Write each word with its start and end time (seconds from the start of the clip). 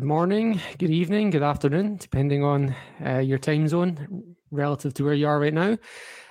Good 0.00 0.06
morning, 0.06 0.58
good 0.78 0.90
evening, 0.90 1.28
good 1.28 1.42
afternoon, 1.42 1.96
depending 1.96 2.42
on 2.42 2.74
uh, 3.04 3.18
your 3.18 3.36
time 3.36 3.68
zone 3.68 4.34
relative 4.50 4.94
to 4.94 5.04
where 5.04 5.12
you 5.12 5.28
are 5.28 5.38
right 5.38 5.52
now. 5.52 5.76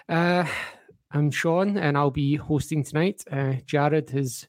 Uh, 0.09 0.47
I'm 1.11 1.29
Sean, 1.29 1.77
and 1.77 1.95
I'll 1.95 2.09
be 2.09 2.35
hosting 2.35 2.83
tonight. 2.83 3.23
Uh, 3.31 3.57
Jared 3.67 4.09
has 4.09 4.47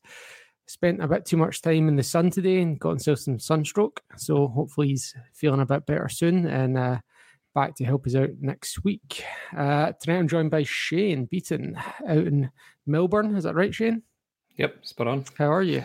spent 0.67 1.05
a 1.05 1.06
bit 1.06 1.27
too 1.27 1.37
much 1.37 1.61
time 1.61 1.87
in 1.87 1.97
the 1.97 2.03
sun 2.03 2.31
today 2.31 2.62
and 2.62 2.81
got 2.81 2.93
himself 2.93 3.19
some 3.19 3.39
sunstroke. 3.39 4.00
So 4.17 4.49
hopefully 4.49 4.89
he's 4.89 5.15
feeling 5.34 5.61
a 5.61 5.67
bit 5.67 5.84
better 5.84 6.09
soon 6.09 6.47
and 6.47 6.78
uh, 6.78 7.00
back 7.55 7.77
to 7.77 7.84
help 7.84 8.06
us 8.06 8.15
out 8.15 8.31
next 8.41 8.84
week. 8.84 9.23
Uh, 9.55 9.93
tonight 10.00 10.19
I'm 10.19 10.28
joined 10.28 10.50
by 10.50 10.62
Shane 10.62 11.27
Beaton 11.27 11.77
out 12.09 12.27
in 12.27 12.50
Melbourne. 12.87 13.37
Is 13.37 13.44
that 13.44 13.55
right, 13.55 13.75
Shane? 13.75 14.03
Yep, 14.56 14.87
spot 14.87 15.09
on. 15.09 15.25
How 15.37 15.53
are 15.53 15.62
you? 15.62 15.84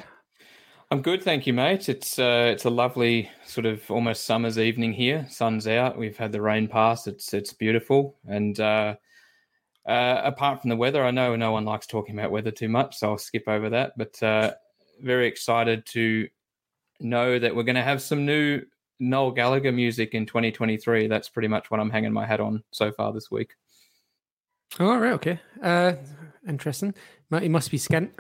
I'm 0.91 1.01
good, 1.01 1.23
thank 1.23 1.47
you, 1.47 1.53
mate. 1.53 1.89
It's 1.89 2.19
uh, 2.19 2.51
it's 2.53 2.65
a 2.65 2.69
lovely 2.69 3.29
sort 3.45 3.65
of 3.65 3.89
almost 3.89 4.25
summer's 4.25 4.59
evening 4.59 4.93
here. 4.93 5.25
Sun's 5.29 5.67
out. 5.67 5.97
We've 5.97 6.15
had 6.15 6.31
the 6.31 6.41
rain 6.41 6.67
pass. 6.67 7.07
It's 7.07 7.33
it's 7.33 7.53
beautiful. 7.53 8.15
And 8.27 8.59
uh, 8.59 8.95
uh, 9.87 10.21
apart 10.23 10.61
from 10.61 10.69
the 10.69 10.75
weather, 10.75 11.03
I 11.03 11.09
know 11.09 11.35
no 11.35 11.51
one 11.51 11.65
likes 11.65 11.87
talking 11.87 12.17
about 12.17 12.31
weather 12.31 12.51
too 12.51 12.69
much, 12.69 12.97
so 12.97 13.11
I'll 13.11 13.17
skip 13.17 13.47
over 13.47 13.69
that. 13.71 13.93
But 13.97 14.21
uh, 14.21 14.53
very 15.01 15.27
excited 15.27 15.87
to 15.87 16.27
know 16.99 17.39
that 17.39 17.55
we're 17.55 17.63
going 17.63 17.75
to 17.75 17.81
have 17.81 18.01
some 18.01 18.23
new 18.23 18.61
Noel 18.99 19.31
Gallagher 19.31 19.71
music 19.71 20.13
in 20.13 20.27
2023. 20.27 21.07
That's 21.07 21.29
pretty 21.29 21.47
much 21.47 21.71
what 21.71 21.79
I'm 21.79 21.89
hanging 21.89 22.13
my 22.13 22.27
hat 22.27 22.39
on 22.39 22.63
so 22.71 22.91
far 22.91 23.11
this 23.11 23.31
week. 23.31 23.55
All 24.79 24.99
right, 24.99 25.13
okay. 25.13 25.39
Uh, 25.63 25.93
interesting. 26.47 26.93
He 27.39 27.49
must 27.49 27.71
be 27.71 27.77
skint 27.77 28.11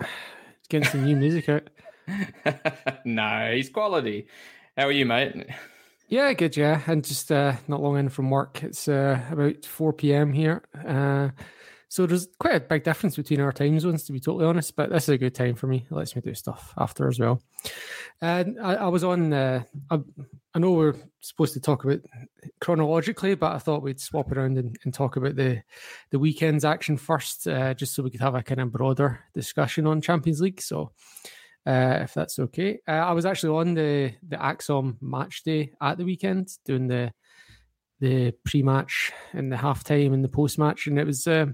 getting 0.69 0.89
some 0.89 1.05
new 1.05 1.15
music 1.15 1.47
out. 1.47 1.69
no, 3.05 3.51
he's 3.53 3.69
quality. 3.69 4.27
How 4.77 4.87
are 4.87 4.91
you, 4.91 5.05
mate? 5.05 5.47
Yeah, 6.07 6.33
good. 6.33 6.55
Yeah, 6.55 6.81
and 6.87 7.03
just 7.03 7.31
uh, 7.31 7.53
not 7.67 7.81
long 7.81 7.97
in 7.97 8.09
from 8.09 8.29
work. 8.29 8.63
It's 8.63 8.87
uh, 8.87 9.19
about 9.31 9.65
four 9.65 9.93
p.m. 9.93 10.33
here, 10.33 10.63
uh, 10.87 11.29
so 11.95 12.05
there's 12.05 12.27
quite 12.39 12.55
a 12.55 12.59
big 12.59 12.83
difference 12.83 13.15
between 13.15 13.39
our 13.39 13.51
time 13.51 13.79
zones, 13.79 14.03
to 14.03 14.11
be 14.11 14.19
totally 14.19 14.45
honest. 14.45 14.75
But 14.75 14.89
this 14.89 15.03
is 15.03 15.09
a 15.09 15.17
good 15.17 15.33
time 15.33 15.55
for 15.55 15.67
me. 15.67 15.87
It 15.89 15.93
lets 15.93 16.15
me 16.15 16.21
do 16.21 16.33
stuff 16.33 16.73
after 16.77 17.07
as 17.07 17.19
well. 17.19 17.41
And 18.21 18.59
I, 18.59 18.75
I 18.75 18.87
was 18.89 19.03
on. 19.03 19.31
Uh, 19.31 19.63
I, 19.89 19.99
I, 20.53 20.59
know 20.59 20.73
we're 20.73 20.95
supposed 21.21 21.53
to 21.53 21.61
talk 21.61 21.85
about 21.85 22.01
chronologically, 22.59 23.35
but 23.35 23.53
I 23.53 23.59
thought 23.59 23.81
we'd 23.81 23.99
swap 24.01 24.31
around 24.31 24.57
and, 24.57 24.77
and 24.83 24.93
talk 24.93 25.15
about 25.15 25.37
the 25.37 25.63
the 26.11 26.19
weekend's 26.19 26.65
action 26.65 26.97
first, 26.97 27.47
uh, 27.47 27.73
just 27.73 27.95
so 27.95 28.03
we 28.03 28.09
could 28.09 28.21
have 28.21 28.35
a 28.35 28.43
kind 28.43 28.59
of 28.61 28.73
broader 28.73 29.21
discussion 29.33 29.87
on 29.87 30.01
Champions 30.01 30.41
League. 30.41 30.61
So 30.61 30.91
uh, 31.65 31.99
if 32.01 32.13
that's 32.13 32.39
okay. 32.39 32.79
Uh, 32.87 32.91
I 32.91 33.11
was 33.13 33.25
actually 33.25 33.57
on 33.57 33.73
the 33.73 34.13
the 34.27 34.37
ACSOM 34.37 34.97
match 35.01 35.43
day 35.43 35.71
at 35.81 35.97
the 35.97 36.05
weekend 36.05 36.49
doing 36.65 36.87
the 36.87 37.11
the 37.99 38.33
pre-match 38.43 39.11
and 39.33 39.51
the 39.51 39.55
halftime 39.55 40.13
and 40.13 40.23
the 40.23 40.29
post-match, 40.29 40.87
and 40.87 40.99
it 40.99 41.05
was 41.05 41.25
uh, 41.27 41.47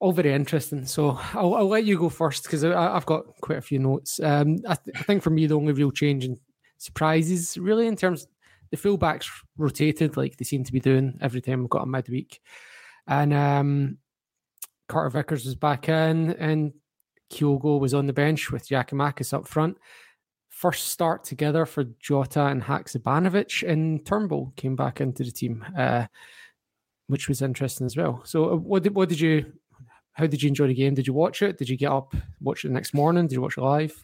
all 0.00 0.12
very 0.12 0.32
interesting. 0.32 0.84
So 0.84 1.18
I'll, 1.32 1.54
I'll 1.54 1.68
let 1.68 1.84
you 1.84 1.98
go 1.98 2.08
first 2.08 2.44
because 2.44 2.64
I've 2.64 3.06
got 3.06 3.24
quite 3.40 3.58
a 3.58 3.62
few 3.62 3.78
notes. 3.78 4.20
Um, 4.22 4.58
I, 4.68 4.74
th- 4.74 4.96
I, 4.96 5.02
think 5.02 5.22
for 5.22 5.30
me 5.30 5.46
the 5.46 5.56
only 5.56 5.72
real 5.72 5.90
change 5.90 6.24
in 6.24 6.36
surprises 6.78 7.56
really 7.56 7.86
in 7.86 7.96
terms 7.96 8.26
the 8.70 8.76
fullbacks 8.76 9.26
rotated 9.56 10.16
like 10.16 10.36
they 10.36 10.44
seem 10.44 10.64
to 10.64 10.72
be 10.72 10.80
doing 10.80 11.16
every 11.22 11.40
time 11.40 11.60
we've 11.60 11.70
got 11.70 11.84
a 11.84 11.86
midweek, 11.86 12.40
and 13.06 13.32
um, 13.32 13.98
Carter 14.88 15.10
Vickers 15.10 15.44
was 15.44 15.54
back 15.54 15.88
in 15.88 16.32
and 16.34 16.72
Kyogo 17.30 17.80
was 17.80 17.94
on 17.94 18.06
the 18.06 18.12
bench 18.12 18.50
with 18.50 18.68
Giakoumakis 18.68 19.32
up 19.32 19.46
front. 19.46 19.76
First 20.48 20.88
start 20.88 21.24
together 21.24 21.66
for 21.66 21.84
Jota 22.00 22.46
and 22.46 22.62
Haksabanovic, 22.62 23.68
and 23.68 24.04
Turnbull 24.06 24.52
came 24.56 24.74
back 24.74 25.00
into 25.00 25.22
the 25.22 25.30
team, 25.30 25.64
uh, 25.76 26.06
which 27.08 27.28
was 27.28 27.42
interesting 27.42 27.84
as 27.84 27.96
well. 27.96 28.22
So, 28.24 28.52
uh, 28.52 28.56
what 28.56 28.82
did 28.82 28.94
what 28.94 29.08
did 29.08 29.20
you? 29.20 29.52
How 30.12 30.26
did 30.26 30.42
you 30.42 30.48
enjoy 30.48 30.68
the 30.68 30.74
game? 30.74 30.94
Did 30.94 31.06
you 31.06 31.12
watch 31.12 31.42
it? 31.42 31.58
Did 31.58 31.68
you 31.68 31.76
get 31.76 31.92
up 31.92 32.14
watch 32.40 32.64
it 32.64 32.68
the 32.68 32.74
next 32.74 32.94
morning? 32.94 33.26
Did 33.26 33.34
you 33.34 33.42
watch 33.42 33.58
it 33.58 33.62
live? 33.62 33.94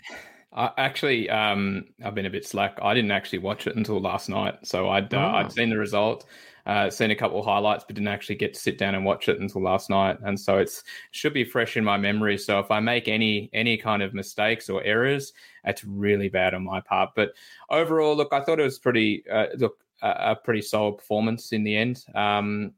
Uh, 0.52 0.68
actually, 0.76 1.30
um, 1.30 1.86
I've 2.04 2.14
been 2.14 2.26
a 2.26 2.30
bit 2.30 2.46
slack. 2.46 2.78
I 2.82 2.92
didn't 2.92 3.12
actually 3.12 3.38
watch 3.38 3.66
it 3.66 3.76
until 3.76 3.98
last 3.98 4.28
night, 4.28 4.54
so 4.62 4.90
I'd 4.90 5.14
uh, 5.14 5.16
oh. 5.16 5.36
I'd 5.36 5.52
seen 5.52 5.70
the 5.70 5.78
result. 5.78 6.26
Uh, 6.64 6.88
seen 6.88 7.10
a 7.10 7.16
couple 7.16 7.40
of 7.40 7.44
highlights, 7.44 7.84
but 7.84 7.96
didn't 7.96 8.08
actually 8.08 8.36
get 8.36 8.54
to 8.54 8.60
sit 8.60 8.78
down 8.78 8.94
and 8.94 9.04
watch 9.04 9.28
it 9.28 9.40
until 9.40 9.62
last 9.62 9.90
night. 9.90 10.16
And 10.24 10.38
so 10.38 10.58
it's 10.58 10.78
it 10.78 10.84
should 11.10 11.34
be 11.34 11.44
fresh 11.44 11.76
in 11.76 11.84
my 11.84 11.96
memory. 11.96 12.38
So 12.38 12.60
if 12.60 12.70
I 12.70 12.78
make 12.78 13.08
any 13.08 13.50
any 13.52 13.76
kind 13.76 14.02
of 14.02 14.14
mistakes 14.14 14.70
or 14.70 14.82
errors, 14.84 15.32
it's 15.64 15.84
really 15.84 16.28
bad 16.28 16.54
on 16.54 16.64
my 16.64 16.80
part. 16.80 17.10
But 17.16 17.32
overall, 17.68 18.16
look, 18.16 18.32
I 18.32 18.42
thought 18.42 18.60
it 18.60 18.64
was 18.64 18.78
pretty 18.78 19.24
uh, 19.28 19.46
look 19.56 19.78
a, 20.02 20.30
a, 20.32 20.36
pretty 20.36 20.62
solid 20.62 20.98
performance 20.98 21.52
in 21.52 21.64
the 21.64 21.76
end. 21.76 22.04
Um, 22.14 22.72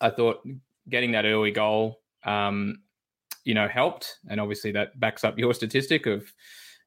I 0.00 0.10
thought 0.10 0.46
getting 0.88 1.12
that 1.12 1.24
early 1.24 1.50
goal, 1.50 2.00
um, 2.24 2.82
you 3.44 3.54
know, 3.54 3.68
helped, 3.68 4.18
and 4.28 4.40
obviously 4.40 4.72
that 4.72 4.98
backs 5.00 5.24
up 5.24 5.38
your 5.38 5.54
statistic 5.54 6.06
of 6.06 6.32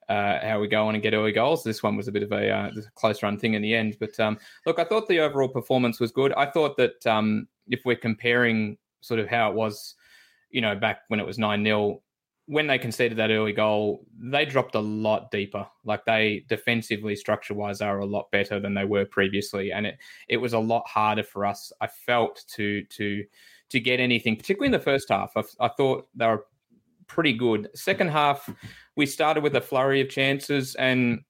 uh, 0.10 0.40
how 0.42 0.60
we 0.60 0.68
go 0.68 0.88
on 0.88 0.96
and 0.96 1.04
get 1.04 1.14
early 1.14 1.32
goals. 1.32 1.64
This 1.64 1.84
one 1.84 1.98
was 1.98 2.08
a 2.08 2.12
bit 2.12 2.24
of 2.24 2.32
a 2.32 2.50
uh, 2.50 2.72
close 2.96 3.22
run 3.22 3.38
thing 3.38 3.54
in 3.54 3.62
the 3.62 3.76
end. 3.76 3.98
But 4.00 4.20
um, 4.20 4.38
look, 4.66 4.80
I 4.80 4.84
thought 4.84 5.08
the 5.08 5.20
overall 5.20 5.50
performance 5.50 6.00
was 6.00 6.12
good. 6.12 6.34
I 6.34 6.46
thought 6.46 6.78
that 6.78 7.06
um, 7.06 7.48
if 7.68 7.82
we're 7.86 7.98
comparing 7.98 8.78
sort 9.02 9.20
of 9.20 9.28
how 9.28 9.50
it 9.50 9.56
was, 9.56 9.96
you 10.50 10.62
know, 10.62 10.76
back 10.76 11.02
when 11.10 11.20
it 11.20 11.26
was 11.26 11.38
9 11.38 11.64
0, 11.64 12.02
when 12.46 12.68
they 12.68 12.80
conceded 12.80 13.18
that 13.18 13.30
early 13.30 13.52
goal, 13.52 14.06
they 14.18 14.46
dropped 14.46 14.76
a 14.76 14.80
lot 14.80 15.30
deeper. 15.32 15.68
Like 15.84 16.06
they 16.06 16.46
defensively, 16.48 17.16
structure 17.16 17.54
wise, 17.54 17.82
are 17.82 18.00
a 18.00 18.06
lot 18.06 18.32
better 18.32 18.60
than 18.60 18.74
they 18.74 18.86
were 18.86 19.06
previously, 19.06 19.74
and 19.74 19.86
it 19.86 19.98
it 20.30 20.38
was 20.38 20.54
a 20.54 20.60
lot 20.60 20.88
harder 20.88 21.24
for 21.24 21.46
us. 21.46 21.74
I 21.82 21.88
felt 21.88 22.46
to 22.56 22.84
to 22.84 23.26
to 23.70 23.80
get 23.82 24.00
anything, 24.00 24.38
particularly 24.38 24.68
in 24.68 24.80
the 24.80 24.80
first 24.80 25.10
half. 25.10 25.34
I, 25.36 25.44
I 25.60 25.68
thought 25.68 26.08
they 26.16 26.26
were 26.26 26.46
pretty 27.08 27.34
good. 27.34 27.70
Second 27.76 28.10
half, 28.10 28.50
we 28.96 29.06
started 29.06 29.44
with 29.44 29.56
a 29.56 29.62
flurry 29.62 30.02
of 30.02 30.10
chances 30.10 30.76
and 30.76 31.22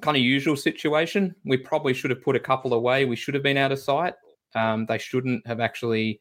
kind 0.00 0.16
of 0.16 0.22
usual 0.22 0.56
situation. 0.56 1.34
We 1.44 1.56
probably 1.56 1.94
should 1.94 2.10
have 2.10 2.22
put 2.22 2.36
a 2.36 2.40
couple 2.40 2.74
away. 2.74 3.04
We 3.04 3.16
should 3.16 3.34
have 3.34 3.42
been 3.42 3.56
out 3.56 3.72
of 3.72 3.78
sight. 3.78 4.14
Um, 4.54 4.86
they 4.86 4.98
shouldn't 4.98 5.46
have 5.46 5.60
actually 5.60 6.20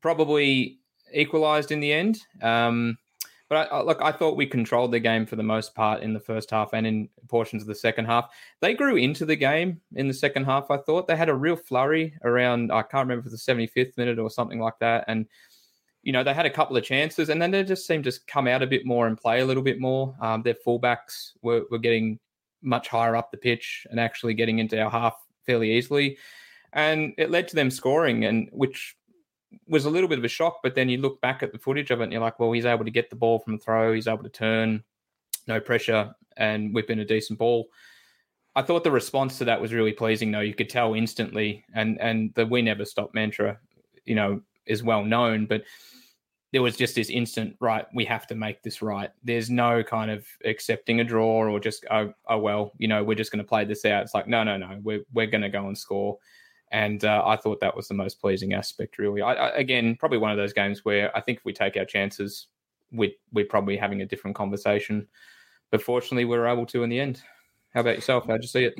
probably 0.00 0.78
equalised 1.12 1.72
in 1.72 1.80
the 1.80 1.92
end. 1.92 2.20
Um, 2.42 2.96
but 3.48 3.68
I, 3.72 3.82
look, 3.82 4.00
I 4.00 4.12
thought 4.12 4.36
we 4.36 4.46
controlled 4.46 4.92
the 4.92 5.00
game 5.00 5.26
for 5.26 5.34
the 5.34 5.42
most 5.42 5.74
part 5.74 6.02
in 6.02 6.12
the 6.12 6.20
first 6.20 6.52
half 6.52 6.72
and 6.72 6.86
in 6.86 7.08
portions 7.28 7.62
of 7.62 7.68
the 7.68 7.74
second 7.74 8.04
half. 8.04 8.30
They 8.60 8.74
grew 8.74 8.94
into 8.94 9.26
the 9.26 9.34
game 9.34 9.80
in 9.96 10.06
the 10.06 10.14
second 10.14 10.44
half. 10.44 10.70
I 10.70 10.76
thought 10.76 11.08
they 11.08 11.16
had 11.16 11.28
a 11.28 11.34
real 11.34 11.56
flurry 11.56 12.14
around. 12.22 12.70
I 12.70 12.82
can't 12.82 13.08
remember 13.08 13.28
the 13.28 13.36
75th 13.36 13.96
minute 13.96 14.20
or 14.20 14.30
something 14.30 14.60
like 14.60 14.78
that. 14.78 15.04
And 15.08 15.26
you 16.02 16.12
know 16.12 16.24
they 16.24 16.34
had 16.34 16.46
a 16.46 16.50
couple 16.50 16.76
of 16.76 16.84
chances, 16.84 17.28
and 17.28 17.40
then 17.40 17.50
they 17.50 17.62
just 17.62 17.86
seemed 17.86 18.04
to 18.04 18.12
come 18.26 18.46
out 18.46 18.62
a 18.62 18.66
bit 18.66 18.86
more 18.86 19.06
and 19.06 19.18
play 19.18 19.40
a 19.40 19.46
little 19.46 19.62
bit 19.62 19.80
more. 19.80 20.14
Um, 20.20 20.42
their 20.42 20.56
fullbacks 20.66 21.32
were, 21.42 21.62
were 21.70 21.78
getting 21.78 22.18
much 22.62 22.88
higher 22.88 23.16
up 23.16 23.30
the 23.30 23.36
pitch 23.36 23.86
and 23.90 23.98
actually 23.98 24.34
getting 24.34 24.58
into 24.58 24.80
our 24.80 24.90
half 24.90 25.14
fairly 25.46 25.72
easily, 25.72 26.18
and 26.72 27.12
it 27.18 27.30
led 27.30 27.48
to 27.48 27.56
them 27.56 27.70
scoring, 27.70 28.24
and 28.24 28.48
which 28.52 28.96
was 29.66 29.84
a 29.84 29.90
little 29.90 30.08
bit 30.08 30.18
of 30.18 30.24
a 30.24 30.28
shock. 30.28 30.60
But 30.62 30.74
then 30.74 30.88
you 30.88 30.98
look 30.98 31.20
back 31.20 31.42
at 31.42 31.52
the 31.52 31.58
footage 31.58 31.90
of 31.90 32.00
it 32.00 32.04
and 32.04 32.12
you're 32.12 32.20
like, 32.20 32.38
well, 32.38 32.52
he's 32.52 32.66
able 32.66 32.84
to 32.84 32.90
get 32.90 33.10
the 33.10 33.16
ball 33.16 33.38
from 33.38 33.54
the 33.54 33.58
throw, 33.58 33.92
he's 33.92 34.06
able 34.06 34.22
to 34.22 34.28
turn, 34.28 34.84
no 35.46 35.60
pressure, 35.60 36.14
and 36.36 36.74
whip 36.74 36.90
in 36.90 37.00
a 37.00 37.04
decent 37.04 37.38
ball. 37.38 37.68
I 38.56 38.62
thought 38.62 38.84
the 38.84 38.90
response 38.90 39.38
to 39.38 39.44
that 39.44 39.60
was 39.60 39.72
really 39.72 39.92
pleasing, 39.92 40.32
though. 40.32 40.40
You 40.40 40.54
could 40.54 40.70
tell 40.70 40.94
instantly, 40.94 41.64
and 41.74 42.00
and 42.00 42.34
the 42.34 42.46
"we 42.46 42.62
never 42.62 42.84
stop" 42.84 43.14
mantra, 43.14 43.58
you 44.04 44.14
know, 44.16 44.40
is 44.66 44.82
well 44.82 45.04
known, 45.04 45.46
but 45.46 45.62
there 46.52 46.62
was 46.62 46.76
just 46.76 46.94
this 46.94 47.10
instant 47.10 47.56
right. 47.60 47.86
We 47.94 48.04
have 48.06 48.26
to 48.28 48.34
make 48.34 48.62
this 48.62 48.82
right. 48.82 49.10
There's 49.22 49.50
no 49.50 49.82
kind 49.84 50.10
of 50.10 50.26
accepting 50.44 51.00
a 51.00 51.04
draw 51.04 51.48
or 51.48 51.60
just 51.60 51.84
oh, 51.90 52.12
oh 52.28 52.38
well, 52.38 52.72
you 52.78 52.88
know, 52.88 53.04
we're 53.04 53.14
just 53.14 53.30
going 53.30 53.42
to 53.42 53.48
play 53.48 53.64
this 53.64 53.84
out. 53.84 54.02
It's 54.02 54.14
like 54.14 54.26
no, 54.26 54.42
no, 54.42 54.56
no, 54.56 54.78
we're 54.82 55.04
we're 55.12 55.26
going 55.26 55.42
to 55.42 55.48
go 55.48 55.66
and 55.66 55.78
score. 55.78 56.18
And 56.72 57.04
uh, 57.04 57.22
I 57.26 57.36
thought 57.36 57.60
that 57.60 57.74
was 57.74 57.88
the 57.88 57.94
most 57.94 58.20
pleasing 58.20 58.54
aspect, 58.54 58.98
really. 58.98 59.22
I, 59.22 59.32
I, 59.32 59.48
again, 59.56 59.96
probably 59.96 60.18
one 60.18 60.30
of 60.30 60.36
those 60.36 60.52
games 60.52 60.84
where 60.84 61.16
I 61.16 61.20
think 61.20 61.38
if 61.38 61.44
we 61.44 61.52
take 61.52 61.76
our 61.76 61.84
chances, 61.84 62.46
we, 62.92 63.16
we're 63.32 63.44
probably 63.44 63.76
having 63.76 64.02
a 64.02 64.06
different 64.06 64.36
conversation. 64.36 65.08
But 65.72 65.82
fortunately, 65.82 66.26
we 66.26 66.38
were 66.38 66.46
able 66.46 66.66
to 66.66 66.84
in 66.84 66.90
the 66.90 67.00
end. 67.00 67.22
How 67.74 67.80
about 67.80 67.96
yourself? 67.96 68.26
How'd 68.26 68.42
you 68.42 68.48
see 68.48 68.64
it? 68.64 68.74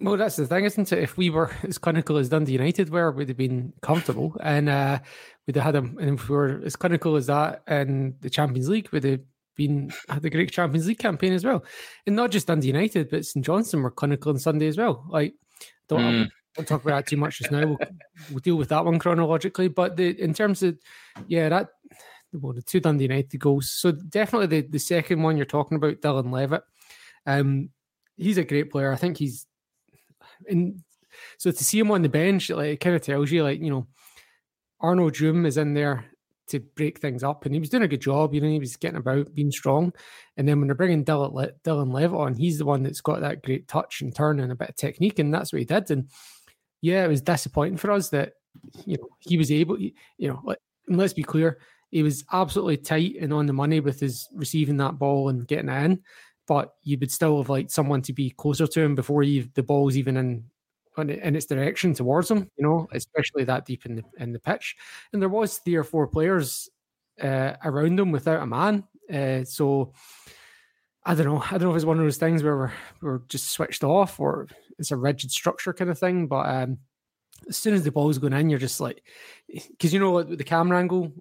Well, 0.00 0.16
that's 0.16 0.36
the 0.36 0.46
thing, 0.46 0.64
isn't 0.64 0.92
it? 0.92 0.98
If 0.98 1.16
we 1.16 1.30
were 1.30 1.50
as 1.62 1.78
clinical 1.78 2.16
as 2.16 2.28
Dundee 2.28 2.52
United 2.52 2.90
were, 2.90 3.10
we'd 3.12 3.28
have 3.28 3.36
been 3.36 3.72
comfortable, 3.80 4.36
and 4.42 4.68
uh, 4.68 4.98
we'd 5.46 5.56
have 5.56 5.64
had 5.64 5.74
them. 5.74 5.96
And 6.00 6.18
if 6.18 6.28
we 6.28 6.36
were 6.36 6.60
as 6.64 6.76
clinical 6.76 7.16
as 7.16 7.26
that 7.26 7.62
in 7.68 8.16
the 8.20 8.30
Champions 8.30 8.68
League, 8.68 8.88
we'd 8.90 9.04
have 9.04 9.20
been 9.56 9.92
had 10.08 10.24
a 10.24 10.30
great 10.30 10.50
Champions 10.50 10.88
League 10.88 10.98
campaign 10.98 11.32
as 11.32 11.44
well. 11.44 11.64
And 12.06 12.16
not 12.16 12.30
just 12.30 12.46
Dundee 12.48 12.68
United, 12.68 13.10
but 13.10 13.24
St 13.24 13.44
Johnstone 13.44 13.82
were 13.82 13.90
clinical 13.90 14.32
on 14.32 14.38
Sunday 14.38 14.66
as 14.66 14.76
well. 14.76 15.04
Like, 15.08 15.34
don't 15.88 16.00
mm 16.00 16.28
won't 16.56 16.68
talk 16.68 16.84
about 16.84 16.96
that 16.96 17.06
too 17.06 17.16
much 17.16 17.38
just 17.38 17.50
now. 17.50 17.66
We'll, 17.66 17.78
we'll 18.30 18.38
deal 18.40 18.56
with 18.56 18.68
that 18.68 18.84
one 18.84 18.98
chronologically. 18.98 19.68
But 19.68 19.96
the, 19.96 20.20
in 20.20 20.34
terms 20.34 20.62
of, 20.62 20.78
yeah, 21.26 21.48
that 21.48 21.68
well, 22.32 22.52
the 22.52 22.62
two 22.62 22.80
Dundee 22.80 23.04
United 23.04 23.38
goals. 23.38 23.70
So 23.70 23.92
definitely 23.92 24.46
the, 24.46 24.68
the 24.68 24.78
second 24.78 25.22
one 25.22 25.36
you're 25.36 25.46
talking 25.46 25.76
about, 25.76 26.00
Dylan 26.00 26.32
Levitt. 26.32 26.62
Um, 27.26 27.70
he's 28.16 28.38
a 28.38 28.44
great 28.44 28.70
player. 28.70 28.92
I 28.92 28.96
think 28.96 29.16
he's 29.16 29.46
and 30.48 30.80
so 31.38 31.50
to 31.50 31.64
see 31.64 31.78
him 31.78 31.90
on 31.90 32.02
the 32.02 32.08
bench, 32.08 32.50
like 32.50 32.70
it 32.70 32.80
kind 32.80 32.96
of 32.96 33.02
tells 33.02 33.30
you, 33.30 33.42
like 33.42 33.60
you 33.60 33.70
know, 33.70 33.86
Arnaud 34.80 35.10
Djoum 35.10 35.46
is 35.46 35.56
in 35.56 35.74
there 35.74 36.04
to 36.48 36.60
break 36.60 36.98
things 36.98 37.22
up, 37.22 37.44
and 37.44 37.54
he 37.54 37.60
was 37.60 37.70
doing 37.70 37.82
a 37.82 37.88
good 37.88 38.00
job. 38.00 38.34
You 38.34 38.40
know, 38.40 38.48
he 38.48 38.58
was 38.58 38.76
getting 38.76 38.98
about, 38.98 39.34
being 39.34 39.50
strong. 39.50 39.92
And 40.36 40.46
then 40.46 40.58
when 40.58 40.68
they're 40.68 40.74
bringing 40.74 41.04
Dylan, 41.04 41.52
Dylan 41.64 41.92
Levitt 41.92 42.18
on, 42.18 42.34
he's 42.34 42.58
the 42.58 42.66
one 42.66 42.82
that's 42.82 43.00
got 43.00 43.20
that 43.20 43.42
great 43.42 43.66
touch 43.68 44.02
and 44.02 44.14
turn 44.14 44.40
and 44.40 44.52
a 44.52 44.56
bit 44.56 44.70
of 44.70 44.76
technique, 44.76 45.18
and 45.18 45.32
that's 45.32 45.52
what 45.52 45.60
he 45.60 45.64
did. 45.64 45.90
And 45.90 46.10
yeah, 46.80 47.04
it 47.04 47.08
was 47.08 47.22
disappointing 47.22 47.78
for 47.78 47.90
us 47.90 48.10
that 48.10 48.32
you 48.84 48.96
know 48.96 49.08
he 49.20 49.38
was 49.38 49.50
able, 49.50 49.78
you 49.78 49.92
know, 50.18 50.40
let, 50.44 50.58
let's 50.88 51.14
be 51.14 51.22
clear, 51.22 51.58
he 51.90 52.02
was 52.02 52.24
absolutely 52.32 52.76
tight 52.76 53.14
and 53.20 53.32
on 53.32 53.46
the 53.46 53.52
money 53.52 53.80
with 53.80 54.00
his 54.00 54.28
receiving 54.34 54.76
that 54.78 54.98
ball 54.98 55.28
and 55.28 55.46
getting 55.46 55.70
in. 55.70 56.02
But 56.46 56.74
you 56.82 56.98
would 56.98 57.10
still 57.10 57.38
have 57.38 57.48
liked 57.48 57.70
someone 57.70 58.02
to 58.02 58.12
be 58.12 58.30
closer 58.30 58.66
to 58.66 58.80
him 58.80 58.94
before 58.94 59.22
you, 59.22 59.48
the 59.54 59.62
ball's 59.62 59.96
even 59.96 60.16
in 60.16 60.44
in 60.96 61.34
its 61.34 61.46
direction 61.46 61.94
towards 61.94 62.30
him. 62.30 62.50
You 62.56 62.64
know, 62.64 62.88
especially 62.92 63.44
that 63.44 63.66
deep 63.66 63.86
in 63.86 63.96
the 63.96 64.04
in 64.18 64.32
the 64.32 64.38
pitch. 64.38 64.76
And 65.12 65.20
there 65.20 65.28
was 65.28 65.58
three 65.58 65.76
or 65.76 65.84
four 65.84 66.06
players 66.06 66.68
uh, 67.22 67.54
around 67.64 67.98
him 67.98 68.10
without 68.12 68.42
a 68.42 68.46
man. 68.46 68.84
Uh, 69.12 69.44
so 69.44 69.92
I 71.04 71.14
don't 71.14 71.26
know. 71.26 71.42
I 71.42 71.52
don't 71.52 71.62
know 71.62 71.70
if 71.70 71.76
it's 71.76 71.84
one 71.84 71.98
of 71.98 72.04
those 72.04 72.16
things 72.16 72.42
where 72.42 72.56
we're, 72.56 72.72
we're 73.02 73.20
just 73.28 73.50
switched 73.50 73.84
off 73.84 74.18
or 74.18 74.48
it's 74.78 74.90
a 74.90 74.96
rigid 74.96 75.30
structure 75.30 75.72
kind 75.72 75.90
of 75.90 75.98
thing. 75.98 76.26
But 76.26 76.46
um, 76.48 76.78
as 77.48 77.56
soon 77.56 77.74
as 77.74 77.84
the 77.84 77.92
ball's 77.92 78.18
going 78.18 78.32
in, 78.32 78.48
you're 78.50 78.58
just 78.58 78.80
like, 78.80 79.02
because 79.48 79.92
you 79.92 80.00
know 80.00 80.10
what, 80.10 80.36
the 80.36 80.44
camera 80.44 80.78
angle, 80.78 81.12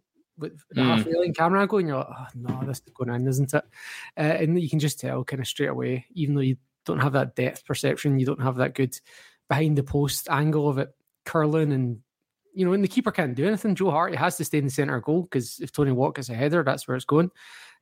with 0.51 0.63
the 0.71 0.81
mm. 0.81 0.85
half 0.85 1.05
railing 1.05 1.33
camera 1.33 1.61
angle, 1.61 1.79
and 1.79 1.87
you're 1.87 1.97
like, 1.97 2.07
oh 2.09 2.27
no, 2.35 2.63
this 2.65 2.77
is 2.77 2.93
going 2.93 3.09
in, 3.09 3.27
isn't 3.27 3.53
it? 3.53 3.63
Uh, 4.17 4.21
and 4.21 4.61
you 4.61 4.69
can 4.69 4.79
just 4.79 4.99
tell 4.99 5.23
kind 5.23 5.41
of 5.41 5.47
straight 5.47 5.69
away, 5.69 6.05
even 6.13 6.35
though 6.35 6.41
you 6.41 6.57
don't 6.85 6.99
have 6.99 7.13
that 7.13 7.35
depth 7.35 7.65
perception, 7.65 8.19
you 8.19 8.25
don't 8.25 8.41
have 8.41 8.57
that 8.57 8.75
good 8.75 8.97
behind 9.49 9.77
the 9.77 9.83
post 9.83 10.27
angle 10.29 10.69
of 10.69 10.77
it 10.77 10.89
curling 11.25 11.71
and 11.73 11.99
you 12.55 12.63
know, 12.63 12.73
and 12.73 12.83
the 12.83 12.87
keeper 12.87 13.11
can't 13.11 13.33
do 13.33 13.47
anything. 13.47 13.73
Joe 13.73 13.89
Hart 13.89 14.15
has 14.15 14.37
to 14.37 14.45
stay 14.45 14.59
in 14.59 14.65
the 14.65 14.69
centre 14.69 14.95
of 14.95 15.03
goal 15.03 15.23
because 15.23 15.59
if 15.59 15.71
Tony 15.71 15.91
Watt 15.91 16.13
gets 16.13 16.29
a 16.29 16.35
header, 16.35 16.63
that's 16.63 16.87
where 16.87 16.95
it's 16.95 17.03
going 17.03 17.31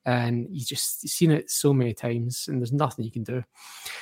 and 0.06 0.48
you 0.50 0.66
just 0.66 1.04
you've 1.04 1.12
seen 1.12 1.32
it 1.32 1.50
so 1.50 1.74
many 1.74 1.94
times, 1.94 2.48
and 2.48 2.60
there's 2.60 2.74
nothing 2.74 3.06
you 3.06 3.12
can 3.12 3.24
do. 3.24 3.44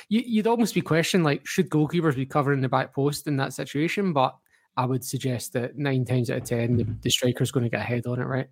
You, 0.08 0.38
would 0.38 0.46
almost 0.46 0.74
be 0.74 0.80
questioning 0.80 1.24
like, 1.24 1.46
should 1.46 1.68
goalkeepers 1.68 2.16
be 2.16 2.26
covering 2.26 2.60
the 2.60 2.68
back 2.68 2.94
post 2.94 3.26
in 3.26 3.36
that 3.36 3.52
situation? 3.52 4.12
But 4.12 4.34
I 4.80 4.86
would 4.86 5.04
suggest 5.04 5.52
that 5.52 5.76
nine 5.76 6.06
times 6.06 6.30
out 6.30 6.38
of 6.38 6.44
ten, 6.44 6.78
the, 6.78 6.86
the 7.02 7.10
striker's 7.10 7.50
going 7.50 7.64
to 7.64 7.70
get 7.70 7.80
a 7.80 7.84
head 7.84 8.06
on 8.06 8.18
it, 8.18 8.24
right? 8.24 8.48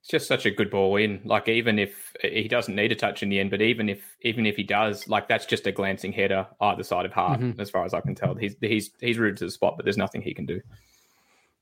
It's 0.00 0.08
just 0.08 0.26
such 0.26 0.46
a 0.46 0.50
good 0.50 0.70
ball 0.70 0.96
in. 0.96 1.20
Like 1.26 1.46
even 1.46 1.78
if 1.78 2.14
he 2.22 2.48
doesn't 2.48 2.74
need 2.74 2.90
a 2.90 2.94
touch 2.94 3.22
in 3.22 3.28
the 3.28 3.38
end, 3.38 3.50
but 3.50 3.60
even 3.60 3.90
if 3.90 4.16
even 4.22 4.46
if 4.46 4.56
he 4.56 4.62
does, 4.62 5.08
like 5.08 5.28
that's 5.28 5.44
just 5.44 5.66
a 5.66 5.72
glancing 5.72 6.10
header 6.10 6.46
either 6.62 6.82
side 6.82 7.04
of 7.04 7.12
Hart, 7.12 7.40
mm-hmm. 7.40 7.60
as 7.60 7.68
far 7.68 7.84
as 7.84 7.92
I 7.92 8.00
can 8.00 8.14
tell. 8.14 8.34
He's 8.34 8.56
he's 8.62 8.92
he's 8.98 9.18
rooted 9.18 9.36
to 9.38 9.44
the 9.44 9.50
spot, 9.50 9.74
but 9.76 9.84
there's 9.84 9.98
nothing 9.98 10.22
he 10.22 10.32
can 10.32 10.46
do. 10.46 10.62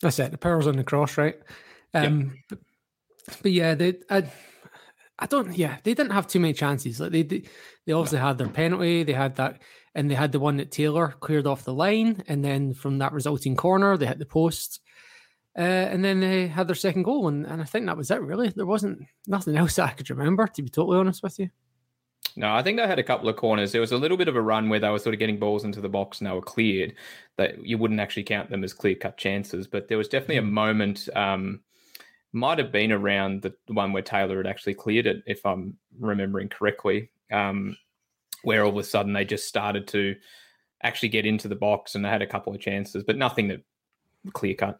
That's 0.01 0.21
it. 0.21 0.31
The 0.31 0.39
power's 0.39 0.69
on 0.69 0.77
the 0.77 0.85
cross, 0.85 1.19
right? 1.19 1.37
Um, 1.93 2.21
yep. 2.21 2.31
but, 2.49 2.59
but, 3.43 3.51
yeah, 3.51 3.75
they. 3.75 3.95
I, 4.09 4.31
I 5.19 5.27
don't. 5.27 5.57
Yeah, 5.59 5.79
they 5.83 5.95
didn't 5.95 6.13
have 6.13 6.29
too 6.29 6.39
many 6.39 6.53
chances. 6.53 7.01
Like 7.01 7.11
they, 7.11 7.23
they, 7.23 7.43
they 7.87 7.93
obviously 7.93 8.21
had 8.21 8.39
their 8.39 8.49
penalty. 8.49 9.03
They 9.03 9.15
had 9.15 9.35
that, 9.37 9.63
and 9.97 10.11
they 10.11 10.15
had 10.15 10.31
the 10.31 10.39
one 10.39 10.59
that 10.59 10.71
Taylor 10.71 11.09
cleared 11.19 11.47
off 11.47 11.65
the 11.65 11.75
line, 11.75 12.23
and 12.29 12.45
then 12.45 12.75
from 12.75 12.99
that 12.99 13.13
resulting 13.13 13.57
corner, 13.57 13.97
they 13.97 14.07
hit 14.07 14.19
the 14.19 14.27
post, 14.27 14.81
uh, 15.59 15.63
and 15.63 16.05
then 16.05 16.21
they 16.21 16.47
had 16.47 16.69
their 16.69 16.77
second 16.77 17.03
goal, 17.03 17.29
and, 17.29 17.47
and 17.47 17.63
I 17.63 17.65
think 17.65 17.87
that 17.87 17.97
was 17.97 18.11
it. 18.11 18.21
Really, 18.21 18.51
there 18.51 18.67
wasn't 18.67 19.07
nothing 19.27 19.57
else 19.57 19.77
that 19.77 19.89
I 19.89 19.93
could 19.93 20.11
remember. 20.11 20.47
To 20.47 20.63
be 20.63 20.69
totally 20.69 20.99
honest 20.99 21.23
with 21.23 21.39
you. 21.39 21.49
No, 22.37 22.55
I 22.55 22.63
think 22.63 22.77
they 22.77 22.87
had 22.87 22.99
a 22.99 23.03
couple 23.03 23.31
of 23.31 23.37
corners. 23.37 23.73
There 23.73 23.81
was 23.81 23.93
a 23.93 23.97
little 23.97 24.19
bit 24.19 24.29
of 24.29 24.37
a 24.37 24.43
run 24.43 24.69
where 24.69 24.79
they 24.79 24.91
were 24.91 24.99
sort 24.99 25.15
of 25.15 25.19
getting 25.19 25.39
balls 25.39 25.65
into 25.65 25.81
the 25.81 25.89
box 25.89 26.21
and 26.21 26.29
they 26.29 26.35
were 26.35 26.43
cleared. 26.43 26.95
That 27.39 27.65
you 27.65 27.79
wouldn't 27.79 28.01
actually 28.01 28.25
count 28.25 28.51
them 28.51 28.65
as 28.65 28.75
clear 28.75 28.95
cut 28.95 29.17
chances, 29.17 29.67
but 29.67 29.89
there 29.89 29.97
was 29.97 30.09
definitely 30.09 30.37
a 30.37 30.43
mm. 30.43 30.51
moment. 30.51 31.09
Um, 31.17 31.61
might 32.33 32.59
have 32.59 32.71
been 32.71 32.93
around 32.93 33.41
the 33.43 33.55
one 33.69 33.95
where 33.95 34.03
Taylor 34.03 34.37
had 34.37 34.47
actually 34.47 34.75
cleared 34.75 35.07
it, 35.07 35.23
if 35.27 35.47
I'm 35.47 35.79
remembering 35.99 36.51
correctly, 36.51 37.11
um, 37.33 37.79
where 38.47 38.63
all 38.63 38.71
of 38.71 38.77
a 38.77 38.85
sudden 38.85 39.13
they 39.13 39.25
just 39.25 39.49
started 39.49 39.89
to 39.89 40.15
actually 40.83 41.09
get 41.09 41.27
into 41.27 41.49
the 41.49 41.57
box 41.57 41.95
and 41.95 42.05
they 42.05 42.09
had 42.09 42.23
a 42.23 42.27
couple 42.27 42.55
of 42.55 42.61
chances, 42.61 43.03
but 43.03 43.17
nothing 43.17 43.49
that 43.49 43.61
clear 44.33 44.55
cut. 44.55 44.79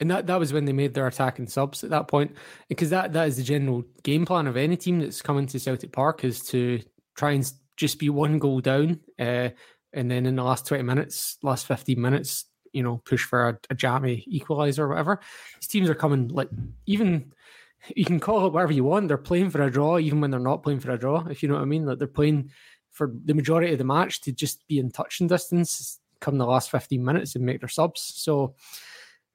And 0.00 0.10
that, 0.10 0.26
that 0.26 0.38
was 0.38 0.52
when 0.52 0.66
they 0.66 0.72
made 0.74 0.92
their 0.92 1.06
attacking 1.06 1.46
subs 1.46 1.82
at 1.82 1.90
that 1.90 2.08
point, 2.08 2.36
because 2.68 2.90
that, 2.90 3.14
that 3.14 3.28
is 3.28 3.38
the 3.38 3.42
general 3.42 3.84
game 4.02 4.26
plan 4.26 4.46
of 4.46 4.58
any 4.58 4.76
team 4.76 4.98
that's 4.98 5.22
coming 5.22 5.46
to 5.46 5.58
Celtic 5.58 5.92
Park 5.92 6.24
is 6.24 6.42
to 6.48 6.80
try 7.16 7.32
and 7.32 7.50
just 7.76 7.98
be 7.98 8.10
one 8.10 8.38
goal 8.38 8.60
down, 8.60 9.00
uh, 9.18 9.48
and 9.92 10.10
then 10.10 10.26
in 10.26 10.36
the 10.36 10.42
last 10.42 10.66
twenty 10.66 10.82
minutes, 10.82 11.38
last 11.42 11.66
fifteen 11.66 12.00
minutes, 12.00 12.44
you 12.72 12.82
know, 12.82 13.00
push 13.04 13.24
for 13.24 13.48
a, 13.48 13.58
a 13.70 13.74
jammy 13.74 14.24
equalizer 14.26 14.84
or 14.84 14.88
whatever. 14.88 15.20
These 15.60 15.68
teams 15.68 15.88
are 15.88 15.94
coming 15.94 16.28
like 16.28 16.50
even 16.86 17.32
you 17.94 18.04
can 18.04 18.18
call 18.18 18.46
it 18.46 18.52
whatever 18.52 18.72
you 18.72 18.84
want. 18.84 19.08
They're 19.08 19.18
playing 19.18 19.50
for 19.50 19.62
a 19.62 19.70
draw, 19.70 19.98
even 19.98 20.20
when 20.20 20.30
they're 20.30 20.40
not 20.40 20.62
playing 20.62 20.80
for 20.80 20.90
a 20.90 20.98
draw. 20.98 21.26
If 21.26 21.42
you 21.42 21.48
know 21.48 21.56
what 21.56 21.62
I 21.62 21.66
mean, 21.66 21.84
like 21.84 21.98
they're 21.98 22.08
playing 22.08 22.50
for 22.94 23.12
the 23.24 23.34
majority 23.34 23.72
of 23.72 23.78
the 23.78 23.84
match 23.84 24.22
to 24.22 24.32
just 24.32 24.66
be 24.66 24.78
in 24.78 24.90
touching 24.90 25.26
distance 25.26 26.00
come 26.24 26.38
the 26.38 26.46
last 26.46 26.70
15 26.70 27.04
minutes 27.04 27.36
and 27.36 27.44
make 27.44 27.60
their 27.60 27.68
subs. 27.68 28.00
So 28.00 28.54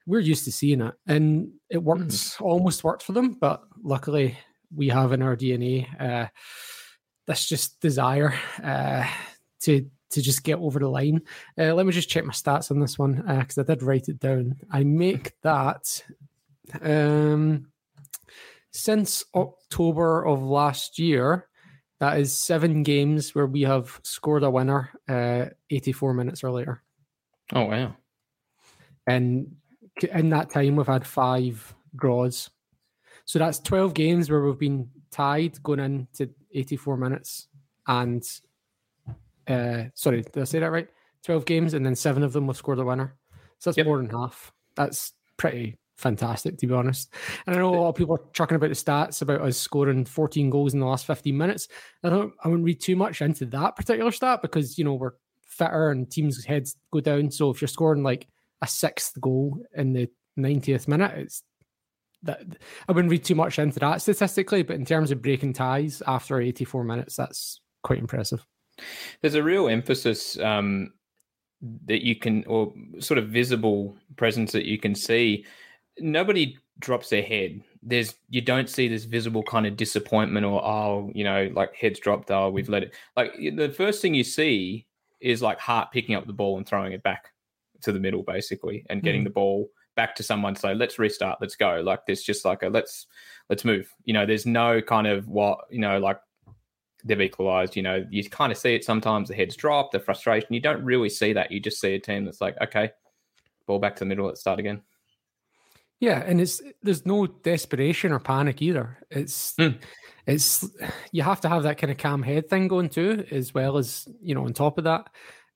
we're 0.07 0.19
used 0.19 0.45
to 0.45 0.51
seeing 0.51 0.81
it, 0.81 0.95
and 1.05 1.51
it 1.69 1.83
works. 1.83 2.35
Mm. 2.35 2.41
Almost 2.41 2.83
worked 2.83 3.03
for 3.03 3.11
them, 3.11 3.37
but 3.39 3.61
luckily 3.81 4.37
we 4.75 4.89
have 4.89 5.13
in 5.13 5.21
our 5.21 5.35
DNA. 5.35 5.85
Uh, 5.99 6.27
this 7.27 7.47
just 7.47 7.79
desire 7.79 8.33
uh, 8.63 9.07
to 9.61 9.87
to 10.11 10.21
just 10.21 10.43
get 10.43 10.57
over 10.57 10.79
the 10.79 10.87
line. 10.87 11.21
Uh, 11.57 11.75
let 11.75 11.85
me 11.85 11.91
just 11.91 12.09
check 12.09 12.25
my 12.25 12.33
stats 12.33 12.71
on 12.71 12.79
this 12.79 12.97
one 12.97 13.17
because 13.17 13.59
uh, 13.59 13.61
I 13.61 13.65
did 13.65 13.83
write 13.83 14.09
it 14.09 14.19
down. 14.19 14.55
I 14.71 14.83
make 14.83 15.33
that 15.43 16.03
um, 16.81 17.67
since 18.71 19.23
October 19.35 20.25
of 20.25 20.41
last 20.41 20.97
year. 20.97 21.48
That 21.99 22.19
is 22.19 22.37
seven 22.37 22.83
games 22.83 23.35
where 23.35 23.45
we 23.45 23.61
have 23.63 23.99
scored 24.03 24.43
a 24.43 24.49
winner 24.49 24.89
uh, 25.07 25.47
84 25.69 26.13
minutes 26.13 26.43
or 26.43 26.51
later. 26.51 26.81
Oh 27.53 27.65
wow! 27.65 27.95
And 29.05 29.55
in 30.13 30.29
that 30.29 30.49
time, 30.49 30.75
we've 30.75 30.87
had 30.87 31.05
five 31.05 31.75
draws. 31.95 32.49
So 33.25 33.37
that's 33.37 33.59
12 33.59 33.93
games 33.93 34.29
where 34.29 34.41
we've 34.41 34.57
been 34.57 34.89
tied 35.11 35.61
going 35.61 35.79
into 35.79 36.29
84 36.53 36.97
minutes. 36.97 37.47
And 37.87 38.23
uh, 39.47 39.83
sorry, 39.93 40.21
did 40.21 40.41
I 40.41 40.43
say 40.45 40.59
that 40.59 40.71
right? 40.71 40.87
12 41.23 41.45
games, 41.45 41.73
and 41.73 41.85
then 41.85 41.95
seven 41.95 42.23
of 42.23 42.33
them 42.33 42.47
we've 42.47 42.55
scored 42.55 42.79
a 42.79 42.85
winner. 42.85 43.15
So 43.57 43.69
that's 43.69 43.77
yep. 43.77 43.87
more 43.87 43.97
than 43.97 44.09
half. 44.09 44.53
That's 44.75 45.13
pretty 45.37 45.77
fantastic, 45.99 46.57
to 46.57 46.67
be 46.67 46.73
honest. 46.73 47.13
And 47.45 47.55
I 47.55 47.59
know 47.59 47.73
a 47.73 47.75
lot 47.75 47.89
of 47.89 47.95
people 47.95 48.15
are 48.15 48.31
talking 48.33 48.55
about 48.55 48.69
the 48.69 48.75
stats 48.75 49.21
about 49.21 49.41
us 49.41 49.57
scoring 49.57 50.05
14 50.05 50.49
goals 50.49 50.73
in 50.73 50.79
the 50.79 50.85
last 50.85 51.05
15 51.05 51.37
minutes. 51.37 51.67
I 52.03 52.09
don't, 52.09 52.33
I 52.43 52.47
wouldn't 52.47 52.65
read 52.65 52.81
too 52.81 52.95
much 52.95 53.21
into 53.21 53.45
that 53.47 53.75
particular 53.75 54.11
stat 54.11 54.41
because, 54.41 54.77
you 54.77 54.83
know, 54.83 54.95
we're 54.95 55.13
fitter 55.43 55.91
and 55.91 56.09
teams' 56.09 56.45
heads 56.45 56.75
go 56.91 57.01
down. 57.01 57.31
So 57.31 57.49
if 57.49 57.61
you're 57.61 57.67
scoring 57.67 58.03
like 58.03 58.27
a 58.61 58.67
sixth 58.67 59.19
goal 59.19 59.59
in 59.75 59.93
the 59.93 60.09
90th 60.37 60.87
minute, 60.87 61.11
it's 61.17 61.43
that 62.23 62.41
I 62.87 62.91
wouldn't 62.91 63.11
read 63.11 63.23
too 63.23 63.35
much 63.35 63.59
into 63.59 63.79
that 63.79 64.01
statistically, 64.01 64.63
but 64.63 64.75
in 64.75 64.85
terms 64.85 65.11
of 65.11 65.21
breaking 65.21 65.53
ties 65.53 66.01
after 66.05 66.41
84 66.41 66.83
minutes, 66.83 67.15
that's 67.15 67.61
quite 67.83 67.99
impressive. 67.99 68.45
There's 69.21 69.35
a 69.35 69.43
real 69.43 69.69
emphasis 69.69 70.37
um, 70.39 70.93
that 71.85 72.05
you 72.05 72.15
can, 72.15 72.43
or 72.45 72.73
sort 72.99 73.17
of 73.17 73.29
visible 73.29 73.95
presence 74.17 74.51
that 74.51 74.65
you 74.65 74.77
can 74.77 74.95
see. 74.95 75.45
Nobody 76.01 76.57
drops 76.79 77.09
their 77.09 77.23
head. 77.23 77.61
There's 77.81 78.15
you 78.29 78.41
don't 78.41 78.69
see 78.69 78.87
this 78.87 79.05
visible 79.05 79.43
kind 79.43 79.65
of 79.65 79.77
disappointment 79.77 80.45
or 80.45 80.63
oh, 80.63 81.11
you 81.13 81.23
know, 81.23 81.49
like 81.53 81.75
heads 81.75 81.99
dropped. 81.99 82.31
Oh, 82.31 82.49
we've 82.49 82.69
let 82.69 82.83
it. 82.83 82.93
Like 83.15 83.33
the 83.37 83.73
first 83.75 84.01
thing 84.01 84.13
you 84.13 84.23
see 84.23 84.85
is 85.19 85.41
like 85.41 85.59
Hart 85.59 85.91
picking 85.91 86.15
up 86.15 86.27
the 86.27 86.33
ball 86.33 86.57
and 86.57 86.67
throwing 86.67 86.93
it 86.93 87.03
back 87.03 87.31
to 87.81 87.91
the 87.91 87.99
middle, 87.99 88.23
basically, 88.23 88.85
and 88.89 89.03
getting 89.03 89.21
mm. 89.21 89.25
the 89.25 89.29
ball 89.31 89.69
back 89.99 90.15
to 90.15 90.23
someone 90.23 90.55
say 90.55 90.73
let's 90.73 90.97
restart 90.97 91.41
let's 91.41 91.57
go 91.57 91.81
like 91.85 92.05
there's 92.05 92.23
just 92.23 92.45
like 92.45 92.63
a 92.63 92.69
let's 92.69 93.07
let's 93.49 93.65
move 93.65 93.93
you 94.05 94.13
know 94.13 94.25
there's 94.25 94.45
no 94.45 94.81
kind 94.81 95.05
of 95.05 95.27
what 95.27 95.59
you 95.69 95.79
know 95.79 95.99
like 95.99 96.17
they've 97.03 97.19
equalized 97.19 97.75
you 97.75 97.83
know 97.83 98.05
you 98.09 98.23
kind 98.29 98.49
of 98.49 98.57
see 98.57 98.73
it 98.73 98.85
sometimes 98.85 99.27
the 99.27 99.35
heads 99.35 99.57
drop 99.57 99.91
the 99.91 99.99
frustration 99.99 100.53
you 100.53 100.61
don't 100.61 100.81
really 100.85 101.09
see 101.09 101.33
that 101.33 101.51
you 101.51 101.59
just 101.59 101.81
see 101.81 101.95
a 101.95 101.99
team 101.99 102.23
that's 102.23 102.39
like 102.39 102.55
okay 102.61 102.89
ball 103.67 103.77
back 103.77 103.93
to 103.93 103.99
the 103.99 104.05
middle 104.05 104.25
let's 104.25 104.39
start 104.39 104.57
again 104.57 104.81
yeah 105.99 106.23
and 106.25 106.39
it's 106.41 106.61
there's 106.81 107.05
no 107.05 107.27
desperation 107.27 108.11
or 108.11 108.19
panic 108.19 108.61
either 108.61 108.97
it's 109.09 109.53
mm. 109.55 109.77
it's 110.25 110.67
you 111.11 111.21
have 111.21 111.41
to 111.41 111.49
have 111.49 111.63
that 111.63 111.77
kind 111.77 111.91
of 111.91 111.97
calm 111.97 112.23
head 112.23 112.49
thing 112.49 112.67
going 112.67 112.89
too 112.89 113.25
as 113.31 113.53
well 113.53 113.77
as 113.77 114.07
you 114.21 114.35
know 114.35 114.45
on 114.45 114.53
top 114.53 114.77
of 114.77 114.83
that 114.83 115.09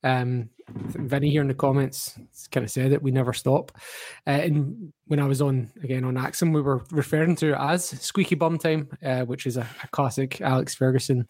um, 0.04 0.50
Vinny 0.68 1.30
here 1.30 1.40
in 1.40 1.48
the 1.48 1.54
comments 1.54 2.18
kind 2.50 2.62
of 2.62 2.70
said 2.70 2.92
it. 2.92 3.02
We 3.02 3.10
never 3.10 3.32
stop. 3.32 3.72
Uh, 4.26 4.30
and 4.30 4.92
when 5.06 5.18
I 5.18 5.24
was 5.24 5.40
on 5.40 5.72
again 5.82 6.04
on 6.04 6.14
ACSOM, 6.14 6.54
we 6.54 6.60
were 6.60 6.84
referring 6.90 7.36
to 7.36 7.52
it 7.52 7.58
as 7.58 7.86
squeaky 7.86 8.34
bum 8.34 8.58
time, 8.58 8.88
uh, 9.02 9.22
which 9.22 9.46
is 9.46 9.56
a, 9.56 9.66
a, 9.82 9.88
classic 9.88 10.42
Alex 10.42 10.74
Ferguson 10.74 11.26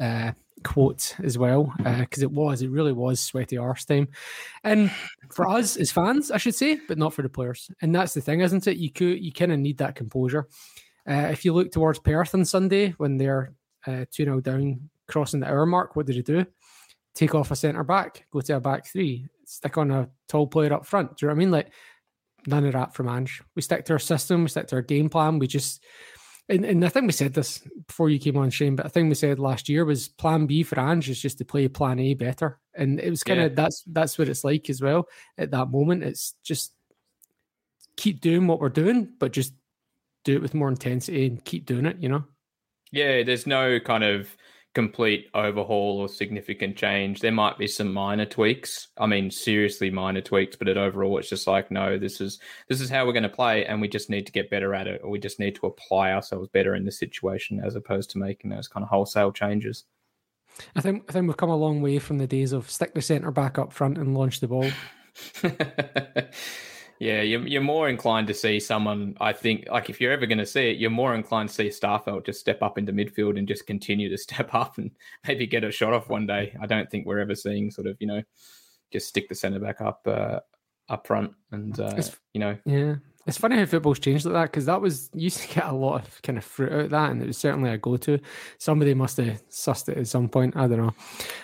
uh, 0.00 0.32
quote 0.64 1.14
as 1.22 1.38
well, 1.38 1.72
because 1.76 2.22
uh, 2.22 2.26
it 2.26 2.30
was, 2.30 2.62
it 2.62 2.70
really 2.70 2.92
was 2.92 3.20
sweaty 3.20 3.56
arse 3.56 3.84
time. 3.84 4.08
And 4.64 4.90
for 5.30 5.48
us 5.48 5.76
as 5.76 5.90
fans, 5.90 6.30
I 6.30 6.38
should 6.38 6.54
say, 6.54 6.80
but 6.88 6.98
not 6.98 7.14
for 7.14 7.22
the 7.22 7.28
players. 7.28 7.70
And 7.82 7.94
that's 7.94 8.14
the 8.14 8.20
thing, 8.20 8.40
isn't 8.40 8.66
it? 8.66 8.76
You 8.76 8.90
could, 8.90 9.22
you 9.22 9.32
kind 9.32 9.52
of 9.52 9.58
need 9.58 9.78
that 9.78 9.94
composure. 9.94 10.48
Uh, 11.08 11.28
if 11.30 11.44
you 11.44 11.52
look 11.52 11.72
towards 11.72 11.98
Perth 11.98 12.34
on 12.34 12.44
Sunday 12.44 12.90
when 12.98 13.16
they're 13.16 13.54
uh, 13.86 14.04
2 14.10 14.24
0 14.24 14.40
down, 14.40 14.90
crossing 15.06 15.40
the 15.40 15.48
hour 15.48 15.64
mark, 15.64 15.96
what 15.96 16.06
did 16.06 16.16
you 16.16 16.22
do? 16.22 16.44
take 17.18 17.34
off 17.34 17.50
a 17.50 17.56
centre 17.56 17.82
back, 17.82 18.26
go 18.30 18.40
to 18.40 18.56
a 18.56 18.60
back 18.60 18.86
three, 18.86 19.26
stick 19.44 19.76
on 19.76 19.90
a 19.90 20.08
tall 20.28 20.46
player 20.46 20.72
up 20.72 20.86
front. 20.86 21.16
Do 21.16 21.26
you 21.26 21.28
know 21.28 21.34
what 21.34 21.36
I 21.36 21.38
mean? 21.38 21.50
Like 21.50 21.72
none 22.46 22.64
of 22.64 22.74
that 22.74 22.94
from 22.94 23.08
Ange. 23.08 23.42
We 23.56 23.62
stick 23.62 23.84
to 23.86 23.94
our 23.94 23.98
system, 23.98 24.44
we 24.44 24.48
stick 24.48 24.68
to 24.68 24.76
our 24.76 24.82
game 24.82 25.08
plan. 25.08 25.40
We 25.40 25.48
just 25.48 25.82
and, 26.48 26.64
and 26.64 26.84
I 26.84 26.88
think 26.88 27.06
we 27.06 27.12
said 27.12 27.34
this 27.34 27.60
before 27.86 28.08
you 28.08 28.18
came 28.18 28.36
on, 28.36 28.50
Shane, 28.50 28.76
but 28.76 28.86
I 28.86 28.88
think 28.88 29.08
we 29.08 29.14
said 29.14 29.38
last 29.38 29.68
year 29.68 29.84
was 29.84 30.08
plan 30.08 30.46
B 30.46 30.62
for 30.62 30.80
Ange 30.80 31.10
is 31.10 31.20
just 31.20 31.38
to 31.38 31.44
play 31.44 31.68
plan 31.68 31.98
A 31.98 32.14
better. 32.14 32.58
And 32.74 32.98
it 33.00 33.10
was 33.10 33.22
kind 33.22 33.40
of 33.40 33.52
yeah. 33.52 33.56
that's 33.56 33.82
that's 33.86 34.18
what 34.18 34.28
it's 34.28 34.44
like 34.44 34.70
as 34.70 34.80
well 34.80 35.08
at 35.36 35.50
that 35.50 35.70
moment. 35.70 36.04
It's 36.04 36.34
just 36.42 36.72
keep 37.96 38.20
doing 38.20 38.46
what 38.46 38.60
we're 38.60 38.70
doing, 38.70 39.08
but 39.18 39.32
just 39.32 39.52
do 40.24 40.36
it 40.36 40.42
with 40.42 40.54
more 40.54 40.68
intensity 40.68 41.26
and 41.26 41.44
keep 41.44 41.66
doing 41.66 41.86
it, 41.86 41.96
you 42.00 42.08
know? 42.08 42.24
Yeah, 42.92 43.22
there's 43.22 43.46
no 43.46 43.78
kind 43.80 44.04
of 44.04 44.34
complete 44.78 45.28
overhaul 45.34 45.98
or 45.98 46.08
significant 46.08 46.76
change. 46.76 47.18
There 47.18 47.32
might 47.32 47.58
be 47.58 47.66
some 47.66 47.92
minor 47.92 48.24
tweaks. 48.24 48.86
I 48.96 49.06
mean, 49.06 49.28
seriously 49.28 49.90
minor 49.90 50.20
tweaks, 50.20 50.54
but 50.54 50.68
at 50.68 50.76
overall, 50.76 51.18
it's 51.18 51.28
just 51.28 51.48
like, 51.48 51.72
no, 51.72 51.98
this 51.98 52.20
is 52.20 52.38
this 52.68 52.80
is 52.80 52.88
how 52.88 53.04
we're 53.04 53.12
going 53.12 53.24
to 53.24 53.28
play, 53.28 53.66
and 53.66 53.80
we 53.80 53.88
just 53.88 54.08
need 54.08 54.24
to 54.26 54.32
get 54.32 54.50
better 54.50 54.76
at 54.76 54.86
it, 54.86 55.00
or 55.02 55.10
we 55.10 55.18
just 55.18 55.40
need 55.40 55.56
to 55.56 55.66
apply 55.66 56.12
ourselves 56.12 56.48
better 56.52 56.76
in 56.76 56.84
the 56.84 56.92
situation, 56.92 57.60
as 57.60 57.74
opposed 57.74 58.10
to 58.10 58.18
making 58.18 58.50
those 58.50 58.68
kind 58.68 58.84
of 58.84 58.88
wholesale 58.88 59.32
changes. 59.32 59.82
I 60.76 60.80
think 60.80 61.06
I 61.08 61.12
think 61.12 61.26
we've 61.26 61.36
come 61.36 61.50
a 61.50 61.56
long 61.56 61.82
way 61.82 61.98
from 61.98 62.18
the 62.18 62.28
days 62.28 62.52
of 62.52 62.70
stick 62.70 62.94
the 62.94 63.02
centre 63.02 63.32
back 63.32 63.58
up 63.58 63.72
front 63.72 63.98
and 63.98 64.16
launch 64.16 64.38
the 64.38 64.46
ball. 64.46 64.70
Yeah, 67.00 67.22
you're, 67.22 67.46
you're 67.46 67.62
more 67.62 67.88
inclined 67.88 68.26
to 68.26 68.34
see 68.34 68.58
someone. 68.58 69.16
I 69.20 69.32
think, 69.32 69.66
like 69.70 69.88
if 69.88 70.00
you're 70.00 70.12
ever 70.12 70.26
going 70.26 70.38
to 70.38 70.46
see 70.46 70.70
it, 70.70 70.78
you're 70.78 70.90
more 70.90 71.14
inclined 71.14 71.48
to 71.48 71.54
see 71.54 71.68
Starfelt 71.68 72.26
just 72.26 72.40
step 72.40 72.62
up 72.62 72.76
into 72.76 72.92
midfield 72.92 73.38
and 73.38 73.46
just 73.46 73.66
continue 73.66 74.08
to 74.08 74.18
step 74.18 74.54
up 74.54 74.78
and 74.78 74.90
maybe 75.26 75.46
get 75.46 75.64
a 75.64 75.70
shot 75.70 75.92
off 75.92 76.08
one 76.08 76.26
day. 76.26 76.56
I 76.60 76.66
don't 76.66 76.90
think 76.90 77.06
we're 77.06 77.20
ever 77.20 77.34
seeing 77.34 77.70
sort 77.70 77.86
of 77.86 77.96
you 78.00 78.06
know 78.06 78.22
just 78.92 79.08
stick 79.08 79.28
the 79.28 79.34
centre 79.34 79.60
back 79.60 79.80
up 79.80 80.00
uh, 80.06 80.40
up 80.88 81.06
front 81.06 81.32
and 81.52 81.78
uh, 81.78 82.02
you 82.32 82.40
know 82.40 82.56
yeah 82.64 82.96
it's 83.28 83.36
funny 83.36 83.56
how 83.58 83.66
football's 83.66 83.98
changed 83.98 84.24
like 84.24 84.32
that 84.32 84.44
because 84.44 84.64
that 84.64 84.80
was 84.80 85.10
used 85.12 85.40
to 85.40 85.54
get 85.54 85.66
a 85.66 85.72
lot 85.72 86.02
of 86.02 86.22
kind 86.22 86.38
of 86.38 86.44
fruit 86.44 86.72
out 86.72 86.80
of 86.80 86.90
that, 86.90 87.10
and 87.10 87.22
it 87.22 87.26
was 87.26 87.36
certainly 87.36 87.70
a 87.70 87.76
go-to. 87.76 88.18
Somebody 88.56 88.94
must 88.94 89.18
have 89.18 89.46
sussed 89.50 89.90
it 89.90 89.98
at 89.98 90.08
some 90.08 90.30
point. 90.30 90.56
I 90.56 90.66
don't 90.66 90.78
know. 90.78 90.94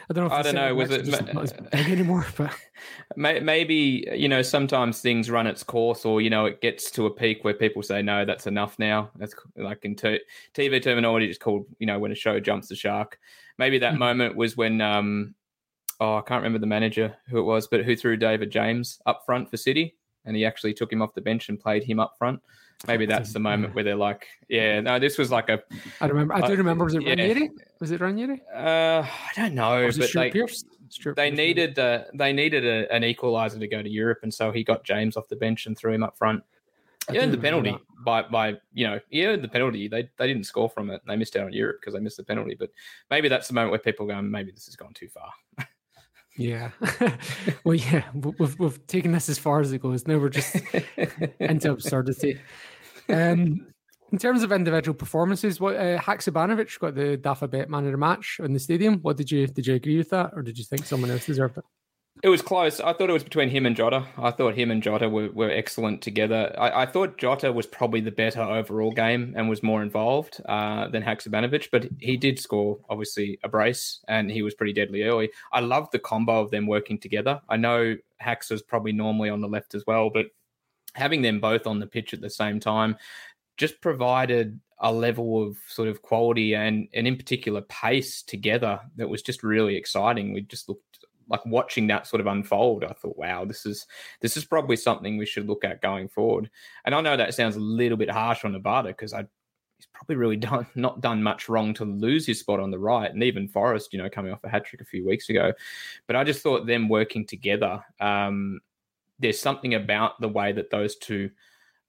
I 0.08 0.14
don't 0.14 0.28
know. 0.28 0.34
I 0.34 0.42
don't 0.42 0.54
know. 0.54 0.74
Was 0.74 0.90
it 0.90 1.06
not 1.06 1.44
as 1.44 1.52
big 1.52 1.90
anymore? 1.90 2.26
But 3.16 3.44
maybe 3.44 4.06
you 4.12 4.28
know 4.28 4.42
sometimes 4.42 5.00
things 5.00 5.30
run 5.30 5.46
its 5.46 5.62
course, 5.62 6.04
or 6.04 6.20
you 6.20 6.30
know 6.30 6.46
it 6.46 6.60
gets 6.60 6.90
to 6.92 7.06
a 7.06 7.10
peak 7.10 7.44
where 7.44 7.54
people 7.54 7.82
say 7.82 8.02
no, 8.02 8.24
that's 8.24 8.46
enough 8.46 8.78
now. 8.78 9.10
That's 9.16 9.34
like 9.56 9.84
in 9.84 9.94
t- 9.94 10.20
TV 10.54 10.82
terminology, 10.82 11.28
it's 11.28 11.38
called 11.38 11.66
you 11.78 11.86
know 11.86 11.98
when 11.98 12.12
a 12.12 12.16
show 12.16 12.40
jumps 12.40 12.68
the 12.68 12.76
shark. 12.76 13.18
Maybe 13.58 13.78
that 13.78 13.92
hmm. 13.92 14.00
moment 14.00 14.36
was 14.36 14.56
when 14.56 14.80
um 14.80 15.34
oh 16.00 16.16
I 16.16 16.22
can't 16.22 16.42
remember 16.42 16.58
the 16.58 16.66
manager 16.66 17.14
who 17.28 17.38
it 17.38 17.44
was, 17.44 17.68
but 17.68 17.84
who 17.84 17.94
threw 17.94 18.16
David 18.16 18.50
James 18.50 19.00
up 19.06 19.22
front 19.24 19.50
for 19.50 19.56
City 19.56 19.94
and 20.24 20.36
he 20.36 20.44
actually 20.44 20.74
took 20.74 20.92
him 20.92 21.02
off 21.02 21.14
the 21.14 21.20
bench 21.20 21.48
and 21.48 21.58
played 21.58 21.84
him 21.84 22.00
up 22.00 22.16
front. 22.18 22.40
Maybe 22.86 23.06
that's 23.06 23.32
the 23.32 23.38
moment 23.38 23.74
where 23.74 23.84
they're 23.84 23.96
like, 23.96 24.26
yeah, 24.48 24.80
no, 24.80 24.98
this 24.98 25.16
was 25.16 25.30
like 25.30 25.48
a. 25.48 25.62
I 26.00 26.06
remember. 26.06 26.34
I 26.34 26.46
do 26.46 26.54
remember. 26.54 26.84
Was 26.84 26.94
it 26.94 27.02
yeah. 27.02 27.10
Ranieri? 27.10 27.50
Was 27.80 27.90
it 27.92 28.00
Ranieri? 28.00 28.42
Uh, 28.54 29.06
I 29.06 29.30
don't 29.34 29.54
know, 29.54 29.90
but 29.96 30.12
they, 30.12 30.32
they 31.16 31.30
needed 31.30 31.78
uh, 31.78 32.04
they 32.14 32.32
needed 32.32 32.66
a, 32.66 32.92
an 32.92 33.04
equalizer 33.04 33.58
to 33.58 33.66
go 33.66 33.82
to 33.82 33.88
Europe, 33.88 34.18
and 34.22 34.32
so 34.32 34.52
he 34.52 34.64
got 34.64 34.84
James 34.84 35.16
off 35.16 35.28
the 35.28 35.36
bench 35.36 35.66
and 35.66 35.78
threw 35.78 35.92
him 35.92 36.02
up 36.02 36.18
front. 36.18 36.42
He 37.10 37.18
earned 37.18 37.32
the 37.32 37.38
penalty 37.38 37.76
by 38.04 38.22
by 38.22 38.56
you 38.72 38.86
know 38.86 39.00
he 39.08 39.26
earned 39.26 39.42
the 39.42 39.48
penalty. 39.48 39.88
They 39.88 40.08
they 40.18 40.26
didn't 40.26 40.44
score 40.44 40.68
from 40.68 40.90
it. 40.90 41.02
They 41.06 41.16
missed 41.16 41.36
out 41.36 41.46
on 41.46 41.52
Europe 41.52 41.78
because 41.80 41.94
they 41.94 42.00
missed 42.00 42.16
the 42.16 42.24
penalty. 42.24 42.54
But 42.58 42.70
maybe 43.10 43.28
that's 43.28 43.48
the 43.48 43.54
moment 43.54 43.70
where 43.70 43.78
people 43.78 44.06
go, 44.06 44.20
maybe 44.20 44.50
this 44.52 44.66
has 44.66 44.76
gone 44.76 44.92
too 44.92 45.08
far. 45.08 45.30
Yeah. 46.36 46.70
well, 47.64 47.74
yeah, 47.74 48.04
we've, 48.14 48.58
we've 48.58 48.86
taken 48.86 49.12
this 49.12 49.28
as 49.28 49.38
far 49.38 49.60
as 49.60 49.72
it 49.72 49.80
goes. 49.82 50.06
Now 50.06 50.18
we're 50.18 50.30
just 50.30 50.56
into 51.40 51.72
absurdity. 51.72 52.40
Um, 53.08 53.66
in 54.12 54.18
terms 54.18 54.42
of 54.42 54.52
individual 54.52 54.94
performances, 54.94 55.60
what 55.60 55.76
uh, 55.76 55.98
Haksabanovic 55.98 56.78
got 56.78 56.94
the 56.94 57.18
Dafabet 57.18 57.68
man 57.68 57.84
of 57.86 57.92
the 57.92 57.98
match 57.98 58.38
in 58.42 58.52
the 58.52 58.60
stadium. 58.60 58.98
What 59.00 59.16
did 59.16 59.30
you 59.30 59.46
did 59.46 59.66
you 59.66 59.74
agree 59.74 59.98
with 59.98 60.10
that, 60.10 60.30
or 60.34 60.42
did 60.42 60.58
you 60.58 60.64
think 60.64 60.86
someone 60.86 61.10
else 61.10 61.26
deserved 61.26 61.58
it? 61.58 61.64
It 62.22 62.28
was 62.28 62.42
close. 62.42 62.80
I 62.80 62.92
thought 62.92 63.10
it 63.10 63.14
was 63.14 63.24
between 63.24 63.50
him 63.50 63.66
and 63.66 63.74
Jota. 63.74 64.06
I 64.16 64.30
thought 64.30 64.54
him 64.54 64.70
and 64.70 64.82
Jota 64.82 65.08
were, 65.08 65.30
were 65.30 65.50
excellent 65.50 66.00
together. 66.00 66.54
I, 66.56 66.82
I 66.82 66.86
thought 66.86 67.18
Jota 67.18 67.52
was 67.52 67.66
probably 67.66 68.00
the 68.00 68.12
better 68.12 68.40
overall 68.40 68.92
game 68.92 69.34
and 69.36 69.48
was 69.48 69.62
more 69.62 69.82
involved 69.82 70.40
uh, 70.46 70.88
than 70.88 71.02
Haksabanovic, 71.02 71.68
but 71.72 71.88
he 71.98 72.16
did 72.16 72.38
score, 72.38 72.78
obviously, 72.88 73.38
a 73.42 73.48
brace 73.48 74.00
and 74.08 74.30
he 74.30 74.42
was 74.42 74.54
pretty 74.54 74.72
deadly 74.72 75.02
early. 75.02 75.30
I 75.52 75.60
love 75.60 75.90
the 75.90 75.98
combo 75.98 76.40
of 76.40 76.50
them 76.50 76.66
working 76.66 76.98
together. 76.98 77.40
I 77.48 77.56
know 77.56 77.96
Hax 78.18 78.48
was 78.48 78.62
probably 78.62 78.92
normally 78.92 79.28
on 79.28 79.40
the 79.40 79.48
left 79.48 79.74
as 79.74 79.84
well, 79.86 80.08
but 80.08 80.26
having 80.94 81.20
them 81.20 81.40
both 81.40 81.66
on 81.66 81.80
the 81.80 81.86
pitch 81.86 82.14
at 82.14 82.20
the 82.20 82.30
same 82.30 82.60
time 82.60 82.96
just 83.56 83.80
provided 83.80 84.60
a 84.78 84.92
level 84.92 85.42
of 85.42 85.56
sort 85.68 85.88
of 85.88 86.02
quality 86.02 86.54
and 86.54 86.88
and 86.92 87.06
in 87.06 87.16
particular 87.16 87.60
pace 87.62 88.22
together 88.22 88.80
that 88.96 89.08
was 89.08 89.22
just 89.22 89.42
really 89.42 89.76
exciting. 89.76 90.32
We 90.32 90.42
just 90.42 90.68
looked 90.68 90.93
like 91.28 91.44
watching 91.46 91.86
that 91.88 92.06
sort 92.06 92.20
of 92.20 92.26
unfold. 92.26 92.84
I 92.84 92.92
thought, 92.92 93.16
wow, 93.16 93.44
this 93.44 93.66
is 93.66 93.86
this 94.20 94.36
is 94.36 94.44
probably 94.44 94.76
something 94.76 95.16
we 95.16 95.26
should 95.26 95.46
look 95.46 95.64
at 95.64 95.82
going 95.82 96.08
forward. 96.08 96.50
And 96.84 96.94
I 96.94 97.00
know 97.00 97.16
that 97.16 97.34
sounds 97.34 97.56
a 97.56 97.60
little 97.60 97.96
bit 97.96 98.10
harsh 98.10 98.44
on 98.44 98.54
Abada 98.54 98.88
because 98.88 99.12
I 99.12 99.26
he's 99.76 99.88
probably 99.92 100.16
really 100.16 100.36
done 100.38 100.66
not 100.74 101.00
done 101.00 101.22
much 101.22 101.48
wrong 101.48 101.74
to 101.74 101.84
lose 101.84 102.26
his 102.26 102.40
spot 102.40 102.60
on 102.60 102.70
the 102.70 102.78
right, 102.78 103.12
and 103.12 103.22
even 103.22 103.48
Forrest, 103.48 103.92
you 103.92 103.98
know, 103.98 104.08
coming 104.08 104.32
off 104.32 104.44
a 104.44 104.48
hat 104.48 104.64
trick 104.64 104.80
a 104.80 104.86
few 104.86 105.06
weeks 105.06 105.28
ago. 105.28 105.52
But 106.06 106.16
I 106.16 106.24
just 106.24 106.42
thought 106.42 106.66
them 106.66 106.88
working 106.88 107.26
together. 107.26 107.82
Um, 108.00 108.60
there's 109.18 109.38
something 109.38 109.74
about 109.74 110.20
the 110.20 110.28
way 110.28 110.52
that 110.52 110.70
those 110.70 110.96
two 110.96 111.30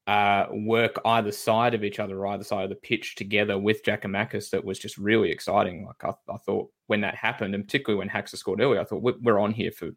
uh, 0.08 0.46
work 0.52 1.00
either 1.06 1.32
side 1.32 1.74
of 1.74 1.84
each 1.84 2.00
other, 2.00 2.28
either 2.28 2.44
side 2.44 2.64
of 2.64 2.70
the 2.70 2.76
pitch 2.76 3.16
together 3.16 3.58
with 3.58 3.84
Giakoumakis 3.84 4.52
that 4.52 4.64
was 4.64 4.78
just 4.78 4.98
really 4.98 5.32
exciting. 5.32 5.86
Like 5.86 6.04
I, 6.04 6.32
I, 6.32 6.38
thought 6.38 6.70
when 6.88 7.02
that 7.02 7.16
happened, 7.16 7.56
and 7.56 7.66
particularly 7.66 8.00
when 8.00 8.10
Haxa 8.10 8.38
scored 8.38 8.62
early, 8.62 8.78
I 8.78 8.84
thought 8.84 9.02
we're 9.02 9.40
on 9.40 9.52
here 9.52 9.72
for 9.72 9.88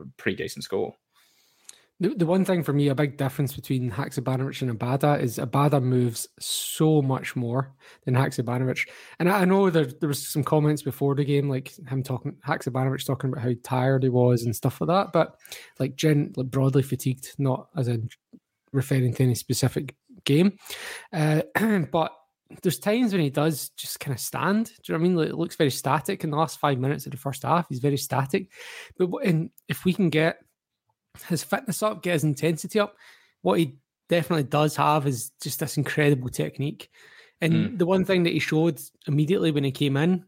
a 0.00 0.04
pretty 0.16 0.36
decent 0.36 0.64
score. 0.64 0.94
The, 2.00 2.10
the 2.10 2.26
one 2.26 2.44
thing 2.44 2.62
for 2.62 2.72
me, 2.72 2.86
a 2.86 2.94
big 2.94 3.16
difference 3.16 3.56
between 3.56 3.90
Haksabanovic 3.90 4.62
and 4.62 4.78
Abada 4.78 5.20
is 5.20 5.38
Abada 5.38 5.82
moves 5.82 6.28
so 6.38 7.02
much 7.02 7.34
more 7.34 7.74
than 8.04 8.14
Haksabanovic. 8.14 8.88
And 9.18 9.28
I, 9.28 9.40
I 9.40 9.44
know 9.44 9.68
there, 9.68 9.86
there 9.86 10.08
was 10.08 10.24
some 10.24 10.44
comments 10.44 10.82
before 10.82 11.16
the 11.16 11.24
game, 11.24 11.48
like 11.48 11.72
him 11.88 12.04
talking, 12.04 12.36
Haksabanovic 12.46 13.04
talking 13.04 13.32
about 13.32 13.42
how 13.42 13.50
tired 13.64 14.04
he 14.04 14.10
was 14.10 14.44
and 14.44 14.54
stuff 14.54 14.80
like 14.80 14.88
that. 14.88 15.12
But 15.12 15.34
like, 15.80 15.96
gen, 15.96 16.32
like 16.36 16.52
broadly 16.52 16.82
fatigued, 16.82 17.34
not 17.36 17.66
as 17.76 17.88
in 17.88 18.08
referring 18.72 19.14
to 19.14 19.22
any 19.22 19.34
specific 19.34 19.94
game. 20.24 20.58
Uh, 21.12 21.42
but 21.92 22.12
there's 22.62 22.78
times 22.78 23.12
when 23.12 23.20
he 23.20 23.30
does 23.30 23.70
just 23.70 24.00
kind 24.00 24.14
of 24.14 24.20
stand. 24.20 24.66
Do 24.66 24.72
you 24.92 24.94
know 24.94 25.00
what 25.00 25.04
I 25.04 25.08
mean? 25.08 25.16
Like, 25.16 25.28
it 25.28 25.38
looks 25.38 25.56
very 25.56 25.70
static 25.70 26.24
in 26.24 26.30
the 26.30 26.36
last 26.36 26.58
five 26.58 26.78
minutes 26.78 27.06
of 27.06 27.12
the 27.12 27.18
first 27.18 27.42
half. 27.42 27.66
He's 27.68 27.80
very 27.80 27.98
static. 27.98 28.50
But 28.98 29.10
in, 29.22 29.50
if 29.68 29.84
we 29.84 29.92
can 29.92 30.08
get 30.08 30.38
his 31.28 31.44
fitness 31.44 31.82
up, 31.82 32.02
get 32.02 32.14
his 32.14 32.24
intensity 32.24 32.80
up, 32.80 32.96
what 33.42 33.58
he 33.58 33.76
definitely 34.08 34.44
does 34.44 34.76
have 34.76 35.06
is 35.06 35.30
just 35.42 35.60
this 35.60 35.76
incredible 35.76 36.30
technique. 36.30 36.88
And 37.40 37.52
mm. 37.52 37.78
the 37.78 37.86
one 37.86 38.04
thing 38.04 38.22
that 38.24 38.32
he 38.32 38.38
showed 38.38 38.80
immediately 39.06 39.50
when 39.50 39.64
he 39.64 39.70
came 39.70 39.96
in, 39.96 40.24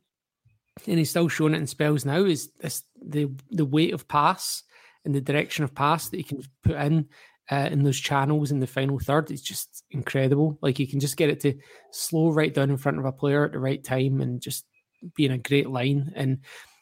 and 0.87 0.99
he's 0.99 1.11
still 1.11 1.29
showing 1.29 1.55
it 1.55 1.59
in 1.59 1.67
spells 1.67 2.05
now, 2.05 2.25
is 2.25 2.51
this 2.61 2.85
the 3.03 3.31
the 3.51 3.65
weight 3.65 3.93
of 3.93 4.07
pass 4.07 4.63
and 5.05 5.15
the 5.15 5.21
direction 5.21 5.65
of 5.65 5.75
pass 5.75 6.09
that 6.09 6.19
he 6.19 6.23
can 6.23 6.43
put 6.63 6.77
in 6.77 7.09
uh, 7.51 7.69
in 7.71 7.83
those 7.83 7.99
channels 7.99 8.51
in 8.51 8.61
the 8.61 8.67
final 8.67 8.99
third 8.99 9.31
is 9.31 9.43
just 9.43 9.85
incredible. 9.91 10.59
Like 10.63 10.79
he 10.79 10.87
can 10.87 11.01
just 11.01 11.17
get 11.17 11.31
it 11.31 11.41
to 11.41 11.55
slow 11.91 12.31
right 12.31 12.55
down 12.55 12.71
in 12.71 12.77
front 12.77 12.99
of 12.99 13.05
a 13.05 13.13
player 13.13 13.45
at 13.45 13.53
the 13.53 13.59
right 13.59 13.83
time 13.83 14.21
and 14.21 14.41
just 14.41 14.67
be 15.15 15.27
in 15.27 15.33
a 15.33 15.39
great 15.39 15.69
line. 15.69 16.13
And 16.15 16.39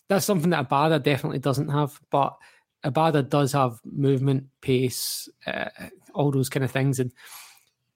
that's 0.08 0.26
something 0.26 0.50
that 0.50 0.68
Abada 0.68 1.02
definitely 1.02 1.38
doesn't 1.38 1.70
have. 1.70 1.98
But 2.10 2.36
Abada 2.84 3.26
does 3.28 3.52
have 3.52 3.80
movement, 3.84 4.44
pace, 4.60 5.28
uh, 5.46 5.68
all 6.14 6.30
those 6.30 6.48
kind 6.48 6.64
of 6.64 6.70
things. 6.70 7.00
And 7.00 7.12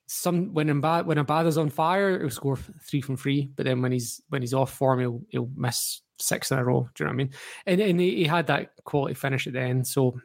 some 0.06 0.54
when 0.54 0.68
Abada, 0.68 1.04
when 1.04 1.18
Abada's 1.18 1.58
on 1.58 1.68
fire, 1.68 2.18
he'll 2.18 2.30
score 2.30 2.56
three 2.56 3.02
from 3.02 3.16
three. 3.16 3.50
But 3.54 3.66
then 3.66 3.82
when 3.82 3.92
he's 3.92 4.22
when 4.30 4.42
he's 4.42 4.54
off 4.54 4.72
form, 4.72 5.00
he'll 5.00 5.22
he'll 5.28 5.50
miss 5.54 6.00
six 6.18 6.50
in 6.50 6.58
a 6.58 6.64
row. 6.64 6.88
Do 6.94 7.04
you 7.04 7.06
know 7.06 7.10
what 7.10 7.14
I 7.14 7.16
mean? 7.16 7.30
And 7.66 7.80
and 7.80 8.00
he, 8.00 8.16
he 8.16 8.24
had 8.24 8.46
that 8.46 8.72
quality 8.84 9.14
finish 9.14 9.46
at 9.46 9.52
the 9.52 9.60
end. 9.60 9.86
So 9.86 10.18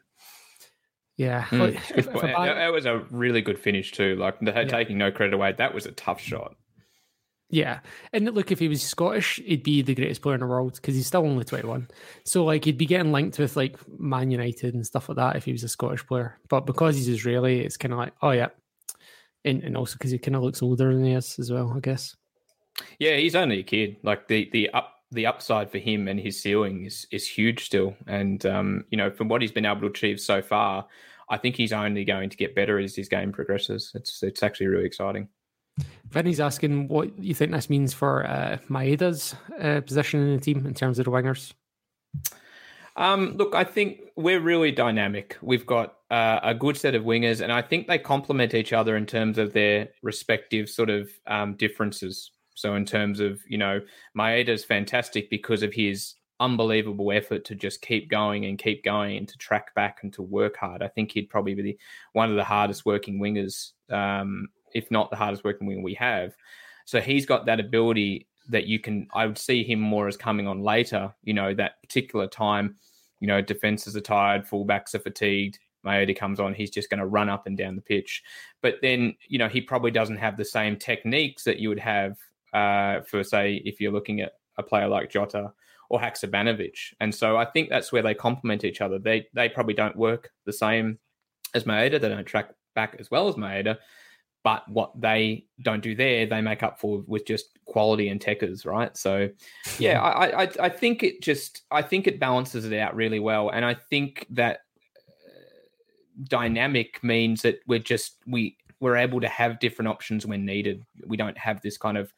yeah, 1.18 1.46
mm. 1.46 1.74
if, 1.74 1.92
if 1.98 2.14
that 2.14 2.72
was 2.72 2.86
a 2.86 3.00
really 3.10 3.42
good 3.42 3.60
finish 3.60 3.92
too. 3.92 4.16
Like 4.16 4.38
yeah. 4.42 4.64
taking 4.66 5.00
no 5.00 5.12
credit 5.12 5.34
away, 5.34 5.54
that 5.58 5.74
was 5.74 5.88
a 5.88 5.92
tough 5.92 6.22
shot. 6.22 6.56
Yeah, 7.50 7.80
and 8.14 8.26
look, 8.34 8.52
if 8.52 8.60
he 8.60 8.68
was 8.68 8.84
Scottish, 8.84 9.42
he'd 9.44 9.64
be 9.64 9.82
the 9.82 9.96
greatest 9.96 10.22
player 10.22 10.36
in 10.36 10.42
the 10.42 10.48
world 10.48 10.76
because 10.76 10.96
he's 10.96 11.08
still 11.08 11.26
only 11.26 11.44
twenty 11.44 11.68
one. 11.68 11.88
So 12.24 12.46
like 12.46 12.66
he'd 12.66 12.78
be 12.78 12.86
getting 12.86 13.12
linked 13.12 13.40
with 13.40 13.56
like 13.56 13.78
Man 14.00 14.30
United 14.30 14.76
and 14.76 14.86
stuff 14.86 15.10
like 15.10 15.16
that 15.16 15.38
if 15.38 15.46
he 15.46 15.54
was 15.54 15.64
a 15.64 15.70
Scottish 15.70 16.06
player. 16.06 16.38
But 16.50 16.66
because 16.68 16.96
he's 16.96 17.08
Israeli, 17.08 17.62
it's 17.62 17.78
kind 17.78 17.94
of 17.94 18.00
like, 18.00 18.14
oh 18.22 18.32
yeah, 18.32 18.50
and 19.44 19.64
and 19.64 19.76
also 19.76 19.94
because 19.94 20.12
he 20.12 20.20
kind 20.20 20.36
of 20.36 20.44
looks 20.44 20.62
older 20.62 20.94
than 20.94 21.04
he 21.04 21.14
is 21.14 21.40
as 21.40 21.52
well, 21.52 21.74
I 21.76 21.80
guess. 21.80 22.16
Yeah, 23.00 23.16
he's 23.16 23.36
only 23.36 23.60
a 23.60 23.64
kid. 23.64 23.98
Like 24.04 24.28
the 24.28 24.50
the 24.52 24.70
up 24.70 24.97
the 25.12 25.26
upside 25.26 25.72
for 25.72 25.78
him 25.78 26.08
and 26.08 26.20
his 26.20 26.42
ceiling 26.42 26.86
is 26.86 27.08
is 27.12 27.28
huge 27.28 27.66
still. 27.66 27.96
And 28.08 28.46
um, 28.46 28.86
you 28.90 28.98
know, 28.98 29.12
from 29.12 29.30
what 29.30 29.42
he's 29.42 29.52
been 29.52 29.66
able 29.66 29.82
to 29.82 29.88
achieve 29.88 30.20
so 30.20 30.42
far, 30.42 30.88
I 31.30 31.38
think 31.38 31.56
he's 31.56 31.74
only 31.74 32.06
going 32.06 32.30
to 32.30 32.38
get 32.38 32.56
better 32.56 32.80
as 32.80 32.96
his 32.96 33.10
game 33.10 33.32
progresses. 33.32 33.92
It's 33.96 34.24
it's 34.24 34.44
actually 34.44 34.68
really 34.68 34.86
exciting. 34.86 35.30
Vinny's 36.10 36.40
asking 36.40 36.88
what 36.88 37.18
you 37.20 37.36
think 37.36 37.52
this 37.52 37.70
means 37.70 37.94
for 37.94 38.26
uh, 38.26 38.58
Maeda's 38.68 39.36
uh, 39.62 39.82
position 39.82 40.22
in 40.22 40.36
the 40.36 40.42
team 40.42 40.66
in 40.66 40.74
terms 40.74 40.98
of 40.98 41.06
the 41.06 41.12
wingers. 41.12 41.54
Um, 42.96 43.36
look, 43.38 43.54
I 43.54 43.64
think 43.64 44.02
we're 44.16 44.40
really 44.40 44.72
dynamic. 44.72 45.38
We've 45.42 45.68
got 45.68 45.98
uh, 46.10 46.40
a 46.42 46.56
good 46.56 46.78
set 46.78 46.96
of 46.96 47.04
wingers, 47.04 47.42
and 47.42 47.52
I 47.52 47.62
think 47.62 47.88
they 47.88 48.00
complement 48.00 48.56
each 48.56 48.74
other 48.74 48.98
in 48.98 49.06
terms 49.06 49.38
of 49.38 49.54
their 49.54 49.90
respective 50.02 50.68
sort 50.68 50.90
of 50.90 51.10
um, 51.28 51.54
differences. 51.56 52.32
So 52.58 52.74
in 52.74 52.86
terms 52.86 53.20
of, 53.20 53.40
you 53.48 53.60
know, 53.60 53.80
Maeda 54.18 54.50
is 54.50 54.66
fantastic 54.66 55.30
because 55.30 55.62
of 55.62 55.74
his 55.74 56.16
unbelievable 56.40 57.12
effort 57.12 57.46
to 57.46 57.54
just 57.54 57.84
keep 57.84 58.10
going 58.10 58.46
and 58.46 58.58
keep 58.58 58.84
going 58.84 59.16
and 59.16 59.28
to 59.28 59.38
track 59.38 59.76
back 59.76 60.00
and 60.02 60.12
to 60.14 60.24
work 60.24 60.58
hard. 60.58 60.82
I 60.82 60.88
think 60.88 61.12
he'd 61.12 61.30
probably 61.30 61.54
be 61.54 61.62
the, 61.62 61.78
one 62.14 62.32
of 62.32 62.36
the 62.36 62.44
hardest 62.44 62.84
working 62.84 63.20
wingers, 63.20 63.74
um, 63.92 64.48
if 64.74 64.90
not 64.90 65.12
the 65.12 65.16
hardest 65.16 65.44
working 65.44 65.68
winger 65.68 65.84
we 65.84 65.94
have. 65.94 66.36
So 66.86 67.00
he's 67.00 67.28
got 67.28 67.46
that 67.46 67.60
ability 67.60 68.28
that 68.50 68.66
you 68.66 68.80
can. 68.80 69.08
I 69.14 69.28
would 69.28 69.38
see 69.38 69.64
him 69.64 69.80
more 69.80 70.08
as 70.08 70.18
coming 70.18 70.48
on 70.48 70.64
later. 70.64 71.14
You 71.24 71.36
know, 71.36 71.54
that 71.54 71.82
particular 71.84 72.28
time. 72.28 72.76
You 73.20 73.28
know, 73.28 73.42
defenses 73.42 73.96
are 73.96 74.02
tired, 74.02 74.48
fullbacks 74.48 74.96
are 74.96 75.00
fatigued. 75.00 75.60
Maeda 75.86 76.18
comes 76.18 76.40
on, 76.40 76.54
he's 76.54 76.72
just 76.72 76.90
going 76.90 77.00
to 77.00 77.06
run 77.06 77.30
up 77.30 77.48
and 77.48 77.58
down 77.58 77.76
the 77.76 77.82
pitch. 77.82 78.24
But 78.62 78.76
then, 78.82 79.16
you 79.28 79.38
know, 79.38 79.48
he 79.48 79.62
probably 79.62 79.92
doesn't 79.92 80.18
have 80.18 80.38
the 80.38 80.46
same 80.46 80.76
techniques 80.76 81.44
that 81.44 81.60
you 81.60 81.70
would 81.70 81.80
have 81.80 82.18
uh, 82.54 83.02
for 83.02 83.24
say 83.24 83.62
if 83.66 83.80
you're 83.80 83.92
looking 83.92 84.22
at 84.22 84.34
a 84.58 84.64
player 84.64 84.88
like 84.88 85.10
Jota 85.10 85.52
or 85.90 86.00
Haksabanovic. 86.00 86.94
And 87.00 87.14
so 87.14 87.38
I 87.38 87.46
think 87.46 87.70
that's 87.70 87.92
where 87.92 88.02
they 88.02 88.14
complement 88.14 88.64
each 88.64 88.82
other. 88.82 89.00
They 89.00 89.28
they 89.34 89.50
probably 89.50 89.74
don't 89.74 89.96
work 89.96 90.32
the 90.46 90.54
same 90.54 91.00
as 91.54 91.64
Maeda. 91.64 92.02
They 92.02 92.10
don't 92.10 92.26
track 92.26 92.54
back 92.76 92.96
as 93.00 93.10
well 93.10 93.28
as 93.28 93.36
Maeda. 93.36 93.78
But 94.44 94.68
what 94.70 95.00
they 95.02 95.46
don't 95.62 95.84
do 95.84 95.94
there, 95.94 96.26
they 96.26 96.40
make 96.40 96.64
up 96.64 96.80
for 96.80 97.04
with 97.06 97.26
just 97.26 97.60
quality 97.66 98.08
and 98.08 98.22
techers, 98.22 98.66
right? 98.66 98.96
So, 98.96 99.30
yeah, 99.78 100.00
I, 100.02 100.44
I, 100.44 100.50
I 100.62 100.70
think 100.70 101.04
it 101.04 101.22
just, 101.22 101.64
I 101.70 101.82
think 101.82 102.08
it 102.08 102.18
balances 102.18 102.64
it 102.64 102.78
out 102.80 102.96
really 102.96 103.20
well, 103.20 103.50
and 103.50 103.66
I 103.66 103.74
think 103.74 104.26
that 104.30 104.60
uh, 105.28 105.42
dynamic 106.30 107.04
means 107.04 107.42
that 107.42 107.60
we're 107.68 107.80
just 107.80 108.18
we 108.26 108.56
we're 108.80 108.98
able 108.98 109.22
to 109.22 109.28
have 109.28 109.60
different 109.60 109.90
options 109.90 110.26
when 110.26 110.46
needed. 110.46 110.86
We 111.06 111.18
don't 111.18 111.38
have 111.38 111.62
this 111.62 111.78
kind 111.78 111.98
of 111.98 112.14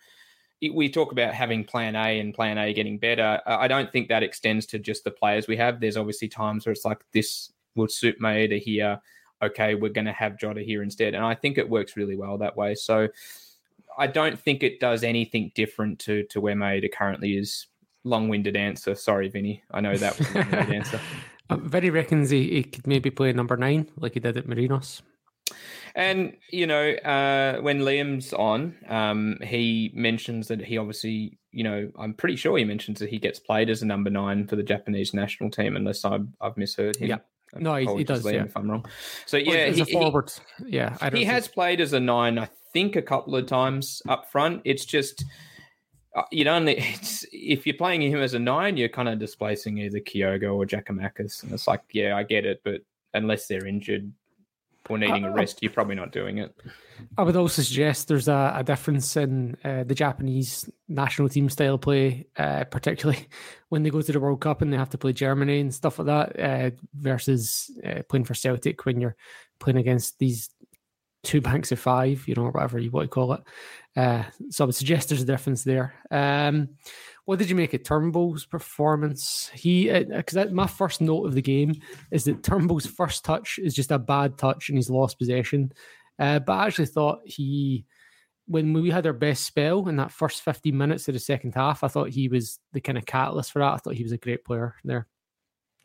we 0.61 0.89
talk 0.89 1.11
about 1.11 1.33
having 1.33 1.63
plan 1.63 1.95
A 1.95 2.19
and 2.19 2.33
plan 2.33 2.57
A 2.57 2.73
getting 2.73 2.97
better. 2.97 3.39
I 3.45 3.67
don't 3.67 3.91
think 3.91 4.09
that 4.09 4.23
extends 4.23 4.65
to 4.67 4.79
just 4.79 5.05
the 5.05 5.11
players 5.11 5.47
we 5.47 5.55
have. 5.55 5.79
There's 5.79 5.95
obviously 5.95 6.27
times 6.27 6.65
where 6.65 6.73
it's 6.73 6.83
like 6.83 7.01
this 7.13 7.53
would 7.75 7.91
suit 7.91 8.19
Maeda 8.19 8.59
here. 8.59 8.99
Okay, 9.41 9.75
we're 9.75 9.93
going 9.93 10.05
to 10.05 10.11
have 10.11 10.37
Jota 10.37 10.61
here 10.61 10.83
instead. 10.83 11.15
And 11.15 11.23
I 11.23 11.33
think 11.33 11.57
it 11.57 11.69
works 11.69 11.95
really 11.95 12.17
well 12.17 12.37
that 12.39 12.57
way. 12.57 12.75
So 12.75 13.07
I 13.97 14.07
don't 14.07 14.37
think 14.37 14.63
it 14.63 14.81
does 14.81 15.03
anything 15.03 15.53
different 15.55 15.97
to 15.99 16.23
to 16.23 16.41
where 16.41 16.55
Maeda 16.55 16.91
currently 16.91 17.37
is. 17.37 17.67
Long-winded 18.03 18.55
answer. 18.55 18.95
Sorry, 18.95 19.29
Vinny. 19.29 19.63
I 19.71 19.81
know 19.81 19.95
that 19.95 20.17
was 20.17 20.29
a 20.29 20.33
long-winded 20.33 20.75
answer. 20.75 20.99
Uh, 21.49 21.57
Vinny 21.57 21.89
reckons 21.89 22.29
he, 22.29 22.49
he 22.49 22.63
could 22.63 22.85
maybe 22.85 23.09
play 23.09 23.31
number 23.31 23.55
nine 23.55 23.89
like 23.97 24.13
he 24.13 24.19
did 24.19 24.37
at 24.37 24.45
Marinos. 24.45 25.01
And 25.99 26.37
you 26.49 26.65
know, 26.65 26.91
uh, 26.91 27.59
when 27.59 27.81
Liam's 27.81 28.31
on, 28.31 28.73
um, 28.87 29.37
he 29.43 29.91
mentions 29.93 30.47
that 30.47 30.61
he 30.61 30.77
obviously, 30.77 31.37
you 31.51 31.65
know, 31.65 31.91
I'm 31.99 32.13
pretty 32.13 32.37
sure 32.37 32.57
he 32.57 32.63
mentions 32.63 32.99
that 32.99 33.09
he 33.09 33.19
gets 33.19 33.37
played 33.37 33.69
as 33.69 33.81
a 33.81 33.85
number 33.85 34.09
nine 34.09 34.47
for 34.47 34.55
the 34.55 34.63
Japanese 34.63 35.13
national 35.13 35.51
team, 35.51 35.75
unless 35.75 36.05
I've, 36.05 36.25
I've 36.39 36.55
misheard 36.55 36.95
him. 36.95 37.09
Yeah. 37.09 37.17
No, 37.53 37.75
he, 37.75 38.05
does. 38.05 38.23
Liam, 38.23 38.33
yeah. 38.33 38.43
if 38.43 38.55
I'm 38.55 38.71
wrong. 38.71 38.85
So 39.25 39.35
yeah, 39.35 39.65
well, 39.65 39.73
he, 39.73 39.91
forward. 39.91 40.31
He, 40.59 40.77
yeah, 40.77 41.09
he 41.13 41.25
has 41.25 41.49
played 41.49 41.81
as 41.81 41.91
a 41.91 41.99
nine, 41.99 42.39
I 42.39 42.47
think, 42.71 42.95
a 42.95 43.01
couple 43.01 43.35
of 43.35 43.45
times 43.47 44.01
up 44.07 44.31
front. 44.31 44.61
It's 44.63 44.85
just 44.85 45.25
uh, 46.15 46.21
you 46.31 46.45
don't. 46.45 46.65
It's 46.69 47.25
if 47.33 47.67
you're 47.67 47.75
playing 47.75 48.03
him 48.03 48.21
as 48.21 48.35
a 48.35 48.39
nine, 48.39 48.77
you're 48.77 48.87
kind 48.87 49.09
of 49.09 49.19
displacing 49.19 49.79
either 49.79 49.99
Kyogo 49.99 50.55
or 50.55 50.65
Giakoumakis, 50.65 51.43
and 51.43 51.51
it's 51.51 51.67
like, 51.67 51.81
yeah, 51.91 52.15
I 52.15 52.23
get 52.23 52.45
it, 52.45 52.61
but 52.63 52.81
unless 53.13 53.47
they're 53.47 53.65
injured, 53.65 54.13
or 54.89 54.97
needing 54.97 55.23
a 55.23 55.31
rest, 55.31 55.59
you're 55.61 55.71
probably 55.71 55.95
not 55.95 56.11
doing 56.11 56.39
it. 56.39 56.55
I 57.17 57.23
would 57.23 57.35
also 57.35 57.61
suggest 57.61 58.07
there's 58.07 58.27
a, 58.27 58.53
a 58.57 58.63
difference 58.63 59.15
in 59.15 59.55
uh, 59.63 59.83
the 59.83 59.95
Japanese 59.95 60.69
national 60.87 61.29
team 61.29 61.49
style 61.49 61.77
play, 61.77 62.27
uh, 62.37 62.65
particularly 62.65 63.27
when 63.69 63.83
they 63.83 63.89
go 63.89 64.01
to 64.01 64.11
the 64.11 64.19
World 64.19 64.41
Cup 64.41 64.61
and 64.61 64.73
they 64.73 64.77
have 64.77 64.89
to 64.89 64.97
play 64.97 65.13
Germany 65.13 65.59
and 65.59 65.73
stuff 65.73 65.99
like 65.99 66.07
that, 66.07 66.39
uh, 66.39 66.71
versus 66.93 67.71
uh, 67.85 68.01
playing 68.09 68.25
for 68.25 68.33
Celtic 68.33 68.85
when 68.85 68.99
you're 68.99 69.15
playing 69.59 69.77
against 69.77 70.19
these 70.19 70.49
two 71.23 71.41
banks 71.41 71.71
of 71.71 71.79
five, 71.79 72.27
you 72.27 72.35
know, 72.35 72.49
whatever 72.49 72.79
you 72.79 72.91
want 72.91 73.05
to 73.05 73.13
call 73.13 73.33
it. 73.33 73.41
Uh, 73.95 74.23
so 74.49 74.63
I 74.63 74.65
would 74.65 74.75
suggest 74.75 75.09
there's 75.09 75.21
a 75.21 75.25
difference 75.25 75.63
there. 75.63 75.93
Um, 76.09 76.69
what 77.29 77.37
did 77.37 77.47
you 77.47 77.55
make 77.55 77.75
of 77.75 77.83
Turnbull's 77.83 78.43
performance? 78.43 79.51
He 79.53 79.87
because 79.87 80.35
uh, 80.35 80.47
my 80.51 80.65
first 80.65 80.99
note 80.99 81.27
of 81.27 81.35
the 81.35 81.43
game 81.43 81.79
is 82.09 82.23
that 82.23 82.41
Turnbull's 82.41 82.87
first 82.87 83.23
touch 83.23 83.59
is 83.61 83.75
just 83.75 83.91
a 83.91 83.99
bad 83.99 84.35
touch 84.39 84.67
and 84.67 84.79
he's 84.79 84.89
lost 84.89 85.19
possession. 85.19 85.71
Uh, 86.17 86.39
but 86.39 86.53
I 86.53 86.65
actually 86.65 86.87
thought 86.87 87.19
he, 87.25 87.85
when 88.47 88.73
we 88.73 88.89
had 88.89 89.05
our 89.05 89.13
best 89.13 89.45
spell 89.45 89.87
in 89.89 89.97
that 89.97 90.11
first 90.11 90.41
15 90.41 90.75
minutes 90.75 91.07
of 91.07 91.13
the 91.13 91.19
second 91.19 91.53
half, 91.53 91.83
I 91.83 91.87
thought 91.87 92.09
he 92.09 92.29
was 92.29 92.57
the 92.73 92.81
kind 92.81 92.97
of 92.97 93.05
catalyst 93.05 93.51
for 93.51 93.59
that. 93.59 93.73
I 93.73 93.77
thought 93.77 93.93
he 93.93 94.01
was 94.01 94.11
a 94.11 94.17
great 94.17 94.43
player 94.43 94.73
there. 94.83 95.05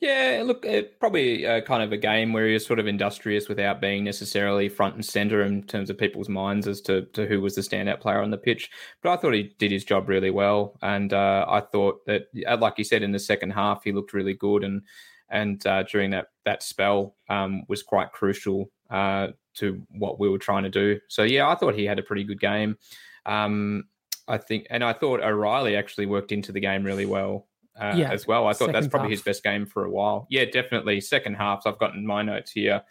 Yeah, 0.00 0.42
look, 0.44 0.66
it, 0.66 0.98
probably 1.00 1.46
uh, 1.46 1.62
kind 1.62 1.82
of 1.82 1.92
a 1.92 1.96
game 1.96 2.32
where 2.32 2.46
he 2.46 2.52
was 2.52 2.66
sort 2.66 2.78
of 2.78 2.86
industrious 2.86 3.48
without 3.48 3.80
being 3.80 4.04
necessarily 4.04 4.68
front 4.68 4.96
and 4.96 5.04
center 5.04 5.42
in 5.42 5.62
terms 5.62 5.88
of 5.88 5.96
people's 5.96 6.28
minds 6.28 6.68
as 6.68 6.80
to, 6.82 7.02
to 7.12 7.26
who 7.26 7.40
was 7.40 7.54
the 7.54 7.62
standout 7.62 8.00
player 8.00 8.20
on 8.20 8.30
the 8.30 8.36
pitch. 8.36 8.70
But 9.02 9.12
I 9.12 9.16
thought 9.16 9.32
he 9.32 9.54
did 9.58 9.70
his 9.70 9.84
job 9.84 10.08
really 10.08 10.30
well, 10.30 10.76
and 10.82 11.12
uh, 11.12 11.46
I 11.48 11.60
thought 11.60 12.04
that, 12.06 12.26
uh, 12.46 12.58
like 12.60 12.74
you 12.76 12.84
said, 12.84 13.02
in 13.02 13.12
the 13.12 13.18
second 13.18 13.52
half, 13.52 13.84
he 13.84 13.92
looked 13.92 14.12
really 14.12 14.34
good, 14.34 14.64
and 14.64 14.82
and 15.30 15.66
uh, 15.66 15.84
during 15.84 16.10
that 16.10 16.26
that 16.44 16.62
spell 16.62 17.16
um, 17.30 17.62
was 17.68 17.82
quite 17.82 18.12
crucial 18.12 18.70
uh, 18.90 19.28
to 19.54 19.82
what 19.90 20.20
we 20.20 20.28
were 20.28 20.38
trying 20.38 20.64
to 20.64 20.70
do. 20.70 21.00
So 21.08 21.22
yeah, 21.22 21.48
I 21.48 21.54
thought 21.54 21.74
he 21.74 21.84
had 21.84 21.98
a 21.98 22.02
pretty 22.02 22.24
good 22.24 22.40
game. 22.40 22.76
Um, 23.24 23.84
I 24.26 24.38
think, 24.38 24.66
and 24.70 24.82
I 24.82 24.92
thought 24.92 25.22
O'Riley 25.22 25.76
actually 25.76 26.06
worked 26.06 26.32
into 26.32 26.52
the 26.52 26.60
game 26.60 26.84
really 26.84 27.06
well 27.06 27.46
uh, 27.78 27.94
yeah, 27.96 28.12
as 28.12 28.26
well. 28.26 28.46
I 28.46 28.52
thought 28.52 28.72
that's 28.72 28.88
probably 28.88 29.10
half. 29.10 29.18
his 29.18 29.22
best 29.22 29.42
game 29.42 29.66
for 29.66 29.84
a 29.84 29.90
while. 29.90 30.26
Yeah, 30.30 30.44
definitely. 30.44 31.00
Second 31.00 31.34
half, 31.34 31.62
so 31.62 31.70
I've 31.70 31.78
gotten 31.78 32.06
my 32.06 32.22
notes 32.22 32.52
here. 32.52 32.82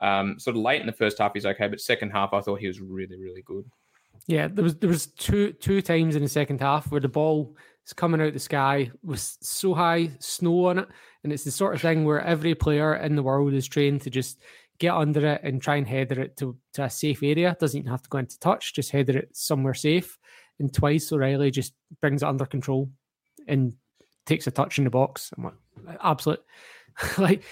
Um, 0.00 0.38
sort 0.38 0.56
of 0.56 0.62
late 0.62 0.80
in 0.80 0.86
the 0.86 0.92
first 0.92 1.18
half, 1.18 1.32
he's 1.34 1.46
okay, 1.46 1.68
but 1.68 1.80
second 1.80 2.10
half, 2.10 2.32
I 2.32 2.40
thought 2.40 2.60
he 2.60 2.66
was 2.68 2.80
really, 2.80 3.16
really 3.16 3.42
good. 3.42 3.64
Yeah, 4.26 4.48
there 4.48 4.64
was 4.64 4.76
there 4.76 4.90
was 4.90 5.06
two 5.06 5.52
two 5.52 5.82
times 5.82 6.16
in 6.16 6.22
the 6.22 6.28
second 6.28 6.60
half 6.60 6.90
where 6.90 7.00
the 7.00 7.08
ball 7.08 7.56
is 7.86 7.92
coming 7.92 8.20
out 8.20 8.32
the 8.32 8.38
sky 8.38 8.90
with 9.02 9.20
so 9.20 9.74
high 9.74 10.10
snow 10.20 10.66
on 10.66 10.78
it, 10.78 10.88
and 11.24 11.32
it's 11.32 11.44
the 11.44 11.50
sort 11.50 11.74
of 11.74 11.80
thing 11.80 12.04
where 12.04 12.20
every 12.20 12.54
player 12.54 12.96
in 12.96 13.16
the 13.16 13.22
world 13.22 13.52
is 13.52 13.66
trained 13.66 14.02
to 14.02 14.10
just 14.10 14.40
get 14.78 14.94
under 14.94 15.24
it 15.26 15.40
and 15.44 15.62
try 15.62 15.76
and 15.76 15.86
header 15.86 16.20
it 16.20 16.36
to, 16.38 16.56
to 16.74 16.84
a 16.84 16.90
safe 16.90 17.22
area. 17.22 17.56
Doesn't 17.60 17.78
even 17.78 17.90
have 17.90 18.02
to 18.02 18.08
go 18.08 18.18
into 18.18 18.38
touch, 18.40 18.74
just 18.74 18.90
header 18.90 19.18
it 19.18 19.28
somewhere 19.32 19.74
safe. 19.74 20.18
And 20.58 20.72
twice 20.72 21.12
O'Riley 21.12 21.50
just 21.50 21.74
brings 22.00 22.22
it 22.22 22.28
under 22.28 22.46
control 22.46 22.90
and 23.46 23.74
takes 24.26 24.46
a 24.46 24.50
touch 24.50 24.78
in 24.78 24.84
the 24.84 24.90
box. 24.90 25.32
I'm 25.36 25.44
like, 25.44 25.98
absolute, 26.02 26.42
like 27.18 27.42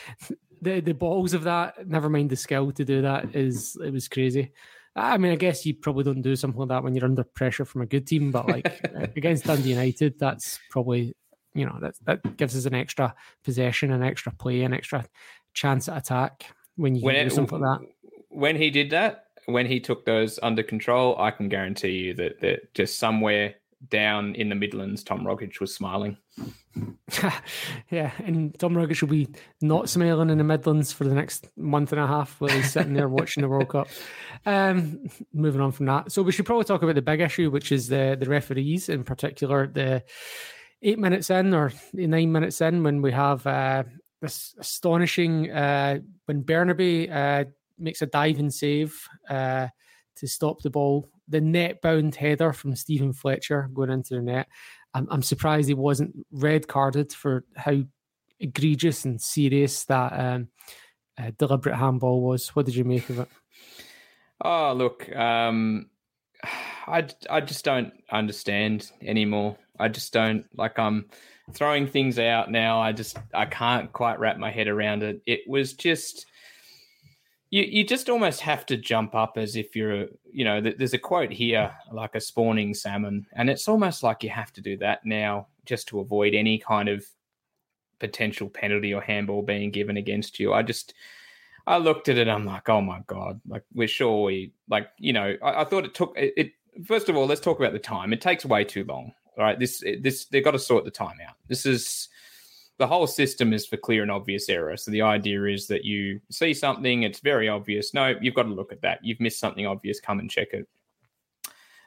the 0.60 0.80
the 0.80 0.94
balls 0.94 1.34
of 1.34 1.44
that. 1.44 1.88
Never 1.88 2.08
mind 2.08 2.30
the 2.30 2.36
skill 2.36 2.72
to 2.72 2.84
do 2.84 3.02
that 3.02 3.34
is 3.34 3.76
it 3.82 3.92
was 3.92 4.08
crazy. 4.08 4.52
I 4.96 5.16
mean, 5.16 5.32
I 5.32 5.36
guess 5.36 5.64
you 5.64 5.74
probably 5.74 6.04
don't 6.04 6.22
do 6.22 6.34
something 6.34 6.58
like 6.58 6.70
that 6.70 6.82
when 6.82 6.94
you're 6.94 7.04
under 7.04 7.22
pressure 7.22 7.64
from 7.64 7.82
a 7.82 7.86
good 7.86 8.06
team, 8.06 8.32
but 8.32 8.48
like 8.48 8.80
against 9.16 9.44
Dundee 9.44 9.70
United, 9.70 10.18
that's 10.18 10.58
probably 10.70 11.14
you 11.54 11.66
know 11.66 11.78
that 11.80 11.94
that 12.04 12.36
gives 12.36 12.56
us 12.56 12.64
an 12.64 12.74
extra 12.74 13.14
possession, 13.44 13.92
an 13.92 14.02
extra 14.02 14.32
play, 14.32 14.62
an 14.62 14.74
extra 14.74 15.04
chance 15.54 15.88
at 15.88 15.98
attack 15.98 16.46
when 16.76 16.94
you 16.94 17.02
when 17.02 17.14
do 17.14 17.20
it, 17.20 17.32
something 17.32 17.60
like 17.60 17.80
that. 17.80 17.86
When 18.30 18.56
he 18.56 18.70
did 18.70 18.90
that, 18.90 19.26
when 19.46 19.66
he 19.66 19.80
took 19.80 20.04
those 20.04 20.38
under 20.42 20.62
control, 20.62 21.16
I 21.18 21.30
can 21.30 21.48
guarantee 21.48 21.90
you 21.90 22.14
that 22.14 22.40
that 22.40 22.74
just 22.74 22.98
somewhere 22.98 23.54
down 23.88 24.34
in 24.34 24.48
the 24.48 24.54
Midlands, 24.54 25.04
Tom 25.04 25.20
Rogic 25.20 25.60
was 25.60 25.74
smiling. 25.74 26.16
yeah, 27.90 28.12
and 28.24 28.56
Tom 28.58 28.74
Rogic 28.74 29.00
will 29.00 29.08
be 29.08 29.28
not 29.60 29.88
smiling 29.88 30.30
in 30.30 30.38
the 30.38 30.44
Midlands 30.44 30.92
for 30.92 31.04
the 31.04 31.14
next 31.14 31.48
month 31.56 31.92
and 31.92 32.00
a 32.00 32.06
half 32.06 32.40
while 32.40 32.50
he's 32.50 32.72
sitting 32.72 32.94
there 32.94 33.08
watching 33.08 33.42
the 33.42 33.48
World 33.48 33.68
Cup. 33.68 33.88
Um, 34.46 35.06
moving 35.32 35.60
on 35.60 35.72
from 35.72 35.86
that, 35.86 36.12
so 36.12 36.22
we 36.22 36.32
should 36.32 36.46
probably 36.46 36.64
talk 36.64 36.82
about 36.82 36.94
the 36.94 37.02
big 37.02 37.20
issue, 37.20 37.50
which 37.50 37.72
is 37.72 37.88
the 37.88 38.16
the 38.18 38.28
referees, 38.28 38.88
in 38.88 39.04
particular 39.04 39.66
the 39.66 40.04
eight 40.82 40.98
minutes 40.98 41.30
in 41.30 41.54
or 41.54 41.72
nine 41.92 42.30
minutes 42.30 42.60
in 42.60 42.82
when 42.82 43.02
we 43.02 43.12
have 43.12 43.46
uh, 43.46 43.84
this 44.20 44.54
astonishing 44.58 45.50
uh, 45.50 45.98
when 46.26 46.44
Bernabei 46.44 47.10
uh, 47.10 47.44
makes 47.78 48.02
a 48.02 48.06
diving 48.06 48.50
save 48.50 49.08
uh, 49.28 49.68
to 50.16 50.26
stop 50.28 50.60
the 50.62 50.70
ball 50.70 51.08
the 51.28 51.40
net 51.40 51.82
bound 51.82 52.14
header 52.14 52.52
from 52.52 52.74
Steven 52.74 53.12
Fletcher 53.12 53.68
going 53.72 53.90
into 53.90 54.14
the 54.14 54.22
net. 54.22 54.48
I'm, 54.98 55.06
I'm 55.10 55.22
surprised 55.22 55.68
he 55.68 55.74
wasn't 55.74 56.26
red 56.32 56.66
carded 56.66 57.12
for 57.12 57.44
how 57.56 57.82
egregious 58.40 59.04
and 59.04 59.20
serious 59.20 59.84
that 59.84 60.12
um, 60.12 60.48
uh, 61.16 61.30
deliberate 61.38 61.76
handball 61.76 62.22
was. 62.22 62.48
What 62.48 62.66
did 62.66 62.74
you 62.74 62.84
make 62.84 63.08
of 63.08 63.20
it? 63.20 63.28
Oh, 64.44 64.72
look, 64.72 65.14
um, 65.14 65.90
I, 66.86 67.06
I 67.30 67.40
just 67.40 67.64
don't 67.64 67.92
understand 68.10 68.90
anymore. 69.02 69.56
I 69.78 69.88
just 69.88 70.12
don't 70.12 70.44
like 70.56 70.78
I'm 70.78 71.06
throwing 71.52 71.86
things 71.86 72.18
out 72.18 72.50
now. 72.50 72.80
I 72.80 72.92
just 72.92 73.18
I 73.32 73.46
can't 73.46 73.92
quite 73.92 74.18
wrap 74.18 74.38
my 74.38 74.50
head 74.50 74.68
around 74.68 75.02
it. 75.02 75.22
It 75.26 75.40
was 75.46 75.74
just 75.74 76.26
you 77.50 77.62
you 77.62 77.84
just 77.84 78.08
almost 78.08 78.40
have 78.40 78.66
to 78.66 78.76
jump 78.76 79.14
up 79.14 79.36
as 79.36 79.56
if 79.56 79.74
you're 79.74 80.02
a, 80.02 80.06
you 80.30 80.44
know 80.44 80.60
there's 80.60 80.94
a 80.94 80.98
quote 80.98 81.32
here 81.32 81.72
like 81.92 82.14
a 82.14 82.20
spawning 82.20 82.74
salmon 82.74 83.26
and 83.32 83.48
it's 83.48 83.68
almost 83.68 84.02
like 84.02 84.22
you 84.22 84.30
have 84.30 84.52
to 84.52 84.60
do 84.60 84.76
that 84.76 85.04
now 85.04 85.46
just 85.64 85.88
to 85.88 86.00
avoid 86.00 86.34
any 86.34 86.58
kind 86.58 86.88
of 86.88 87.04
potential 87.98 88.48
penalty 88.48 88.94
or 88.94 89.00
handball 89.00 89.42
being 89.42 89.70
given 89.70 89.96
against 89.96 90.38
you. 90.38 90.52
I 90.52 90.62
just 90.62 90.94
i 91.66 91.76
looked 91.76 92.08
at 92.08 92.16
it 92.16 92.28
i'm 92.28 92.46
like 92.46 92.66
oh 92.70 92.80
my 92.80 93.02
god 93.06 93.38
like 93.46 93.62
we're 93.74 93.86
sure 93.86 94.24
we 94.24 94.50
like 94.70 94.88
you 94.98 95.12
know 95.12 95.36
i, 95.42 95.60
I 95.60 95.64
thought 95.64 95.84
it 95.84 95.92
took 95.92 96.16
it, 96.16 96.32
it, 96.34 96.52
first 96.86 97.10
of 97.10 97.16
all 97.16 97.26
let's 97.26 97.42
talk 97.42 97.58
about 97.58 97.72
the 97.72 97.78
time. 97.78 98.12
It 98.12 98.22
takes 98.22 98.44
way 98.46 98.64
too 98.64 98.84
long 98.84 99.12
all 99.38 99.44
right? 99.44 99.58
This 99.58 99.82
this 100.00 100.26
they've 100.26 100.44
got 100.44 100.50
to 100.50 100.58
sort 100.58 100.84
the 100.84 100.90
time 100.90 101.16
out. 101.26 101.36
This 101.46 101.64
is 101.64 102.08
the 102.78 102.86
whole 102.86 103.06
system 103.06 103.52
is 103.52 103.66
for 103.66 103.76
clear 103.76 104.02
and 104.02 104.10
obvious 104.10 104.48
error. 104.48 104.76
So 104.76 104.90
the 104.90 105.02
idea 105.02 105.44
is 105.44 105.66
that 105.66 105.84
you 105.84 106.20
see 106.30 106.54
something, 106.54 107.02
it's 107.02 107.20
very 107.20 107.48
obvious. 107.48 107.92
No, 107.92 108.14
you've 108.20 108.34
got 108.34 108.44
to 108.44 108.54
look 108.54 108.72
at 108.72 108.82
that. 108.82 109.00
You've 109.02 109.20
missed 109.20 109.40
something 109.40 109.66
obvious. 109.66 110.00
Come 110.00 110.20
and 110.20 110.30
check 110.30 110.48
it. 110.52 110.66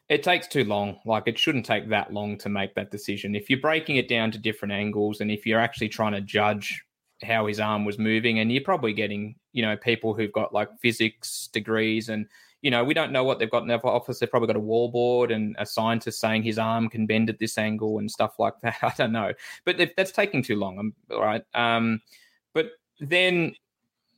It 0.09 0.23
takes 0.23 0.47
too 0.47 0.65
long. 0.65 0.99
Like 1.05 1.23
it 1.27 1.39
shouldn't 1.39 1.65
take 1.65 1.87
that 1.89 2.11
long 2.11 2.37
to 2.39 2.49
make 2.49 2.75
that 2.75 2.91
decision. 2.91 3.35
If 3.35 3.49
you're 3.49 3.61
breaking 3.61 3.95
it 3.95 4.09
down 4.09 4.31
to 4.31 4.37
different 4.37 4.73
angles 4.73 5.21
and 5.21 5.31
if 5.31 5.45
you're 5.45 5.59
actually 5.59 5.89
trying 5.89 6.11
to 6.11 6.21
judge 6.21 6.83
how 7.23 7.47
his 7.47 7.59
arm 7.59 7.85
was 7.85 7.99
moving, 7.99 8.39
and 8.39 8.51
you're 8.51 8.63
probably 8.63 8.93
getting, 8.93 9.35
you 9.53 9.61
know, 9.61 9.77
people 9.77 10.13
who've 10.13 10.31
got 10.31 10.53
like 10.53 10.69
physics 10.81 11.47
degrees 11.53 12.09
and 12.09 12.25
you 12.61 12.69
know, 12.69 12.83
we 12.83 12.93
don't 12.93 13.11
know 13.11 13.23
what 13.23 13.39
they've 13.39 13.49
got 13.49 13.63
in 13.63 13.67
their 13.67 13.85
office. 13.85 14.19
They've 14.19 14.29
probably 14.29 14.47
got 14.47 14.55
a 14.55 14.61
wallboard 14.61 15.33
and 15.33 15.55
a 15.59 15.65
scientist 15.65 16.19
saying 16.19 16.43
his 16.43 16.59
arm 16.59 16.89
can 16.89 17.07
bend 17.07 17.29
at 17.29 17.39
this 17.39 17.57
angle 17.57 17.97
and 17.97 18.09
stuff 18.09 18.37
like 18.37 18.53
that. 18.61 18.77
I 18.81 18.93
don't 18.97 19.11
know, 19.11 19.33
but 19.65 19.77
that's 19.97 20.11
taking 20.11 20.43
too 20.43 20.55
long. 20.55 20.79
Um, 20.79 20.93
all 21.11 21.21
right. 21.21 21.43
Um, 21.53 22.01
but 22.53 22.71
then, 22.99 23.55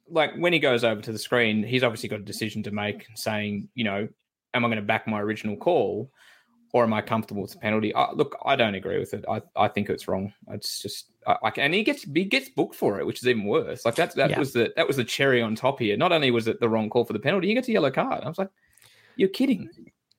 like 0.10 0.36
when 0.36 0.52
he 0.52 0.60
goes 0.60 0.84
over 0.84 1.02
to 1.02 1.12
the 1.12 1.20
screen, 1.20 1.64
he's 1.64 1.84
obviously 1.84 2.10
got 2.10 2.20
a 2.20 2.24
decision 2.24 2.64
to 2.64 2.72
make, 2.72 3.08
saying, 3.16 3.70
you 3.74 3.86
know, 3.86 4.08
am 4.54 4.66
I 4.66 4.68
going 4.68 4.78
to 4.78 4.84
back 4.84 5.08
my 5.08 5.22
original 5.22 5.56
call? 5.56 6.12
Or 6.74 6.84
am 6.84 6.94
I 6.94 7.02
comfortable 7.02 7.44
with 7.44 7.52
the 7.52 7.60
penalty? 7.60 7.94
Uh, 7.94 8.12
look, 8.14 8.36
I 8.44 8.56
don't 8.56 8.76
agree 8.76 9.00
with 9.00 9.14
it. 9.14 9.24
I, 9.30 9.42
I 9.56 9.68
think 9.68 9.90
it's 9.90 10.08
wrong. 10.08 10.34
It's 10.50 10.82
just 10.82 11.12
I, 11.26 11.38
I, 11.44 11.52
and 11.58 11.74
he 11.74 11.84
gets 11.84 12.04
he 12.04 12.26
gets 12.26 12.50
booked 12.50 12.76
for 12.76 13.00
it, 13.00 13.06
which 13.06 13.20
is 13.22 13.28
even 13.28 13.46
worse. 13.46 13.86
Like 13.86 13.96
that 13.96 14.16
that 14.16 14.32
yeah. 14.32 14.40
was 14.40 14.54
the 14.54 14.74
that 14.76 14.88
was 14.88 14.98
the 14.98 15.04
cherry 15.06 15.42
on 15.42 15.56
top 15.56 15.80
here. 15.80 15.96
Not 15.96 16.12
only 16.12 16.32
was 16.32 16.48
it 16.48 16.60
the 16.60 16.68
wrong 16.68 16.90
call 16.90 17.06
for 17.06 17.14
the 17.14 17.20
penalty, 17.20 17.48
he 17.48 17.54
gets 17.54 17.68
a 17.68 17.72
yellow 17.72 17.92
card. 17.92 18.24
I 18.24 18.28
was 18.28 18.40
like, 18.40 18.50
you're 19.16 19.30
kidding. 19.30 19.70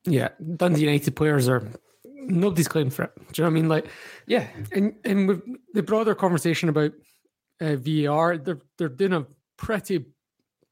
Yeah, 0.05 0.29
Dundee 0.57 0.83
United 0.83 1.17
players 1.17 1.49
are 1.49 1.69
nobody's 2.05 2.69
claimed 2.69 2.95
for 2.95 3.05
it. 3.05 3.13
Do 3.33 3.43
you 3.43 3.45
know 3.45 3.51
what 3.51 3.59
I 3.59 3.61
mean? 3.61 3.69
Like, 3.69 3.87
yeah, 4.27 4.47
and 4.73 4.95
and 5.05 5.29
with 5.29 5.43
the 5.73 5.83
broader 5.83 6.15
conversation 6.15 6.69
about 6.69 6.93
uh, 7.61 7.77
VAR, 7.77 8.39
they're 8.39 8.61
they're 8.79 8.89
doing 8.89 9.13
a 9.13 9.27
pretty 9.57 10.05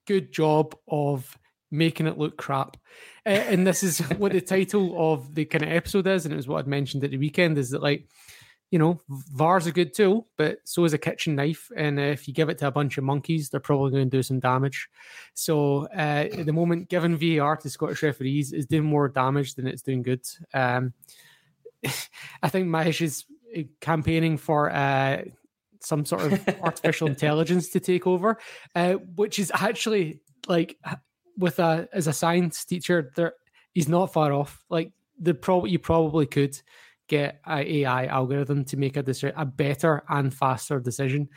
good 0.06 0.32
job 0.32 0.76
of 0.88 1.36
making 1.72 2.06
it 2.06 2.18
look 2.18 2.36
crap. 2.36 2.76
Uh, 3.26 3.30
and 3.30 3.66
this 3.66 3.82
is 3.82 3.98
what 4.18 4.32
the 4.32 4.40
title 4.40 5.12
of 5.12 5.34
the 5.34 5.44
kind 5.46 5.64
of 5.64 5.70
episode 5.70 6.06
is, 6.06 6.24
and 6.24 6.32
it 6.32 6.36
was 6.36 6.46
what 6.46 6.58
I'd 6.60 6.66
mentioned 6.68 7.02
at 7.02 7.10
the 7.10 7.18
weekend 7.18 7.58
is 7.58 7.70
that 7.70 7.82
like, 7.82 8.06
you 8.70 8.78
know, 8.78 9.00
VAR's 9.08 9.66
a 9.66 9.72
good 9.72 9.94
tool, 9.94 10.28
but 10.38 10.58
so 10.64 10.84
is 10.84 10.94
a 10.94 10.98
kitchen 10.98 11.34
knife, 11.34 11.70
and 11.76 11.98
uh, 11.98 12.02
if 12.02 12.26
you 12.28 12.32
give 12.32 12.48
it 12.48 12.58
to 12.58 12.66
a 12.66 12.70
bunch 12.70 12.96
of 12.96 13.04
monkeys, 13.04 13.50
they're 13.50 13.60
probably 13.60 13.90
going 13.90 14.08
to 14.08 14.16
do 14.16 14.22
some 14.22 14.40
damage. 14.40 14.88
So 15.34 15.88
uh, 15.94 16.28
at 16.32 16.46
the 16.46 16.52
moment, 16.52 16.88
giving 16.88 17.16
VAR 17.16 17.56
to 17.56 17.68
Scottish 17.68 18.02
referees 18.02 18.52
is 18.52 18.66
doing 18.66 18.84
more 18.84 19.08
damage 19.08 19.54
than 19.54 19.66
it's 19.66 19.82
doing 19.82 20.02
good. 20.02 20.22
Um, 20.54 20.94
I 22.42 22.48
think 22.48 22.68
Mahesh 22.68 23.02
is 23.02 23.24
uh, 23.56 23.62
campaigning 23.80 24.38
for 24.38 24.70
uh, 24.70 25.22
some 25.80 26.04
sort 26.04 26.32
of 26.32 26.48
artificial 26.62 27.08
intelligence 27.08 27.68
to 27.70 27.80
take 27.80 28.06
over, 28.06 28.38
uh, 28.74 28.94
which 28.94 29.38
is 29.38 29.52
actually 29.54 30.20
like 30.48 30.78
with 31.36 31.58
a 31.58 31.88
as 31.92 32.06
a 32.06 32.12
science 32.12 32.64
teacher, 32.64 33.10
there 33.16 33.34
he's 33.72 33.88
not 33.88 34.12
far 34.12 34.32
off. 34.32 34.64
Like 34.68 34.92
the 35.18 35.34
pro, 35.34 35.64
you 35.64 35.78
probably 35.78 36.26
could 36.26 36.60
get 37.08 37.40
an 37.46 37.66
AI 37.66 38.06
algorithm 38.06 38.64
to 38.66 38.76
make 38.76 38.96
a 38.96 39.04
a 39.36 39.44
better 39.44 40.02
and 40.08 40.32
faster 40.32 40.80
decision. 40.80 41.28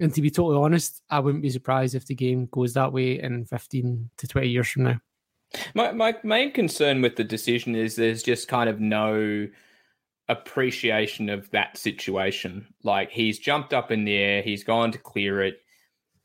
And 0.00 0.14
to 0.14 0.22
be 0.22 0.30
totally 0.30 0.56
honest, 0.56 1.02
I 1.10 1.20
wouldn't 1.20 1.42
be 1.42 1.50
surprised 1.50 1.94
if 1.94 2.06
the 2.06 2.14
game 2.14 2.48
goes 2.52 2.74
that 2.74 2.92
way 2.92 3.20
in 3.20 3.44
15 3.44 4.10
to 4.16 4.26
20 4.28 4.48
years 4.48 4.68
from 4.68 4.84
now. 4.84 5.00
My 5.74 5.92
my 5.92 6.14
main 6.22 6.52
concern 6.52 7.02
with 7.02 7.16
the 7.16 7.24
decision 7.24 7.74
is 7.74 7.96
there's 7.96 8.22
just 8.22 8.48
kind 8.48 8.68
of 8.68 8.80
no 8.80 9.48
appreciation 10.28 11.30
of 11.30 11.50
that 11.50 11.76
situation. 11.76 12.66
Like 12.84 13.10
he's 13.10 13.38
jumped 13.38 13.72
up 13.72 13.90
in 13.90 14.04
the 14.04 14.16
air, 14.16 14.42
he's 14.42 14.62
gone 14.62 14.92
to 14.92 14.98
clear 14.98 15.42
it. 15.42 15.58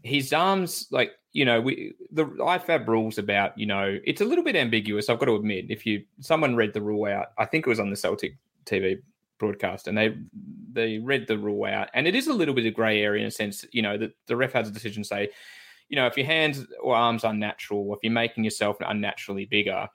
His 0.03 0.33
arms, 0.33 0.87
like 0.91 1.11
you 1.33 1.45
know, 1.45 1.59
we 1.59 1.93
the 2.11 2.25
IFAB 2.25 2.87
rules 2.87 3.17
about 3.17 3.57
you 3.57 3.65
know 3.65 3.99
it's 4.05 4.21
a 4.21 4.25
little 4.25 4.43
bit 4.43 4.55
ambiguous. 4.55 5.09
I've 5.09 5.19
got 5.19 5.25
to 5.25 5.35
admit, 5.35 5.65
if 5.69 5.85
you 5.85 6.03
someone 6.19 6.55
read 6.55 6.73
the 6.73 6.81
rule 6.81 7.05
out, 7.05 7.27
I 7.37 7.45
think 7.45 7.65
it 7.65 7.69
was 7.69 7.79
on 7.79 7.89
the 7.89 7.95
Celtic 7.95 8.37
TV 8.65 9.01
broadcast, 9.39 9.87
and 9.87 9.97
they 9.97 10.15
they 10.71 10.99
read 10.99 11.27
the 11.27 11.37
rule 11.37 11.65
out, 11.65 11.89
and 11.95 12.07
it 12.07 12.15
is 12.15 12.27
a 12.27 12.33
little 12.33 12.53
bit 12.53 12.67
of 12.67 12.73
grey 12.75 13.01
area 13.01 13.21
in 13.21 13.27
a 13.27 13.31
sense. 13.31 13.65
You 13.71 13.81
know, 13.81 13.97
that 13.97 14.11
the 14.27 14.35
ref 14.35 14.53
has 14.53 14.69
a 14.69 14.71
decision 14.71 15.03
say, 15.03 15.29
you 15.89 15.95
know, 15.95 16.05
if 16.05 16.17
your 16.17 16.27
hands 16.27 16.65
or 16.81 16.95
arms 16.95 17.23
are 17.23 17.33
unnatural, 17.33 17.81
or 17.89 17.95
if 17.95 18.03
you're 18.03 18.13
making 18.13 18.43
yourself 18.43 18.77
unnaturally 18.79 19.45
bigger, 19.45 19.87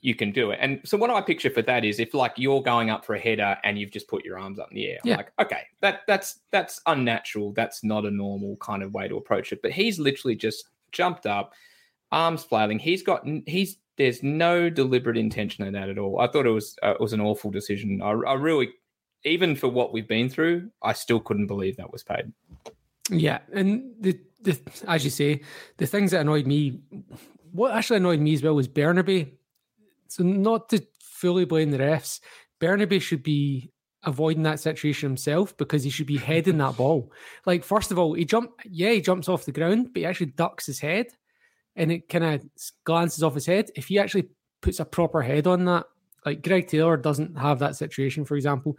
you 0.00 0.14
can 0.14 0.30
do 0.30 0.50
it. 0.50 0.58
And 0.60 0.80
so 0.84 0.96
what 0.96 1.10
I 1.10 1.20
picture 1.20 1.50
for 1.50 1.62
that 1.62 1.84
is 1.84 1.98
if 1.98 2.14
like 2.14 2.34
you're 2.36 2.62
going 2.62 2.90
up 2.90 3.04
for 3.04 3.14
a 3.14 3.18
header 3.18 3.56
and 3.64 3.78
you've 3.78 3.90
just 3.90 4.08
put 4.08 4.24
your 4.24 4.38
arms 4.38 4.58
up 4.58 4.70
in 4.70 4.76
the 4.76 4.86
air. 4.86 4.98
Yeah. 5.04 5.16
Like, 5.16 5.32
okay, 5.40 5.62
that 5.80 6.02
that's 6.06 6.40
that's 6.50 6.80
unnatural. 6.86 7.52
That's 7.52 7.82
not 7.82 8.04
a 8.04 8.10
normal 8.10 8.56
kind 8.56 8.82
of 8.82 8.94
way 8.94 9.08
to 9.08 9.16
approach 9.16 9.52
it. 9.52 9.60
But 9.62 9.72
he's 9.72 9.98
literally 9.98 10.36
just 10.36 10.68
jumped 10.92 11.26
up, 11.26 11.52
arms 12.12 12.44
flailing. 12.44 12.78
He's 12.78 13.02
got 13.02 13.26
he's 13.46 13.78
there's 13.96 14.22
no 14.22 14.70
deliberate 14.70 15.18
intention 15.18 15.66
in 15.66 15.72
that 15.72 15.88
at 15.88 15.98
all. 15.98 16.20
I 16.20 16.28
thought 16.28 16.46
it 16.46 16.50
was 16.50 16.76
uh, 16.82 16.90
it 16.90 17.00
was 17.00 17.12
an 17.12 17.20
awful 17.20 17.50
decision. 17.50 18.00
I, 18.00 18.10
I 18.10 18.34
really 18.34 18.70
even 19.24 19.56
for 19.56 19.68
what 19.68 19.92
we've 19.92 20.08
been 20.08 20.28
through, 20.28 20.70
I 20.82 20.92
still 20.92 21.18
couldn't 21.18 21.48
believe 21.48 21.76
that 21.76 21.92
was 21.92 22.04
paid. 22.04 22.32
Yeah, 23.10 23.38
and 23.52 23.92
the 24.00 24.18
the 24.42 24.58
as 24.86 25.02
you 25.02 25.10
say, 25.10 25.40
the 25.78 25.86
things 25.86 26.12
that 26.12 26.20
annoyed 26.20 26.46
me, 26.46 26.78
what 27.50 27.74
actually 27.74 27.96
annoyed 27.96 28.20
me 28.20 28.34
as 28.34 28.42
well 28.44 28.54
was 28.54 28.68
Bernabei 28.68 29.32
so 30.08 30.22
not 30.22 30.68
to 30.70 30.84
fully 31.00 31.44
blame 31.44 31.70
the 31.70 31.78
refs, 31.78 32.20
Bernabei 32.60 33.00
should 33.00 33.22
be 33.22 33.70
avoiding 34.04 34.44
that 34.44 34.60
situation 34.60 35.08
himself 35.08 35.56
because 35.56 35.82
he 35.82 35.90
should 35.90 36.06
be 36.06 36.16
heading 36.16 36.58
that 36.58 36.76
ball. 36.78 37.12
Like 37.46 37.64
first 37.64 37.90
of 37.90 37.98
all, 37.98 38.14
he 38.14 38.24
jump, 38.24 38.50
yeah, 38.64 38.90
he 38.90 39.00
jumps 39.00 39.28
off 39.28 39.44
the 39.44 39.52
ground, 39.52 39.90
but 39.92 40.00
he 40.00 40.06
actually 40.06 40.26
ducks 40.26 40.66
his 40.66 40.80
head, 40.80 41.06
and 41.76 41.92
it 41.92 42.08
kind 42.08 42.24
of 42.24 42.44
glances 42.84 43.22
off 43.22 43.34
his 43.34 43.46
head. 43.46 43.70
If 43.76 43.86
he 43.86 43.98
actually 43.98 44.28
puts 44.60 44.80
a 44.80 44.84
proper 44.84 45.22
head 45.22 45.46
on 45.46 45.64
that, 45.66 45.86
like 46.26 46.42
Greg 46.42 46.68
Taylor 46.68 46.96
doesn't 46.96 47.38
have 47.38 47.60
that 47.60 47.76
situation, 47.76 48.24
for 48.24 48.36
example. 48.36 48.76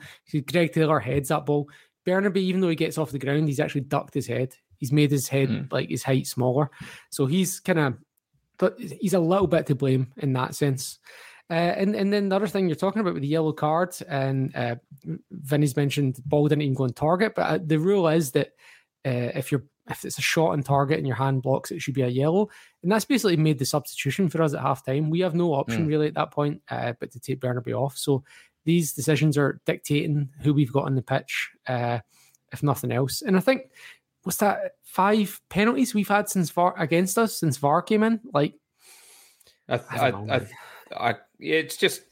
Greg 0.52 0.74
Taylor 0.74 1.00
heads 1.00 1.30
that 1.30 1.46
ball. 1.46 1.70
Bernabei, 2.06 2.38
even 2.38 2.62
though 2.62 2.70
he 2.70 2.76
gets 2.76 2.98
off 2.98 3.12
the 3.12 3.20
ground, 3.20 3.48
he's 3.48 3.60
actually 3.60 3.82
ducked 3.82 4.14
his 4.14 4.28
head. 4.28 4.54
He's 4.78 4.92
made 4.92 5.12
his 5.12 5.28
head 5.28 5.50
mm. 5.50 5.72
like 5.72 5.90
his 5.90 6.04
height 6.04 6.26
smaller, 6.26 6.72
so 7.12 7.26
he's 7.26 7.60
kind 7.60 7.80
of 7.80 7.98
he's 8.78 9.14
a 9.14 9.20
little 9.20 9.48
bit 9.48 9.66
to 9.68 9.76
blame 9.76 10.08
in 10.18 10.34
that 10.34 10.56
sense. 10.56 11.00
Uh, 11.52 11.74
and 11.78 11.96
and 11.96 12.14
then 12.14 12.30
the 12.30 12.36
other 12.36 12.48
thing 12.48 12.68
you're 12.68 12.76
talking 12.76 13.00
about 13.02 13.14
with 13.14 13.24
the 13.24 13.28
yellow 13.28 13.52
card, 13.52 13.96
and 14.08 14.56
uh, 14.56 14.76
Vinny's 15.32 15.76
mentioned 15.76 16.20
ball 16.26 16.48
didn't 16.48 16.62
even 16.62 16.76
go 16.76 16.84
on 16.84 16.94
target, 16.94 17.34
but 17.36 17.42
uh, 17.42 17.60
the 17.64 17.80
rule 17.80 18.08
is 18.08 18.32
that 18.32 18.50
uh, 19.06 19.34
if 19.34 19.52
you're 19.52 19.64
if 19.90 20.06
it's 20.06 20.20
a 20.20 20.22
shot 20.22 20.52
on 20.52 20.62
target 20.62 21.00
and 21.00 21.08
your 21.08 21.16
hand 21.16 21.42
blocks, 21.42 21.72
it 21.72 21.82
should 21.82 21.96
be 21.96 22.04
a 22.04 22.08
yellow, 22.08 22.50
and 22.84 22.92
that's 22.92 23.06
basically 23.06 23.36
made 23.36 23.58
the 23.58 23.66
substitution 23.66 24.30
for 24.30 24.44
us 24.44 24.54
at 24.54 24.62
half 24.62 24.86
time. 24.86 25.10
We 25.10 25.22
have 25.22 25.34
no 25.34 25.54
option 25.54 25.86
mm. 25.86 25.88
really 25.88 26.08
at 26.08 26.14
that 26.14 26.30
point, 26.30 26.62
uh, 26.70 26.94
but 27.00 27.12
to 27.12 27.20
take 27.20 27.40
Bernabei 27.40 27.74
off. 27.74 27.98
So 27.98 28.24
these 28.66 28.94
decisions 28.94 29.36
are 29.36 29.60
dictating 29.66 30.30
who 30.42 30.54
we've 30.54 30.72
got 30.72 30.86
on 30.86 30.94
the 30.94 31.02
pitch, 31.02 31.50
uh, 31.66 32.00
if 32.54 32.62
nothing 32.62 32.92
else. 32.92 33.24
And 33.24 33.36
I 33.36 33.40
think 33.40 33.72
what's 34.30 34.38
that 34.38 34.74
five 34.84 35.42
penalties 35.50 35.96
we've 35.96 36.08
had 36.08 36.30
since 36.30 36.52
VAR 36.52 36.76
against 36.78 37.18
us 37.18 37.40
since 37.40 37.58
VAR 37.58 37.82
came 37.82 38.04
in? 38.04 38.20
Like, 38.32 38.54
I, 39.68 39.80
I, 39.90 40.10
I, 40.12 40.48
I, 40.96 41.16
it's 41.40 41.78
just 41.78 42.04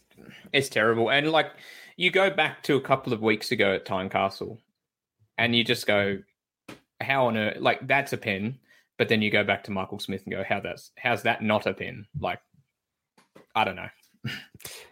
it's 0.51 0.67
terrible. 0.67 1.11
And 1.11 1.31
like, 1.31 1.51
you 1.95 2.09
go 2.09 2.31
back 2.31 2.63
to 2.63 2.75
a 2.75 2.81
couple 2.81 3.13
of 3.13 3.21
weeks 3.21 3.51
ago 3.51 3.75
at 3.75 3.85
Tynecastle, 3.85 4.57
and 5.37 5.55
you 5.55 5.63
just 5.63 5.85
go, 5.85 6.17
how 6.99 7.27
on 7.27 7.37
earth? 7.37 7.57
Like, 7.59 7.85
that's 7.85 8.13
a 8.13 8.17
pen. 8.17 8.57
But 8.97 9.09
then 9.09 9.21
you 9.21 9.29
go 9.29 9.43
back 9.43 9.63
to 9.65 9.71
Michael 9.71 9.99
Smith 9.99 10.23
and 10.25 10.33
go, 10.33 10.43
how 10.43 10.59
that's 10.59 10.89
how's 10.97 11.21
that 11.21 11.43
not 11.43 11.67
a 11.67 11.73
pen? 11.75 12.07
Like, 12.19 12.39
I 13.53 13.63
don't 13.63 13.75
know. 13.75 13.89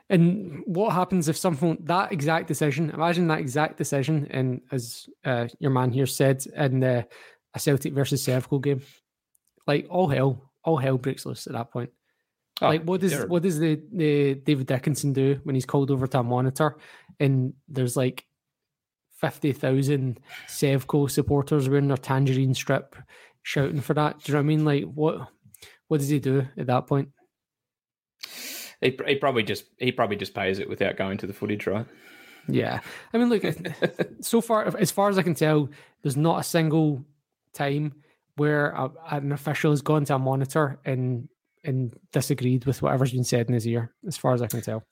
And 0.09 0.61
what 0.65 0.93
happens 0.93 1.27
if 1.27 1.37
something 1.37 1.77
that 1.85 2.11
exact 2.11 2.47
decision? 2.47 2.91
Imagine 2.91 3.27
that 3.27 3.39
exact 3.39 3.77
decision, 3.77 4.27
and 4.29 4.61
as 4.71 5.07
uh, 5.23 5.47
your 5.59 5.71
man 5.71 5.91
here 5.91 6.05
said, 6.05 6.45
in 6.55 6.81
the 6.81 7.07
a 7.55 7.59
Celtic 7.59 7.93
versus 7.93 8.25
Sevco 8.25 8.61
game, 8.61 8.81
like 9.65 9.87
all 9.89 10.07
hell, 10.07 10.51
all 10.63 10.77
hell 10.77 10.97
breaks 10.97 11.25
loose 11.25 11.47
at 11.47 11.53
that 11.53 11.71
point. 11.71 11.89
Oh, 12.61 12.67
like 12.67 12.83
what 12.83 13.01
does 13.01 13.11
terrible. 13.11 13.33
what 13.33 13.43
does 13.43 13.59
the, 13.59 13.81
the 13.91 14.35
David 14.35 14.67
Dickinson 14.67 15.11
do 15.11 15.39
when 15.43 15.55
he's 15.55 15.65
called 15.65 15.91
over 15.91 16.07
to 16.07 16.19
a 16.19 16.23
monitor 16.23 16.77
and 17.19 17.53
there's 17.67 17.97
like 17.97 18.25
fifty 19.19 19.51
thousand 19.51 20.21
Sevco 20.47 21.09
supporters 21.09 21.67
wearing 21.67 21.89
their 21.89 21.97
tangerine 21.97 22.53
strip 22.53 22.95
shouting 23.43 23.81
for 23.81 23.93
that? 23.95 24.19
Do 24.19 24.31
you 24.31 24.33
know 24.33 24.39
what 24.39 24.43
I 24.43 24.47
mean? 24.47 24.65
Like 24.65 24.83
what 24.83 25.27
what 25.89 25.99
does 25.99 26.09
he 26.09 26.19
do 26.19 26.47
at 26.57 26.67
that 26.67 26.87
point? 26.87 27.09
He, 28.81 28.97
he 29.07 29.15
probably 29.15 29.43
just 29.43 29.65
he 29.77 29.91
probably 29.91 30.17
just 30.17 30.33
pays 30.33 30.59
it 30.59 30.69
without 30.69 30.97
going 30.97 31.17
to 31.19 31.27
the 31.27 31.33
footage, 31.33 31.67
right? 31.67 31.85
Yeah, 32.47 32.81
I 33.13 33.17
mean, 33.17 33.29
look, 33.29 33.43
so 34.21 34.41
far 34.41 34.77
as 34.77 34.91
far 34.91 35.09
as 35.09 35.17
I 35.17 35.23
can 35.23 35.33
tell, 35.33 35.69
there's 36.03 36.17
not 36.17 36.39
a 36.39 36.43
single 36.43 37.03
time 37.53 37.95
where 38.35 38.69
a, 38.71 38.91
an 39.09 39.31
official 39.31 39.71
has 39.71 39.81
gone 39.81 40.05
to 40.05 40.15
a 40.15 40.19
monitor 40.19 40.79
and 40.85 41.27
and 41.63 41.97
disagreed 42.11 42.65
with 42.65 42.81
whatever's 42.81 43.11
been 43.11 43.23
said 43.23 43.47
in 43.47 43.53
his 43.53 43.65
ear, 43.65 43.91
as 44.05 44.17
far 44.17 44.33
as 44.33 44.41
I 44.41 44.47
can 44.47 44.61
tell. 44.61 44.83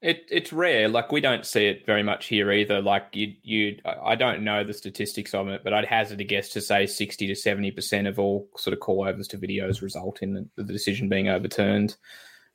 It, 0.00 0.26
it's 0.30 0.52
rare. 0.52 0.88
Like 0.88 1.12
we 1.12 1.20
don't 1.22 1.46
see 1.46 1.66
it 1.66 1.86
very 1.86 2.02
much 2.02 2.26
here 2.26 2.52
either. 2.52 2.82
Like 2.82 3.08
you, 3.12 3.34
you, 3.42 3.78
I 3.84 4.14
don't 4.16 4.44
know 4.44 4.62
the 4.62 4.74
statistics 4.74 5.32
on 5.32 5.48
it, 5.48 5.62
but 5.64 5.72
I'd 5.72 5.86
hazard 5.86 6.20
a 6.20 6.24
guess 6.24 6.50
to 6.50 6.60
say 6.60 6.86
sixty 6.86 7.26
to 7.26 7.34
seventy 7.34 7.70
percent 7.70 8.06
of 8.06 8.18
all 8.18 8.48
sort 8.56 8.74
of 8.74 8.80
call 8.80 9.06
overs 9.06 9.28
to 9.28 9.38
videos 9.38 9.80
result 9.80 10.22
in 10.22 10.48
the 10.56 10.64
decision 10.64 11.08
being 11.08 11.28
overturned. 11.28 11.96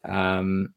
Um, 0.03 0.73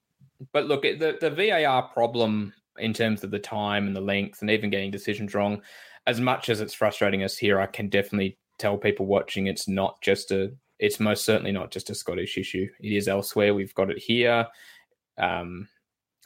but 0.53 0.67
look, 0.67 0.83
the 0.83 1.19
the 1.21 1.31
VAR 1.31 1.83
problem 1.83 2.53
in 2.79 2.93
terms 2.93 3.23
of 3.23 3.31
the 3.31 3.39
time 3.39 3.87
and 3.87 3.95
the 3.95 4.01
length, 4.01 4.41
and 4.41 4.51
even 4.51 4.71
getting 4.71 4.91
decisions 4.91 5.35
wrong, 5.35 5.63
as 6.07 6.21
much 6.21 6.49
as 6.49 6.61
it's 6.61 6.75
frustrating 6.75 7.23
us 7.23 7.37
here, 7.37 7.61
I 7.61 7.67
can 7.67 7.89
definitely 7.89 8.39
tell 8.59 8.77
people 8.77 9.07
watching 9.07 9.47
it's 9.47 9.69
not 9.69 10.01
just 10.03 10.31
a 10.31 10.53
it's 10.79 10.99
most 10.99 11.25
certainly 11.25 11.53
not 11.53 11.71
just 11.71 11.91
a 11.91 11.95
Scottish 11.95 12.37
issue. 12.37 12.69
It 12.81 12.93
is 12.93 13.07
elsewhere. 13.07 13.55
We've 13.55 13.75
got 13.75 13.91
it 13.91 13.99
here. 13.99 14.49
Um, 15.17 15.69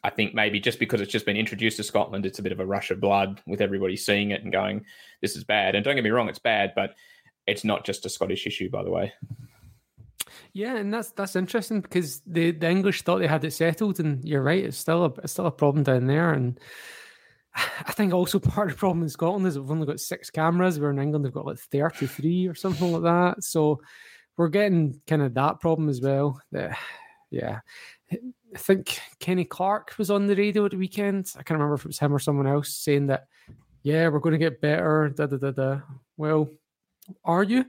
I 0.02 0.09
think 0.09 0.35
maybe 0.35 0.61
just 0.61 0.78
because 0.78 1.00
it's 1.00 1.12
just 1.12 1.26
been 1.26 1.37
introduced 1.37 1.76
to 1.76 1.82
Scotland, 1.82 2.24
it's 2.24 2.38
a 2.38 2.42
bit 2.42 2.52
of 2.52 2.61
a 2.61 2.66
rush 2.66 2.90
of 2.90 3.00
blood 3.00 3.42
with 3.46 3.61
everybody 3.61 3.96
seeing 3.96 4.30
it 4.30 4.42
and 4.42 4.52
going, 4.52 4.85
"This 5.20 5.37
is 5.37 5.44
bad." 5.44 5.74
And 5.74 5.85
don't 5.85 5.94
get 5.94 6.04
me 6.04 6.11
wrong, 6.11 6.28
it's 6.28 6.38
bad, 6.38 6.72
but 6.74 6.94
it's 7.46 7.64
not 7.64 7.85
just 7.85 8.06
a 8.06 8.09
Scottish 8.09 8.46
issue, 8.46 8.70
by 8.70 8.82
the 8.82 8.90
way. 8.90 9.12
Yeah, 10.53 10.77
and 10.77 10.92
that's 10.92 11.11
that's 11.12 11.37
interesting 11.37 11.81
because 11.81 12.20
the, 12.27 12.51
the 12.51 12.68
English 12.68 13.03
thought 13.03 13.18
they 13.18 13.27
had 13.27 13.44
it 13.44 13.53
settled, 13.53 14.01
and 14.01 14.25
you're 14.25 14.42
right, 14.42 14.64
it's 14.64 14.77
still 14.77 15.05
a 15.05 15.12
it's 15.22 15.33
still 15.33 15.46
a 15.46 15.51
problem 15.51 15.85
down 15.85 16.07
there. 16.07 16.33
And 16.33 16.59
I 17.55 17.92
think 17.92 18.12
also 18.12 18.38
part 18.38 18.68
of 18.68 18.75
the 18.75 18.79
problem 18.79 19.03
in 19.03 19.09
Scotland 19.09 19.46
is 19.46 19.59
we've 19.59 19.70
only 19.70 19.87
got 19.87 20.01
six 20.01 20.31
cameras, 20.31 20.79
where 20.79 20.90
in 20.90 20.99
England 20.99 21.25
they've 21.25 21.33
got 21.33 21.46
like 21.46 21.59
thirty 21.59 22.07
three 22.07 22.46
or 22.46 22.55
something 22.55 22.92
like 22.92 23.03
that. 23.03 23.44
So 23.44 23.81
we're 24.37 24.49
getting 24.49 25.01
kind 25.07 25.22
of 25.22 25.35
that 25.35 25.61
problem 25.61 25.88
as 25.88 26.01
well. 26.01 26.40
That 26.53 26.79
yeah. 27.31 27.61
I 28.11 28.59
think 28.59 29.01
Kenny 29.18 29.44
Clark 29.44 29.94
was 29.99 30.11
on 30.11 30.27
the 30.27 30.37
radio 30.37 30.64
at 30.64 30.70
the 30.70 30.77
weekend. 30.77 31.33
I 31.35 31.42
can't 31.42 31.59
remember 31.59 31.75
if 31.75 31.81
it 31.81 31.88
was 31.88 31.99
him 31.99 32.14
or 32.14 32.18
someone 32.18 32.46
else 32.46 32.72
saying 32.75 33.09
that, 33.09 33.27
yeah, 33.83 34.09
we're 34.09 34.20
going 34.20 34.33
to 34.33 34.38
get 34.38 34.61
better. 34.61 35.12
Da 35.14 35.27
da 35.27 35.37
da 35.37 35.51
da. 35.51 35.81
Well, 36.16 36.49
are 37.25 37.42
you? 37.42 37.66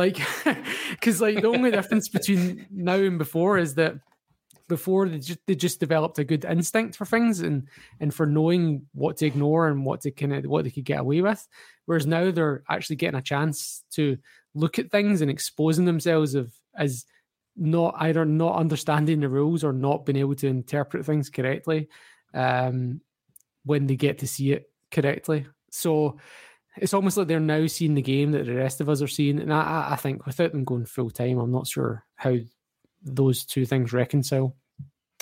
Like, 0.00 0.18
because 0.92 1.20
like 1.20 1.42
the 1.42 1.48
only 1.48 1.70
difference 1.70 2.08
between 2.08 2.66
now 2.70 2.94
and 2.94 3.18
before 3.18 3.58
is 3.58 3.74
that 3.74 3.96
before 4.66 5.06
they 5.06 5.18
just 5.18 5.40
they 5.46 5.54
just 5.54 5.78
developed 5.78 6.18
a 6.18 6.24
good 6.24 6.46
instinct 6.46 6.96
for 6.96 7.04
things 7.04 7.40
and 7.40 7.68
and 8.00 8.14
for 8.14 8.24
knowing 8.24 8.86
what 8.94 9.18
to 9.18 9.26
ignore 9.26 9.68
and 9.68 9.84
what 9.84 10.00
to 10.00 10.10
kind 10.10 10.32
of 10.32 10.46
what 10.46 10.64
they 10.64 10.70
could 10.70 10.86
get 10.86 11.00
away 11.00 11.20
with. 11.20 11.46
Whereas 11.84 12.06
now 12.06 12.30
they're 12.30 12.62
actually 12.70 12.96
getting 12.96 13.18
a 13.18 13.22
chance 13.22 13.84
to 13.90 14.16
look 14.54 14.78
at 14.78 14.90
things 14.90 15.20
and 15.20 15.30
exposing 15.30 15.84
themselves 15.84 16.34
of 16.34 16.50
as 16.74 17.04
not 17.54 17.94
either 17.98 18.24
not 18.24 18.56
understanding 18.56 19.20
the 19.20 19.28
rules 19.28 19.62
or 19.62 19.74
not 19.74 20.06
being 20.06 20.16
able 20.16 20.36
to 20.36 20.46
interpret 20.46 21.04
things 21.04 21.28
correctly 21.28 21.90
um, 22.32 23.02
when 23.66 23.86
they 23.86 23.96
get 23.96 24.20
to 24.20 24.26
see 24.26 24.52
it 24.52 24.70
correctly. 24.90 25.46
So 25.70 26.16
it's 26.76 26.94
almost 26.94 27.16
like 27.16 27.26
they're 27.26 27.40
now 27.40 27.66
seeing 27.66 27.94
the 27.94 28.02
game 28.02 28.32
that 28.32 28.46
the 28.46 28.54
rest 28.54 28.80
of 28.80 28.88
us 28.88 29.02
are 29.02 29.08
seeing. 29.08 29.40
And 29.40 29.52
I, 29.52 29.88
I 29.90 29.96
think 29.96 30.26
without 30.26 30.52
them 30.52 30.64
going 30.64 30.86
full 30.86 31.10
time, 31.10 31.38
I'm 31.38 31.52
not 31.52 31.66
sure 31.66 32.04
how 32.16 32.36
those 33.02 33.44
two 33.44 33.66
things 33.66 33.92
reconcile. 33.92 34.56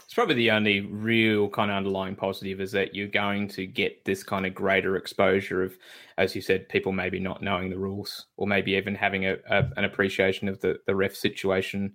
It's 0.05 0.15
probably 0.15 0.37
the 0.37 0.51
only 0.51 0.81
real 0.81 1.51
kind 1.51 1.71
of 1.71 1.77
underlying 1.77 2.17
positive 2.17 2.63
is 2.63 2.73
that 2.73 2.95
you're 2.95 3.09
going 3.09 3.47
to 3.49 3.67
get 3.67 4.05
this 4.07 4.23
kind 4.23 4.47
of 4.47 4.55
greater 4.55 4.97
exposure 4.97 5.63
of, 5.63 5.77
as 6.17 6.35
you 6.35 6.41
said, 6.41 6.69
people 6.71 6.93
maybe 6.93 7.21
not 7.21 7.43
knowing 7.43 7.69
the 7.69 7.79
rules 7.79 8.27
or 8.39 8.47
maybe 8.47 8.73
even 8.73 8.95
having 8.95 9.27
a, 9.27 9.37
a 9.51 9.69
an 9.77 9.85
appreciation 9.85 10.49
of 10.49 10.61
the, 10.61 10.79
the 10.87 10.95
ref 10.95 11.15
situation 11.15 11.93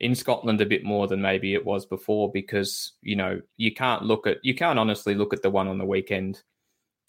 in 0.00 0.14
Scotland 0.14 0.60
a 0.60 0.66
bit 0.66 0.84
more 0.84 1.06
than 1.06 1.22
maybe 1.22 1.54
it 1.54 1.64
was 1.64 1.86
before 1.86 2.30
because 2.30 2.92
you 3.00 3.16
know 3.16 3.40
you 3.56 3.72
can't 3.72 4.02
look 4.02 4.26
at 4.26 4.36
you 4.42 4.54
can't 4.54 4.78
honestly 4.78 5.14
look 5.14 5.32
at 5.32 5.40
the 5.40 5.50
one 5.50 5.68
on 5.68 5.78
the 5.78 5.86
weekend 5.86 6.42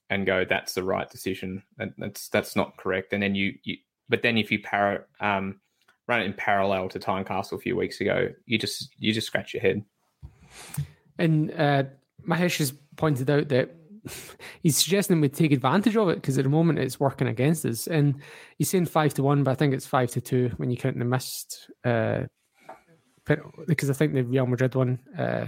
and 0.09 0.25
go 0.25 0.45
that's 0.45 0.73
the 0.73 0.83
right 0.83 1.09
decision 1.09 1.63
and 1.79 1.93
that's 1.97 2.29
that's 2.29 2.55
not 2.55 2.77
correct 2.77 3.13
and 3.13 3.21
then 3.21 3.35
you, 3.35 3.53
you 3.63 3.77
but 4.09 4.21
then 4.21 4.37
if 4.37 4.51
you 4.51 4.59
para, 4.59 5.03
um, 5.19 5.59
run 6.07 6.21
it 6.21 6.25
in 6.25 6.33
parallel 6.33 6.87
to 6.89 6.99
Tynecastle 6.99 7.53
a 7.53 7.59
few 7.59 7.75
weeks 7.75 7.99
ago 8.01 8.29
you 8.45 8.57
just 8.57 8.93
you 8.97 9.13
just 9.13 9.27
scratch 9.27 9.53
your 9.53 9.61
head 9.61 9.83
and 11.19 11.51
uh, 11.51 11.83
Mahesh 12.27 12.57
has 12.59 12.73
pointed 12.95 13.29
out 13.29 13.49
that 13.49 13.75
he's 14.63 14.77
suggesting 14.77 15.21
we 15.21 15.29
take 15.29 15.51
advantage 15.51 15.95
of 15.95 16.09
it 16.09 16.15
because 16.15 16.37
at 16.37 16.43
the 16.43 16.49
moment 16.49 16.79
it's 16.79 16.99
working 16.99 17.27
against 17.27 17.65
us. 17.65 17.87
And 17.87 18.21
he's 18.57 18.69
saying 18.69 18.85
five 18.85 19.13
to 19.15 19.23
one, 19.23 19.43
but 19.43 19.51
I 19.51 19.55
think 19.55 19.73
it's 19.73 19.85
five 19.85 20.11
to 20.11 20.21
two 20.21 20.51
when 20.57 20.69
you 20.69 20.77
count 20.77 20.97
the 20.97 21.05
missed 21.05 21.69
uh, 21.83 22.23
because 23.67 23.89
I 23.89 23.93
think 23.93 24.13
the 24.13 24.23
Real 24.23 24.45
Madrid 24.45 24.73
one, 24.75 24.99
uh, 25.17 25.47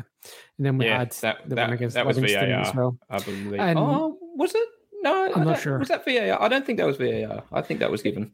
and 0.57 0.65
then 0.65 0.77
we 0.77 0.85
yeah, 0.85 0.99
had 0.99 1.11
that, 1.21 1.47
the 1.47 1.55
that, 1.55 1.67
one 1.67 1.73
against 1.73 1.95
that 1.95 2.05
was 2.05 2.17
Livingston 2.17 2.49
VAR, 2.49 2.59
as 2.59 2.75
well. 2.75 2.97
I 3.09 3.19
believe. 3.19 3.53
And- 3.53 3.79
oh, 3.79 4.18
was 4.39 4.55
it? 4.55 4.67
No, 5.01 5.31
I'm 5.33 5.45
not 5.45 5.59
sure. 5.59 5.77
Was 5.79 5.87
that 5.89 6.03
VAR? 6.03 6.41
I 6.41 6.47
don't 6.47 6.65
think 6.65 6.77
that 6.77 6.87
was 6.87 6.97
VAR. 6.97 7.43
I 7.51 7.61
think 7.61 7.79
that 7.79 7.91
was 7.91 8.01
given. 8.01 8.31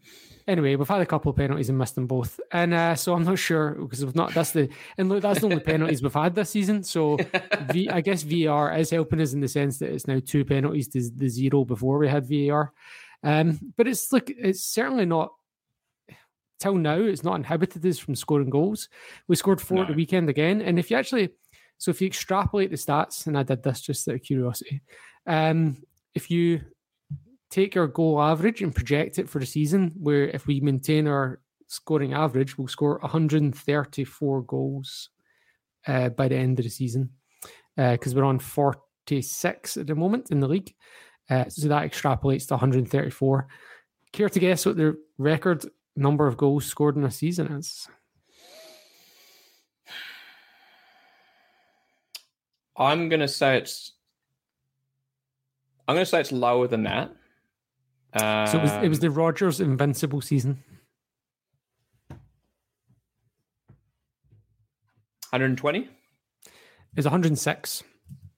Anyway, 0.47 0.75
we've 0.75 0.87
had 0.87 1.01
a 1.01 1.05
couple 1.05 1.29
of 1.29 1.35
penalties 1.35 1.69
and 1.69 1.77
missed 1.77 1.95
them 1.95 2.05
both, 2.05 2.39
and 2.51 2.73
uh, 2.73 2.95
so 2.95 3.13
I'm 3.13 3.23
not 3.23 3.39
sure 3.39 3.71
because 3.71 4.05
we've 4.05 4.15
not. 4.15 4.33
That's 4.33 4.51
the 4.51 4.69
and 4.97 5.09
look, 5.09 5.21
that's 5.21 5.39
the 5.39 5.47
only 5.47 5.59
penalties 5.59 6.03
we've 6.03 6.13
had 6.13 6.35
this 6.35 6.51
season. 6.51 6.83
So 6.83 7.17
v, 7.71 7.89
I 7.89 8.01
guess 8.01 8.21
VAR 8.21 8.75
is 8.77 8.91
helping 8.91 9.21
us 9.21 9.33
in 9.33 9.41
the 9.41 9.47
sense 9.47 9.79
that 9.79 9.91
it's 9.91 10.07
now 10.07 10.19
two 10.23 10.45
penalties 10.45 10.87
to 10.89 11.09
the 11.15 11.29
zero 11.29 11.65
before 11.65 11.97
we 11.97 12.07
had 12.07 12.27
VAR. 12.29 12.71
Um, 13.23 13.73
but 13.75 13.87
it's 13.87 14.11
look, 14.11 14.29
it's 14.29 14.63
certainly 14.63 15.05
not 15.05 15.33
till 16.59 16.75
now. 16.75 16.99
It's 16.99 17.23
not 17.23 17.35
inhibited 17.35 17.85
us 17.85 17.97
from 17.97 18.15
scoring 18.15 18.51
goals. 18.51 18.89
We 19.27 19.35
scored 19.35 19.61
four 19.61 19.81
at 19.81 19.87
the 19.87 19.93
weekend 19.93 20.29
again, 20.29 20.61
and 20.61 20.77
if 20.77 20.91
you 20.91 20.97
actually, 20.97 21.29
so 21.79 21.89
if 21.89 22.01
you 22.01 22.07
extrapolate 22.07 22.69
the 22.69 22.77
stats, 22.77 23.25
and 23.25 23.35
I 23.35 23.41
did 23.41 23.63
this 23.63 23.81
just 23.81 24.07
out 24.07 24.15
of 24.15 24.21
curiosity, 24.21 24.81
um, 25.25 25.77
if 26.15 26.31
you 26.31 26.61
take 27.51 27.77
our 27.77 27.87
goal 27.87 28.21
average 28.21 28.61
and 28.61 28.73
project 28.73 29.19
it 29.19 29.29
for 29.29 29.39
the 29.39 29.45
season, 29.45 29.91
where 29.97 30.27
if 30.29 30.47
we 30.47 30.59
maintain 30.59 31.07
our 31.07 31.41
scoring 31.67 32.13
average, 32.13 32.57
we'll 32.57 32.67
score 32.67 32.99
134 32.99 34.41
goals 34.43 35.09
uh, 35.87 36.09
by 36.09 36.27
the 36.27 36.35
end 36.35 36.59
of 36.59 36.63
the 36.63 36.69
season 36.69 37.11
because 37.77 38.15
we're 38.15 38.23
on 38.23 38.39
46 38.39 39.77
at 39.77 39.87
the 39.87 39.95
moment 39.95 40.31
in 40.31 40.39
the 40.39 40.47
league. 40.47 40.73
Uh, 41.29 41.45
so 41.49 41.67
that 41.67 41.89
extrapolates 41.89 42.47
to 42.47 42.53
134. 42.53 43.47
Care 44.11 44.29
to 44.29 44.39
guess 44.39 44.65
what 44.65 44.77
the 44.77 44.97
record 45.17 45.65
number 45.95 46.27
of 46.27 46.37
goals 46.37 46.65
scored 46.65 46.95
in 46.95 47.03
a 47.03 47.11
season 47.11 47.51
is? 47.53 47.87
I'm 52.77 53.09
gonna 53.09 53.27
say 53.27 53.57
it's. 53.57 53.93
I'm 55.87 55.95
gonna 55.95 56.05
say 56.05 56.19
it's 56.19 56.31
lower 56.31 56.67
than 56.67 56.83
that. 56.83 57.11
Um, 58.13 58.47
So 58.47 58.57
it 58.57 58.61
was, 58.61 58.71
it 58.83 58.89
was 58.89 58.99
the 58.99 59.09
Rogers 59.11 59.59
invincible 59.59 60.21
season. 60.21 60.63
120. 65.31 65.89
is 66.95 67.05
106. 67.05 67.83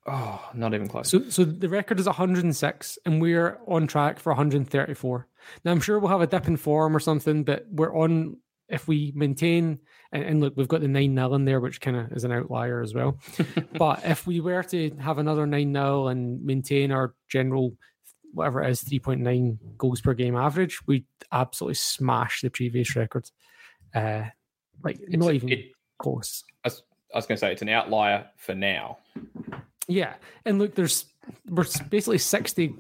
Oh, 0.10 0.50
not 0.54 0.74
even 0.74 0.88
close. 0.88 1.10
So, 1.10 1.30
so 1.30 1.44
the 1.44 1.68
record 1.70 2.00
is 2.00 2.06
106, 2.06 2.98
and 3.06 3.22
we're 3.22 3.60
on 3.68 3.88
track 3.88 4.20
for 4.20 4.32
134. 4.32 5.28
Now, 5.66 5.72
I'm 5.72 5.82
sure 5.82 6.00
we'll 6.00 6.10
have 6.10 6.22
a 6.22 6.28
dip 6.28 6.48
in 6.48 6.58
form 6.58 6.96
or 6.96 7.00
something, 7.00 7.44
but 7.44 7.66
we're 7.70 7.96
on. 7.96 8.38
If 8.70 8.88
we 8.88 9.14
maintain, 9.16 9.80
and, 10.12 10.24
and 10.24 10.42
look, 10.42 10.58
we've 10.58 10.68
got 10.68 10.82
the 10.82 10.88
nine 10.88 11.16
0 11.16 11.34
in 11.36 11.46
there, 11.46 11.60
which 11.60 11.80
kind 11.80 11.96
of 11.98 12.12
is 12.12 12.24
an 12.24 12.32
outlier 12.32 12.82
as 12.82 12.94
well. 12.94 13.18
but 13.78 14.04
if 14.04 14.28
we 14.28 14.42
were 14.42 14.64
to 14.64 14.92
have 15.00 15.18
another 15.18 15.48
nine 15.48 15.74
0 15.74 16.08
and 16.08 16.44
maintain 16.44 16.92
our 16.92 17.14
general, 17.30 17.74
whatever 18.34 18.62
it 18.62 18.70
is, 18.70 18.84
3.9 18.84 19.58
goals 19.78 20.02
per 20.02 20.14
game 20.14 20.36
average, 20.36 20.80
we 20.86 21.06
absolutely 21.32 21.76
smash 21.76 22.42
the 22.42 22.50
previous 22.50 22.96
record. 22.96 23.30
Uh, 23.96 24.24
like 24.84 25.00
not 25.10 25.34
even 25.34 25.50
it- 25.50 25.72
close. 25.98 26.44
I 26.64 26.68
was, 26.68 26.84
I 27.14 27.18
was 27.18 27.26
going 27.26 27.38
to 27.38 27.40
say 27.40 27.52
it's 27.52 27.62
an 27.62 27.70
outlier 27.70 28.28
for 28.38 28.54
now. 28.54 28.98
Yeah, 29.88 30.16
and 30.46 30.60
look, 30.60 30.76
there's 30.76 31.06
we're 31.50 31.66
basically 31.90 32.18
60, 32.18 32.74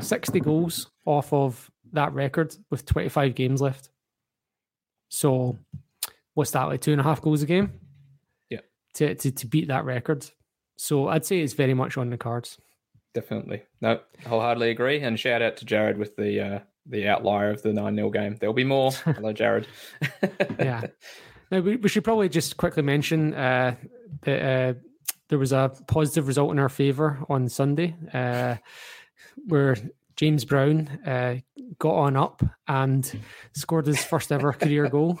60 0.00 0.40
goals 0.40 0.90
off 1.06 1.32
of 1.32 1.70
that 1.92 2.12
record 2.12 2.54
with 2.70 2.84
25 2.86 3.34
games 3.34 3.60
left. 3.60 3.90
So, 5.10 5.58
what's 6.34 6.52
that 6.52 6.64
like? 6.64 6.80
Two 6.80 6.92
and 6.92 7.00
a 7.00 7.04
half 7.04 7.20
goals 7.20 7.42
a 7.42 7.46
game? 7.46 7.72
Yeah. 8.48 8.60
To 8.94 9.14
to 9.14 9.30
to 9.30 9.46
beat 9.46 9.68
that 9.68 9.84
record. 9.84 10.26
So 10.76 11.08
I'd 11.08 11.26
say 11.26 11.40
it's 11.40 11.52
very 11.52 11.74
much 11.74 11.98
on 11.98 12.08
the 12.08 12.16
cards. 12.16 12.56
Definitely. 13.12 13.64
No, 13.82 14.00
I 14.24 14.28
wholeheartedly 14.28 14.70
agree. 14.70 15.00
And 15.00 15.20
shout 15.20 15.42
out 15.42 15.58
to 15.58 15.66
Jared 15.66 15.98
with 15.98 16.16
the 16.16 16.40
uh, 16.40 16.58
the 16.86 17.08
outlier 17.08 17.50
of 17.50 17.62
the 17.62 17.72
9 17.72 17.94
0 17.94 18.10
game. 18.10 18.36
There'll 18.40 18.54
be 18.54 18.64
more. 18.64 18.92
Hello, 19.04 19.32
Jared. 19.32 19.66
Yeah. 20.58 20.86
Now 21.50 21.60
we, 21.60 21.76
we 21.76 21.88
should 21.88 22.04
probably 22.04 22.28
just 22.28 22.56
quickly 22.56 22.82
mention 22.82 23.34
uh, 23.34 23.74
that 24.22 24.42
uh, 24.42 24.78
there 25.28 25.38
was 25.38 25.52
a 25.52 25.72
positive 25.86 26.28
result 26.28 26.52
in 26.52 26.58
our 26.58 26.68
favour 26.68 27.24
on 27.28 27.48
Sunday, 27.48 27.96
uh, 28.14 28.56
where 29.46 29.76
James 30.20 30.44
Brown 30.44 30.86
uh, 31.06 31.36
got 31.78 31.94
on 31.94 32.14
up 32.14 32.42
and 32.68 33.10
scored 33.54 33.86
his 33.86 34.04
first 34.04 34.30
ever 34.30 34.52
career 34.52 34.86
goal. 34.86 35.18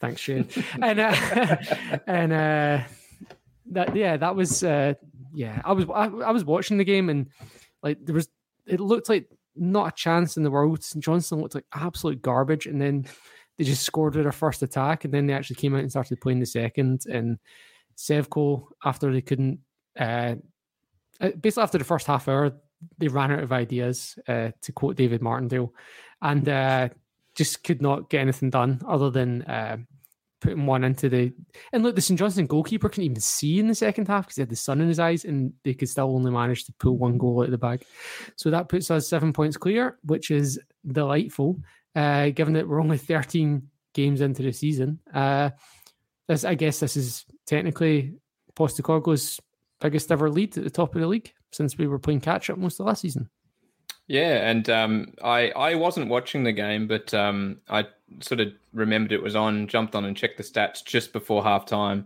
Thanks, 0.00 0.20
Shane. 0.20 0.48
And 0.82 0.98
uh, 0.98 1.14
and 2.08 2.32
uh, 2.32 2.80
that 3.70 3.94
yeah, 3.94 4.16
that 4.16 4.34
was 4.34 4.64
uh, 4.64 4.94
yeah. 5.32 5.62
I 5.64 5.72
was 5.72 5.84
I, 5.94 6.06
I 6.06 6.32
was 6.32 6.44
watching 6.44 6.76
the 6.76 6.84
game 6.84 7.08
and 7.08 7.28
like 7.84 8.04
there 8.04 8.16
was 8.16 8.28
it 8.66 8.80
looked 8.80 9.08
like 9.08 9.28
not 9.54 9.92
a 9.92 9.96
chance 9.96 10.36
in 10.36 10.42
the 10.42 10.50
world. 10.50 10.82
St 10.82 11.04
Johnstone 11.04 11.40
looked 11.40 11.54
like 11.54 11.66
absolute 11.72 12.20
garbage, 12.20 12.66
and 12.66 12.82
then 12.82 13.06
they 13.58 13.62
just 13.62 13.84
scored 13.84 14.16
with 14.16 14.24
their 14.24 14.32
first 14.32 14.60
attack, 14.60 15.04
and 15.04 15.14
then 15.14 15.28
they 15.28 15.34
actually 15.34 15.54
came 15.54 15.72
out 15.72 15.82
and 15.82 15.90
started 15.90 16.20
playing 16.20 16.40
the 16.40 16.46
second. 16.46 17.04
And 17.06 17.38
Sevco, 17.96 18.66
after 18.84 19.12
they 19.12 19.22
couldn't, 19.22 19.60
uh, 19.96 20.34
uh, 21.20 21.30
basically 21.40 21.62
after 21.62 21.78
the 21.78 21.84
first 21.84 22.08
half 22.08 22.26
hour, 22.26 22.50
they 22.98 23.08
ran 23.08 23.32
out 23.32 23.42
of 23.42 23.52
ideas. 23.52 24.18
Uh, 24.28 24.50
to 24.62 24.72
quote 24.72 24.96
David 24.96 25.22
Martindale, 25.22 25.72
and 26.22 26.48
uh, 26.48 26.88
just 27.34 27.64
could 27.64 27.82
not 27.82 28.10
get 28.10 28.20
anything 28.20 28.50
done 28.50 28.80
other 28.86 29.10
than 29.10 29.42
uh, 29.42 29.76
putting 30.40 30.66
one 30.66 30.84
into 30.84 31.08
the. 31.08 31.32
And 31.72 31.82
look, 31.82 31.94
the 31.94 32.00
St 32.00 32.18
Johnstone 32.18 32.46
goalkeeper 32.46 32.88
couldn't 32.88 33.04
even 33.04 33.20
see 33.20 33.58
in 33.58 33.68
the 33.68 33.74
second 33.74 34.08
half 34.08 34.26
because 34.26 34.36
he 34.36 34.42
had 34.42 34.50
the 34.50 34.56
sun 34.56 34.80
in 34.80 34.88
his 34.88 34.98
eyes, 35.00 35.24
and 35.24 35.52
they 35.64 35.74
could 35.74 35.88
still 35.88 36.14
only 36.14 36.30
manage 36.30 36.64
to 36.64 36.74
pull 36.78 36.96
one 36.96 37.18
goal 37.18 37.40
out 37.40 37.46
of 37.46 37.50
the 37.50 37.58
bag. 37.58 37.84
So 38.36 38.50
that 38.50 38.68
puts 38.68 38.90
us 38.90 39.08
seven 39.08 39.32
points 39.32 39.56
clear, 39.56 39.98
which 40.04 40.30
is 40.30 40.60
delightful 40.86 41.58
uh, 41.96 42.28
given 42.28 42.52
that 42.54 42.68
we're 42.68 42.80
only 42.80 42.98
13 42.98 43.62
games 43.94 44.20
into 44.20 44.42
the 44.42 44.52
season. 44.52 45.00
Uh, 45.12 45.50
this, 46.28 46.44
I 46.44 46.54
guess 46.54 46.78
this 46.78 46.96
is 46.96 47.24
technically 47.46 48.14
Postecoglou's 48.54 49.40
biggest 49.80 50.12
ever 50.12 50.30
lead 50.30 50.56
at 50.56 50.64
the 50.64 50.70
top 50.70 50.94
of 50.94 51.00
the 51.00 51.06
league 51.06 51.32
since 51.56 51.78
we 51.78 51.86
were 51.86 51.98
playing 51.98 52.20
catch 52.20 52.50
up 52.50 52.58
most 52.58 52.78
of 52.80 52.86
last 52.86 53.00
season. 53.02 53.28
Yeah, 54.08 54.48
and 54.48 54.68
um, 54.70 55.14
I 55.22 55.50
I 55.50 55.74
wasn't 55.74 56.08
watching 56.08 56.44
the 56.44 56.52
game, 56.52 56.86
but 56.86 57.12
um, 57.12 57.60
I 57.68 57.86
sort 58.20 58.40
of 58.40 58.52
remembered 58.72 59.10
it 59.12 59.22
was 59.22 59.34
on, 59.34 59.66
jumped 59.66 59.94
on 59.96 60.04
and 60.04 60.16
checked 60.16 60.36
the 60.36 60.44
stats 60.44 60.84
just 60.84 61.12
before 61.12 61.42
halftime. 61.42 62.04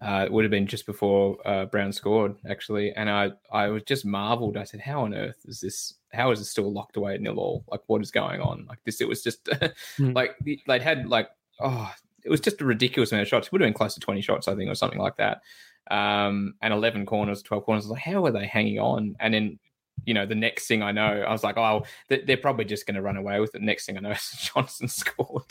Uh, 0.00 0.24
it 0.26 0.32
would 0.32 0.44
have 0.44 0.50
been 0.50 0.66
just 0.66 0.84
before 0.84 1.38
uh, 1.46 1.64
Brown 1.64 1.90
scored, 1.90 2.36
actually, 2.48 2.92
and 2.92 3.10
I 3.10 3.32
I 3.50 3.68
was 3.68 3.82
just 3.84 4.04
marveled. 4.04 4.56
I 4.56 4.64
said, 4.64 4.80
"How 4.80 5.02
on 5.02 5.14
earth 5.14 5.38
is 5.46 5.60
this? 5.60 5.94
How 6.12 6.30
is 6.30 6.40
it 6.40 6.44
still 6.44 6.72
locked 6.72 6.96
away 6.96 7.14
at 7.14 7.20
nil 7.20 7.38
all? 7.38 7.64
Like, 7.68 7.80
what 7.86 8.02
is 8.02 8.10
going 8.10 8.40
on? 8.40 8.66
Like 8.68 8.78
this? 8.84 9.00
It 9.00 9.08
was 9.08 9.22
just 9.22 9.48
Hmm. 9.96 10.12
like 10.12 10.36
they'd 10.66 10.82
had 10.82 11.08
like 11.08 11.30
oh, 11.60 11.90
it 12.24 12.30
was 12.30 12.40
just 12.40 12.60
a 12.60 12.64
ridiculous 12.64 13.10
amount 13.10 13.22
of 13.22 13.28
shots. 13.28 13.46
It 13.46 13.52
would 13.52 13.62
have 13.62 13.66
been 13.66 13.74
close 13.74 13.94
to 13.94 14.00
twenty 14.00 14.20
shots, 14.20 14.46
I 14.46 14.54
think, 14.54 14.70
or 14.70 14.74
something 14.74 15.00
like 15.00 15.16
that. 15.16 15.40
Um, 15.90 16.54
and 16.62 16.72
eleven 16.72 17.06
corners, 17.06 17.42
twelve 17.42 17.64
corners. 17.64 17.84
I 17.84 17.88
was 17.88 17.90
like, 17.92 18.02
how 18.02 18.24
are 18.24 18.32
they 18.32 18.46
hanging 18.46 18.78
on? 18.78 19.16
And 19.20 19.32
then 19.34 19.58
you 20.04 20.14
know, 20.14 20.26
the 20.26 20.34
next 20.34 20.66
thing 20.68 20.82
I 20.82 20.92
know, 20.92 21.22
I 21.26 21.32
was 21.32 21.42
like, 21.42 21.56
oh, 21.56 21.84
they- 22.08 22.20
they're 22.20 22.36
probably 22.36 22.64
just 22.64 22.86
going 22.86 22.94
to 22.94 23.02
run 23.02 23.16
away 23.16 23.40
with 23.40 23.54
it. 23.54 23.62
Next 23.62 23.86
thing 23.86 23.96
I 23.96 24.00
know, 24.00 24.14
Johnstone 24.38 24.88
scored. 24.88 25.50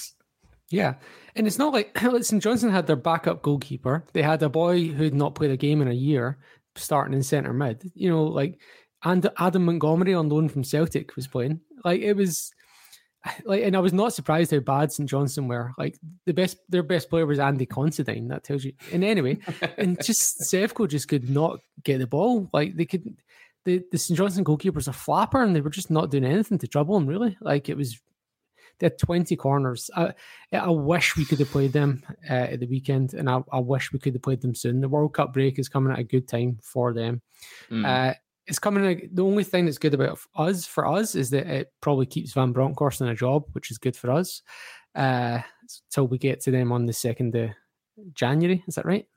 Yeah. 0.69 0.93
And 1.35 1.45
it's 1.47 1.57
not 1.57 1.73
like 1.73 1.97
St. 2.21 2.41
Johnstone 2.41 2.71
had 2.71 2.87
their 2.87 2.95
backup 2.95 3.41
goalkeeper. 3.41 4.05
They 4.13 4.21
had 4.21 4.41
a 4.43 4.49
boy 4.49 4.87
who 4.87 5.03
had 5.03 5.13
not 5.13 5.35
played 5.35 5.51
a 5.51 5.57
game 5.57 5.81
in 5.81 5.87
a 5.87 5.93
year 5.93 6.37
starting 6.75 7.13
in 7.13 7.23
centre 7.23 7.53
mid. 7.53 7.91
You 7.95 8.09
know, 8.09 8.23
like 8.23 8.59
and 9.03 9.29
Adam 9.37 9.65
Montgomery 9.65 10.13
on 10.13 10.29
loan 10.29 10.47
from 10.47 10.63
Celtic 10.63 11.15
was 11.15 11.27
playing. 11.27 11.59
Like 11.83 12.01
it 12.01 12.13
was 12.13 12.51
like 13.45 13.63
and 13.63 13.75
I 13.75 13.79
was 13.79 13.93
not 13.93 14.13
surprised 14.13 14.51
how 14.51 14.59
bad 14.59 14.91
St. 14.91 15.09
Johnstone 15.09 15.47
were. 15.47 15.73
Like 15.77 15.97
the 16.25 16.33
best 16.33 16.57
their 16.69 16.83
best 16.83 17.09
player 17.09 17.25
was 17.25 17.39
Andy 17.39 17.65
Considine. 17.65 18.27
That 18.27 18.43
tells 18.43 18.63
you. 18.63 18.73
And 18.91 19.03
anyway, 19.03 19.39
and 19.77 19.97
just 20.03 20.41
Sevco 20.41 20.87
just 20.87 21.07
could 21.07 21.29
not 21.29 21.59
get 21.83 21.99
the 21.99 22.07
ball. 22.07 22.49
Like 22.53 22.75
they 22.75 22.85
could 22.85 23.17
the, 23.65 23.83
the 23.91 23.97
St. 23.97 24.17
Johnstone 24.17 24.45
goalkeepers 24.45 24.87
a 24.87 24.93
flapper 24.93 25.41
and 25.41 25.55
they 25.55 25.61
were 25.61 25.71
just 25.71 25.89
not 25.89 26.11
doing 26.11 26.25
anything 26.25 26.59
to 26.59 26.67
trouble 26.67 26.97
him 26.97 27.07
really. 27.07 27.35
Like 27.41 27.69
it 27.69 27.77
was 27.77 27.99
they 28.79 28.87
had 28.87 28.97
20 28.99 29.35
corners. 29.37 29.89
I, 29.95 30.13
I 30.51 30.69
wish 30.69 31.15
we 31.15 31.25
could 31.25 31.39
have 31.39 31.49
played 31.49 31.73
them 31.73 32.03
uh, 32.29 32.33
at 32.33 32.59
the 32.59 32.67
weekend, 32.67 33.13
and 33.13 33.29
I, 33.29 33.41
I, 33.51 33.59
wish 33.59 33.93
we 33.93 33.99
could 33.99 34.13
have 34.13 34.21
played 34.21 34.41
them 34.41 34.53
soon. 34.53 34.81
The 34.81 34.89
World 34.89 35.13
Cup 35.13 35.33
break 35.33 35.59
is 35.59 35.69
coming 35.69 35.93
at 35.93 35.99
a 35.99 36.03
good 36.03 36.27
time 36.27 36.59
for 36.61 36.93
them. 36.93 37.21
Mm. 37.71 37.85
Uh, 37.85 38.13
it's 38.47 38.59
coming. 38.59 39.09
The 39.11 39.23
only 39.23 39.43
thing 39.43 39.65
that's 39.65 39.77
good 39.77 39.93
about 39.93 40.19
us 40.35 40.65
for 40.65 40.85
us 40.85 41.15
is 41.15 41.29
that 41.31 41.47
it 41.47 41.71
probably 41.81 42.05
keeps 42.05 42.33
Van 42.33 42.51
Bronckhorst 42.51 43.01
in 43.01 43.07
a 43.07 43.15
job, 43.15 43.45
which 43.53 43.71
is 43.71 43.77
good 43.77 43.95
for 43.95 44.11
us. 44.11 44.41
Uh, 44.93 45.41
till 45.91 46.07
we 46.07 46.17
get 46.17 46.39
to 46.41 46.51
them 46.51 46.71
on 46.71 46.85
the 46.85 46.93
second 46.93 47.35
of 47.35 47.49
January. 48.13 48.63
Is 48.67 48.75
that 48.75 48.85
right? 48.85 49.07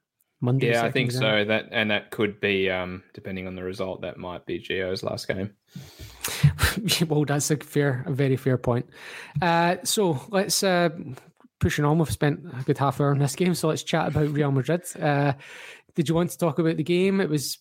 Monday. 0.40 0.70
Yeah, 0.70 0.84
I 0.84 0.90
think 0.90 1.10
so. 1.10 1.44
That 1.44 1.68
and 1.72 1.90
that 1.90 2.10
could 2.10 2.40
be, 2.40 2.70
um, 2.70 3.02
depending 3.12 3.46
on 3.46 3.56
the 3.56 3.64
result, 3.64 4.02
that 4.02 4.18
might 4.18 4.46
be 4.46 4.60
Gio's 4.60 5.02
last 5.02 5.26
game. 5.26 5.52
well, 7.08 7.24
that's 7.24 7.50
a 7.50 7.56
fair, 7.56 8.04
a 8.06 8.12
very 8.12 8.36
fair 8.36 8.56
point. 8.56 8.86
Uh, 9.42 9.76
so 9.82 10.20
let's 10.28 10.62
uh, 10.62 10.90
pushing 11.58 11.84
on. 11.84 11.98
We've 11.98 12.10
spent 12.10 12.40
a 12.58 12.62
good 12.62 12.78
half 12.78 13.00
hour 13.00 13.10
on 13.10 13.18
this 13.18 13.34
game, 13.36 13.54
so 13.54 13.68
let's 13.68 13.82
chat 13.82 14.08
about 14.08 14.30
Real 14.30 14.52
Madrid. 14.52 14.82
Uh, 14.98 15.32
did 15.94 16.08
you 16.08 16.14
want 16.14 16.30
to 16.30 16.38
talk 16.38 16.58
about 16.58 16.76
the 16.76 16.84
game? 16.84 17.20
It 17.20 17.28
was. 17.28 17.58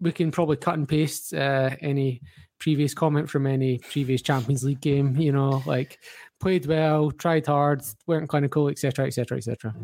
We 0.00 0.12
can 0.12 0.30
probably 0.30 0.56
cut 0.56 0.74
and 0.74 0.88
paste 0.88 1.34
uh, 1.34 1.70
any 1.80 2.20
previous 2.58 2.94
comment 2.94 3.28
from 3.28 3.46
any 3.46 3.78
previous 3.78 4.22
Champions 4.22 4.64
League 4.64 4.80
game. 4.80 5.16
You 5.16 5.32
know, 5.32 5.62
like 5.66 5.98
played 6.40 6.66
well, 6.66 7.10
tried 7.10 7.46
hard, 7.46 7.82
weren't 8.06 8.28
clinical, 8.28 8.68
etc., 8.68 9.06
etc., 9.06 9.38
etc. 9.38 9.74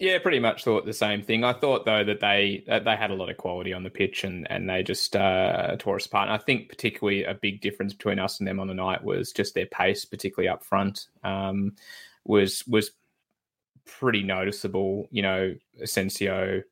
Yeah, 0.00 0.18
pretty 0.18 0.38
much 0.38 0.64
thought 0.64 0.86
the 0.86 0.94
same 0.94 1.22
thing. 1.22 1.44
I 1.44 1.52
thought 1.52 1.84
though 1.84 2.02
that 2.02 2.20
they 2.20 2.64
that 2.66 2.86
they 2.86 2.96
had 2.96 3.10
a 3.10 3.14
lot 3.14 3.28
of 3.28 3.36
quality 3.36 3.74
on 3.74 3.82
the 3.82 3.90
pitch 3.90 4.24
and 4.24 4.50
and 4.50 4.68
they 4.68 4.82
just 4.82 5.14
uh, 5.14 5.76
tore 5.78 5.96
us 5.96 6.06
apart. 6.06 6.28
And 6.28 6.40
I 6.40 6.42
think 6.42 6.70
particularly 6.70 7.24
a 7.24 7.34
big 7.34 7.60
difference 7.60 7.92
between 7.92 8.18
us 8.18 8.38
and 8.38 8.48
them 8.48 8.60
on 8.60 8.66
the 8.66 8.74
night 8.74 9.04
was 9.04 9.30
just 9.30 9.54
their 9.54 9.66
pace, 9.66 10.06
particularly 10.06 10.48
up 10.48 10.64
front, 10.64 11.08
um, 11.22 11.76
was 12.24 12.66
was 12.66 12.92
pretty 13.84 14.22
noticeable. 14.22 15.06
You 15.10 15.20
know, 15.20 15.54
Asensio, 15.82 16.62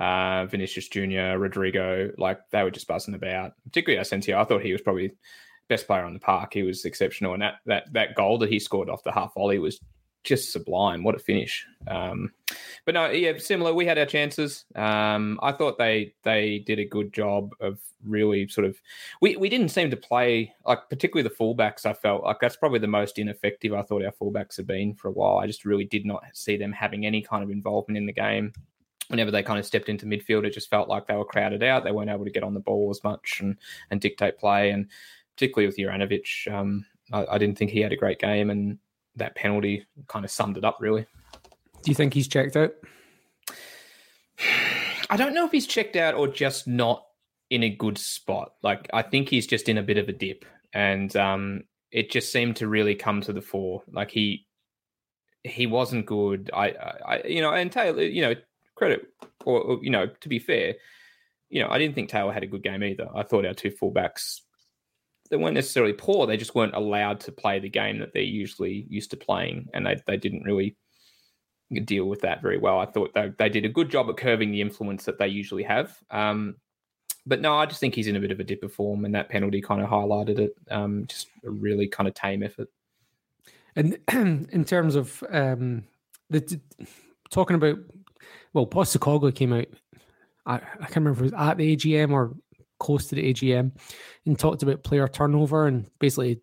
uh, 0.00 0.46
Vinicius 0.46 0.88
Junior, 0.88 1.38
Rodrygo, 1.38 2.12
like 2.18 2.40
they 2.50 2.62
were 2.62 2.70
just 2.70 2.88
buzzing 2.88 3.14
about. 3.14 3.52
Particularly 3.64 4.00
Asensio, 4.00 4.40
I 4.40 4.44
thought 4.44 4.62
he 4.62 4.72
was 4.72 4.80
probably 4.80 5.12
best 5.68 5.86
player 5.86 6.04
on 6.04 6.14
the 6.14 6.20
park. 6.20 6.54
He 6.54 6.62
was 6.62 6.84
exceptional, 6.84 7.34
and 7.34 7.42
that 7.42 7.56
that 7.66 7.92
that 7.92 8.14
goal 8.14 8.38
that 8.38 8.50
he 8.50 8.58
scored 8.58 8.88
off 8.88 9.04
the 9.04 9.12
half 9.12 9.34
volley 9.34 9.58
was 9.58 9.78
just 10.24 10.52
sublime. 10.52 11.04
What 11.04 11.14
a 11.14 11.18
finish! 11.18 11.66
Um, 11.86 12.32
but 12.86 12.94
no, 12.94 13.10
yeah, 13.10 13.34
similar. 13.36 13.74
We 13.74 13.84
had 13.84 13.98
our 13.98 14.06
chances. 14.06 14.64
Um, 14.74 15.38
I 15.42 15.52
thought 15.52 15.76
they 15.76 16.14
they 16.22 16.60
did 16.60 16.78
a 16.78 16.86
good 16.86 17.12
job 17.12 17.54
of 17.60 17.78
really 18.02 18.48
sort 18.48 18.66
of. 18.66 18.80
We 19.20 19.36
we 19.36 19.50
didn't 19.50 19.68
seem 19.68 19.90
to 19.90 19.98
play 19.98 20.54
like 20.64 20.88
particularly 20.88 21.28
the 21.28 21.34
fullbacks. 21.34 21.84
I 21.84 21.92
felt 21.92 22.24
like 22.24 22.38
that's 22.40 22.56
probably 22.56 22.78
the 22.78 22.86
most 22.86 23.18
ineffective 23.18 23.74
I 23.74 23.82
thought 23.82 24.02
our 24.02 24.12
fullbacks 24.12 24.56
have 24.56 24.66
been 24.66 24.94
for 24.94 25.08
a 25.08 25.12
while. 25.12 25.38
I 25.38 25.46
just 25.46 25.66
really 25.66 25.84
did 25.84 26.06
not 26.06 26.24
see 26.32 26.56
them 26.56 26.72
having 26.72 27.04
any 27.04 27.20
kind 27.20 27.44
of 27.44 27.50
involvement 27.50 27.98
in 27.98 28.06
the 28.06 28.14
game. 28.14 28.54
Whenever 29.10 29.30
they 29.30 29.42
kind 29.42 29.58
of 29.58 29.66
stepped 29.66 29.88
into 29.88 30.06
midfield, 30.06 30.44
it 30.44 30.54
just 30.54 30.70
felt 30.70 30.88
like 30.88 31.06
they 31.06 31.16
were 31.16 31.24
crowded 31.24 31.62
out. 31.62 31.84
They 31.84 31.92
weren't 31.92 32.10
able 32.10 32.24
to 32.24 32.30
get 32.30 32.42
on 32.42 32.54
the 32.54 32.60
ball 32.60 32.90
as 32.90 33.02
much 33.04 33.38
and 33.40 33.56
and 33.90 34.00
dictate 34.00 34.38
play. 34.38 34.70
And 34.70 34.86
particularly 35.36 35.66
with 35.66 35.76
Juranovic, 35.76 36.52
um, 36.52 36.86
I, 37.12 37.26
I 37.32 37.38
didn't 37.38 37.58
think 37.58 37.70
he 37.70 37.80
had 37.80 37.92
a 37.92 37.96
great 37.96 38.18
game 38.18 38.50
and 38.50 38.78
that 39.16 39.34
penalty 39.34 39.86
kind 40.08 40.24
of 40.24 40.30
summed 40.30 40.56
it 40.56 40.64
up, 40.64 40.78
really. 40.80 41.06
Do 41.82 41.90
you 41.90 41.94
think 41.94 42.14
he's 42.14 42.28
checked 42.28 42.56
out? 42.56 42.72
I 45.10 45.16
don't 45.16 45.34
know 45.34 45.44
if 45.44 45.52
he's 45.52 45.66
checked 45.66 45.96
out 45.96 46.14
or 46.14 46.28
just 46.28 46.68
not 46.68 47.04
in 47.50 47.64
a 47.64 47.68
good 47.68 47.98
spot. 47.98 48.52
Like 48.62 48.88
I 48.92 49.02
think 49.02 49.28
he's 49.28 49.46
just 49.46 49.68
in 49.68 49.78
a 49.78 49.82
bit 49.82 49.98
of 49.98 50.08
a 50.08 50.12
dip, 50.12 50.44
and 50.72 51.14
um, 51.16 51.64
it 51.90 52.10
just 52.10 52.32
seemed 52.32 52.56
to 52.56 52.68
really 52.68 52.94
come 52.94 53.20
to 53.22 53.32
the 53.32 53.40
fore. 53.40 53.82
Like 53.92 54.10
he 54.10 54.46
he 55.42 55.66
wasn't 55.66 56.06
good. 56.06 56.50
I, 56.54 56.74
I 57.04 57.22
you 57.26 57.40
know, 57.40 57.52
and 57.52 57.72
Taylor, 57.72 58.02
you 58.02 58.22
know, 58.22 58.34
credit 58.80 59.06
or, 59.44 59.60
or 59.60 59.78
you 59.82 59.90
know, 59.90 60.06
to 60.06 60.28
be 60.28 60.38
fair, 60.38 60.74
you 61.50 61.62
know, 61.62 61.68
I 61.68 61.78
didn't 61.78 61.94
think 61.94 62.08
Taylor 62.08 62.32
had 62.32 62.42
a 62.42 62.48
good 62.48 62.62
game 62.62 62.82
either. 62.82 63.08
I 63.14 63.22
thought 63.22 63.46
our 63.46 63.54
two 63.54 63.70
fullbacks 63.70 64.40
they 65.30 65.36
weren't 65.36 65.54
necessarily 65.54 65.92
poor. 65.92 66.26
They 66.26 66.36
just 66.36 66.56
weren't 66.56 66.74
allowed 66.74 67.20
to 67.20 67.32
play 67.32 67.60
the 67.60 67.68
game 67.68 68.00
that 68.00 68.12
they're 68.12 68.22
usually 68.22 68.84
used 68.88 69.12
to 69.12 69.16
playing, 69.16 69.68
and 69.72 69.86
they 69.86 70.00
they 70.06 70.16
didn't 70.16 70.42
really 70.42 70.76
deal 71.84 72.06
with 72.06 72.22
that 72.22 72.42
very 72.42 72.58
well. 72.58 72.80
I 72.80 72.86
thought 72.86 73.14
they 73.14 73.30
they 73.38 73.48
did 73.48 73.64
a 73.64 73.68
good 73.68 73.90
job 73.90 74.08
at 74.10 74.16
curving 74.16 74.50
the 74.50 74.60
influence 74.60 75.04
that 75.04 75.18
they 75.18 75.28
usually 75.28 75.62
have. 75.62 75.96
Um, 76.10 76.56
but 77.26 77.40
no, 77.40 77.54
I 77.54 77.66
just 77.66 77.80
think 77.80 77.94
he's 77.94 78.08
in 78.08 78.16
a 78.16 78.20
bit 78.20 78.32
of 78.32 78.40
a 78.40 78.44
dip 78.44 78.64
of 78.64 78.72
form, 78.72 79.04
and 79.04 79.14
that 79.14 79.28
penalty 79.28 79.60
kind 79.60 79.80
of 79.80 79.88
highlighted 79.88 80.40
it. 80.40 80.54
Um, 80.70 81.06
just 81.06 81.28
a 81.44 81.50
really 81.50 81.86
kind 81.86 82.08
of 82.08 82.14
tame 82.14 82.42
effort. 82.42 82.68
And 83.76 83.98
in 84.12 84.64
terms 84.64 84.96
of 84.96 85.22
um, 85.30 85.84
the 86.28 86.60
talking 87.30 87.54
about, 87.54 87.78
well, 88.52 88.66
Postecoglou 88.66 89.34
came 89.34 89.52
out. 89.52 89.66
I, 90.46 90.56
I 90.56 90.86
can't 90.86 90.96
remember 90.96 91.24
if 91.24 91.32
it 91.32 91.36
was 91.36 91.48
at 91.48 91.56
the 91.58 91.76
AGM 91.76 92.12
or 92.12 92.34
close 92.78 93.06
to 93.08 93.14
the 93.14 93.32
AGM 93.32 93.72
and 94.26 94.38
talked 94.38 94.62
about 94.62 94.82
player 94.82 95.06
turnover 95.06 95.66
and 95.66 95.88
basically 95.98 96.40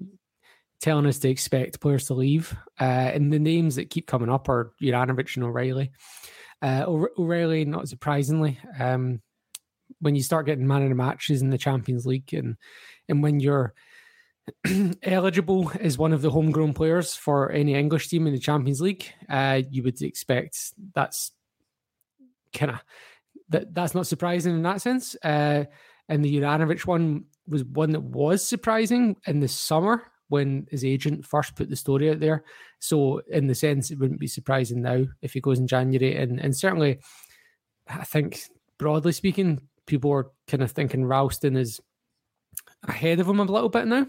telling 0.80 1.08
us 1.08 1.20
to 1.20 1.30
expect 1.30 1.82
players 1.82 2.06
to 2.08 2.14
leave. 2.14 2.56
Uh, 2.80 2.84
and 2.84 3.34
the 3.34 3.40
names 3.40 3.76
that 3.76 3.90
keep 3.90 4.08
coming 4.08 4.30
up 4.30 4.48
are 4.48 4.72
Juranovic 4.82 5.36
and 5.36 5.46
O'Riley. 5.46 5.92
Uh, 6.62 6.86
O'Riley, 6.88 7.66
not 7.66 7.90
surprisingly, 7.90 8.60
um, 8.80 9.22
when 10.00 10.16
you 10.16 10.24
start 10.24 10.46
getting 10.46 10.68
man 10.68 10.84
of 10.84 10.90
the 10.90 10.96
matches 10.96 11.42
in 11.42 11.50
the 11.50 11.58
Champions 11.58 12.06
League 12.06 12.34
and 12.34 12.58
and 13.08 13.24
when 13.24 13.40
you're 13.40 13.74
eligible 15.04 15.72
as 15.80 15.98
one 15.98 16.14
of 16.14 16.22
the 16.22 16.30
homegrown 16.30 16.74
players 16.74 17.16
for 17.16 17.52
any 17.52 17.74
English 17.74 18.08
team 18.08 18.28
in 18.28 18.34
the 18.34 18.40
Champions 18.40 18.82
League, 18.82 19.06
uh, 19.30 19.62
you 19.70 19.84
would 19.84 20.02
expect 20.02 20.74
that's 20.94 21.32
kind 22.54 22.72
of 22.72 22.84
that 23.50 23.74
that's 23.74 23.96
not 23.96 24.08
surprising 24.08 24.56
in 24.56 24.64
that 24.64 24.82
sense. 24.82 25.16
Uh, 25.24 25.66
and 26.10 26.24
the 26.24 26.38
Juranovic 26.38 26.86
one 26.86 27.26
was 27.48 27.64
one 27.64 27.92
that 27.92 28.02
was 28.02 28.46
surprising 28.46 29.16
in 29.26 29.40
the 29.40 29.48
summer 29.48 30.04
when 30.30 30.68
his 30.70 30.84
agent 30.84 31.26
first 31.26 31.56
put 31.56 31.70
the 31.70 31.76
story 31.76 32.10
out 32.10 32.20
there. 32.20 32.44
So, 32.80 33.22
in 33.30 33.48
the 33.48 33.56
sense, 33.56 33.92
it 33.92 34.00
wouldn't 34.00 34.20
be 34.20 34.28
surprising 34.28 34.82
now 34.82 35.06
if 35.22 35.34
he 35.34 35.42
goes 35.42 35.60
in 35.60 35.68
January. 35.68 36.16
And 36.18 36.40
and 36.40 36.56
certainly, 36.56 37.00
I 37.88 38.04
think 38.04 38.42
broadly 38.78 39.12
speaking, 39.12 39.62
people 39.86 40.12
are 40.12 40.32
kind 40.48 40.64
of 40.64 40.72
thinking 40.72 41.06
Ralston 41.06 41.56
is 41.56 41.80
ahead 42.88 43.20
of 43.20 43.28
him 43.28 43.40
a 43.40 43.44
little 43.44 43.70
bit 43.70 43.88
now 43.88 44.08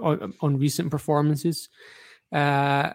on, 0.00 0.34
on 0.40 0.58
recent 0.58 0.90
performances. 0.90 1.68
Uh, 2.32 2.90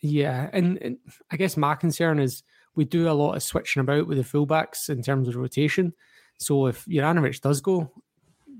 yeah, 0.00 0.50
and, 0.52 0.78
and 0.82 0.98
I 1.30 1.36
guess 1.36 1.56
my 1.56 1.74
concern 1.74 2.18
is 2.18 2.42
we 2.74 2.84
do 2.84 3.08
a 3.08 3.12
lot 3.12 3.34
of 3.34 3.42
switching 3.42 3.80
about 3.80 4.06
with 4.06 4.18
the 4.18 4.24
fullbacks 4.24 4.88
in 4.88 5.02
terms 5.02 5.28
of 5.28 5.36
rotation. 5.36 5.92
So 6.38 6.66
if 6.66 6.84
Juranovic 6.86 7.40
does 7.40 7.60
go, 7.60 7.90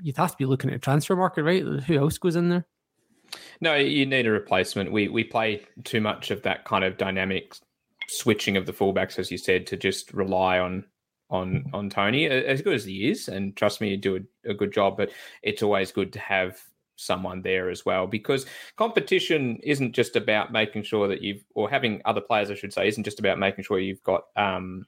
you'd 0.03 0.17
have 0.17 0.33
to 0.33 0.37
be 0.37 0.47
looking 0.47 0.71
at 0.71 0.77
a 0.77 0.81
transfer 0.81 1.17
market, 1.17 1.43
right? 1.43 1.63
Who 1.63 1.99
else 1.99 2.19
goes 2.19 2.37
in 2.37 2.49
there? 2.49 2.67
No, 3.61 3.75
you 3.75 4.07
need 4.07 4.27
a 4.27 4.31
replacement. 4.31 4.93
We 4.93 5.09
we 5.09 5.25
play 5.25 5.63
too 5.85 6.01
much 6.01 6.31
of 6.31 6.43
that 6.43 6.65
kind 6.65 6.85
of 6.85 6.97
dynamic 6.97 7.57
switching 8.09 8.57
of 8.57 8.67
the 8.67 8.73
fullbacks, 8.73 9.19
as 9.19 9.31
you 9.31 9.39
said, 9.39 9.67
to 9.69 9.77
just 9.77 10.13
rely 10.13 10.59
on 10.59 10.85
on 11.31 11.65
on 11.73 11.91
Tony. 11.91 12.27
As 12.27 12.63
good 12.63 12.75
as 12.75 12.85
he 12.85 13.11
is, 13.11 13.29
and 13.29 13.57
trust 13.57 13.81
me, 13.81 13.91
you 13.91 13.97
do 13.97 14.17
a, 14.45 14.51
a 14.51 14.55
good 14.55 14.73
job. 14.73 14.97
But 14.97 15.11
it's 15.43 15.63
always 15.63 15.91
good 15.91 16.13
to 16.13 16.19
have 16.21 16.63
someone 16.97 17.43
there 17.43 17.71
as 17.71 17.85
well 17.85 18.07
because 18.07 18.47
competition 18.77 19.59
isn't 19.63 19.93
just 19.93 20.17
about 20.17 20.53
making 20.53 20.83
sure 20.83 21.09
that 21.09 21.23
you've 21.23 21.45
or 21.55 21.69
having 21.69 22.01
other 22.05 22.21
players, 22.21 22.51
I 22.51 22.55
should 22.55 22.73
say, 22.73 22.89
isn't 22.89 23.05
just 23.05 23.19
about 23.19 23.39
making 23.39 23.65
sure 23.65 23.79
you've 23.79 24.03
got 24.03 24.25
um, 24.37 24.87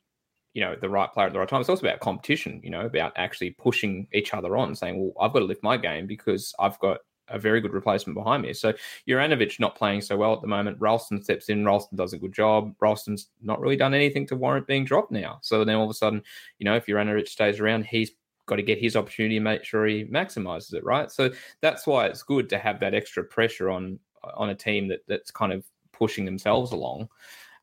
you 0.56 0.62
know 0.62 0.74
the 0.74 0.88
right 0.88 1.12
player 1.12 1.26
at 1.26 1.34
the 1.34 1.38
right 1.38 1.48
time. 1.48 1.60
It's 1.60 1.68
also 1.68 1.86
about 1.86 2.00
competition, 2.00 2.62
you 2.64 2.70
know, 2.70 2.86
about 2.86 3.12
actually 3.16 3.50
pushing 3.50 4.08
each 4.14 4.32
other 4.32 4.56
on, 4.56 4.74
saying, 4.74 4.98
"Well, 4.98 5.12
I've 5.20 5.34
got 5.34 5.40
to 5.40 5.44
lift 5.44 5.62
my 5.62 5.76
game 5.76 6.06
because 6.06 6.54
I've 6.58 6.78
got 6.78 7.00
a 7.28 7.38
very 7.38 7.60
good 7.60 7.74
replacement 7.74 8.16
behind 8.16 8.42
me." 8.42 8.54
So 8.54 8.72
Juranovic 9.06 9.60
not 9.60 9.76
playing 9.76 10.00
so 10.00 10.16
well 10.16 10.32
at 10.32 10.40
the 10.40 10.46
moment. 10.46 10.80
Ralston 10.80 11.22
steps 11.22 11.50
in. 11.50 11.66
Ralston 11.66 11.98
does 11.98 12.14
a 12.14 12.18
good 12.18 12.32
job. 12.32 12.74
Ralston's 12.80 13.28
not 13.42 13.60
really 13.60 13.76
done 13.76 13.92
anything 13.92 14.26
to 14.28 14.34
warrant 14.34 14.66
being 14.66 14.86
dropped 14.86 15.12
now. 15.12 15.40
So 15.42 15.62
then 15.62 15.76
all 15.76 15.84
of 15.84 15.90
a 15.90 15.94
sudden, 15.94 16.22
you 16.58 16.64
know, 16.64 16.76
if 16.76 16.86
Juranovic 16.86 17.28
stays 17.28 17.60
around, 17.60 17.84
he's 17.84 18.12
got 18.46 18.56
to 18.56 18.62
get 18.62 18.78
his 18.78 18.96
opportunity 18.96 19.36
and 19.36 19.44
make 19.44 19.64
sure 19.64 19.86
he 19.86 20.04
maximizes 20.04 20.74
it, 20.74 20.84
right? 20.84 21.10
So 21.10 21.30
that's 21.60 21.86
why 21.86 22.06
it's 22.06 22.22
good 22.22 22.48
to 22.50 22.58
have 22.58 22.80
that 22.80 22.94
extra 22.94 23.24
pressure 23.24 23.70
on 23.70 23.98
on 24.34 24.50
a 24.50 24.54
team 24.54 24.88
that 24.88 25.00
that's 25.06 25.30
kind 25.30 25.52
of 25.52 25.64
pushing 25.92 26.24
themselves 26.24 26.72
along. 26.72 27.08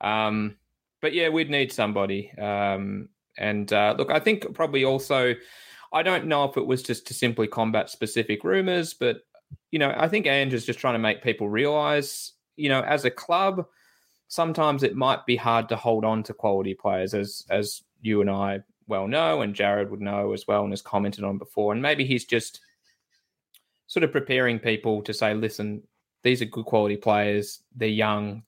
Um, 0.02 0.58
but 1.02 1.14
yeah, 1.14 1.30
we'd 1.30 1.50
need 1.50 1.72
somebody. 1.72 2.32
Um, 2.38 3.10
and 3.38 3.72
uh, 3.74 3.96
look, 3.98 4.12
I 4.12 4.20
think 4.20 4.54
probably 4.54 4.86
also, 4.86 5.36
I 5.92 6.04
don't 6.04 6.28
know 6.28 6.46
if 6.46 6.58
it 6.58 6.66
was 6.66 6.84
just 6.84 7.08
to 7.08 7.14
simply 7.14 7.48
combat 7.48 7.90
specific 7.90 8.44
rumors, 8.44 8.94
but 8.94 9.18
you 9.72 9.80
know, 9.80 9.94
I 9.96 10.08
think 10.08 10.28
Ange 10.28 10.54
is 10.54 10.66
just 10.66 10.80
trying 10.80 10.96
to 10.96 11.00
make 11.00 11.24
people 11.24 11.50
realize, 11.50 12.34
you 12.56 12.70
know, 12.70 12.82
as 12.82 13.06
a 13.06 13.12
club, 13.12 13.66
sometimes 14.28 14.84
it 14.84 14.96
might 14.96 15.26
be 15.26 15.36
hard 15.36 15.70
to 15.70 15.76
hold 15.76 16.06
on 16.06 16.24
to 16.24 16.34
quality 16.34 16.74
players, 16.74 17.14
as 17.14 17.46
as 17.50 17.84
you 18.02 18.22
and 18.22 18.30
I 18.30 18.62
well 18.88 19.08
know, 19.08 19.42
and 19.42 19.56
Jared 19.56 19.90
would 19.92 20.02
know 20.02 20.34
as 20.34 20.48
well, 20.48 20.64
and 20.64 20.72
has 20.72 20.82
commented 20.82 21.24
on 21.24 21.38
before. 21.38 21.74
And 21.74 21.82
maybe 21.82 22.06
he's 22.06 22.26
just 22.26 22.60
sort 23.88 24.04
of 24.04 24.12
preparing 24.12 24.60
people 24.60 25.02
to 25.04 25.14
say, 25.14 25.34
listen, 25.34 25.84
these 26.24 26.42
are 26.42 26.46
good 26.46 26.66
quality 26.66 26.98
players. 26.98 27.64
They're 27.76 27.88
young. 27.90 28.44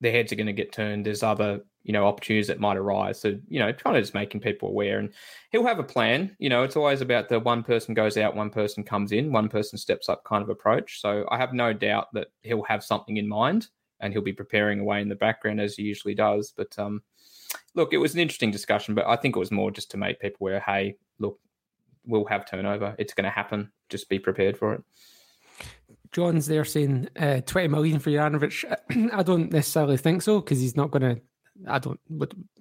Their 0.00 0.12
heads 0.12 0.32
are 0.32 0.36
going 0.36 0.46
to 0.46 0.52
get 0.52 0.72
turned. 0.72 1.06
There's 1.06 1.22
other 1.22 1.62
you 1.86 1.92
know 1.92 2.04
opportunities 2.04 2.48
that 2.48 2.58
might 2.58 2.76
arise. 2.76 3.20
So 3.20 3.38
you 3.48 3.60
know, 3.60 3.72
kind 3.72 3.96
of 3.96 4.02
just 4.02 4.12
making 4.12 4.40
people 4.40 4.68
aware, 4.68 4.98
and 4.98 5.12
he'll 5.52 5.66
have 5.66 5.78
a 5.78 5.84
plan. 5.84 6.34
You 6.38 6.48
know, 6.48 6.64
it's 6.64 6.74
always 6.74 7.00
about 7.00 7.28
the 7.28 7.38
one 7.38 7.62
person 7.62 7.94
goes 7.94 8.16
out, 8.16 8.34
one 8.34 8.50
person 8.50 8.82
comes 8.82 9.12
in, 9.12 9.30
one 9.30 9.48
person 9.48 9.78
steps 9.78 10.08
up 10.08 10.24
kind 10.24 10.42
of 10.42 10.48
approach. 10.48 11.00
So 11.00 11.24
I 11.30 11.38
have 11.38 11.52
no 11.52 11.72
doubt 11.72 12.08
that 12.14 12.28
he'll 12.42 12.64
have 12.64 12.82
something 12.82 13.18
in 13.18 13.28
mind, 13.28 13.68
and 14.00 14.12
he'll 14.12 14.20
be 14.20 14.32
preparing 14.32 14.80
away 14.80 15.00
in 15.00 15.08
the 15.08 15.14
background 15.14 15.60
as 15.60 15.76
he 15.76 15.84
usually 15.84 16.14
does. 16.14 16.52
But 16.54 16.76
um, 16.76 17.02
look, 17.74 17.92
it 17.92 17.98
was 17.98 18.14
an 18.14 18.20
interesting 18.20 18.50
discussion, 18.50 18.94
but 18.94 19.06
I 19.06 19.16
think 19.16 19.36
it 19.36 19.40
was 19.40 19.50
more 19.50 19.70
just 19.70 19.90
to 19.92 19.96
make 19.96 20.20
people 20.20 20.46
aware. 20.46 20.60
Hey, 20.60 20.96
look, 21.18 21.38
we'll 22.04 22.24
have 22.26 22.48
turnover. 22.48 22.94
It's 22.98 23.14
going 23.14 23.24
to 23.24 23.30
happen. 23.30 23.72
Just 23.88 24.08
be 24.08 24.18
prepared 24.18 24.56
for 24.56 24.74
it. 24.74 24.82
John's 26.12 26.46
there 26.46 26.64
saying 26.64 27.08
uh, 27.18 27.40
20 27.40 27.68
million 27.68 27.98
for 27.98 28.10
Juranovic. 28.10 28.64
I 29.12 29.22
don't 29.22 29.52
necessarily 29.52 29.96
think 29.96 30.22
so 30.22 30.40
because 30.40 30.60
he's 30.60 30.76
not 30.76 30.90
going 30.90 31.16
to 31.16 31.20
I 31.66 31.78
don't, 31.78 32.00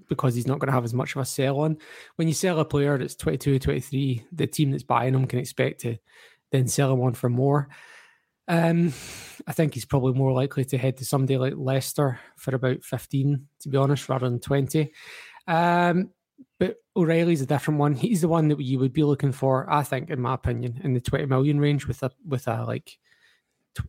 because 0.08 0.36
he's 0.36 0.48
not 0.48 0.60
going 0.60 0.68
to 0.68 0.74
have 0.74 0.84
as 0.84 0.94
much 0.94 1.16
of 1.16 1.22
a 1.22 1.26
sell 1.26 1.60
on. 1.60 1.78
When 2.16 2.28
you 2.28 2.34
sell 2.34 2.60
a 2.60 2.66
player 2.66 2.98
that's 2.98 3.16
22, 3.16 3.56
or 3.56 3.60
23, 3.60 4.26
the 4.32 4.48
team 4.48 4.72
that's 4.72 4.84
buying 4.84 5.14
him 5.14 5.28
can 5.28 5.40
expect 5.40 5.82
to 5.82 5.98
then 6.52 6.68
sell 6.68 6.94
him 6.94 7.02
on 7.02 7.14
for 7.14 7.30
more. 7.30 7.70
Um, 8.48 8.94
I 9.48 9.54
think 9.54 9.74
he's 9.74 9.86
probably 9.86 10.14
more 10.14 10.32
likely 10.32 10.66
to 10.66 10.78
head 10.78 10.98
to 10.98 11.06
somebody 11.06 11.38
like 11.38 11.54
Leicester 11.56 12.20
for 12.38 12.56
about 12.56 12.84
15, 12.84 13.48
to 13.62 13.70
be 13.70 13.78
honest, 13.78 14.08
rather 14.08 14.30
than 14.30 14.40
20. 14.40 14.92
Um, 15.48 16.12
but 16.60 16.78
O'Riley's 16.96 17.42
a 17.42 17.46
different 17.46 17.80
one. 17.80 17.94
He's 17.96 18.22
the 18.22 18.28
one 18.28 18.48
that 18.50 18.60
you 18.60 18.80
would 18.80 18.94
be 18.94 19.04
looking 19.04 19.32
for, 19.32 19.72
I 19.72 19.84
think, 19.84 20.10
in 20.10 20.22
my 20.22 20.34
opinion, 20.34 20.82
in 20.84 20.94
the 20.94 21.02
20 21.02 21.26
million 21.26 21.60
range 21.60 21.88
with 21.88 22.04
a 22.04 22.12
with 22.26 22.48
a 22.48 22.64
like 22.66 22.98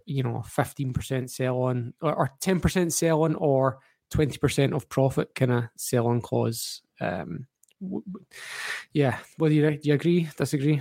you 0.04 0.22
know, 0.22 0.42
15% 0.46 1.30
sell 1.30 1.62
on 1.62 1.94
or, 2.00 2.14
or 2.14 2.30
10% 2.40 2.92
sell 2.92 3.22
on 3.22 3.34
or 3.36 3.78
20% 4.12 4.74
of 4.74 4.88
profit 4.88 5.34
kind 5.34 5.52
of 5.52 5.64
sell 5.76 6.06
on 6.08 6.20
clause. 6.20 6.82
Um, 7.00 7.46
yeah, 8.92 9.18
do 9.38 9.48
you 9.48 9.70
do 9.70 9.78
you 9.82 9.94
agree? 9.94 10.28
Disagree? 10.36 10.80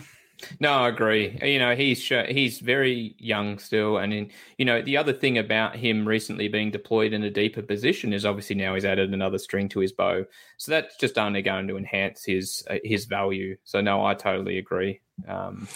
No, 0.60 0.72
I 0.72 0.90
agree. 0.90 1.38
You 1.42 1.60
know, 1.60 1.76
he's 1.76 2.06
he's 2.08 2.60
very 2.60 3.16
young 3.18 3.58
still, 3.58 3.98
and 3.98 4.14
in 4.14 4.32
you 4.58 4.66
know 4.66 4.82
the 4.82 4.98
other 4.98 5.14
thing 5.14 5.38
about 5.38 5.76
him 5.76 6.08
recently 6.08 6.48
being 6.48 6.72
deployed 6.72 7.14
in 7.14 7.24
a 7.24 7.30
deeper 7.30 7.62
position 7.62 8.14
is 8.14 8.26
obviously 8.26 8.56
now 8.56 8.74
he's 8.74 8.86
added 8.86 9.14
another 9.14 9.38
string 9.38 9.70
to 9.70 9.80
his 9.80 9.94
bow, 9.94 10.26
so 10.58 10.72
that's 10.72 10.98
just 10.98 11.18
only 11.18 11.42
going 11.42 11.68
to 11.68 11.78
enhance 11.78 12.24
his 12.26 12.64
uh, 12.70 12.78
his 12.84 13.06
value. 13.06 13.56
So 13.64 13.82
no, 13.82 14.06
I 14.06 14.14
totally 14.14 14.58
agree. 14.58 15.02
Um, 15.28 15.68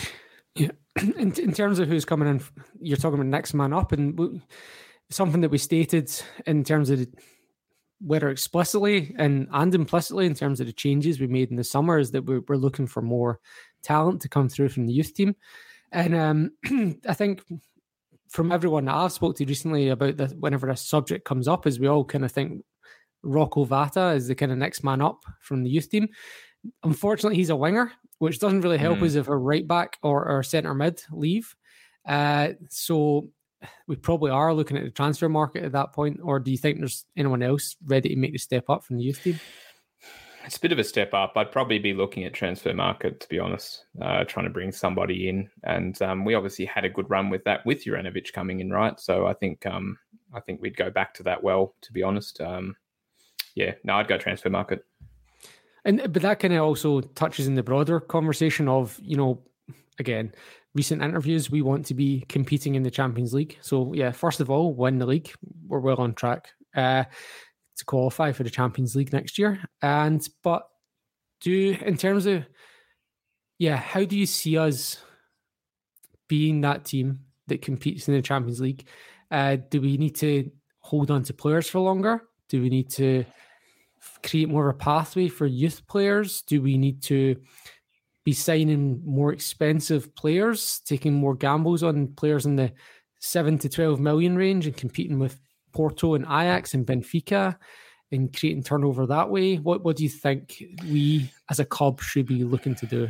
yeah, 0.55 0.72
in, 1.01 1.32
in 1.39 1.53
terms 1.53 1.80
of 1.80 1.88
who's 1.88 2.05
coming 2.05 2.28
in, 2.28 2.41
you're 2.82 2.97
talking 2.97 3.20
about 3.20 3.28
next 3.28 3.53
man 3.53 3.74
up, 3.74 3.91
and 3.91 4.41
something 5.10 5.41
that 5.41 5.51
we 5.51 5.57
stated 5.57 6.12
in 6.45 6.64
terms 6.64 6.89
of 6.89 7.07
whether 8.01 8.30
explicitly 8.30 9.14
and 9.18 9.47
and 9.51 9.76
implicitly 9.76 10.26
in 10.26 10.34
terms 10.34 10.60
of 10.60 10.68
the 10.68 10.74
changes 10.74 11.20
we 11.20 11.28
made 11.28 11.49
in 11.49 11.57
the 11.57 11.64
summer 11.64 11.99
is 11.99 12.12
that 12.12 12.26
we're, 12.26 12.41
we're 12.47 12.55
looking 12.55 12.88
for 12.88 13.01
more 13.01 13.39
talent 13.84 14.22
to 14.22 14.30
come 14.30 14.50
through 14.50 14.70
from 14.70 14.86
the 14.86 14.94
youth 14.94 15.14
team 15.14 15.36
and 15.92 16.16
um, 16.16 16.52
i 17.08 17.14
think 17.14 17.44
from 18.30 18.52
everyone 18.52 18.86
that 18.86 18.96
i've 18.96 19.12
spoke 19.12 19.36
to 19.36 19.46
recently 19.46 19.90
about 19.90 20.18
this 20.18 20.34
whenever 20.34 20.70
a 20.70 20.78
subject 20.78 21.26
comes 21.26 21.48
up 21.48 21.66
is 21.66 21.80
we 21.80 21.88
all 21.88 22.06
kind 22.06 22.26
of 22.26 22.32
think 22.32 22.64
rocco 23.24 23.66
vata 23.66 24.16
is 24.16 24.28
the 24.28 24.36
kind 24.36 24.52
of 24.52 24.58
next 24.58 24.84
man 24.84 25.02
up 25.02 25.24
from 25.42 25.64
the 25.64 25.70
youth 25.70 25.90
team 25.90 26.08
unfortunately 26.84 27.36
he's 27.36 27.50
a 27.50 27.56
winger 27.56 27.92
which 28.20 28.40
doesn't 28.40 28.62
really 28.62 28.78
help 28.78 29.00
mm. 29.00 29.04
us 29.04 29.16
if 29.16 29.30
a 29.30 29.36
right 29.36 29.68
back 29.68 29.98
or, 30.04 30.28
or 30.28 30.44
centre 30.44 30.74
mid 30.74 31.02
leave 31.12 31.56
uh, 32.08 32.50
so 32.70 33.30
we 33.88 33.96
probably 33.96 34.32
are 34.32 34.54
looking 34.54 34.78
at 34.78 34.84
the 34.84 34.92
transfer 34.92 35.30
market 35.30 35.64
at 35.64 35.74
that 35.74 35.94
point, 35.94 36.20
or 36.24 36.40
do 36.40 36.52
you 36.52 36.58
think 36.58 36.80
there's 36.80 37.06
anyone 37.18 37.44
else 37.44 37.76
ready 37.86 38.10
to 38.10 38.16
make 38.16 38.32
the 38.32 38.40
step 38.40 38.70
up 38.70 38.84
from 38.84 38.98
the 38.98 39.04
youth 39.04 39.22
team? 39.24 39.40
It's 40.50 40.58
a 40.58 40.62
bit 40.62 40.72
of 40.72 40.80
a 40.80 40.84
step 40.84 41.14
up. 41.14 41.34
I'd 41.36 41.52
probably 41.52 41.78
be 41.78 41.93
looking 41.93 42.24
at 42.24 42.34
transfer 42.34 42.74
market 42.74 43.20
to 43.20 43.30
be 43.30 43.38
honest, 43.38 43.86
uh, 44.02 44.24
trying 44.24 44.47
to 44.47 44.50
bring 44.50 44.72
somebody 44.72 45.30
in, 45.30 45.47
and 45.64 46.02
um, 46.02 46.26
we 46.26 46.34
obviously 46.34 46.66
had 46.66 46.84
a 46.84 46.89
good 46.89 47.08
run 47.08 47.30
with 47.30 47.43
that 47.43 47.64
with 47.68 47.86
Juranovic 47.86 48.34
coming 48.34 48.60
in, 48.60 48.72
right? 48.72 49.00
So 49.00 49.28
I 49.28 49.34
think 49.34 49.68
um, 49.68 50.00
I 50.34 50.39
think 50.39 50.60
we'd 50.60 50.76
go 50.76 50.89
back 50.89 51.14
to 51.14 51.24
that 51.24 51.43
well, 51.43 51.76
to 51.82 51.93
be 51.93 52.02
honest. 52.02 52.41
Um, 52.41 52.76
yeah, 53.54 53.76
no, 53.84 53.93
I'd 53.93 54.08
go 54.08 54.18
transfer 54.18 54.50
market. 54.50 54.84
And 55.86 56.12
but 56.12 56.24
that 56.24 56.39
kind 56.39 56.56
of 56.56 56.64
also 56.64 57.02
touches 57.02 57.45
in 57.45 57.54
the 57.54 57.62
broader 57.62 58.00
conversation 58.00 58.68
of 58.68 59.00
you 59.04 59.18
know, 59.18 59.43
again, 60.00 60.34
recent 60.74 61.04
interviews, 61.04 61.52
we 61.52 61.62
want 61.62 61.86
to 61.86 61.93
be 61.93 62.26
competing 62.28 62.74
in 62.74 62.82
the 62.82 62.89
Champions 62.89 63.36
League. 63.36 63.60
So 63.62 63.93
yeah, 63.93 64.10
first 64.14 64.39
of 64.39 64.50
all, 64.50 64.74
win 64.74 64.97
the 64.97 65.06
league. 65.06 65.32
We're 65.68 65.78
well 65.78 65.97
on 65.97 66.16
track 66.16 66.54
uh, 66.76 67.04
to 67.80 67.86
qualify 67.86 68.32
for 68.32 68.44
the 68.44 68.50
Champions 68.50 68.96
League 68.96 69.12
next 69.12 69.38
year. 69.38 69.60
And 69.82 70.26
but 70.44 70.68
do 71.42 71.78
in 71.82 71.98
terms 71.98 72.26
of 72.26 72.46
yeah, 73.58 73.76
how 73.76 74.06
do 74.06 74.18
you 74.18 74.26
see 74.26 74.58
us 74.58 74.98
being 76.28 76.62
that 76.62 76.86
team 76.86 77.20
that 77.48 77.62
competes 77.62 78.08
in 78.08 78.14
the 78.14 78.22
Champions 78.22 78.62
League? 78.62 78.88
Uh, 79.32 79.58
do 79.70 79.82
we 79.82 79.98
need 79.98 80.16
to 80.16 80.50
hold 80.80 81.12
on 81.12 81.24
to 81.24 81.34
players 81.34 81.70
for 81.70 81.80
longer? 81.80 82.22
Do 82.48 82.62
we 82.62 82.70
need 82.70 82.90
to 82.92 83.26
create 84.24 84.50
more 84.50 84.70
of 84.70 84.76
a 84.76 84.78
pathway 84.78 85.28
for 85.28 85.46
youth 85.46 85.86
players? 85.88 86.42
Do 86.44 86.62
we 86.62 86.78
need 86.78 87.04
to 87.04 87.36
be 88.24 88.34
signing 88.34 89.02
more 89.06 89.34
expensive 89.34 90.16
players, 90.16 90.82
taking 90.86 91.14
more 91.14 91.36
gambles 91.36 91.84
on 91.84 92.08
players 92.16 92.46
in 92.46 92.56
the 92.56 92.72
seven 93.20 93.58
to 93.60 93.70
12 93.70 94.00
million 94.00 94.36
range 94.36 94.66
and 94.66 94.76
competing 94.76 95.20
with 95.20 95.40
Porto 95.72 96.15
and 96.15 96.26
Ajax 96.26 96.74
and 96.74 96.86
Benfica 96.86 97.57
and 98.11 98.36
creating 98.36 98.63
turnover 98.63 99.05
that 99.05 99.30
way. 99.30 99.57
What, 99.57 99.84
what 99.84 99.95
do 99.97 100.03
you 100.03 100.09
think 100.09 100.63
we 100.84 101.32
as 101.49 101.59
a 101.59 101.65
club 101.65 102.01
should 102.01 102.26
be 102.26 102.43
looking 102.43 102.76
to 102.76 102.86
do? 102.86 103.09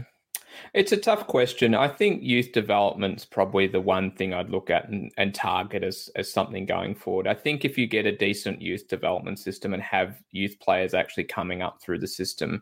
It's 0.73 0.91
a 0.91 0.97
tough 0.97 1.27
question. 1.27 1.73
I 1.75 1.87
think 1.87 2.23
youth 2.23 2.51
development's 2.51 3.23
probably 3.23 3.67
the 3.67 3.79
one 3.79 4.11
thing 4.11 4.33
I'd 4.33 4.49
look 4.49 4.69
at 4.69 4.89
and, 4.89 5.11
and, 5.17 5.33
target 5.33 5.83
as, 5.83 6.09
as 6.15 6.31
something 6.31 6.65
going 6.65 6.95
forward. 6.95 7.27
I 7.27 7.33
think 7.33 7.63
if 7.63 7.77
you 7.77 7.87
get 7.87 8.05
a 8.05 8.15
decent 8.15 8.61
youth 8.61 8.87
development 8.87 9.39
system 9.39 9.73
and 9.73 9.81
have 9.83 10.21
youth 10.31 10.59
players 10.59 10.93
actually 10.93 11.25
coming 11.25 11.61
up 11.61 11.81
through 11.81 11.99
the 11.99 12.07
system, 12.07 12.61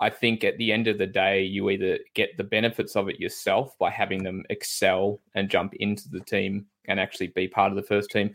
I 0.00 0.10
think 0.10 0.44
at 0.44 0.56
the 0.56 0.72
end 0.72 0.88
of 0.88 0.98
the 0.98 1.06
day, 1.06 1.42
you 1.42 1.70
either 1.70 1.98
get 2.14 2.36
the 2.36 2.44
benefits 2.44 2.96
of 2.96 3.08
it 3.08 3.20
yourself 3.20 3.78
by 3.78 3.90
having 3.90 4.22
them 4.22 4.44
excel 4.48 5.20
and 5.34 5.50
jump 5.50 5.74
into 5.74 6.08
the 6.08 6.20
team 6.20 6.66
and 6.86 6.98
actually 6.98 7.28
be 7.28 7.46
part 7.46 7.70
of 7.70 7.76
the 7.76 7.82
first 7.82 8.10
team, 8.10 8.32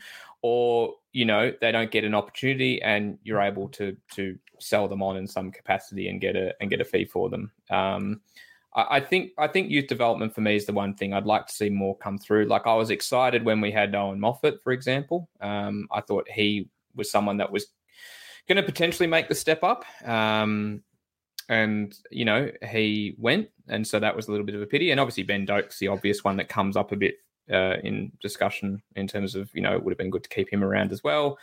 or 0.47 0.93
you 1.11 1.25
know 1.25 1.51
they 1.59 1.71
don't 1.71 1.89
get 1.89 2.03
an 2.03 2.13
opportunity 2.13 2.79
and 2.83 3.17
you're 3.23 3.41
able 3.41 3.67
to 3.67 3.97
to 4.13 4.37
sell 4.59 4.87
them 4.87 5.01
on 5.01 5.17
in 5.17 5.25
some 5.27 5.51
capacity 5.51 6.07
and 6.07 6.21
get 6.21 6.35
a 6.35 6.53
and 6.61 6.69
get 6.69 6.79
a 6.79 6.85
fee 6.85 7.03
for 7.03 7.31
them. 7.31 7.51
Um, 7.71 8.21
I, 8.75 8.97
I 8.97 8.99
think 8.99 9.31
I 9.39 9.47
think 9.47 9.71
youth 9.71 9.87
development 9.87 10.35
for 10.35 10.41
me 10.41 10.55
is 10.55 10.67
the 10.67 10.71
one 10.71 10.93
thing 10.93 11.15
I'd 11.15 11.25
like 11.25 11.47
to 11.47 11.53
see 11.53 11.71
more 11.71 11.97
come 11.97 12.19
through. 12.19 12.45
Like 12.45 12.67
I 12.67 12.75
was 12.75 12.91
excited 12.91 13.43
when 13.43 13.59
we 13.59 13.71
had 13.71 13.95
Owen 13.95 14.19
Moffat, 14.19 14.61
for 14.61 14.71
example. 14.71 15.27
Um, 15.41 15.87
I 15.91 16.01
thought 16.01 16.29
he 16.29 16.69
was 16.93 17.09
someone 17.09 17.37
that 17.37 17.51
was 17.51 17.65
going 18.47 18.57
to 18.57 18.63
potentially 18.63 19.07
make 19.07 19.27
the 19.27 19.33
step 19.33 19.63
up. 19.63 19.83
Um, 20.07 20.83
and 21.49 21.95
you 22.11 22.25
know 22.25 22.51
he 22.69 23.15
went, 23.17 23.49
and 23.67 23.87
so 23.87 23.99
that 23.99 24.15
was 24.15 24.27
a 24.27 24.31
little 24.31 24.45
bit 24.45 24.53
of 24.53 24.61
a 24.61 24.67
pity. 24.67 24.91
And 24.91 24.99
obviously 24.99 25.23
Ben 25.23 25.47
Doak's 25.47 25.79
the 25.79 25.87
obvious 25.87 26.23
one 26.23 26.37
that 26.37 26.49
comes 26.49 26.77
up 26.77 26.91
a 26.91 26.95
bit 26.95 27.15
uh, 27.51 27.75
in 27.83 28.11
discussion 28.21 28.81
in 28.95 29.07
terms 29.07 29.35
of 29.35 29.49
you 29.53 29.61
know 29.61 29.75
it 29.75 29.83
would 29.83 29.91
have 29.91 29.97
been 29.97 30.09
good 30.09 30.23
to 30.23 30.29
keep 30.29 30.51
him 30.51 30.63
around 30.63 30.91
as 30.91 31.03
well. 31.03 31.37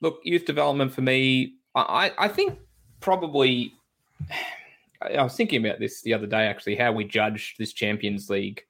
Look, 0.00 0.20
youth 0.24 0.44
development 0.44 0.92
for 0.92 1.02
me, 1.02 1.54
I 1.74 2.12
I 2.18 2.28
think 2.28 2.58
probably. 3.00 3.72
I 5.02 5.22
was 5.22 5.36
thinking 5.36 5.64
about 5.64 5.80
this 5.80 6.00
the 6.00 6.14
other 6.14 6.26
day, 6.26 6.46
actually, 6.46 6.76
how 6.76 6.90
we 6.90 7.04
judged 7.04 7.58
this 7.58 7.74
Champions 7.74 8.30
League 8.30 8.62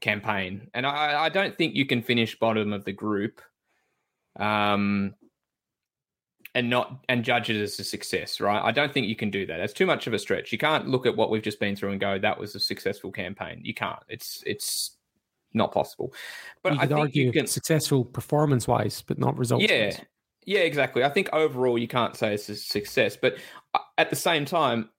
campaign, 0.00 0.68
and 0.74 0.84
I, 0.84 1.24
I 1.24 1.28
don't 1.28 1.56
think 1.56 1.76
you 1.76 1.86
can 1.86 2.02
finish 2.02 2.38
bottom 2.38 2.72
of 2.72 2.84
the 2.84 2.92
group 2.92 3.40
um, 4.38 5.14
and 6.54 6.70
not 6.70 7.04
and 7.08 7.24
judge 7.24 7.50
it 7.50 7.60
as 7.60 7.78
a 7.78 7.84
success, 7.84 8.40
right? 8.40 8.62
I 8.62 8.72
don't 8.72 8.92
think 8.92 9.06
you 9.06 9.16
can 9.16 9.30
do 9.30 9.46
that. 9.46 9.60
It's 9.60 9.72
too 9.72 9.86
much 9.86 10.06
of 10.06 10.14
a 10.14 10.18
stretch. 10.18 10.50
You 10.52 10.58
can't 10.58 10.88
look 10.88 11.06
at 11.06 11.16
what 11.16 11.30
we've 11.30 11.42
just 11.42 11.60
been 11.60 11.76
through 11.76 11.92
and 11.92 12.00
go, 12.00 12.18
"That 12.18 12.38
was 12.38 12.54
a 12.54 12.60
successful 12.60 13.12
campaign." 13.12 13.60
You 13.62 13.74
can't. 13.74 14.02
It's 14.08 14.42
it's 14.46 14.96
not 15.54 15.72
possible. 15.72 16.12
But 16.62 16.74
you 16.74 16.80
I 16.80 16.86
think 16.86 17.00
argue 17.00 17.24
you 17.26 17.32
can 17.32 17.46
successful 17.46 18.04
performance 18.04 18.68
wise, 18.68 19.02
but 19.02 19.18
not 19.18 19.36
results. 19.38 19.66
Yeah, 19.68 19.96
yeah, 20.44 20.60
exactly. 20.60 21.04
I 21.04 21.10
think 21.10 21.28
overall 21.32 21.78
you 21.78 21.88
can't 21.88 22.16
say 22.16 22.34
it's 22.34 22.48
a 22.48 22.56
success, 22.56 23.16
but 23.16 23.36
uh, 23.74 23.80
at 23.98 24.10
the 24.10 24.16
same 24.16 24.44
time, 24.44 24.90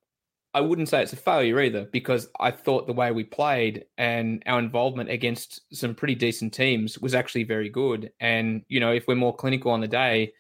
I 0.53 0.61
wouldn't 0.61 0.89
say 0.89 1.03
it's 1.03 1.13
a 1.13 1.17
failure 1.17 1.59
either 1.61 1.85
because 1.91 2.27
I 2.39 2.51
thought 2.51 2.87
the 2.87 2.93
way 2.93 3.11
we 3.11 3.23
played 3.23 3.85
and 3.97 4.41
our 4.47 4.57
involvement 4.57 5.09
against 5.11 5.61
some 5.71 5.93
pretty 5.93 6.15
decent 6.15 6.53
teams 6.53 6.97
was 6.97 7.13
actually 7.13 7.43
very 7.43 7.69
good. 7.69 8.11
And 8.19 8.63
you 8.67 8.79
know, 8.79 8.91
if 8.91 9.07
we're 9.07 9.15
more 9.15 9.35
clinical 9.35 9.71
on 9.71 9.81
the 9.81 9.87
day 9.87 10.33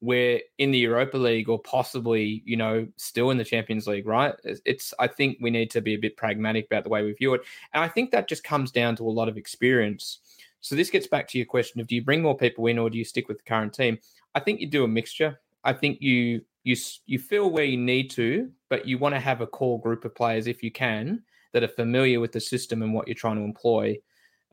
we're 0.00 0.40
in 0.58 0.70
the 0.70 0.78
Europa 0.78 1.18
League 1.18 1.48
or 1.48 1.58
possibly, 1.58 2.42
you 2.46 2.56
know, 2.56 2.88
still 2.96 3.30
in 3.30 3.36
the 3.36 3.44
Champions 3.44 3.86
League, 3.86 4.06
right? 4.06 4.34
It's, 4.44 4.94
I 4.98 5.06
think 5.06 5.38
we 5.40 5.50
need 5.50 5.70
to 5.72 5.80
be 5.80 5.94
a 5.94 5.98
bit 5.98 6.16
pragmatic 6.16 6.66
about 6.66 6.84
the 6.84 6.90
way 6.90 7.02
we 7.02 7.12
view 7.12 7.34
it. 7.34 7.42
And 7.74 7.84
I 7.84 7.88
think 7.88 8.10
that 8.10 8.28
just 8.28 8.42
comes 8.42 8.70
down 8.70 8.96
to 8.96 9.06
a 9.06 9.10
lot 9.10 9.28
of 9.28 9.36
experience. 9.36 10.20
So 10.60 10.74
this 10.74 10.90
gets 10.90 11.06
back 11.06 11.28
to 11.28 11.38
your 11.38 11.46
question 11.46 11.80
of 11.80 11.86
do 11.86 11.94
you 11.94 12.02
bring 12.02 12.22
more 12.22 12.36
people 12.36 12.66
in 12.66 12.78
or 12.78 12.88
do 12.88 12.98
you 12.98 13.04
stick 13.04 13.28
with 13.28 13.38
the 13.38 13.44
current 13.44 13.74
team? 13.74 13.98
I 14.34 14.40
think 14.40 14.60
you 14.60 14.66
do 14.66 14.84
a 14.84 14.88
mixture. 14.88 15.40
I 15.64 15.72
think 15.72 16.00
you 16.00 16.42
you 16.62 16.76
you 17.06 17.18
feel 17.18 17.50
where 17.50 17.64
you 17.64 17.76
need 17.76 18.10
to, 18.10 18.50
but 18.68 18.86
you 18.86 18.98
want 18.98 19.14
to 19.14 19.20
have 19.20 19.40
a 19.40 19.46
core 19.46 19.80
group 19.80 20.04
of 20.04 20.14
players 20.14 20.46
if 20.46 20.62
you 20.62 20.70
can 20.70 21.22
that 21.52 21.62
are 21.62 21.68
familiar 21.68 22.20
with 22.20 22.32
the 22.32 22.40
system 22.40 22.82
and 22.82 22.94
what 22.94 23.08
you're 23.08 23.14
trying 23.14 23.36
to 23.36 23.42
employ, 23.42 23.98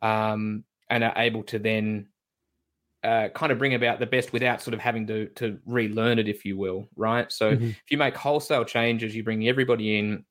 um, 0.02 0.64
and 0.90 1.04
are 1.04 1.14
able 1.18 1.44
to 1.44 1.60
then 1.60 2.08
uh, 3.08 3.30
kind 3.30 3.52
of 3.52 3.58
bring 3.58 3.74
about 3.74 4.00
the 4.00 4.06
best 4.06 4.34
without 4.34 4.62
sort 4.62 4.74
of 4.74 4.82
having 4.82 5.08
to 5.08 5.28
to 5.36 5.58
relearn 5.66 6.20
it, 6.20 6.28
if 6.28 6.44
you 6.44 6.58
will, 6.58 6.88
right? 6.96 7.32
So 7.32 7.46
mm-hmm. 7.52 7.70
if 7.70 7.90
you 7.90 7.98
make 7.98 8.16
wholesale 8.16 8.66
changes, 8.66 9.16
you 9.16 9.24
bring 9.24 9.48
everybody 9.48 9.98
in, 9.98 10.26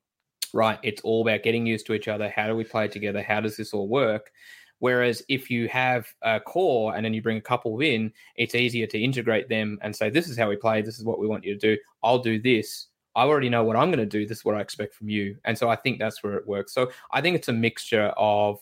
right? 0.53 0.79
It's 0.83 1.03
all 1.03 1.23
about 1.23 1.43
getting 1.43 1.67
used 1.67 1.87
to 1.87 1.95
each 1.95 2.09
other. 2.09 2.29
How 2.29 2.47
do 2.47 2.55
we 2.55 2.65
play 2.65 2.89
together? 2.89 3.23
How 3.23 3.41
does 3.41 3.57
this 3.57 3.73
all 3.73 3.89
work? 3.89 4.31
Whereas 4.79 5.23
if 5.29 5.51
you 5.51 5.69
have 5.69 6.07
a 6.21 6.39
core 6.39 6.95
and 6.95 7.03
then 7.03 7.15
you 7.15 7.23
bring 7.23 7.39
a 7.39 7.49
couple 7.53 7.81
in, 7.81 8.13
it's 8.35 8.55
easier 8.55 8.87
to 8.89 8.99
integrate 8.99 9.49
them 9.49 9.79
and 9.81 9.97
say, 9.97 10.11
this 10.11 10.29
is 10.29 10.37
how 10.37 10.51
we 10.51 10.57
play. 10.57 10.83
This 10.83 10.99
is 10.99 11.05
what 11.05 11.19
we 11.19 11.27
want 11.27 11.45
you 11.45 11.55
to 11.55 11.59
do. 11.59 11.81
I'll 12.03 12.19
do 12.19 12.39
this. 12.39 12.89
I 13.15 13.23
already 13.23 13.49
know 13.49 13.65
what 13.65 13.77
I'm 13.77 13.91
going 13.91 14.07
to 14.09 14.19
do. 14.19 14.27
This 14.27 14.39
is 14.41 14.45
what 14.45 14.55
I 14.55 14.61
expect 14.61 14.95
from 14.95 15.09
you. 15.09 15.39
And 15.47 15.57
so 15.57 15.71
I 15.71 15.77
think 15.77 15.99
that's 15.99 16.23
where 16.23 16.35
it 16.35 16.47
works. 16.47 16.75
So 16.75 16.91
I 17.11 17.23
think 17.23 17.37
it's 17.37 17.49
a 17.49 17.55
mixture 17.55 18.13
of, 18.19 18.59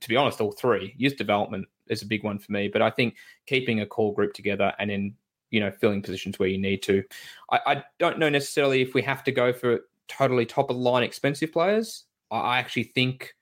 to 0.00 0.08
be 0.08 0.16
honest, 0.16 0.40
all 0.40 0.52
three. 0.52 0.94
Youth 0.96 1.16
development 1.16 1.66
is 1.88 2.02
a 2.02 2.06
big 2.06 2.24
one 2.24 2.38
for 2.38 2.52
me, 2.52 2.68
but 2.68 2.82
I 2.82 2.90
think 2.90 3.16
keeping 3.46 3.80
a 3.80 3.86
core 3.86 4.14
group 4.14 4.32
together 4.34 4.72
and 4.78 4.90
then, 4.90 5.14
you 5.50 5.60
know, 5.60 5.70
filling 5.70 6.02
positions 6.02 6.38
where 6.38 6.48
you 6.48 6.58
need 6.58 6.82
to. 6.82 7.02
I, 7.50 7.60
I 7.66 7.84
don't 7.98 8.18
know 8.18 8.28
necessarily 8.28 8.82
if 8.82 8.94
we 8.94 9.02
have 9.02 9.24
to 9.24 9.32
go 9.32 9.52
for 9.52 9.80
totally 10.06 10.46
top 10.46 10.70
of 10.70 10.76
the 10.76 10.82
line 10.82 11.02
expensive 11.02 11.52
players. 11.52 12.04
I 12.30 12.58
actually 12.58 12.84
think 12.84 13.34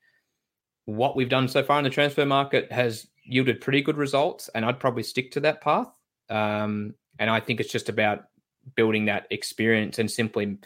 what 0.85 1.17
we've 1.17 1.29
done 1.29 1.49
so 1.49 1.63
far 1.63 1.79
in 1.79 1.85
the 1.85 1.91
transfer 1.91 2.25
market 2.25 2.71
has 2.71 3.09
yielded 3.25 3.61
pretty 3.61 3.83
good 3.83 3.97
results, 3.97 4.49
and 4.55 4.65
I'd 4.65 4.79
probably 4.79 5.03
stick 5.03 5.33
to 5.33 5.41
that 5.41 5.61
path. 5.61 5.89
Um, 6.31 6.95
and 7.19 7.29
I 7.29 7.41
think 7.41 7.61
it's 7.61 7.73
just 7.73 7.89
about 7.89 8.25
building 8.75 9.07
that 9.07 9.27
experience 9.31 9.99
and 9.99 10.11
simply 10.11 10.59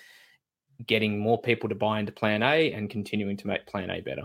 getting 0.86 1.18
more 1.18 1.40
people 1.40 1.68
to 1.68 1.74
buy 1.74 2.00
into 2.00 2.12
Plan 2.12 2.42
A 2.42 2.72
and 2.72 2.88
continuing 2.88 3.36
to 3.38 3.46
make 3.46 3.66
Plan 3.66 3.90
A 3.90 4.00
better. 4.00 4.22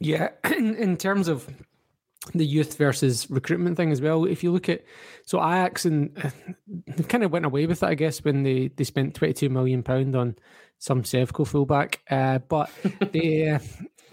Yeah, 0.00 0.30
in, 0.56 0.74
in 0.76 0.96
terms 0.96 1.28
of 1.28 1.48
the 2.34 2.46
youth 2.46 2.76
versus 2.76 3.30
recruitment 3.30 3.76
thing 3.76 3.92
as 3.92 4.00
well. 4.00 4.24
If 4.24 4.42
you 4.42 4.52
look 4.52 4.68
at 4.68 4.84
so 5.24 5.38
Ajax 5.38 5.84
and 5.84 6.14
they 6.66 7.04
kind 7.04 7.24
of 7.24 7.32
went 7.32 7.46
away 7.46 7.66
with 7.66 7.82
it, 7.82 7.86
I 7.86 7.94
guess, 7.94 8.24
when 8.24 8.42
they 8.42 8.68
they 8.76 8.84
spent 8.84 9.14
twenty 9.14 9.34
two 9.34 9.48
million 9.48 9.82
pound 9.82 10.16
on 10.16 10.36
some 10.78 11.02
Sevco 11.02 11.46
fullback, 11.46 12.00
uh, 12.10 12.38
but 12.38 12.70
they 13.12 13.50
uh, 13.50 13.58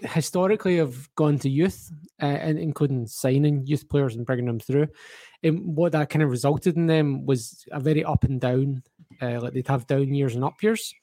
historically 0.00 0.78
have 0.78 1.14
gone 1.14 1.38
to 1.40 1.50
youth, 1.50 1.92
uh, 2.20 2.26
and 2.26 2.58
including 2.58 3.06
signing 3.06 3.66
youth 3.66 3.88
players 3.88 4.16
and 4.16 4.26
bringing 4.26 4.46
them 4.46 4.60
through. 4.60 4.88
And 5.42 5.76
what 5.76 5.92
that 5.92 6.10
kind 6.10 6.22
of 6.22 6.30
resulted 6.30 6.76
in 6.76 6.86
them 6.86 7.26
was 7.26 7.64
a 7.70 7.80
very 7.80 8.04
up 8.04 8.24
and 8.24 8.40
down. 8.40 8.82
Uh, 9.20 9.40
like 9.40 9.52
they'd 9.54 9.68
have 9.68 9.86
down 9.86 10.12
years 10.12 10.34
and 10.34 10.44
up 10.44 10.62
years. 10.62 10.94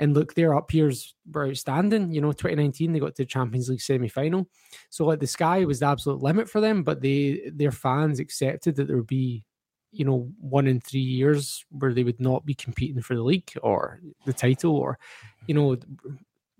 And 0.00 0.14
look, 0.14 0.34
their 0.34 0.54
up 0.54 0.72
years 0.72 1.14
were 1.30 1.48
outstanding. 1.48 2.12
You 2.12 2.20
know, 2.20 2.32
2019 2.32 2.92
they 2.92 3.00
got 3.00 3.16
to 3.16 3.22
the 3.22 3.26
Champions 3.26 3.68
League 3.68 3.80
semi 3.80 4.08
final. 4.08 4.48
So 4.90 5.04
like 5.06 5.20
the 5.20 5.26
sky 5.26 5.64
was 5.64 5.80
the 5.80 5.86
absolute 5.86 6.22
limit 6.22 6.48
for 6.48 6.60
them, 6.60 6.82
but 6.82 7.00
they 7.00 7.50
their 7.52 7.72
fans 7.72 8.20
accepted 8.20 8.76
that 8.76 8.86
there 8.86 8.96
would 8.96 9.06
be, 9.06 9.44
you 9.90 10.04
know, 10.04 10.30
one 10.40 10.66
in 10.66 10.80
three 10.80 11.00
years 11.00 11.64
where 11.70 11.92
they 11.92 12.04
would 12.04 12.20
not 12.20 12.46
be 12.46 12.54
competing 12.54 13.02
for 13.02 13.14
the 13.14 13.22
league 13.22 13.50
or 13.62 14.00
the 14.24 14.32
title 14.32 14.76
or, 14.76 14.98
you 15.46 15.54
know, 15.54 15.76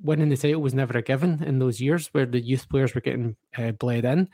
winning 0.03 0.28
the 0.28 0.36
title 0.36 0.61
was 0.61 0.74
never 0.74 0.99
a 0.99 1.03
given 1.03 1.43
in 1.43 1.59
those 1.59 1.80
years 1.80 2.09
where 2.09 2.26
the 2.26 2.41
youth 2.41 2.68
players 2.68 2.95
were 2.95 3.01
getting 3.01 3.36
uh, 3.57 3.72
bled 3.72 4.05
in. 4.05 4.28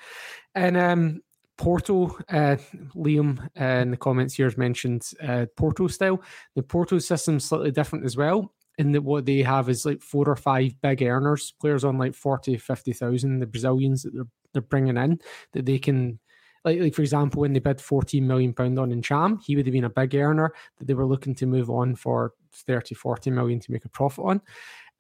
And 0.55 0.77
um, 0.77 1.21
Porto, 1.57 2.19
uh, 2.29 2.57
Liam 2.95 3.39
uh, 3.61 3.65
in 3.83 3.91
the 3.93 3.97
comments 3.97 4.35
here 4.35 4.47
has 4.47 4.59
mentioned 4.59 5.09
uh, 5.23 5.47
Porto 5.57 5.87
style. 5.87 6.23
The 6.55 6.63
Porto 6.63 6.99
system 6.99 7.41
slightly 7.41 7.71
different 7.71 8.05
as 8.05 8.17
well. 8.17 8.53
That 8.79 9.03
what 9.03 9.27
they 9.27 9.43
have 9.43 9.69
is 9.69 9.87
like 9.87 10.03
four 10.03 10.29
or 10.29 10.37
five 10.37 10.81
big 10.81 11.03
earners, 11.03 11.53
players 11.61 11.85
on 11.85 11.97
like 11.99 12.15
40, 12.15 12.57
50,000, 12.57 13.39
the 13.39 13.47
Brazilians 13.47 14.03
that 14.03 14.15
they're, 14.15 14.27
they're 14.53 14.63
bringing 14.63 14.97
in, 14.97 15.21
that 15.53 15.67
they 15.67 15.79
can 15.79 16.19
like, 16.65 16.81
like 16.81 16.95
for 16.95 17.03
example, 17.03 17.43
when 17.43 17.53
they 17.53 17.61
bid 17.61 17.81
14 17.81 18.27
million 18.27 18.53
pound 18.53 18.79
on 18.79 18.91
Ntcham, 18.91 19.39
he 19.45 19.55
would 19.55 19.67
have 19.67 19.73
been 19.73 19.85
a 19.85 19.91
big 19.91 20.15
earner 20.15 20.53
that 20.79 20.87
they 20.87 20.95
were 20.95 21.07
looking 21.07 21.35
to 21.37 21.47
move 21.47 21.71
on 21.71 21.95
for 21.95 22.33
30, 22.53 22.95
40 22.95 23.31
million 23.31 23.61
to 23.61 23.73
make 23.73 23.85
a 23.85 23.91
profit 23.91 24.25
on. 24.25 24.41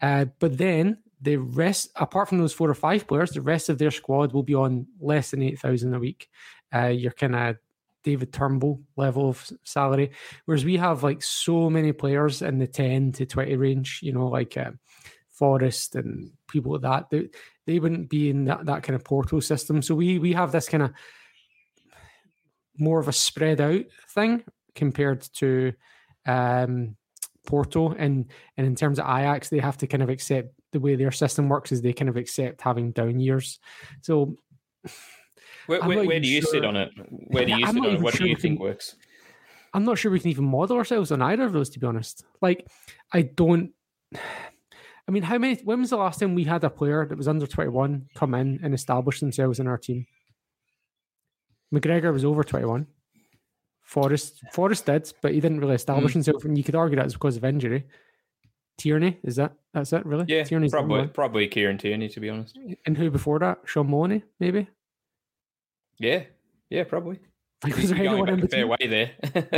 Uh, 0.01 0.27
but 0.39 0.59
then 0.59 0.99
the 1.23 1.37
rest, 1.39 1.91
apart 1.97 2.29
from 2.29 2.39
those 2.39 2.53
four 2.53 2.69
or 2.69 2.75
five 2.75 3.07
players, 3.07 3.31
the 3.31 3.41
rest 3.41 3.69
of 3.71 3.79
their 3.79 3.91
squad 3.91 4.33
will 4.33 4.43
be 4.43 4.55
on 4.55 4.87
less 5.01 5.31
than 5.31 5.43
8,000 5.43 5.95
a 5.95 5.99
week. 5.99 6.29
Uh, 6.75 6.89
you're 6.89 7.13
kind 7.13 7.35
of 7.35 7.57
David 8.05 8.33
Turnbull 8.33 8.81
level 8.97 9.29
of 9.29 9.51
salary. 9.65 10.13
Whereas 10.45 10.65
we 10.65 10.77
have 10.77 11.03
like 11.03 11.23
so 11.23 11.69
many 11.69 11.93
players 11.93 12.43
in 12.43 12.59
the 12.59 12.67
10 12.67 13.13
to 13.13 13.27
20 13.27 13.57
range, 13.57 14.01
you 14.03 14.13
know, 14.13 14.29
like 14.29 14.57
uh, 14.57 14.71
Forrest 15.31 15.97
and 15.97 16.31
people 16.49 16.73
like 16.73 16.83
that. 16.83 17.11
They, 17.11 17.29
they 17.67 17.79
wouldn't 17.81 18.09
be 18.09 18.31
in 18.31 18.45
that, 18.45 18.67
that 18.67 18.83
kind 18.83 18.95
of 18.95 19.05
Porto 19.05 19.41
system. 19.41 19.83
So 19.83 19.95
we 19.95 20.19
we 20.19 20.35
have 20.35 20.53
this 20.53 20.69
kind 20.69 20.85
of 20.85 20.93
more 22.79 23.01
of 23.01 23.09
a 23.09 23.13
spread 23.13 23.61
out 23.61 23.85
thing 24.11 24.45
compared 24.75 25.23
to 25.35 25.73
um, 26.27 26.97
Porto. 27.47 27.93
And 27.93 28.31
and 28.57 28.67
in 28.67 28.77
terms 28.77 28.99
of 28.99 29.07
Ajax, 29.07 29.49
they 29.49 29.59
have 29.59 29.79
to 29.79 29.87
kind 29.87 30.03
of 30.03 30.11
accept 30.11 30.53
the 30.73 30.81
way 30.81 30.97
their 30.97 31.13
system 31.13 31.49
works 31.49 31.73
is 31.73 31.83
they 31.83 31.93
kind 31.93 32.09
of 32.09 32.17
accept 32.17 32.61
having 32.61 32.93
down 32.93 33.21
years. 33.21 33.61
So 34.03 34.37
where, 35.67 35.81
where, 35.83 36.05
where 36.05 36.21
do 36.21 36.29
you 36.29 36.41
sure. 36.43 36.51
sit 36.51 36.65
on 36.65 36.77
it? 36.77 36.91
Where 37.29 37.45
do 37.45 37.53
you 37.53 37.67
sit 37.67 37.77
on 37.77 37.85
it? 37.87 38.01
What 38.01 38.15
sure 38.15 38.25
do 38.25 38.31
you 38.31 38.37
think 38.37 38.59
can, 38.59 38.67
works? 38.67 38.97
I'm 39.73 39.85
not 39.85 39.99
sure 39.99 40.11
we 40.11 40.21
can 40.21 40.31
even 40.31 40.45
model 40.45 40.77
ourselves 40.77 41.11
on 41.11 41.23
either 41.23 41.45
of 41.45 41.53
those, 41.53 41.71
to 41.71 41.79
be 41.79 41.87
honest. 41.87 42.25
Like, 42.41 42.67
I 43.13 43.23
don't. 43.23 43.73
I 45.07 45.11
mean, 45.13 45.23
how 45.23 45.37
many? 45.37 45.61
When 45.65 45.81
was 45.81 45.91
the 45.91 45.99
last 45.99 46.21
time 46.21 46.35
we 46.35 46.45
had 46.45 46.65
a 46.65 46.71
player 46.71 47.05
that 47.07 47.19
was 47.19 47.29
under 47.29 47.47
21 47.47 48.09
come 48.15 48.35
in 48.35 48.61
and 48.63 48.73
establish 48.73 49.21
themselves 49.21 49.61
in 49.61 49.67
our 49.67 49.77
team? 49.77 50.07
McGregor 51.75 52.13
was 52.13 52.25
over 52.25 52.43
21. 52.43 52.87
Forrest 53.83 54.43
Forrest 54.53 54.87
did, 54.87 55.13
but 55.21 55.35
he 55.35 55.41
didn't 55.41 55.61
really 55.61 55.75
establish 55.75 56.13
mm. 56.13 56.15
himself, 56.15 56.45
and 56.45 56.57
you 56.57 56.65
could 56.65 56.75
argue 56.75 56.97
that 56.97 57.03
that's 57.03 57.15
because 57.15 57.37
of 57.37 57.45
injury. 57.45 57.85
Tierney 58.79 59.19
is 59.23 59.37
that 59.37 59.53
that's 59.73 59.93
it 59.93 60.05
really? 60.05 60.25
Yeah, 60.27 60.43
Tierney's 60.45 60.73
probably 60.73 61.07
probably 61.07 61.47
Kieran 61.49 61.79
Tierney 61.79 62.09
to 62.09 62.21
be 62.21 62.31
honest. 62.31 62.59
And 62.87 62.97
who 62.97 63.11
before 63.11 63.39
that? 63.41 63.59
Shaun 63.67 63.91
Maloney, 63.91 64.25
maybe. 64.41 64.69
Yeah, 65.99 66.25
yeah, 66.71 66.85
probably. 66.85 67.21
Like, 67.63 67.77
was 67.77 67.91
there 67.91 67.99
anyone 67.99 68.29
in 68.29 68.41
the 68.41 68.49
fair 68.49 68.67
way 68.67 68.77
there? 68.81 69.13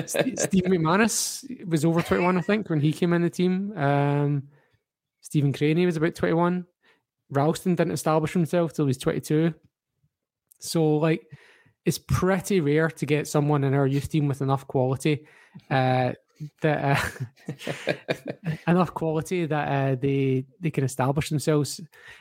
Steve 0.07 0.65
McManus 0.65 1.45
was 1.67 1.85
over 1.85 2.03
twenty 2.03 2.23
one, 2.23 2.39
I 2.39 2.41
think, 2.41 2.71
when 2.71 2.81
he 2.81 2.93
came 2.93 3.13
in 3.13 3.23
the 3.23 3.31
team. 3.31 3.77
Um, 3.77 4.45
Stephen 5.21 5.53
Crainey 5.53 5.87
was 5.87 5.97
about 5.97 6.15
twenty 6.15 6.35
one. 6.35 6.67
Ralston 7.31 7.75
didn't 7.75 7.95
establish 7.95 8.33
himself 8.33 8.73
till 8.73 8.85
he 8.85 8.91
was 8.91 8.99
twenty 8.99 9.21
two. 9.21 9.55
So 10.61 10.97
like 10.97 11.27
it's 11.85 11.99
pretty 11.99 12.61
rare 12.61 12.91
to 12.91 13.07
get 13.07 13.29
someone 13.29 13.65
in 13.65 13.75
our 13.75 13.87
youth 13.87 14.09
team 14.09 14.29
with 14.29 14.41
enough 14.41 14.67
quality 14.67 15.27
uh, 15.71 16.13
that 16.61 17.03
uh, 17.49 17.93
enough 18.69 18.93
quality 18.95 19.47
that 19.47 19.69
uh, 19.69 19.95
they 19.95 20.45
they 20.61 20.71
can 20.71 20.85
establish 20.85 21.29
themselves, 21.29 21.81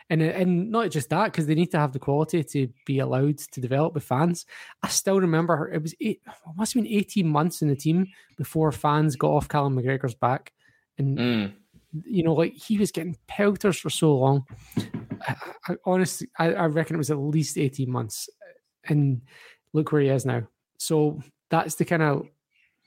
and 0.09 0.21
and 0.21 0.71
not 0.71 0.91
just 0.91 1.09
that 1.09 1.31
because 1.31 1.45
they 1.45 1.55
need 1.55 1.71
to 1.71 1.79
have 1.79 1.91
the 1.91 1.99
quality 1.99 2.43
to 2.43 2.67
be 2.85 2.99
allowed 2.99 3.37
to 3.37 3.61
develop 3.61 3.93
with 3.93 4.03
fans. 4.03 4.45
I 4.83 4.87
still 4.87 5.19
remember 5.19 5.71
it 5.71 5.81
was 5.81 5.93
eight, 6.01 6.21
it 6.25 6.55
must 6.55 6.73
have 6.73 6.83
been 6.83 6.91
eighteen 6.91 7.27
months 7.27 7.61
in 7.61 7.67
the 7.67 7.75
team 7.75 8.07
before 8.37 8.71
fans 8.71 9.15
got 9.15 9.31
off 9.31 9.49
Callum 9.49 9.75
McGregor's 9.75 10.15
back, 10.15 10.53
and. 10.97 11.17
Mm. 11.17 11.53
You 12.03 12.23
know, 12.23 12.33
like 12.33 12.51
he 12.51 12.77
was 12.77 12.91
getting 12.91 13.15
pelters 13.25 13.77
for 13.77 13.89
so 13.89 14.17
long. 14.17 14.45
I, 15.25 15.35
I 15.69 15.75
honestly, 15.85 16.27
I, 16.37 16.53
I 16.53 16.65
reckon 16.65 16.95
it 16.95 16.97
was 16.97 17.09
at 17.09 17.17
least 17.17 17.57
eighteen 17.57 17.89
months, 17.89 18.27
and 18.83 19.21
look 19.71 19.93
where 19.93 20.01
he 20.01 20.09
is 20.09 20.25
now. 20.25 20.45
So 20.77 21.21
that's 21.49 21.75
the 21.75 21.85
kind 21.85 22.03
of 22.03 22.27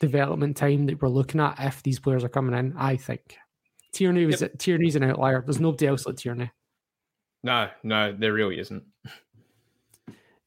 development 0.01 0.57
time 0.57 0.87
that 0.87 1.01
we're 1.01 1.09
looking 1.09 1.41
at 1.41 1.57
if 1.59 1.83
these 1.83 1.99
players 1.99 2.25
are 2.25 2.29
coming 2.29 2.59
in. 2.59 2.75
I 2.77 2.97
think 2.97 3.37
Tierney 3.93 4.27
was 4.27 4.41
yep. 4.43 4.59
Tierney's 4.59 4.97
an 4.97 5.05
outlier. 5.05 5.43
There's 5.45 5.61
nobody 5.61 5.87
else 5.87 6.07
like 6.07 6.17
Tierney. 6.17 6.51
No, 7.43 7.69
no, 7.83 8.13
there 8.13 8.33
really 8.33 8.59
isn't. 8.59 8.83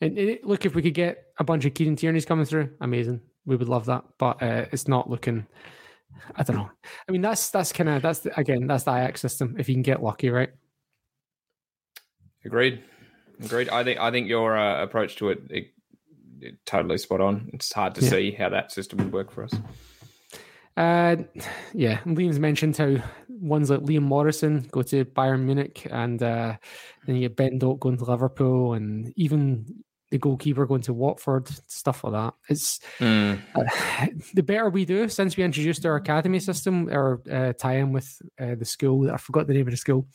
And, 0.02 0.18
and 0.18 0.40
look, 0.44 0.66
if 0.66 0.76
we 0.76 0.82
could 0.82 0.94
get 0.94 1.26
a 1.38 1.44
bunch 1.44 1.66
of 1.66 1.74
Kieran 1.74 1.96
Tierney's 1.96 2.26
coming 2.26 2.46
through, 2.46 2.72
amazing. 2.82 3.22
We 3.46 3.56
would 3.56 3.70
love 3.70 3.86
that, 3.86 4.04
but 4.18 4.42
uh, 4.42 4.66
it's 4.72 4.88
not 4.88 5.10
looking. 5.10 5.46
I 6.36 6.44
don't 6.44 6.58
know. 6.58 6.70
I 7.08 7.12
mean, 7.12 7.22
that's 7.22 7.50
that's 7.50 7.72
kind 7.72 7.90
of 7.90 8.02
that's 8.02 8.20
the, 8.20 8.38
again 8.40 8.68
that's 8.68 8.84
the 8.84 8.92
Ajax 8.92 9.22
system. 9.22 9.56
If 9.58 9.70
you 9.70 9.76
can 9.76 9.82
get 9.82 10.04
lucky, 10.04 10.30
right? 10.30 10.50
Agreed. 12.46 12.84
Agreed. 13.44 13.70
I 13.70 13.84
think 13.84 14.00
I 14.00 14.12
think 14.12 14.28
your 14.28 14.58
uh, 14.58 14.84
approach 14.84 15.16
to 15.18 15.30
it, 15.30 15.42
it 15.50 15.68
totally 16.66 16.98
spot 16.98 17.22
on. 17.22 17.50
It's 17.54 17.72
hard 17.72 17.96
to 17.96 18.02
yeah. 18.02 18.10
see 18.10 18.32
how 18.32 18.50
that 18.50 18.72
system 18.72 19.00
would 19.00 19.14
work 19.14 19.32
for 19.32 19.44
us. 19.44 19.54
Uh, 20.78 21.18
yeah, 21.74 22.00
Liam's 22.06 22.40
mentioned 22.40 22.78
how 22.78 22.96
ones 23.28 23.70
like 23.70 23.82
Liam 23.82 24.04
Morrison 24.04 24.68
go 24.72 24.82
to 24.84 25.04
Bayern 25.06 25.42
Munich, 25.42 25.88
and 25.92 26.22
uh, 26.24 26.56
then 27.06 27.16
you 27.16 27.28
get 27.28 27.36
Ben 27.36 27.60
Doak 27.60 27.82
going 27.82 27.98
to 27.98 28.06
Liverpool, 28.06 28.74
and 28.74 29.12
even 29.16 29.66
the 30.12 30.18
goalkeeper 30.18 30.66
going 30.66 30.82
to 30.82 30.94
Watford, 30.94 31.48
stuff 31.68 32.04
like 32.04 32.14
that. 32.14 32.34
It's 32.50 32.80
Mm. 33.00 33.42
uh, 33.56 34.08
the 34.34 34.44
better 34.44 34.70
we 34.70 34.86
do 34.86 35.08
since 35.10 35.38
we 35.38 35.44
introduced 35.44 35.86
our 35.86 35.96
academy 35.96 36.40
system 36.40 36.90
or 36.90 37.22
uh, 37.32 37.54
tie 37.54 37.78
in 37.78 37.92
with 37.94 38.22
uh, 38.40 38.56
the 38.56 38.66
school. 38.66 39.10
I 39.10 39.18
forgot 39.18 39.48
the 39.48 39.54
name 39.54 39.68
of 39.68 39.72
the 39.72 39.78
school, 39.78 40.08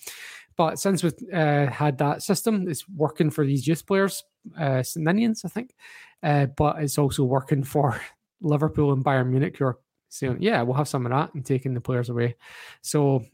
but 0.56 0.78
since 0.78 1.02
we've 1.02 1.14
uh, 1.32 1.66
had 1.66 1.98
that 1.98 2.22
system, 2.22 2.68
it's 2.68 2.88
working 2.88 3.30
for 3.30 3.44
these 3.44 3.66
youth 3.66 3.86
players, 3.86 4.22
uh, 4.58 4.82
St. 4.82 5.06
Ninians, 5.06 5.44
I 5.44 5.48
think, 5.48 5.74
uh, 6.22 6.46
but 6.46 6.82
it's 6.82 6.98
also 6.98 7.24
working 7.24 7.62
for 7.64 8.00
Liverpool 8.40 8.92
and 8.92 9.04
Bayern 9.04 9.28
Munich, 9.28 9.56
who 9.58 9.66
are 9.66 9.78
saying, 10.08 10.38
"Yeah, 10.40 10.62
we'll 10.62 10.76
have 10.76 10.88
some 10.88 11.06
of 11.06 11.12
that," 11.12 11.34
and 11.34 11.44
taking 11.44 11.74
the 11.74 11.80
players 11.80 12.08
away. 12.08 12.36
So 12.82 13.24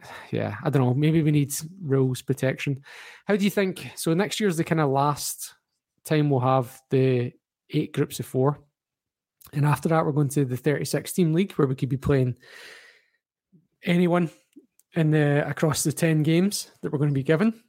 yeah, 0.30 0.56
I 0.62 0.70
don't 0.70 0.82
know. 0.82 0.94
Maybe 0.94 1.22
we 1.22 1.30
need 1.30 1.52
rules 1.82 2.22
protection. 2.22 2.82
How 3.26 3.36
do 3.36 3.44
you 3.44 3.50
think? 3.50 3.90
So 3.96 4.14
next 4.14 4.40
year's 4.40 4.56
the 4.56 4.64
kind 4.64 4.80
of 4.80 4.90
last 4.90 5.54
time 6.04 6.30
we'll 6.30 6.40
have 6.40 6.80
the 6.90 7.32
eight 7.70 7.92
groups 7.92 8.20
of 8.20 8.26
four, 8.26 8.58
and 9.52 9.66
after 9.66 9.88
that 9.88 10.04
we're 10.04 10.12
going 10.12 10.28
to 10.30 10.44
the 10.44 10.56
thirty-six 10.56 11.12
team 11.12 11.32
league 11.32 11.52
where 11.52 11.68
we 11.68 11.74
could 11.74 11.88
be 11.88 11.96
playing 11.96 12.36
anyone 13.82 14.30
in 14.94 15.10
the 15.10 15.46
across 15.48 15.82
the 15.82 15.92
ten 15.92 16.22
games 16.22 16.70
that 16.82 16.92
we're 16.92 16.98
going 16.98 17.10
to 17.10 17.14
be 17.14 17.22
given. 17.22 17.62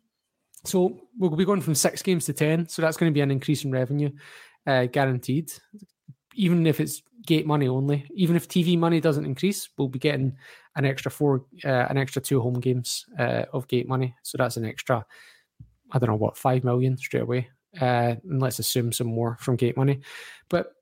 So 0.65 0.99
we'll 1.17 1.29
be 1.31 1.45
going 1.45 1.61
from 1.61 1.75
six 1.75 2.01
games 2.01 2.25
to 2.25 2.33
ten. 2.33 2.67
So 2.67 2.81
that's 2.81 2.97
going 2.97 3.11
to 3.11 3.13
be 3.13 3.21
an 3.21 3.31
increase 3.31 3.63
in 3.63 3.71
revenue, 3.71 4.11
uh, 4.67 4.85
guaranteed. 4.85 5.51
Even 6.35 6.67
if 6.67 6.79
it's 6.79 7.01
gate 7.25 7.47
money 7.47 7.67
only, 7.67 8.05
even 8.13 8.35
if 8.35 8.47
TV 8.47 8.77
money 8.77 9.01
doesn't 9.01 9.25
increase, 9.25 9.69
we'll 9.77 9.87
be 9.87 9.97
getting 9.97 10.37
an 10.75 10.85
extra 10.85 11.09
four, 11.09 11.45
uh, 11.65 11.87
an 11.89 11.97
extra 11.97 12.21
two 12.21 12.39
home 12.39 12.59
games 12.59 13.05
uh, 13.17 13.45
of 13.53 13.67
gate 13.67 13.87
money. 13.87 14.15
So 14.21 14.37
that's 14.37 14.57
an 14.57 14.65
extra, 14.65 15.03
I 15.91 15.99
don't 15.99 16.09
know 16.09 16.15
what, 16.15 16.37
five 16.37 16.63
million 16.63 16.97
straight 16.97 17.23
away. 17.23 17.49
Uh, 17.81 18.15
and 18.23 18.41
let's 18.41 18.59
assume 18.59 18.91
some 18.91 19.07
more 19.07 19.37
from 19.39 19.55
gate 19.55 19.77
money. 19.77 20.01
But 20.49 20.73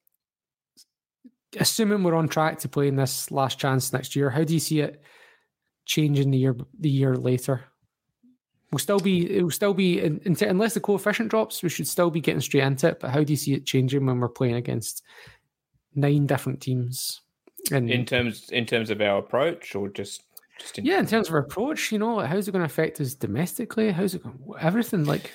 assuming 1.60 2.04
we're 2.04 2.16
on 2.16 2.28
track 2.28 2.60
to 2.60 2.70
play 2.70 2.88
in 2.88 2.96
this 2.96 3.32
last 3.32 3.58
chance 3.58 3.94
next 3.94 4.16
year, 4.16 4.30
how 4.30 4.44
do 4.44 4.54
you 4.54 4.60
see 4.60 4.82
it 4.82 5.02
changing 5.86 6.32
the 6.32 6.38
year 6.38 6.56
the 6.80 6.90
year 6.90 7.16
later? 7.16 7.64
We'll 8.76 8.80
still 8.80 9.00
be 9.00 9.38
it 9.38 9.42
will 9.42 9.52
still 9.52 9.74
be 9.74 10.02
unless 10.02 10.74
the 10.74 10.82
coefficient 10.82 11.30
drops, 11.30 11.64
we 11.64 11.70
should 11.70 11.88
still 11.88 12.10
be 12.10 12.20
getting 12.20 12.42
straight 12.42 12.64
into 12.64 12.90
it. 12.90 13.00
But 13.00 13.12
how 13.12 13.24
do 13.24 13.32
you 13.32 13.38
see 13.38 13.54
it 13.54 13.66
changing 13.66 14.06
when 14.06 14.20
we're 14.20 14.28
playing 14.28 14.56
against 14.56 15.02
nine 15.96 16.26
different 16.26 16.60
teams? 16.60 17.22
And 17.72 17.90
in 17.90 18.06
terms 18.06 18.50
in 18.50 18.66
terms 18.66 18.90
of 18.90 19.00
our 19.00 19.20
approach, 19.20 19.76
or 19.76 19.88
just 19.88 20.24
just 20.60 20.78
in 20.78 20.84
yeah, 20.84 21.00
in 21.00 21.08
terms 21.08 21.30
of 21.30 21.36
our 21.36 21.40
approach, 21.40 21.90
you 21.94 22.00
know, 22.00 22.20
how's 22.20 22.50
it 22.50 22.52
going 22.52 22.64
to 22.64 22.66
affect 22.66 23.00
us 23.00 23.14
domestically? 23.14 23.92
How's 23.92 24.14
it 24.14 24.24
going, 24.24 24.38
everything 24.60 25.06
like? 25.06 25.32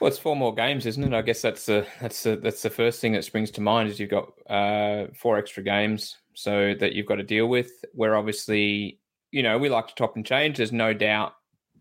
Well, 0.00 0.08
it's 0.08 0.18
four 0.18 0.34
more 0.34 0.52
games, 0.52 0.84
isn't 0.84 1.04
it? 1.04 1.16
I 1.16 1.22
guess 1.22 1.42
that's 1.42 1.66
the 1.66 1.86
that's 2.00 2.24
the 2.24 2.34
that's 2.34 2.62
the 2.62 2.70
first 2.70 3.00
thing 3.00 3.12
that 3.12 3.24
springs 3.24 3.52
to 3.52 3.60
mind 3.60 3.88
is 3.88 4.00
you've 4.00 4.10
got 4.10 4.32
uh, 4.50 5.12
four 5.14 5.38
extra 5.38 5.62
games, 5.62 6.16
so 6.34 6.74
that 6.80 6.94
you've 6.94 7.06
got 7.06 7.16
to 7.16 7.22
deal 7.22 7.46
with. 7.46 7.70
Where 7.92 8.16
obviously, 8.16 8.98
you 9.30 9.44
know, 9.44 9.58
we 9.58 9.68
like 9.68 9.86
to 9.86 9.94
top 9.94 10.16
and 10.16 10.26
change. 10.26 10.56
There's 10.56 10.72
no 10.72 10.92
doubt, 10.92 11.34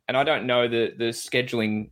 and 0.07 0.17
I 0.17 0.23
don't 0.23 0.45
know 0.45 0.67
the 0.67 0.93
the 0.97 1.05
scheduling 1.05 1.89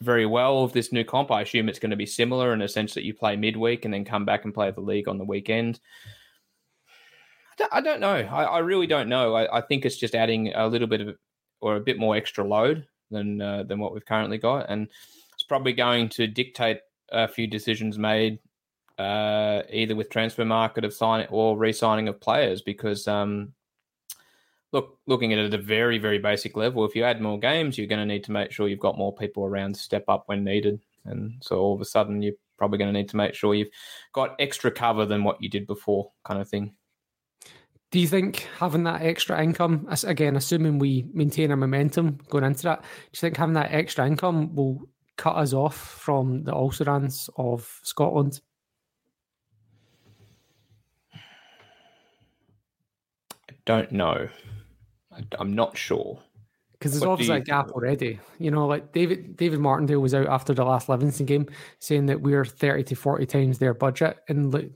very 0.00 0.26
well 0.26 0.64
of 0.64 0.72
this 0.72 0.92
new 0.92 1.04
comp. 1.04 1.30
I 1.30 1.42
assume 1.42 1.68
it's 1.68 1.78
going 1.78 1.90
to 1.90 1.96
be 1.96 2.06
similar 2.06 2.52
in 2.52 2.62
a 2.62 2.68
sense 2.68 2.94
that 2.94 3.04
you 3.04 3.14
play 3.14 3.36
midweek 3.36 3.84
and 3.84 3.94
then 3.94 4.04
come 4.04 4.24
back 4.24 4.44
and 4.44 4.52
play 4.52 4.70
the 4.70 4.80
league 4.80 5.08
on 5.08 5.16
the 5.18 5.24
weekend. 5.24 5.78
I 7.52 7.54
don't, 7.56 7.72
I 7.72 7.80
don't 7.80 8.00
know. 8.00 8.28
I, 8.34 8.44
I, 8.44 8.58
really 8.58 8.86
don't 8.86 9.08
know. 9.08 9.34
I, 9.34 9.58
I, 9.58 9.60
think 9.60 9.84
it's 9.84 9.98
just 9.98 10.14
adding 10.14 10.52
a 10.54 10.66
little 10.66 10.88
bit 10.88 11.02
of 11.02 11.16
or 11.60 11.76
a 11.76 11.80
bit 11.80 11.98
more 11.98 12.16
extra 12.16 12.44
load 12.44 12.86
than 13.10 13.40
uh, 13.40 13.62
than 13.62 13.78
what 13.78 13.92
we've 13.92 14.04
currently 14.04 14.38
got, 14.38 14.66
and 14.68 14.88
it's 15.34 15.44
probably 15.44 15.72
going 15.72 16.08
to 16.10 16.26
dictate 16.26 16.80
a 17.10 17.28
few 17.28 17.46
decisions 17.46 17.98
made 17.98 18.38
uh, 18.98 19.62
either 19.70 19.94
with 19.94 20.10
transfer 20.10 20.44
market 20.44 20.84
of 20.84 20.94
signing 20.94 21.26
or 21.30 21.56
re-signing 21.56 22.08
of 22.08 22.20
players 22.20 22.62
because 22.62 23.08
um, 23.08 23.52
look 24.72 24.98
looking 25.06 25.32
at 25.32 25.38
it 25.38 25.52
at 25.52 25.58
a 25.58 25.62
very 25.62 25.98
very 25.98 26.18
basic 26.18 26.56
level 26.56 26.84
if 26.84 26.94
you 26.94 27.04
add 27.04 27.20
more 27.20 27.38
games 27.38 27.76
you're 27.76 27.86
going 27.86 28.00
to 28.00 28.06
need 28.06 28.24
to 28.24 28.32
make 28.32 28.50
sure 28.50 28.68
you've 28.68 28.78
got 28.78 28.98
more 28.98 29.14
people 29.14 29.44
around 29.44 29.74
to 29.74 29.80
step 29.80 30.04
up 30.08 30.24
when 30.26 30.44
needed 30.44 30.80
and 31.04 31.34
so 31.42 31.58
all 31.58 31.74
of 31.74 31.80
a 31.80 31.84
sudden 31.84 32.22
you're 32.22 32.34
probably 32.56 32.78
going 32.78 32.92
to 32.92 32.98
need 32.98 33.08
to 33.08 33.16
make 33.16 33.34
sure 33.34 33.54
you've 33.54 33.68
got 34.12 34.36
extra 34.38 34.70
cover 34.70 35.04
than 35.04 35.24
what 35.24 35.42
you 35.42 35.48
did 35.48 35.66
before 35.66 36.10
kind 36.24 36.40
of 36.40 36.48
thing 36.48 36.72
do 37.90 38.00
you 38.00 38.06
think 38.06 38.48
having 38.58 38.84
that 38.84 39.02
extra 39.02 39.42
income 39.42 39.86
again 40.04 40.36
assuming 40.36 40.78
we 40.78 41.04
maintain 41.12 41.50
our 41.50 41.56
momentum 41.56 42.18
going 42.30 42.44
into 42.44 42.62
that 42.62 42.82
do 42.82 42.88
you 43.12 43.20
think 43.20 43.36
having 43.36 43.54
that 43.54 43.72
extra 43.72 44.06
income 44.06 44.54
will 44.54 44.86
cut 45.16 45.36
us 45.36 45.52
off 45.52 45.76
from 45.76 46.44
the 46.44 46.52
Ulsterans 46.52 47.28
of 47.36 47.80
Scotland? 47.82 48.40
I 51.14 51.18
don't 53.64 53.92
know. 53.92 54.28
I'm 55.38 55.52
not 55.52 55.76
sure. 55.76 56.18
Because 56.72 56.92
there's 56.92 57.02
what 57.02 57.12
obviously 57.12 57.36
a 57.36 57.40
gap 57.40 57.70
already. 57.70 58.18
You 58.38 58.50
know, 58.50 58.66
like 58.66 58.92
David 58.92 59.36
David 59.36 59.60
Martindale 59.60 60.00
was 60.00 60.14
out 60.14 60.26
after 60.26 60.52
the 60.52 60.64
last 60.64 60.88
Livingston 60.88 61.26
game 61.26 61.48
saying 61.78 62.06
that 62.06 62.20
we're 62.20 62.44
30 62.44 62.82
to 62.84 62.94
40 62.96 63.26
times 63.26 63.58
their 63.58 63.74
budget. 63.74 64.18
And 64.28 64.72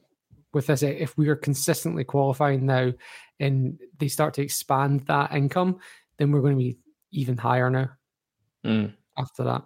with 0.53 0.69
this, 0.69 0.83
if 0.83 1.19
we 1.19 1.29
are 1.29 1.37
consistently 1.37 2.05
qualifying 2.05 2.65
now 2.65 2.93
and 3.41 3.81
they 3.99 4.09
start 4.09 4.35
to 4.35 4.43
expand 4.43 5.01
that 5.07 5.33
income, 5.33 5.81
then 6.19 6.31
we're 6.31 6.43
going 6.43 6.55
to 6.55 6.59
be 6.59 6.79
even 7.11 7.37
higher 7.37 7.71
now 7.71 7.91
mm. 8.65 8.93
after 9.19 9.43
that. 9.45 9.63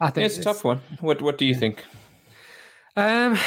I 0.00 0.10
think 0.10 0.26
it's, 0.26 0.38
it's 0.38 0.46
a 0.46 0.48
tough 0.48 0.64
one. 0.64 0.80
What 1.00 1.22
What 1.22 1.38
do 1.38 1.44
you 1.44 1.54
think? 1.54 1.84
Um, 2.96 3.38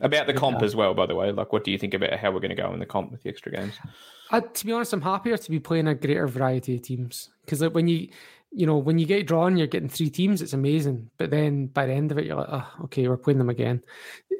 about 0.00 0.26
the 0.26 0.34
comp 0.34 0.62
as 0.62 0.76
well, 0.76 0.94
by 0.94 1.06
the 1.06 1.14
way. 1.14 1.32
Like, 1.32 1.52
what 1.52 1.64
do 1.64 1.70
you 1.70 1.78
think 1.78 1.94
about 1.94 2.14
how 2.14 2.30
we're 2.30 2.40
going 2.40 2.54
to 2.54 2.60
go 2.60 2.72
in 2.72 2.80
the 2.80 2.86
comp 2.86 3.10
with 3.10 3.22
the 3.22 3.30
extra 3.30 3.52
games? 3.52 3.74
Uh, 4.30 4.40
to 4.40 4.66
be 4.66 4.72
honest, 4.72 4.92
I'm 4.92 5.02
happier 5.02 5.36
to 5.36 5.50
be 5.50 5.60
playing 5.60 5.86
a 5.86 5.94
greater 5.94 6.26
variety 6.26 6.76
of 6.76 6.82
teams 6.82 7.30
because 7.44 7.62
like 7.62 7.74
when 7.74 7.88
you, 7.88 8.08
you 8.50 8.66
know, 8.66 8.76
when 8.76 8.98
you 8.98 9.06
get 9.06 9.26
drawn, 9.26 9.56
you're 9.56 9.66
getting 9.66 9.88
three 9.88 10.10
teams. 10.10 10.42
It's 10.42 10.52
amazing, 10.52 11.10
but 11.16 11.30
then 11.30 11.66
by 11.66 11.86
the 11.86 11.92
end 11.92 12.10
of 12.10 12.18
it, 12.18 12.26
you're 12.26 12.36
like, 12.36 12.48
oh, 12.50 12.66
okay, 12.84 13.06
we're 13.06 13.16
playing 13.16 13.38
them 13.38 13.50
again. 13.50 13.82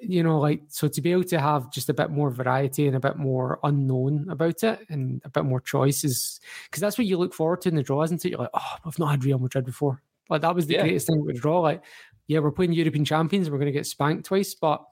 You 0.03 0.23
know, 0.23 0.39
like 0.41 0.63
so 0.69 0.89
to 0.89 1.01
be 1.01 1.13
able 1.13 1.25
to 1.25 1.41
have 1.41 1.71
just 1.71 1.89
a 1.89 1.95
bit 1.95 2.11
more 2.11 2.31
variety 2.31 2.87
and 2.87 2.97
a 2.97 3.01
bit 3.01 3.17
more 3.17 3.59
unknown 3.63 4.27
about 4.29 4.63
it 4.65 4.81
and 4.89 5.21
a 5.25 5.31
bit 5.31 5.45
more 5.45 5.61
choices 5.61 6.41
because 6.65 6.81
that's 6.81 6.99
what 6.99 7.07
you 7.07 7.17
look 7.17 7.35
forward 7.35 7.61
to 7.63 7.69
in 7.69 7.77
the 7.77 7.83
draw, 7.83 8.03
isn't 8.03 8.25
it? 8.25 8.31
You're 8.31 8.41
like, 8.41 8.51
oh, 8.55 8.77
I've 8.85 8.99
not 8.99 9.11
had 9.11 9.25
Real 9.25 9.39
Madrid 9.39 9.65
before. 9.65 10.03
Like 10.29 10.43
that 10.43 10.55
was 10.55 10.67
the 10.67 10.75
yeah. 10.75 10.83
greatest 10.83 11.07
thing 11.07 11.25
with 11.25 11.41
draw. 11.41 11.61
Like, 11.61 11.83
yeah, 12.27 12.41
we're 12.41 12.51
playing 12.51 12.73
European 12.73 13.05
champions, 13.05 13.49
we're 13.49 13.59
going 13.59 13.67
to 13.67 13.73
get 13.73 13.87
spanked 13.87 14.27
twice, 14.27 14.55
but 14.55 14.85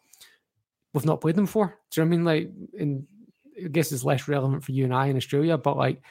we've 0.95 1.05
not 1.05 1.20
played 1.20 1.36
them 1.36 1.47
for. 1.47 1.76
Do 1.90 2.01
you 2.01 2.05
know 2.05 2.09
what 2.09 2.14
I 2.14 2.16
mean? 2.16 2.24
Like, 2.24 2.51
in 2.78 3.07
I 3.62 3.68
guess 3.68 3.92
it's 3.92 4.05
less 4.05 4.26
relevant 4.26 4.64
for 4.64 4.72
you 4.72 4.84
and 4.84 4.95
I 4.95 5.07
in 5.07 5.16
Australia, 5.16 5.57
but 5.59 5.76
like 5.76 6.03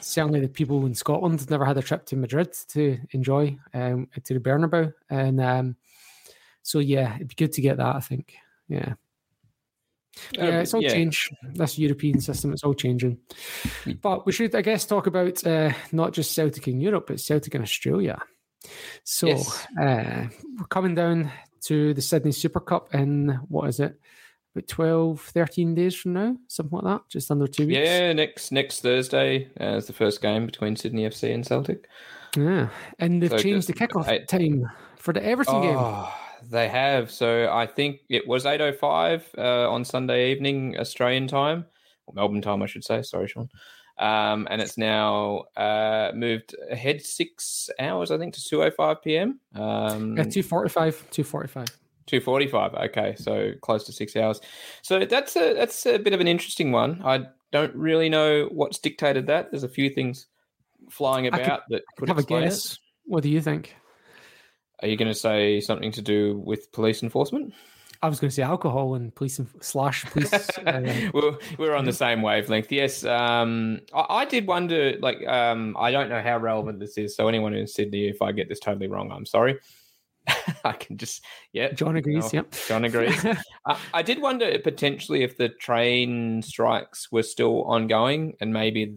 certainly 0.00 0.40
the 0.40 0.48
people 0.48 0.84
in 0.86 0.94
Scotland 0.94 1.48
never 1.50 1.64
had 1.64 1.76
a 1.76 1.82
trip 1.82 2.06
to 2.06 2.16
Madrid 2.16 2.54
to 2.68 2.98
enjoy 3.10 3.58
um, 3.72 4.08
to 4.24 4.34
the 4.34 4.40
Bernabeu, 4.40 4.92
and 5.10 5.40
um, 5.40 5.76
so 6.62 6.78
yeah, 6.78 7.16
it'd 7.16 7.28
be 7.28 7.34
good 7.34 7.52
to 7.52 7.62
get 7.62 7.78
that. 7.78 7.96
I 7.96 8.00
think, 8.00 8.34
yeah. 8.68 8.94
Um, 10.38 10.44
yeah, 10.46 10.60
it's 10.60 10.72
all 10.72 10.82
yeah. 10.82 10.90
changed. 10.90 11.34
This 11.54 11.78
European 11.78 12.20
system, 12.20 12.52
it's 12.52 12.62
all 12.62 12.74
changing. 12.74 13.18
But 14.00 14.24
we 14.24 14.30
should, 14.30 14.54
I 14.54 14.62
guess, 14.62 14.86
talk 14.86 15.08
about 15.08 15.44
uh, 15.44 15.72
not 15.90 16.12
just 16.12 16.32
Celtic 16.32 16.68
in 16.68 16.80
Europe, 16.80 17.06
but 17.08 17.18
Celtic 17.18 17.56
in 17.56 17.62
Australia. 17.62 18.22
So 19.02 19.26
yes. 19.26 19.66
uh, 19.80 20.28
we're 20.56 20.66
coming 20.68 20.94
down 20.94 21.32
to 21.62 21.94
the 21.94 22.02
Sydney 22.02 22.30
Super 22.30 22.60
Cup 22.60 22.94
in 22.94 23.40
what 23.48 23.68
is 23.68 23.80
it? 23.80 23.98
About 24.54 24.68
12, 24.68 25.20
13 25.20 25.74
days 25.74 25.96
from 25.96 26.12
now, 26.12 26.36
something 26.46 26.78
like 26.78 26.84
that, 26.84 27.08
just 27.08 27.30
under 27.30 27.46
two 27.46 27.66
weeks. 27.66 27.78
Yeah, 27.78 28.12
next 28.12 28.52
next 28.52 28.82
Thursday 28.82 29.48
uh, 29.60 29.76
is 29.76 29.86
the 29.86 29.92
first 29.92 30.22
game 30.22 30.46
between 30.46 30.76
Sydney 30.76 31.02
FC 31.08 31.34
and 31.34 31.44
Celtic. 31.44 31.88
Yeah, 32.36 32.68
and 32.98 33.22
they've 33.22 33.30
so 33.30 33.38
changed 33.38 33.68
the 33.68 33.74
kickoff 33.74 34.08
eight... 34.08 34.28
time 34.28 34.70
for 34.96 35.12
the 35.12 35.24
Everton 35.24 35.56
oh, 35.56 35.62
game. 35.62 36.50
They 36.50 36.68
have. 36.68 37.10
So 37.10 37.50
I 37.52 37.66
think 37.66 38.00
it 38.08 38.28
was 38.28 38.46
eight 38.46 38.60
oh 38.60 38.72
five 38.72 39.28
uh, 39.36 39.70
on 39.70 39.84
Sunday 39.84 40.30
evening 40.30 40.78
Australian 40.78 41.26
time, 41.26 41.66
or 42.06 42.14
Melbourne 42.14 42.42
time, 42.42 42.62
I 42.62 42.66
should 42.66 42.84
say. 42.84 43.02
Sorry, 43.02 43.26
Sean 43.26 43.48
um, 43.98 44.48
and 44.50 44.60
it's 44.60 44.76
now 44.76 45.44
uh, 45.56 46.10
moved 46.14 46.54
ahead 46.70 47.02
six 47.02 47.70
hours, 47.78 48.10
I 48.10 48.18
think, 48.18 48.34
to 48.34 48.40
2.05 48.40 49.02
p.m. 49.02 49.40
Um, 49.54 50.16
two 50.30 51.22
forty 51.22 51.48
five, 51.48 51.74
two 52.06 52.20
forty 52.20 52.46
five. 52.46 52.72
Two 52.72 52.76
forty 52.76 52.88
five. 52.88 52.90
Okay, 52.90 53.14
so 53.16 53.52
close 53.60 53.84
to 53.84 53.92
six 53.92 54.16
hours. 54.16 54.40
So 54.82 55.04
that's 55.04 55.36
a 55.36 55.54
that's 55.54 55.86
a 55.86 55.98
bit 55.98 56.12
of 56.12 56.20
an 56.20 56.28
interesting 56.28 56.72
one. 56.72 57.02
I 57.04 57.26
don't 57.52 57.74
really 57.74 58.08
know 58.08 58.48
what's 58.50 58.78
dictated 58.78 59.26
that. 59.28 59.50
There's 59.50 59.64
a 59.64 59.68
few 59.68 59.90
things 59.90 60.26
flying 60.90 61.26
about 61.26 61.42
could, 61.68 61.76
that 61.76 61.82
could 61.96 62.08
have 62.08 62.18
a 62.18 62.22
guess. 62.22 62.72
It. 62.74 62.78
What 63.06 63.22
do 63.22 63.28
you 63.28 63.40
think? 63.40 63.74
Are 64.82 64.88
you 64.88 64.96
going 64.96 65.10
to 65.10 65.18
say 65.18 65.60
something 65.60 65.92
to 65.92 66.02
do 66.02 66.42
with 66.44 66.72
police 66.72 67.02
enforcement? 67.02 67.54
I 68.02 68.08
was 68.08 68.20
going 68.20 68.28
to 68.28 68.34
say 68.34 68.42
alcohol 68.42 68.96
and 68.96 69.14
police 69.14 69.38
and 69.38 69.48
slash 69.60 70.04
police. 70.04 70.50
Uh, 70.66 71.10
we're, 71.12 71.36
we're 71.58 71.74
on 71.74 71.84
the 71.84 71.92
same 71.92 72.22
wavelength. 72.22 72.70
Yes. 72.70 73.04
Um, 73.04 73.80
I, 73.94 74.06
I, 74.08 74.24
did 74.24 74.46
wonder, 74.46 74.94
like, 75.00 75.26
um, 75.26 75.76
I 75.78 75.90
don't 75.90 76.08
know 76.08 76.20
how 76.20 76.38
relevant 76.38 76.80
this 76.80 76.98
is. 76.98 77.16
So 77.16 77.28
anyone 77.28 77.54
in 77.54 77.66
Sydney, 77.66 78.08
if 78.08 78.20
I 78.20 78.32
get 78.32 78.48
this 78.48 78.60
totally 78.60 78.88
wrong, 78.88 79.10
I'm 79.12 79.26
sorry. 79.26 79.58
I 80.64 80.72
can 80.72 80.96
just, 80.96 81.24
yeah. 81.52 81.72
John 81.72 81.96
agrees. 81.96 82.32
No, 82.32 82.38
yep. 82.40 82.54
John 82.66 82.84
agrees. 82.84 83.24
uh, 83.66 83.78
I 83.92 84.02
did 84.02 84.20
wonder 84.20 84.58
potentially 84.58 85.22
if 85.22 85.36
the 85.36 85.48
train 85.48 86.42
strikes 86.42 87.10
were 87.12 87.22
still 87.22 87.62
ongoing 87.64 88.34
and 88.40 88.52
maybe 88.52 88.96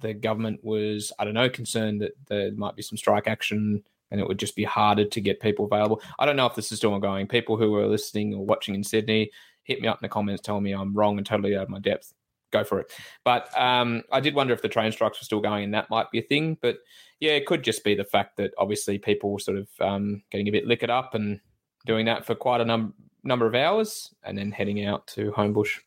the 0.00 0.14
government 0.14 0.60
was, 0.62 1.12
I 1.18 1.24
don't 1.24 1.34
know, 1.34 1.48
concerned 1.48 2.00
that 2.00 2.12
there 2.26 2.52
might 2.52 2.76
be 2.76 2.82
some 2.82 2.98
strike 2.98 3.28
action 3.28 3.82
and 4.10 4.20
it 4.20 4.28
would 4.28 4.38
just 4.38 4.56
be 4.56 4.64
harder 4.64 5.04
to 5.04 5.20
get 5.20 5.40
people 5.40 5.64
available. 5.64 6.02
I 6.18 6.26
don't 6.26 6.36
know 6.36 6.46
if 6.46 6.54
this 6.54 6.70
is 6.70 6.78
still 6.78 6.94
ongoing. 6.94 7.26
People 7.26 7.56
who 7.56 7.74
are 7.76 7.86
listening 7.86 8.34
or 8.34 8.44
watching 8.44 8.74
in 8.74 8.84
Sydney, 8.84 9.30
hit 9.64 9.80
me 9.80 9.88
up 9.88 9.98
in 9.98 10.04
the 10.04 10.08
comments, 10.08 10.42
tell 10.42 10.60
me 10.60 10.72
I'm 10.72 10.94
wrong 10.94 11.16
and 11.18 11.26
totally 11.26 11.56
out 11.56 11.64
of 11.64 11.68
my 11.70 11.80
depth. 11.80 12.12
Go 12.52 12.62
for 12.62 12.80
it. 12.80 12.92
But 13.24 13.48
um, 13.58 14.02
I 14.12 14.20
did 14.20 14.34
wonder 14.34 14.54
if 14.54 14.62
the 14.62 14.68
train 14.68 14.92
strikes 14.92 15.20
were 15.20 15.24
still 15.24 15.40
going 15.40 15.64
and 15.64 15.74
that 15.74 15.90
might 15.90 16.10
be 16.12 16.20
a 16.20 16.22
thing. 16.22 16.56
But 16.60 16.78
yeah, 17.24 17.32
it 17.32 17.46
could 17.46 17.64
just 17.64 17.84
be 17.84 17.94
the 17.94 18.04
fact 18.04 18.36
that 18.36 18.52
obviously 18.58 18.98
people 18.98 19.38
sort 19.38 19.56
of 19.56 19.68
um, 19.80 20.22
getting 20.30 20.46
a 20.46 20.52
bit 20.52 20.66
liquored 20.66 20.90
up 20.90 21.14
and 21.14 21.40
doing 21.86 22.04
that 22.04 22.26
for 22.26 22.34
quite 22.34 22.60
a 22.60 22.64
num- 22.66 22.92
number 23.22 23.46
of 23.46 23.54
hours 23.54 24.14
and 24.22 24.36
then 24.36 24.52
heading 24.52 24.84
out 24.84 25.06
to 25.06 25.32
Homebush. 25.32 25.78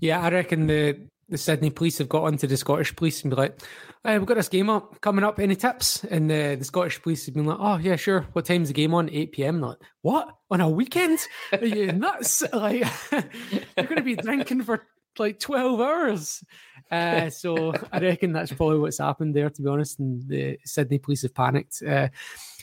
Yeah, 0.00 0.20
I 0.20 0.30
reckon 0.30 0.66
the 0.66 0.98
the 1.28 1.38
Sydney 1.38 1.70
police 1.70 1.98
have 1.98 2.08
got 2.08 2.24
onto 2.24 2.46
the 2.46 2.56
Scottish 2.56 2.94
police 2.94 3.22
and 3.22 3.30
be 3.30 3.36
like, 3.36 3.60
hey, 4.04 4.16
we've 4.16 4.26
got 4.26 4.36
this 4.36 4.48
game 4.48 4.70
up 4.70 5.00
coming 5.00 5.24
up. 5.24 5.40
Any 5.40 5.56
tips? 5.56 6.04
And 6.04 6.30
the, 6.30 6.56
the 6.56 6.64
Scottish 6.64 7.02
police 7.02 7.26
have 7.26 7.34
been 7.34 7.46
like, 7.46 7.58
oh, 7.60 7.78
yeah, 7.78 7.96
sure. 7.96 8.26
What 8.32 8.44
time's 8.44 8.68
the 8.68 8.74
game 8.74 8.94
on? 8.94 9.10
8 9.10 9.32
p.m. 9.32 9.60
Like, 9.60 9.78
what? 10.02 10.36
On 10.52 10.60
a 10.60 10.70
weekend? 10.70 11.18
Are 11.52 11.64
you 11.64 11.90
nuts? 11.90 12.44
like, 12.52 12.86
you're 13.10 13.86
going 13.86 13.96
to 13.96 14.02
be 14.02 14.14
drinking 14.14 14.62
for 14.62 14.86
like 15.18 15.38
12 15.38 15.80
hours. 15.80 16.44
Uh, 16.90 17.30
so 17.30 17.74
I 17.92 17.98
reckon 17.98 18.32
that's 18.32 18.52
probably 18.52 18.78
what's 18.78 18.98
happened 18.98 19.34
there, 19.34 19.50
to 19.50 19.62
be 19.62 19.68
honest. 19.68 19.98
And 19.98 20.26
the 20.28 20.58
Sydney 20.64 20.98
police 20.98 21.22
have 21.22 21.34
panicked. 21.34 21.82
Uh, 21.82 22.08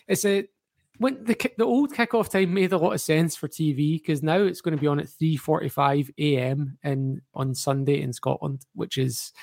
it's 0.08 0.26
a 0.26 0.48
when 1.00 1.24
the 1.24 1.36
the 1.58 1.66
old 1.66 1.94
kickoff 1.94 2.30
time 2.30 2.54
made 2.54 2.72
a 2.72 2.78
lot 2.78 2.94
of 2.94 3.02
sense 3.02 3.36
for 3.36 3.48
TV 3.48 4.00
because 4.00 4.22
now 4.22 4.38
it's 4.38 4.62
going 4.62 4.76
to 4.76 4.82
be 4.82 4.88
on 4.88 5.00
at 5.00 5.10
three 5.10 5.38
forty 5.38 5.70
five 5.70 6.10
a.m. 6.18 6.78
and 6.84 7.22
on 7.34 7.56
Sunday 7.56 8.02
in 8.02 8.14
Scotland, 8.14 8.66
which 8.74 8.98
is 8.98 9.34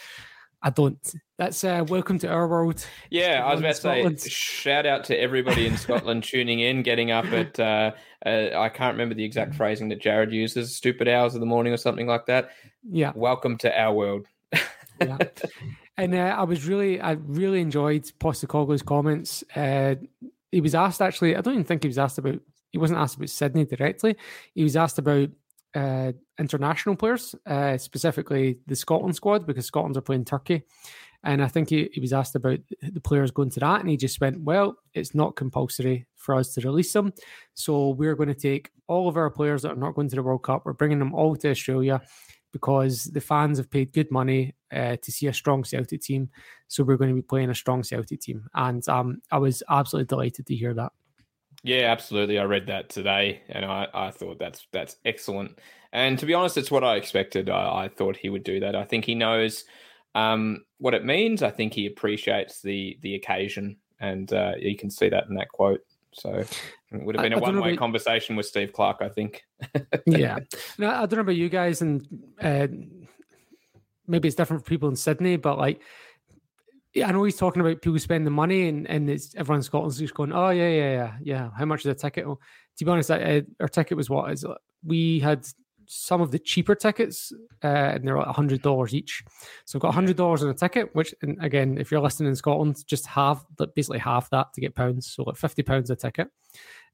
I 0.63 0.71
don't. 0.71 1.15
That's 1.39 1.65
uh, 1.65 1.85
welcome 1.89 2.19
to 2.19 2.29
our 2.29 2.47
world. 2.47 2.85
Yeah, 3.09 3.45
I 3.45 3.53
was 3.53 3.61
about 3.61 3.77
to 3.77 4.19
say 4.19 4.29
shout 4.29 4.85
out 4.85 5.05
to 5.05 5.19
everybody 5.19 5.67
in 5.67 5.77
Scotland 5.79 6.23
tuning 6.25 6.61
in, 6.61 6.83
getting 6.83 7.11
up 7.11 7.25
at 7.27 7.59
uh, 7.59 7.93
uh, 8.27 8.51
I 8.55 8.69
can't 8.69 8.93
remember 8.93 9.15
the 9.15 9.25
exact 9.25 9.55
phrasing 9.55 9.89
that 9.89 10.01
Jared 10.01 10.33
uses, 10.33 10.77
stupid 10.77 11.09
hours 11.09 11.35
of 11.35 11.41
the 11.41 11.47
morning 11.47 11.73
or 11.73 11.79
something 11.79 12.07
like 12.07 12.27
that. 12.27 12.51
Yeah, 12.89 13.13
welcome 13.15 13.57
to 13.59 13.81
our 13.81 13.95
world. 13.95 14.27
yeah. 15.01 15.17
And 15.97 16.15
uh, 16.15 16.35
I 16.39 16.45
was 16.45 16.67
really, 16.67 17.01
I 17.01 17.13
really 17.13 17.61
enjoyed 17.61 18.05
Postecoglou's 18.21 18.83
comments. 18.83 19.43
Uh, 19.55 19.97
he 20.53 20.61
was 20.61 20.75
asked 20.75 21.01
actually. 21.01 21.37
I 21.37 21.41
don't 21.41 21.55
even 21.55 21.65
think 21.65 21.83
he 21.83 21.89
was 21.89 21.99
asked 21.99 22.19
about. 22.19 22.41
He 22.71 22.79
wasn't 22.79 23.01
asked 23.01 23.17
about 23.17 23.31
Sydney 23.31 23.65
directly. 23.65 24.17
He 24.55 24.63
was 24.63 24.77
asked 24.77 24.99
about 24.99 25.31
uh, 25.75 26.13
international 26.39 26.97
players, 26.97 27.35
uh, 27.47 27.79
specifically 27.79 28.59
the 28.67 28.77
Scotland 28.77 29.17
squad, 29.17 29.47
because 29.47 29.67
Scotland 29.67 29.97
are 29.97 30.03
playing 30.03 30.25
Turkey. 30.25 30.63
And 31.23 31.43
I 31.43 31.49
think 31.49 31.69
he, 31.69 31.91
he 31.93 32.01
was 32.01 32.15
asked 32.15 32.35
about 32.35 32.61
the 32.81 33.01
players 33.01 33.31
going 33.31 33.51
to 33.51 33.61
that, 33.61 33.81
and 33.81 33.91
he 33.91 33.97
just 33.97 34.21
went, 34.21 34.41
"Well, 34.41 34.77
it's 34.95 35.15
not 35.15 35.37
compulsory 35.37 36.07
for 36.17 36.35
us 36.35 36.55
to 36.55 36.63
release 36.63 36.93
them, 36.93 37.13
so 37.55 37.91
we're 37.91 38.15
going 38.15 38.31
to 38.31 38.35
take 38.35 38.71
all 38.87 39.07
of 39.09 39.19
our 39.19 39.31
players 39.31 39.63
that 39.63 39.73
are 39.73 39.77
not 39.77 39.95
going 39.95 40.09
to 40.09 40.17
the 40.17 40.23
World 40.23 40.43
Cup. 40.43 40.63
We're 40.65 40.73
bringing 40.73 40.99
them 40.99 41.15
all 41.15 41.37
to 41.37 41.51
Australia." 41.51 42.01
because 42.53 43.05
the 43.05 43.21
fans 43.21 43.59
have 43.59 43.71
paid 43.71 43.93
good 43.93 44.11
money 44.11 44.55
uh, 44.73 44.97
to 45.03 45.13
see 45.13 45.27
a 45.27 45.33
strong 45.33 45.65
Celtic 45.65 46.01
team. 46.01 46.31
So 46.69 46.83
we're 46.83 46.97
going 46.97 47.11
to 47.11 47.15
be 47.15 47.23
playing 47.23 47.51
a 47.51 47.55
strong 47.55 47.83
Celtic 47.83 48.21
team. 48.21 48.49
And 48.55 48.87
um, 48.89 49.23
I 49.31 49.39
was 49.39 49.63
absolutely 49.69 50.07
delighted 50.07 50.47
to 50.47 50.55
hear 50.55 50.75
that. 50.75 50.93
Yeah, 51.63 51.91
absolutely. 51.91 52.39
I 52.39 52.45
read 52.45 52.67
that 52.69 52.89
today, 52.89 53.43
and 53.49 53.65
I, 53.65 53.87
I 53.93 54.11
thought 54.11 54.39
that's 54.39 54.67
that's 54.73 54.97
excellent. 55.05 55.59
And 55.93 56.19
to 56.19 56.27
be 56.27 56.35
honest, 56.35 56.57
it's 56.57 56.71
what 56.71 56.85
I 56.85 56.97
expected. 56.97 57.51
I, 57.51 57.85
I 57.85 57.89
thought 57.89 58.17
he 58.17 58.31
would 58.31 58.45
do 58.45 58.61
that. 58.61 58.75
I 58.75 58.85
think 58.85 59.05
he 59.05 59.15
knows 59.15 59.65
um, 60.15 60.65
what 60.79 60.95
it 60.95 61.05
means. 61.05 61.43
I 61.43 61.51
think 61.51 61.75
he 61.75 61.87
appreciates 61.87 62.63
the 62.63 62.99
the 63.03 63.15
occasion, 63.15 63.77
and 64.01 64.33
uh, 64.33 64.53
you 64.59 64.77
can 64.77 64.91
see 64.91 65.09
that 65.11 65.27
in 65.29 65.35
that 65.35 65.49
quote. 65.49 65.81
So 66.13 66.33
it 66.33 66.49
would 67.05 67.15
have 67.15 67.23
been 67.23 67.35
I, 67.35 67.37
a 67.37 67.41
one 67.41 67.61
way 67.61 67.77
conversation 67.77 68.37
with 68.37 68.47
Steve 68.47 68.73
Clarke, 68.73 68.99
I 69.01 69.09
think. 69.09 69.45
yeah. 70.07 70.39
Now, 70.79 71.03
I 71.03 71.07
don't 71.07 71.19
know 71.19 71.21
about 71.21 71.37
you 71.37 71.49
guys, 71.49 71.83
and 71.83 72.07
uh, 72.41 72.67
maybe 74.07 74.29
it's 74.29 74.35
different 74.35 74.65
for 74.65 74.69
people 74.69 74.89
in 74.89 74.97
Sydney, 74.97 75.37
but 75.37 75.59
like, 75.59 75.83
I 76.97 77.13
know 77.13 77.23
he's 77.25 77.37
talking 77.37 77.61
about 77.61 77.83
people 77.83 77.99
spending 77.99 78.33
money, 78.33 78.69
and 78.69 78.89
and 78.89 79.09
it's 79.09 79.35
everyone 79.37 79.59
in 79.59 79.63
Scotland's 79.63 79.99
just 79.99 80.15
going, 80.15 80.33
"Oh 80.33 80.51
yeah, 80.51 80.69
yeah, 80.69 80.93
yeah, 80.93 81.13
yeah." 81.23 81.51
How 81.57 81.65
much 81.65 81.81
is 81.81 81.87
a 81.87 81.95
ticket? 81.95 82.27
Well, 82.27 82.41
to 82.77 82.85
be 82.85 82.91
honest, 82.91 83.11
uh, 83.11 83.43
our 83.61 83.69
ticket 83.69 83.97
was 83.97 84.11
what 84.11 84.33
is 84.33 84.45
we 84.85 85.21
had 85.21 85.47
some 85.87 86.21
of 86.21 86.31
the 86.31 86.39
cheaper 86.39 86.75
tickets, 86.75 87.33
uh, 87.63 87.67
and 87.67 88.07
they're 88.07 88.17
like 88.17 88.27
hundred 88.29 88.63
dollars 88.63 88.95
each. 88.95 89.23
So 89.67 89.77
I've 89.79 89.83
got 89.83 89.95
hundred 89.95 90.17
dollars 90.17 90.43
on 90.43 90.51
a 90.51 90.55
ticket, 90.55 90.95
which, 90.95 91.15
and 91.23 91.37
again, 91.45 91.79
if 91.79 91.91
you're 91.91 92.01
listening 92.01 92.29
in 92.29 92.37
Scotland, 92.37 92.85
just 92.87 93.07
half, 93.07 93.45
that 93.59 93.75
basically 93.75 93.99
half 93.99 94.31
that 94.31 94.53
to 94.55 94.61
get 94.61 94.75
pounds. 94.75 95.13
So 95.13 95.23
like 95.23 95.37
fifty 95.37 95.63
pounds 95.63 95.91
a 95.91 95.97
ticket. 95.97 96.29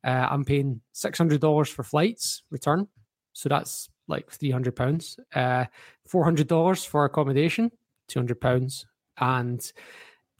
Uh, 0.04 0.28
I'm 0.30 0.44
paying 0.44 0.80
six 0.92 1.16
hundred 1.18 1.40
dollars 1.40 1.68
for 1.68 1.82
flights 1.82 2.42
return, 2.50 2.86
so 3.32 3.48
that's 3.48 3.88
like 4.08 4.30
three 4.30 4.50
hundred 4.50 4.76
pounds. 4.76 5.18
Uh, 5.34 5.64
Four 6.06 6.24
hundred 6.24 6.46
dollars 6.46 6.84
for 6.84 7.04
accommodation, 7.04 7.70
two 8.08 8.20
hundred 8.20 8.40
pounds, 8.40 8.86
and 9.18 9.72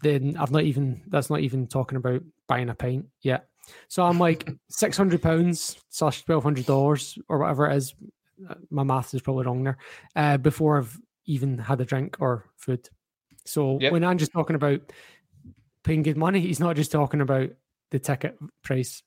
then 0.02 0.36
I've 0.38 0.50
not 0.50 0.64
even 0.64 1.02
that's 1.08 1.30
not 1.30 1.40
even 1.40 1.66
talking 1.66 1.96
about 1.96 2.22
buying 2.48 2.68
a 2.68 2.74
pint 2.74 3.06
yet. 3.22 3.48
So 3.88 4.02
I'm 4.02 4.18
like 4.18 4.48
six 4.68 4.96
hundred 4.96 5.22
pounds 5.22 5.76
slash 5.90 6.24
twelve 6.24 6.42
hundred 6.42 6.66
dollars 6.66 7.18
or 7.28 7.38
whatever 7.38 7.68
it 7.70 7.76
is 7.76 7.94
my 8.70 8.82
math 8.82 9.14
is 9.14 9.22
probably 9.22 9.46
wrong 9.46 9.64
there, 9.64 9.78
uh, 10.14 10.36
before 10.36 10.78
I've 10.78 10.98
even 11.26 11.58
had 11.58 11.80
a 11.80 11.84
drink 11.84 12.16
or 12.20 12.44
food. 12.56 12.88
So 13.44 13.78
yep. 13.80 13.92
when 13.92 14.04
Andrew's 14.04 14.28
talking 14.28 14.56
about 14.56 14.80
paying 15.84 16.02
good 16.02 16.16
money, 16.16 16.40
he's 16.40 16.60
not 16.60 16.76
just 16.76 16.92
talking 16.92 17.20
about 17.20 17.50
the 17.90 17.98
ticket 17.98 18.36
price. 18.62 19.02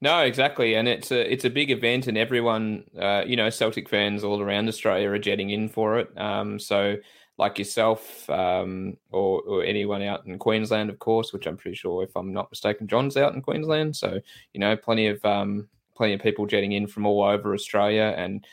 No, 0.00 0.18
exactly, 0.20 0.74
and 0.74 0.88
it's 0.88 1.12
a 1.12 1.32
it's 1.32 1.44
a 1.44 1.50
big 1.50 1.70
event, 1.70 2.08
and 2.08 2.18
everyone, 2.18 2.84
uh, 3.00 3.22
you 3.24 3.36
know, 3.36 3.50
Celtic 3.50 3.88
fans 3.88 4.24
all 4.24 4.42
around 4.42 4.68
Australia 4.68 5.08
are 5.08 5.18
jetting 5.18 5.50
in 5.50 5.68
for 5.68 6.00
it. 6.00 6.08
Um, 6.18 6.58
so, 6.58 6.96
like 7.38 7.58
yourself, 7.58 8.28
um, 8.28 8.96
or, 9.10 9.40
or 9.42 9.64
anyone 9.64 10.02
out 10.02 10.26
in 10.26 10.38
Queensland, 10.38 10.90
of 10.90 10.98
course, 10.98 11.32
which 11.32 11.46
I'm 11.46 11.56
pretty 11.56 11.76
sure, 11.76 12.02
if 12.02 12.14
I'm 12.14 12.32
not 12.32 12.50
mistaken, 12.50 12.86
John's 12.86 13.16
out 13.16 13.34
in 13.34 13.40
Queensland. 13.40 13.96
So, 13.96 14.20
you 14.52 14.60
know, 14.60 14.76
plenty 14.76 15.08
of 15.08 15.24
um, 15.24 15.68
plenty 15.96 16.14
of 16.14 16.20
people 16.20 16.46
jetting 16.46 16.72
in 16.72 16.86
from 16.86 17.06
all 17.06 17.22
over 17.22 17.54
Australia. 17.54 18.14
And, 18.16 18.46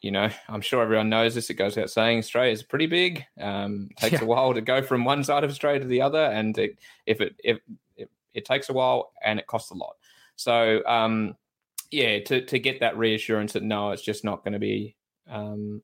you 0.00 0.10
know, 0.10 0.30
I'm 0.48 0.62
sure 0.62 0.82
everyone 0.82 1.10
knows 1.10 1.34
this. 1.34 1.50
It 1.50 1.54
goes 1.54 1.76
without 1.76 1.90
saying, 1.90 2.18
Australia 2.18 2.52
is 2.52 2.62
pretty 2.62 2.86
big. 2.86 3.24
Um, 3.38 3.88
it 3.90 3.96
takes 3.98 4.12
yeah. 4.14 4.24
a 4.24 4.26
while 4.26 4.54
to 4.54 4.60
go 4.60 4.82
from 4.82 5.04
one 5.04 5.22
side 5.22 5.44
of 5.44 5.50
Australia 5.50 5.80
to 5.80 5.86
the 5.86 6.02
other. 6.02 6.24
And 6.24 6.56
it, 6.58 6.78
if 7.06 7.20
it, 7.20 7.36
if, 7.44 7.58
it, 7.96 8.10
it 8.32 8.44
takes 8.44 8.70
a 8.70 8.72
while 8.72 9.12
and 9.22 9.38
it 9.38 9.46
costs 9.46 9.70
a 9.70 9.74
lot. 9.74 9.96
So, 10.36 10.82
um, 10.86 11.36
yeah, 11.90 12.20
to, 12.20 12.44
to 12.46 12.58
get 12.58 12.80
that 12.80 12.96
reassurance 12.96 13.52
that 13.52 13.62
no, 13.62 13.90
it's 13.90 14.02
just 14.02 14.24
not 14.24 14.42
going 14.42 14.54
to 14.54 14.58
be, 14.58 14.96
um, 15.28 15.82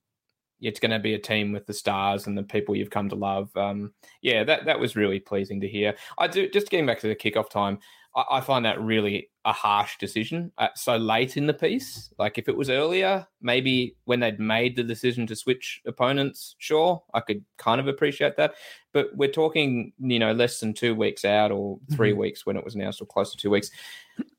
it's 0.60 0.80
going 0.80 0.90
to 0.90 0.98
be 0.98 1.14
a 1.14 1.18
team 1.18 1.52
with 1.52 1.66
the 1.66 1.74
stars 1.74 2.26
and 2.26 2.36
the 2.36 2.42
people 2.42 2.76
you've 2.76 2.90
come 2.90 3.08
to 3.08 3.14
love. 3.14 3.54
Um, 3.56 3.92
yeah, 4.22 4.44
that 4.44 4.64
that 4.66 4.80
was 4.80 4.96
really 4.96 5.20
pleasing 5.20 5.60
to 5.60 5.68
hear. 5.68 5.94
I 6.18 6.28
do 6.28 6.48
just 6.48 6.70
getting 6.70 6.86
back 6.86 7.00
to 7.00 7.08
the 7.08 7.16
kickoff 7.16 7.50
time. 7.50 7.78
I, 8.14 8.24
I 8.32 8.40
find 8.40 8.64
that 8.64 8.80
really 8.80 9.30
a 9.44 9.52
harsh 9.52 9.96
decision 9.98 10.50
uh, 10.58 10.68
so 10.74 10.96
late 10.96 11.36
in 11.36 11.46
the 11.46 11.54
piece. 11.54 12.12
Like 12.18 12.38
if 12.38 12.48
it 12.48 12.56
was 12.56 12.68
earlier, 12.70 13.26
maybe 13.40 13.94
when 14.06 14.18
they'd 14.18 14.40
made 14.40 14.74
the 14.74 14.82
decision 14.82 15.26
to 15.28 15.36
switch 15.36 15.80
opponents, 15.86 16.56
sure, 16.58 17.02
I 17.14 17.20
could 17.20 17.44
kind 17.58 17.80
of 17.80 17.86
appreciate 17.86 18.36
that. 18.36 18.54
But 18.92 19.14
we're 19.14 19.30
talking, 19.30 19.92
you 19.98 20.18
know, 20.18 20.32
less 20.32 20.58
than 20.58 20.74
two 20.74 20.94
weeks 20.94 21.24
out 21.24 21.52
or 21.52 21.78
3 21.94 22.10
mm-hmm. 22.10 22.20
weeks 22.20 22.44
when 22.44 22.56
it 22.56 22.64
was 22.64 22.74
now 22.74 22.90
still 22.90 23.06
close 23.06 23.30
to 23.30 23.36
two 23.36 23.50
weeks. 23.50 23.70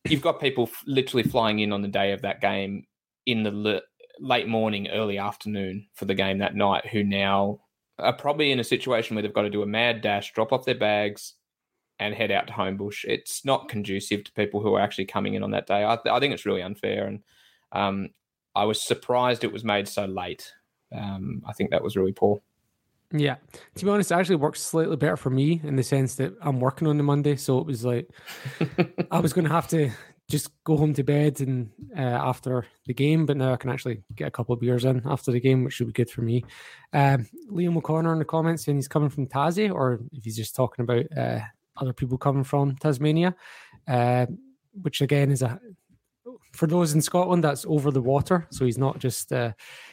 You've 0.09 0.21
got 0.21 0.41
people 0.41 0.65
f- 0.65 0.83
literally 0.85 1.23
flying 1.23 1.59
in 1.59 1.71
on 1.71 1.81
the 1.81 1.87
day 1.87 2.11
of 2.11 2.23
that 2.23 2.41
game 2.41 2.85
in 3.27 3.43
the 3.43 3.83
late 4.19 4.47
morning, 4.47 4.87
early 4.89 5.17
afternoon 5.17 5.87
for 5.93 6.05
the 6.05 6.15
game 6.15 6.39
that 6.39 6.55
night 6.55 6.87
who 6.87 7.03
now 7.03 7.59
are 7.99 8.13
probably 8.13 8.51
in 8.51 8.59
a 8.59 8.63
situation 8.63 9.15
where 9.15 9.23
they've 9.23 9.33
got 9.33 9.43
to 9.43 9.49
do 9.49 9.63
a 9.63 9.67
mad 9.67 10.01
dash, 10.01 10.33
drop 10.33 10.53
off 10.53 10.65
their 10.65 10.75
bags, 10.75 11.33
and 11.99 12.13
head 12.13 12.31
out 12.31 12.47
to 12.47 12.53
Homebush. 12.53 13.05
It's 13.05 13.43
not 13.43 13.69
conducive 13.69 14.23
to 14.23 14.31
people 14.33 14.61
who 14.61 14.75
are 14.75 14.81
actually 14.81 15.05
coming 15.05 15.33
in 15.33 15.43
on 15.43 15.51
that 15.51 15.67
day. 15.67 15.83
I, 15.83 15.95
th- 15.95 16.13
I 16.13 16.19
think 16.19 16.33
it's 16.33 16.45
really 16.45 16.61
unfair, 16.61 17.07
and 17.07 17.23
um, 17.71 18.09
I 18.55 18.65
was 18.65 18.85
surprised 18.85 19.43
it 19.43 19.53
was 19.53 19.63
made 19.63 19.87
so 19.87 20.05
late. 20.05 20.51
Um, 20.91 21.41
I 21.45 21.53
think 21.53 21.71
that 21.71 21.83
was 21.83 21.95
really 21.95 22.13
poor. 22.13 22.41
Yeah, 23.11 23.37
to 23.75 23.85
be 23.85 23.89
honest, 23.89 24.11
it 24.11 24.15
actually 24.15 24.35
works 24.35 24.61
slightly 24.61 24.97
better 24.97 25.17
for 25.17 25.29
me 25.29 25.61
in 25.63 25.77
the 25.77 25.83
sense 25.83 26.15
that 26.15 26.33
I'm 26.41 26.59
working 26.59 26.87
on 26.87 26.97
the 26.97 27.03
Monday, 27.03 27.35
so 27.37 27.57
it 27.59 27.65
was 27.65 27.85
like 27.85 28.09
I 29.11 29.19
was 29.19 29.33
going 29.33 29.45
to 29.45 29.53
have 29.53 29.67
to 29.69 29.91
just 30.29 30.51
go 30.63 30.75
home 30.75 30.93
to 30.93 31.03
bed 31.03 31.39
and 31.39 31.69
uh, 31.97 32.01
after 32.01 32.65
the 32.85 32.93
game, 32.93 33.25
but 33.25 33.37
now 33.37 33.53
I 33.53 33.57
can 33.57 33.69
actually 33.69 34.03
get 34.15 34.27
a 34.27 34.31
couple 34.31 34.53
of 34.53 34.59
beers 34.59 34.83
in 34.83 35.01
after 35.05 35.31
the 35.31 35.39
game, 35.39 35.63
which 35.63 35.73
should 35.73 35.87
be 35.87 35.93
good 35.93 36.09
for 36.09 36.21
me. 36.21 36.43
Um, 36.91 37.27
Liam 37.51 37.77
O'Connor 37.77 38.13
in 38.13 38.19
the 38.19 38.25
comments 38.25 38.65
saying 38.65 38.77
he's 38.77 38.87
coming 38.87 39.09
from 39.09 39.27
Tassie, 39.27 39.73
or 39.73 40.01
if 40.11 40.23
he's 40.23 40.35
just 40.35 40.55
talking 40.55 40.83
about 40.83 41.05
uh, 41.17 41.39
other 41.77 41.93
people 41.93 42.17
coming 42.17 42.43
from 42.43 42.75
Tasmania. 42.75 43.35
Uh, 43.87 44.25
which 44.81 45.01
again 45.01 45.31
is 45.31 45.41
a 45.41 45.59
for 46.57 46.67
those 46.67 46.93
in 46.93 47.01
Scotland, 47.01 47.43
that's 47.43 47.65
over 47.67 47.91
the 47.91 48.01
water. 48.01 48.47
So 48.49 48.65
he's 48.65 48.77
not 48.77 48.97
just 48.97 49.31
uh, 49.31 49.51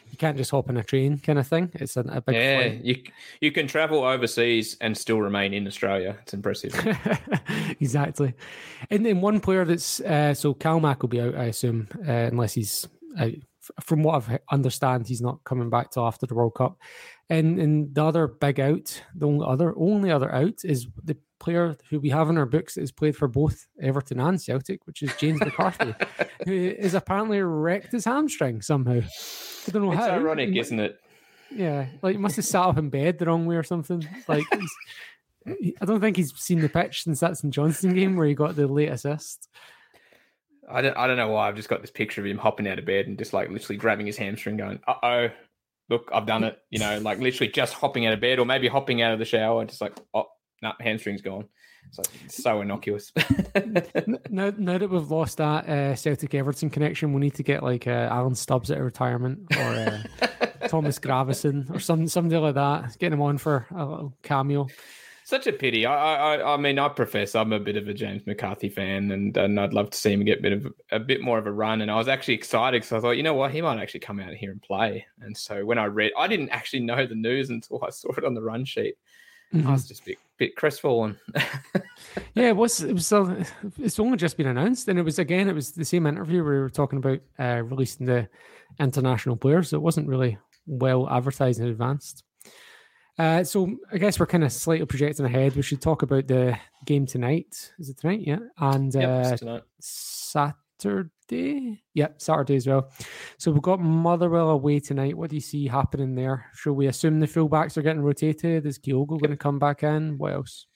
you 0.09 0.17
can't 0.17 0.35
just 0.35 0.51
hop 0.51 0.69
on 0.69 0.77
a 0.77 0.83
train 0.83 1.19
kind 1.19 1.37
of 1.37 1.47
thing. 1.47 1.71
It's 1.75 1.95
a, 1.95 2.01
a 2.01 2.21
big 2.21 2.35
yeah. 2.35 2.57
flight. 2.57 2.83
You 2.83 3.03
you 3.39 3.51
can 3.51 3.67
travel 3.67 4.03
overseas 4.03 4.75
and 4.81 4.97
still 4.97 5.21
remain 5.21 5.53
in 5.53 5.67
Australia. 5.67 6.17
It's 6.23 6.33
impressive. 6.33 6.73
exactly. 7.79 8.33
And 8.89 9.05
then 9.05 9.21
one 9.21 9.39
player 9.39 9.63
that's 9.63 9.99
uh, 10.01 10.33
so 10.33 10.53
Calmac 10.53 11.01
will 11.01 11.09
be 11.09 11.21
out, 11.21 11.35
I 11.35 11.45
assume, 11.45 11.87
uh, 12.07 12.11
unless 12.11 12.53
he's 12.53 12.87
out. 13.17 13.33
From 13.81 14.03
what 14.03 14.15
I've 14.15 14.39
understand, 14.51 15.07
he's 15.07 15.21
not 15.21 15.43
coming 15.43 15.69
back 15.69 15.91
till 15.91 16.05
after 16.05 16.25
the 16.25 16.35
World 16.35 16.55
Cup. 16.55 16.77
And 17.29 17.59
and 17.59 17.93
the 17.95 18.03
other 18.05 18.27
big 18.27 18.59
out, 18.59 19.01
the 19.15 19.27
only 19.27 19.45
other 19.47 19.73
only 19.77 20.11
other 20.11 20.31
out 20.33 20.63
is 20.63 20.87
the 21.03 21.17
player 21.39 21.75
who 21.89 21.99
we 21.99 22.09
have 22.09 22.29
in 22.29 22.37
our 22.37 22.45
books 22.45 22.75
that 22.75 22.81
has 22.81 22.91
played 22.91 23.15
for 23.15 23.27
both 23.27 23.67
Everton 23.81 24.19
and 24.19 24.41
Celtic, 24.41 24.85
which 24.87 25.01
is 25.03 25.13
James 25.17 25.39
McCarthy, 25.39 25.93
who 26.45 26.53
is 26.53 26.93
apparently 26.93 27.41
wrecked 27.41 27.91
his 27.91 28.05
hamstring 28.05 28.61
somehow. 28.61 29.01
I 29.67 29.71
don't 29.71 29.83
know 29.83 29.91
it's 29.91 30.01
how. 30.01 30.11
ironic, 30.11 30.49
He- 30.49 30.59
isn't 30.59 30.79
it? 30.79 30.99
Yeah, 31.51 31.87
like 32.01 32.15
he 32.15 32.17
must 32.21 32.35
have 32.37 32.45
sat 32.45 32.63
up 32.65 32.77
in 32.77 32.89
bed 32.89 33.17
the 33.19 33.25
wrong 33.27 33.45
way 33.45 33.55
or 33.55 33.63
something. 33.63 34.05
Like, 34.27 34.45
I 35.47 35.85
don't 35.85 36.01
think 36.01 36.17
he's 36.17 36.33
seen 36.35 36.59
the 36.59 36.69
pitch 36.69 37.03
since 37.03 37.19
that 37.19 37.37
St 37.37 37.53
Johnstone 37.53 37.93
game 37.93 38.15
where 38.15 38.25
he 38.27 38.33
got 38.33 38.55
the 38.55 38.67
late 38.67 38.89
assist. 38.89 39.47
I 40.69 40.81
don't, 40.81 40.97
I 40.97 41.07
don't 41.07 41.17
know 41.17 41.29
why. 41.29 41.47
I've 41.47 41.55
just 41.55 41.69
got 41.69 41.81
this 41.81 41.91
picture 41.91 42.21
of 42.21 42.27
him 42.27 42.37
hopping 42.37 42.67
out 42.67 42.79
of 42.79 42.85
bed 42.85 43.07
and 43.07 43.17
just 43.17 43.33
like 43.33 43.49
literally 43.49 43.77
grabbing 43.77 44.05
his 44.05 44.17
hamstring, 44.17 44.57
going, 44.57 44.79
"Uh 44.87 44.93
oh, 45.03 45.29
look, 45.89 46.09
I've 46.13 46.25
done 46.25 46.43
it." 46.43 46.57
You 46.69 46.79
know, 46.79 46.99
like 46.99 47.19
literally 47.19 47.51
just 47.51 47.73
hopping 47.73 48.05
out 48.05 48.13
of 48.13 48.21
bed, 48.21 48.39
or 48.39 48.45
maybe 48.45 48.67
hopping 48.67 49.01
out 49.01 49.13
of 49.13 49.19
the 49.19 49.25
shower, 49.25 49.65
just 49.65 49.81
like, 49.81 49.93
"Oh, 50.13 50.25
no, 50.61 50.73
hamstring's 50.79 51.21
gone." 51.21 51.47
It's 51.87 51.97
like 51.97 52.07
it's 52.25 52.43
so 52.43 52.61
innocuous. 52.61 53.11
Now, 54.29 54.51
now 54.57 54.77
that 54.77 54.89
we've 54.89 55.11
lost 55.11 55.37
that 55.37 55.69
uh, 55.69 55.95
Celtic 55.95 56.33
Everton 56.33 56.69
connection, 56.69 57.13
we 57.13 57.21
need 57.21 57.35
to 57.35 57.43
get 57.43 57.63
like 57.63 57.87
uh, 57.87 58.09
Alan 58.11 58.35
Stubbs 58.35 58.69
at 58.69 58.79
retirement 58.79 59.39
or 59.57 59.63
uh, 59.63 60.27
Thomas 60.67 60.99
Gravesen 60.99 61.73
or 61.73 61.79
some 61.79 62.07
somebody 62.07 62.37
like 62.37 62.55
that. 62.55 62.97
Getting 62.99 63.13
him 63.13 63.21
on 63.21 63.37
for 63.37 63.65
a 63.73 63.85
little 63.85 64.13
cameo. 64.23 64.67
Such 65.25 65.47
a 65.47 65.51
pity. 65.51 65.87
I, 65.87 66.35
I, 66.35 66.53
I 66.53 66.57
mean, 66.57 66.77
I 66.77 66.87
profess 66.87 67.33
I'm 67.33 67.51
a 67.51 67.59
bit 67.59 67.77
of 67.77 67.87
a 67.87 67.95
James 67.95 68.21
McCarthy 68.27 68.69
fan, 68.69 69.09
and, 69.09 69.35
and 69.35 69.59
I'd 69.59 69.73
love 69.73 69.89
to 69.89 69.97
see 69.97 70.13
him 70.13 70.23
get 70.23 70.37
a 70.37 70.41
bit 70.43 70.53
of 70.53 70.67
a 70.91 70.99
bit 70.99 71.19
more 71.19 71.39
of 71.39 71.47
a 71.47 71.51
run. 71.51 71.81
And 71.81 71.89
I 71.89 71.95
was 71.95 72.07
actually 72.07 72.35
excited 72.35 72.83
because 72.83 72.93
I 72.93 72.99
thought, 72.99 73.17
you 73.17 73.23
know 73.23 73.33
what, 73.33 73.49
he 73.49 73.59
might 73.59 73.81
actually 73.81 74.01
come 74.01 74.19
out 74.19 74.35
here 74.35 74.51
and 74.51 74.61
play. 74.61 75.03
And 75.21 75.35
so 75.35 75.65
when 75.65 75.79
I 75.79 75.85
read, 75.85 76.11
I 76.15 76.27
didn't 76.27 76.49
actually 76.49 76.81
know 76.81 77.07
the 77.07 77.15
news 77.15 77.49
until 77.49 77.83
I 77.83 77.89
saw 77.91 78.11
it 78.15 78.23
on 78.23 78.35
the 78.35 78.41
run 78.43 78.65
sheet. 78.65 78.97
I 79.53 79.71
was 79.71 79.87
just 79.87 80.01
a 80.01 80.05
bit, 80.05 80.17
bit 80.37 80.55
crestfallen. 80.55 81.17
Yeah, 82.35 82.49
it 82.49 82.55
was. 82.57 82.81
It 82.81 82.93
was. 82.93 83.11
Uh, 83.11 83.45
it's 83.79 83.97
only 83.97 84.17
just 84.17 84.35
been 84.35 84.47
announced, 84.47 84.89
and 84.89 84.99
it 84.99 85.03
was 85.03 85.19
again. 85.19 85.47
It 85.47 85.55
was 85.55 85.71
the 85.71 85.85
same 85.85 86.05
interview 86.05 86.43
where 86.43 86.55
we 86.55 86.59
were 86.59 86.69
talking 86.69 86.99
about 86.99 87.21
uh, 87.39 87.63
releasing 87.63 88.05
the 88.05 88.27
international 88.77 89.37
players. 89.37 89.69
So 89.69 89.77
it 89.77 89.81
wasn't 89.81 90.09
really 90.09 90.37
well 90.67 91.09
advertised 91.09 91.61
in 91.61 91.67
advance. 91.67 92.24
Uh, 93.17 93.43
so 93.43 93.77
I 93.91 93.97
guess 93.97 94.19
we're 94.19 94.25
kind 94.25 94.43
of 94.43 94.51
slightly 94.51 94.85
projecting 94.85 95.25
ahead. 95.25 95.55
We 95.55 95.61
should 95.61 95.81
talk 95.81 96.01
about 96.01 96.27
the 96.27 96.57
game 96.85 97.05
tonight. 97.05 97.71
Is 97.79 97.89
it 97.89 97.97
tonight? 97.97 98.21
Yeah, 98.21 98.39
and 98.57 98.93
Yep, 98.93 99.39
uh. 99.45 99.59
Saturday. 99.79 101.81
Yeah, 101.93 102.09
Saturday 102.17 102.57
as 102.57 102.67
well. 102.67 102.91
So 103.37 103.51
we've 103.51 103.61
got 103.61 103.79
Motherwell 103.79 104.49
away 104.49 104.81
tonight. 104.81 105.17
What 105.17 105.29
do 105.29 105.37
you 105.37 105.41
see 105.41 105.67
happening 105.67 106.15
there? 106.15 106.45
Should 106.55 106.73
we 106.73 106.87
assume 106.87 107.19
the 107.19 107.27
fullbacks 107.27 107.77
are 107.77 107.81
getting 107.81 108.01
rotated? 108.01 108.65
Is 108.65 108.79
Kyogo 108.79 109.19
going 109.19 109.31
to 109.31 109.37
come 109.37 109.59
back 109.59 109.83
in? 109.83 110.17
What 110.17 110.33
else? 110.33 110.67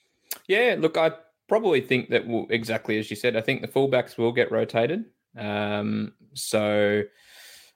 Yeah, 0.48 0.76
look, 0.80 0.98
I 0.98 1.12
probably 1.50 1.82
think 1.82 2.10
that 2.10 2.26
we'll, 2.26 2.48
exactly 2.50 2.98
as 3.00 3.10
you 3.10 3.18
said. 3.18 3.36
I 3.36 3.42
think 3.42 3.62
the 3.62 3.68
fullbacks 3.68 4.18
will 4.18 4.32
get 4.32 4.52
rotated. 4.52 5.06
Um, 5.38 6.14
so, 6.34 7.04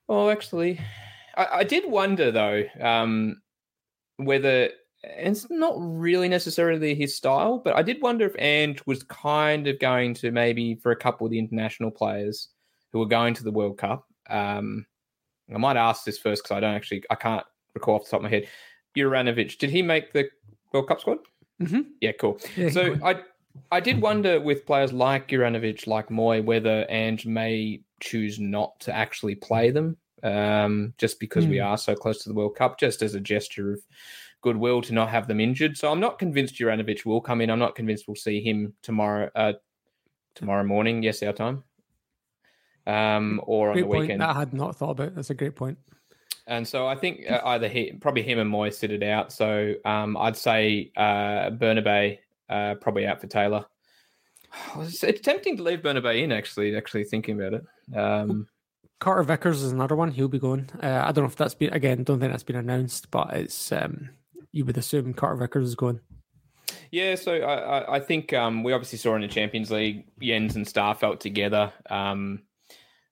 well, 0.07 0.29
actually, 0.29 0.79
I, 1.35 1.47
I 1.51 1.63
did 1.63 1.89
wonder 1.89 2.31
though 2.31 2.63
um, 2.79 3.41
whether 4.17 4.69
and 5.03 5.35
it's 5.35 5.49
not 5.49 5.75
really 5.77 6.29
necessarily 6.29 6.95
his 6.95 7.15
style, 7.15 7.57
but 7.57 7.75
I 7.75 7.81
did 7.81 8.01
wonder 8.01 8.25
if 8.25 8.35
And 8.39 8.79
was 8.85 9.03
kind 9.03 9.67
of 9.67 9.79
going 9.79 10.13
to 10.15 10.31
maybe 10.31 10.75
for 10.75 10.91
a 10.91 10.95
couple 10.95 11.25
of 11.27 11.31
the 11.31 11.39
international 11.39 11.91
players 11.91 12.49
who 12.91 12.99
were 12.99 13.05
going 13.05 13.33
to 13.33 13.43
the 13.43 13.51
World 13.51 13.77
Cup. 13.77 14.07
Um, 14.29 14.85
I 15.53 15.57
might 15.57 15.75
ask 15.75 16.05
this 16.05 16.17
first 16.17 16.43
because 16.43 16.55
I 16.55 16.59
don't 16.61 16.75
actually, 16.75 17.03
I 17.09 17.15
can't 17.15 17.45
recall 17.75 17.95
off 17.95 18.05
the 18.05 18.11
top 18.11 18.19
of 18.19 18.23
my 18.23 18.29
head. 18.29 18.47
Juranovic, 18.95 19.57
did 19.57 19.71
he 19.71 19.81
make 19.81 20.13
the 20.13 20.29
World 20.71 20.87
Cup 20.87 21.01
squad? 21.01 21.17
Mm-hmm. 21.61 21.81
Yeah, 21.99 22.13
cool. 22.13 22.39
Yeah, 22.55 22.69
so. 22.69 22.97
I 23.03 23.21
I 23.71 23.79
did 23.79 24.01
wonder 24.01 24.39
with 24.39 24.65
players 24.65 24.91
like 24.93 25.27
Juranovic, 25.27 25.85
like 25.85 26.09
Mooy, 26.09 26.43
whether 26.43 26.85
Ange 26.89 27.25
may 27.25 27.81
choose 27.99 28.39
not 28.39 28.79
to 28.81 28.95
actually 28.95 29.35
play 29.35 29.69
them, 29.69 29.97
um, 30.23 30.93
just 30.97 31.19
because 31.19 31.45
we 31.47 31.57
Hmm. 31.59 31.65
are 31.65 31.77
so 31.77 31.95
close 31.95 32.23
to 32.23 32.29
the 32.29 32.35
World 32.35 32.55
Cup, 32.55 32.79
just 32.79 33.01
as 33.01 33.13
a 33.15 33.19
gesture 33.19 33.73
of 33.73 33.81
goodwill 34.41 34.81
to 34.81 34.93
not 34.93 35.09
have 35.09 35.27
them 35.27 35.39
injured. 35.39 35.77
So 35.77 35.91
I'm 35.91 35.99
not 35.99 36.19
convinced 36.19 36.55
Juranovic 36.55 37.05
will 37.05 37.21
come 37.21 37.41
in. 37.41 37.49
I'm 37.49 37.59
not 37.59 37.75
convinced 37.75 38.07
we'll 38.07 38.15
see 38.15 38.41
him 38.41 38.73
tomorrow. 38.81 39.29
Uh, 39.35 39.53
tomorrow 40.35 40.63
morning, 40.63 41.03
yes, 41.03 41.21
our 41.21 41.31
time, 41.33 41.63
um, 42.87 43.39
or 43.43 43.69
on 43.69 43.75
the 43.77 43.83
point. 43.83 44.01
weekend. 44.01 44.21
That 44.21 44.35
I 44.35 44.39
had 44.39 44.53
not 44.53 44.75
thought 44.75 44.91
about. 44.91 45.15
That's 45.15 45.29
a 45.29 45.35
great 45.35 45.55
point. 45.55 45.77
And 46.47 46.67
so 46.67 46.87
I 46.87 46.95
think 46.95 47.29
uh, 47.29 47.39
either 47.45 47.69
he, 47.69 47.93
probably 47.93 48.23
him 48.23 48.39
and 48.39 48.51
Mooy 48.51 48.73
sit 48.73 48.91
it 48.91 49.03
out. 49.03 49.31
So 49.31 49.75
um, 49.85 50.17
I'd 50.17 50.35
say 50.35 50.91
uh, 50.97 51.51
Bernabei 51.51 52.19
uh, 52.49 52.75
probably 52.75 53.07
out 53.07 53.21
for 53.21 53.27
Taylor. 53.27 53.65
It's, 54.79 55.03
it's 55.03 55.21
tempting 55.21 55.57
to 55.57 55.63
leave 55.63 55.79
Bernabei 55.81 56.21
in. 56.23 56.31
Actually, 56.31 56.75
actually 56.75 57.05
thinking 57.05 57.39
about 57.39 57.53
it. 57.53 57.97
Um, 57.97 58.47
Carter 59.03 59.23
Vickers 59.23 59.61
is 59.61 59.73
another 59.73 59.97
one. 59.97 60.11
He'll 60.11 60.29
be 60.29 60.39
going. 60.39 60.69
Uh, 60.81 61.03
I 61.03 61.11
don't 61.11 61.25
know 61.25 61.29
if 61.29 61.35
that's 61.35 61.55
been 61.55 61.73
again. 61.73 62.05
Don't 62.05 62.21
think 62.21 62.31
that's 62.31 62.41
been 62.41 62.55
announced, 62.55 63.11
but 63.11 63.33
it's 63.33 63.69
um, 63.73 64.11
you 64.53 64.63
would 64.63 64.77
assume 64.77 65.13
Carter 65.13 65.35
Vickers 65.35 65.67
is 65.67 65.75
going. 65.75 65.99
yeah, 66.89 67.15
so 67.15 67.33
I, 67.33 67.97
I, 67.97 67.99
think 67.99 68.31
um, 68.31 68.63
we 68.63 68.71
obviously 68.71 68.99
saw 68.99 69.15
in 69.15 69.21
the 69.21 69.27
Champions 69.27 69.71
League 69.71 70.05
Jenz 70.21 70.55
and 70.55 70.65
Starfelt 70.65 71.19
together. 71.19 71.73
Um, 71.89 72.43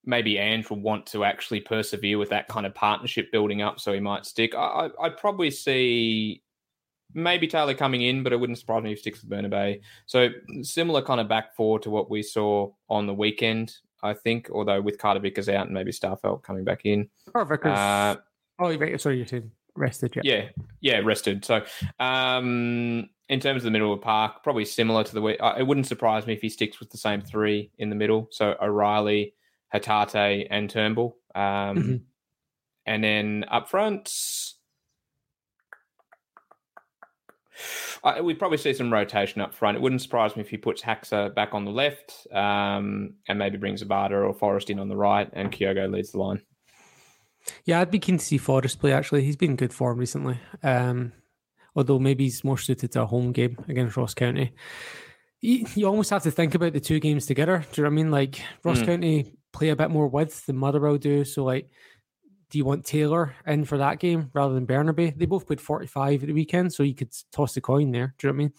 maybe 0.05 0.37
Ange 0.37 0.69
will 0.69 0.79
want 0.79 1.07
to 1.07 1.25
actually 1.25 1.59
persevere 1.59 2.17
with 2.17 2.29
that 2.29 2.47
kind 2.47 2.65
of 2.65 2.73
partnership 2.73 3.29
building 3.29 3.61
up, 3.61 3.81
so 3.81 3.91
he 3.91 3.99
might 3.99 4.25
stick. 4.25 4.55
I, 4.55 4.87
I, 4.87 5.07
I'd 5.07 5.17
probably 5.17 5.51
see 5.51 6.41
maybe 7.13 7.47
Taylor 7.47 7.73
coming 7.73 8.03
in, 8.03 8.23
but 8.23 8.31
it 8.31 8.39
wouldn't 8.39 8.59
surprise 8.59 8.81
me 8.81 8.93
if 8.93 8.99
he 8.99 9.01
sticks 9.01 9.25
with 9.25 9.29
Bernabei. 9.29 9.81
So 10.05 10.29
similar 10.61 11.01
kind 11.01 11.19
of 11.19 11.27
back 11.27 11.53
four 11.53 11.79
to 11.79 11.89
what 11.89 12.09
we 12.09 12.23
saw 12.23 12.71
on 12.89 13.07
the 13.07 13.13
weekend, 13.13 13.75
I 14.03 14.13
think. 14.13 14.49
Although 14.51 14.81
with 14.81 14.97
Carter 14.97 15.19
Vickers 15.19 15.49
out 15.49 15.65
and 15.65 15.73
maybe 15.73 15.91
Starfelt 15.91 16.43
coming 16.43 16.63
back 16.63 16.81
in. 16.85 17.09
Carter 17.33 17.55
Vickers. 17.55 17.77
Uh, 17.77 18.15
oh. 18.59 18.97
Sorry, 18.97 19.17
you're 19.17 19.27
saying 19.27 19.51
rested. 19.75 20.13
Yeah. 20.15 20.21
yeah, 20.23 20.49
yeah, 20.81 20.99
rested. 21.03 21.45
So, 21.45 21.63
um, 21.99 23.09
in 23.29 23.39
terms 23.39 23.57
of 23.57 23.63
the 23.63 23.71
middle 23.71 23.93
of 23.93 23.99
the 23.99 24.03
park, 24.03 24.43
probably 24.43 24.65
similar 24.65 25.03
to 25.03 25.13
the 25.13 25.21
way. 25.21 25.37
Uh, 25.37 25.55
it 25.57 25.63
wouldn't 25.63 25.87
surprise 25.87 26.27
me 26.27 26.33
if 26.33 26.41
he 26.41 26.49
sticks 26.49 26.79
with 26.79 26.89
the 26.89 26.97
same 26.97 27.21
three 27.21 27.71
in 27.77 27.89
the 27.89 27.95
middle. 27.95 28.27
So 28.31 28.55
O'Riley, 28.61 29.33
Hatate, 29.73 30.47
and 30.49 30.69
Turnbull. 30.69 31.17
Um, 31.33 31.41
Mhm. 31.43 32.01
And 32.87 33.03
then 33.03 33.45
up 33.47 33.69
front, 33.69 34.11
I, 38.03 38.21
we'd 38.21 38.39
probably 38.39 38.57
see 38.57 38.73
some 38.73 38.91
rotation 38.91 39.41
up 39.41 39.53
front. 39.53 39.77
It 39.77 39.81
wouldn't 39.81 40.01
surprise 40.01 40.35
me 40.35 40.41
if 40.41 40.49
he 40.49 40.57
puts 40.57 40.81
Haxa 40.81 41.33
back 41.35 41.53
on 41.53 41.65
the 41.65 41.71
left 41.71 42.27
um, 42.31 43.15
and 43.27 43.39
maybe 43.39 43.57
brings 43.57 43.83
Abada 43.83 44.11
or 44.11 44.33
Forrest 44.33 44.69
in 44.69 44.79
on 44.79 44.89
the 44.89 44.97
right, 44.97 45.29
and 45.33 45.51
Kyogo 45.51 45.91
leads 45.91 46.11
the 46.11 46.19
line. 46.19 46.41
Yeah, 47.65 47.79
I'd 47.79 47.91
be 47.91 47.99
keen 47.99 48.17
to 48.17 48.25
see 48.25 48.37
Forrest 48.37 48.79
play. 48.79 48.93
Actually, 48.93 49.23
he's 49.23 49.35
been 49.35 49.51
in 49.51 49.55
good 49.55 49.73
form 49.73 49.97
recently. 49.97 50.39
Um, 50.63 51.11
although 51.75 51.99
maybe 51.99 52.25
he's 52.25 52.43
more 52.43 52.57
suited 52.57 52.91
to 52.91 53.03
a 53.03 53.05
home 53.05 53.31
game 53.31 53.57
against 53.67 53.97
Ross 53.97 54.13
County. 54.13 54.53
You, 55.39 55.65
you 55.73 55.87
almost 55.87 56.11
have 56.11 56.23
to 56.23 56.31
think 56.31 56.53
about 56.53 56.73
the 56.73 56.79
two 56.79 56.99
games 56.99 57.25
together. 57.25 57.65
Do 57.71 57.81
you 57.81 57.83
know 57.83 57.89
what 57.89 57.93
I 57.93 57.95
mean? 57.95 58.11
Like 58.11 58.41
Ross 58.63 58.79
Mm. 58.79 58.85
County 58.85 59.33
play 59.53 59.69
a 59.69 59.75
bit 59.75 59.89
more 59.89 60.07
width 60.07 60.45
than 60.45 60.57
Motherwell 60.57 60.97
do. 60.97 61.25
So, 61.25 61.43
like, 61.43 61.69
do 62.51 62.57
you 62.59 62.65
want 62.65 62.85
Taylor 62.85 63.33
in 63.47 63.65
for 63.65 63.79
that 63.79 63.99
game 63.99 64.29
rather 64.33 64.53
than 64.53 64.67
Bernabei? 64.67 65.17
They 65.17 65.25
both 65.25 65.47
played 65.47 65.61
forty-five 65.61 66.21
at 66.21 66.27
the 66.27 66.33
weekend, 66.33 66.73
so 66.73 66.83
you 66.83 66.93
could 66.93 67.11
toss 67.31 67.55
the 67.55 67.61
coin 67.61 67.91
there. 67.91 68.13
Do 68.19 68.27
you 68.27 68.33
know 68.33 68.37
what 68.37 68.41
I 68.41 68.43
mean? 68.43 68.53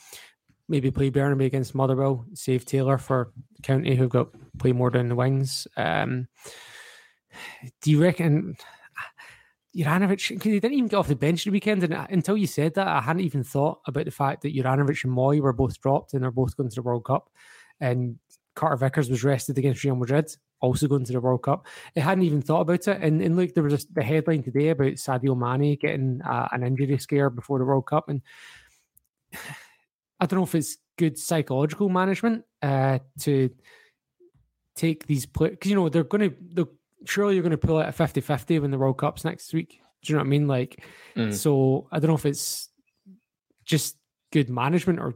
Maybe 0.68 0.90
play 0.90 1.10
Bernabei 1.10 1.44
against 1.44 1.74
Motherwell, 1.74 2.24
save 2.34 2.64
Taylor 2.64 2.96
for 2.96 3.32
County, 3.62 3.94
who've 3.94 4.08
got 4.08 4.30
play 4.58 4.72
more 4.72 4.90
down 4.90 5.08
the 5.08 5.14
wings. 5.14 5.68
Um, 5.76 6.26
do 7.82 7.90
you 7.90 8.02
reckon 8.02 8.56
Juranovic? 9.76 10.30
Because 10.30 10.52
he 10.52 10.60
didn't 10.60 10.78
even 10.78 10.88
get 10.88 10.96
off 10.96 11.08
the 11.08 11.16
bench 11.16 11.44
the 11.44 11.50
weekend, 11.50 11.84
and 11.84 11.92
uh, 11.92 12.06
until 12.08 12.36
you 12.36 12.46
said 12.46 12.74
that, 12.74 12.88
I 12.88 13.00
hadn't 13.00 13.22
even 13.22 13.44
thought 13.44 13.80
about 13.86 14.06
the 14.06 14.10
fact 14.10 14.42
that 14.42 14.54
Juranovic 14.54 15.04
and 15.04 15.14
Mooy 15.14 15.40
were 15.40 15.52
both 15.52 15.80
dropped 15.80 16.14
and 16.14 16.22
they're 16.22 16.30
both 16.30 16.56
going 16.56 16.70
to 16.70 16.74
the 16.74 16.82
World 16.82 17.04
Cup, 17.04 17.28
and 17.80 18.18
Carter 18.54 18.76
Vickers 18.76 19.10
was 19.10 19.24
rested 19.24 19.58
against 19.58 19.84
Real 19.84 19.96
Madrid, 19.96 20.34
also 20.62 20.88
going 20.88 21.04
to 21.04 21.12
the 21.12 21.20
World 21.20 21.42
Cup. 21.42 21.66
I 21.94 22.00
hadn't 22.00 22.24
even 22.24 22.40
thought 22.40 22.62
about 22.62 22.88
it, 22.88 22.98
and, 23.02 23.20
and 23.20 23.36
look, 23.36 23.52
there 23.52 23.64
was 23.64 23.84
a, 23.84 23.86
the 23.92 24.02
headline 24.02 24.42
today 24.42 24.70
about 24.70 24.92
Sadio 24.92 25.36
Mane 25.36 25.76
getting 25.78 26.22
uh, 26.22 26.48
an 26.52 26.62
injury 26.62 26.96
scare 26.98 27.28
before 27.28 27.58
the 27.58 27.66
World 27.66 27.86
Cup, 27.86 28.08
and 28.08 28.22
I 30.20 30.26
don't 30.26 30.38
know 30.38 30.44
if 30.44 30.54
it's 30.54 30.78
good 30.96 31.18
psychological 31.18 31.88
management 31.88 32.44
uh, 32.62 33.00
to 33.20 33.50
take 34.76 35.06
these 35.06 35.26
players 35.26 35.52
because 35.52 35.70
you 35.70 35.76
know 35.76 35.88
they're 35.88 36.04
going 36.04 36.30
to 36.30 36.68
surely 37.04 37.34
you're 37.34 37.42
going 37.42 37.50
to 37.50 37.58
pull 37.58 37.78
out 37.78 37.88
a 37.88 37.92
50-50 37.92 38.60
when 38.60 38.70
the 38.70 38.78
World 38.78 38.98
Cup's 38.98 39.24
next 39.24 39.52
week. 39.52 39.80
Do 40.02 40.12
you 40.12 40.16
know 40.16 40.20
what 40.20 40.26
I 40.26 40.30
mean? 40.30 40.48
Like, 40.48 40.84
mm. 41.16 41.34
so 41.34 41.88
I 41.90 41.98
don't 41.98 42.08
know 42.08 42.16
if 42.16 42.26
it's 42.26 42.68
just 43.64 43.96
good 44.32 44.48
management 44.48 44.98
or 44.98 45.14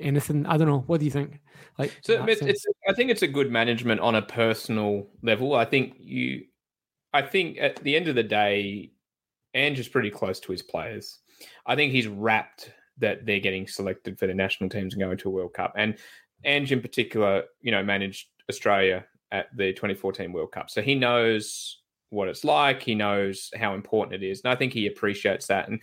anything. 0.00 0.46
I 0.46 0.56
don't 0.56 0.68
know. 0.68 0.84
What 0.86 1.00
do 1.00 1.04
you 1.04 1.10
think? 1.10 1.40
Like, 1.78 1.92
so 2.02 2.24
it's, 2.24 2.42
it's, 2.42 2.64
I 2.88 2.92
think 2.92 3.10
it's 3.10 3.22
a 3.22 3.28
good 3.28 3.50
management 3.50 4.00
on 4.00 4.14
a 4.14 4.22
personal 4.22 5.08
level. 5.22 5.54
I 5.54 5.64
think 5.64 5.94
you, 5.98 6.44
I 7.12 7.22
think 7.22 7.58
at 7.58 7.76
the 7.76 7.96
end 7.96 8.08
of 8.08 8.14
the 8.14 8.22
day, 8.22 8.92
Ange 9.54 9.78
is 9.78 9.88
pretty 9.88 10.10
close 10.10 10.40
to 10.40 10.52
his 10.52 10.62
players. 10.62 11.18
I 11.66 11.76
think 11.76 11.92
he's 11.92 12.08
wrapped 12.08 12.72
that 12.98 13.26
they're 13.26 13.40
getting 13.40 13.66
selected 13.66 14.18
for 14.18 14.26
the 14.26 14.34
national 14.34 14.70
teams 14.70 14.94
and 14.94 15.02
going 15.02 15.18
to 15.18 15.28
a 15.28 15.32
World 15.32 15.54
Cup. 15.54 15.74
And 15.76 15.96
Ange 16.44 16.72
in 16.72 16.80
particular, 16.80 17.44
you 17.60 17.70
know, 17.70 17.82
managed 17.82 18.28
Australia 18.48 19.04
at 19.32 19.54
the 19.56 19.72
2014 19.72 20.32
World 20.32 20.52
Cup. 20.52 20.70
So 20.70 20.82
he 20.82 20.94
knows 20.94 21.78
what 22.10 22.28
it's 22.28 22.44
like. 22.44 22.82
He 22.82 22.94
knows 22.94 23.50
how 23.56 23.74
important 23.74 24.22
it 24.22 24.26
is. 24.26 24.42
And 24.44 24.52
I 24.52 24.56
think 24.56 24.72
he 24.72 24.86
appreciates 24.86 25.46
that. 25.48 25.68
And 25.68 25.80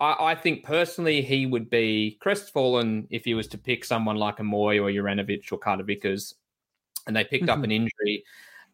I, 0.00 0.32
I 0.32 0.34
think 0.34 0.64
personally, 0.64 1.22
he 1.22 1.46
would 1.46 1.70
be 1.70 2.18
crestfallen 2.20 3.06
if 3.10 3.24
he 3.24 3.34
was 3.34 3.46
to 3.48 3.58
pick 3.58 3.84
someone 3.84 4.16
like 4.16 4.40
a 4.40 4.42
Mooy 4.42 4.80
or 4.80 4.90
Juranovic 4.90 5.52
or 5.52 5.58
Carter 5.58 5.84
Vickers 5.84 6.34
and 7.06 7.16
they 7.16 7.24
picked 7.24 7.46
mm-hmm. 7.46 7.58
up 7.58 7.64
an 7.64 7.70
injury 7.70 8.24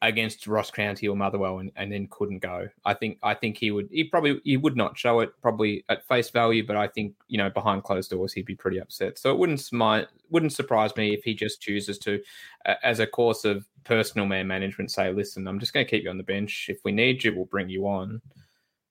against 0.02 0.46
Ross 0.46 0.70
County 0.70 1.08
or 1.08 1.16
Motherwell 1.16 1.58
and, 1.58 1.72
and 1.76 1.90
then 1.90 2.06
couldn't 2.10 2.40
go. 2.40 2.68
I 2.84 2.92
think 2.92 3.18
I 3.22 3.34
think 3.34 3.56
he 3.56 3.70
would 3.70 3.88
he 3.90 4.04
probably 4.04 4.40
he 4.44 4.56
would 4.56 4.76
not 4.76 4.96
show 4.96 5.20
it 5.20 5.30
probably 5.40 5.84
at 5.88 6.06
face 6.06 6.28
value, 6.30 6.66
but 6.66 6.76
I 6.76 6.86
think 6.88 7.14
you 7.28 7.38
know 7.38 7.50
behind 7.50 7.82
closed 7.82 8.10
doors 8.10 8.32
he'd 8.32 8.46
be 8.46 8.54
pretty 8.54 8.78
upset. 8.78 9.18
So 9.18 9.30
it 9.30 9.38
wouldn't 9.38 9.60
smite, 9.60 10.08
wouldn't 10.30 10.52
surprise 10.52 10.94
me 10.96 11.14
if 11.14 11.24
he 11.24 11.34
just 11.34 11.62
chooses 11.62 11.98
to, 12.00 12.22
uh, 12.66 12.74
as 12.82 13.00
a 13.00 13.06
course 13.06 13.44
of 13.44 13.66
personal 13.84 14.26
man 14.26 14.46
management, 14.46 14.90
say, 14.90 15.12
listen, 15.12 15.48
I'm 15.48 15.60
just 15.60 15.72
going 15.72 15.86
to 15.86 15.90
keep 15.90 16.04
you 16.04 16.10
on 16.10 16.18
the 16.18 16.24
bench. 16.24 16.66
If 16.68 16.78
we 16.84 16.92
need 16.92 17.24
you, 17.24 17.34
we'll 17.34 17.46
bring 17.46 17.68
you 17.68 17.86
on. 17.86 18.20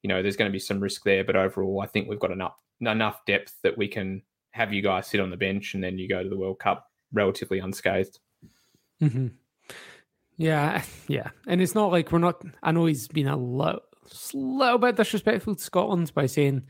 You 0.06 0.10
know, 0.10 0.22
there's 0.22 0.36
going 0.36 0.51
to 0.51 0.53
be 0.53 0.60
some 0.60 0.80
risk 0.80 1.03
there, 1.03 1.24
but 1.24 1.36
overall, 1.36 1.82
I 1.82 1.88
think 1.88 2.08
we've 2.08 2.20
got 2.20 2.30
enough 2.30 2.53
enough 2.80 3.26
depth 3.26 3.56
that 3.64 3.76
we 3.76 3.88
can 3.88 4.22
have 4.51 4.72
you 4.72 4.84
guys 4.84 5.08
sit 5.08 5.20
on 5.20 5.32
the 5.32 5.36
bench 5.36 5.74
and 5.74 5.84
then 5.84 5.97
you 5.97 6.08
go 6.08 6.22
to 6.22 6.30
the 6.30 6.38
World 6.38 6.60
Cup 6.60 6.86
relatively 7.12 7.58
unscathed. 7.58 8.20
Mm-hmm. 9.01 9.30
Yeah, 10.38 10.84
yeah, 11.08 11.32
and 11.47 11.60
it's 11.60 11.74
not 11.74 11.91
like 11.91 12.12
we're 12.12 12.20
not. 12.20 12.39
I 12.62 12.72
know 12.72 12.86
he's 12.86 13.08
been 13.08 13.28
a 13.28 13.36
little, 13.36 13.82
little 14.36 14.78
bit 14.78 14.95
disrespectful 14.95 15.56
to 15.56 15.64
Scotland 15.64 16.14
by 16.14 16.28
saying, 16.28 16.66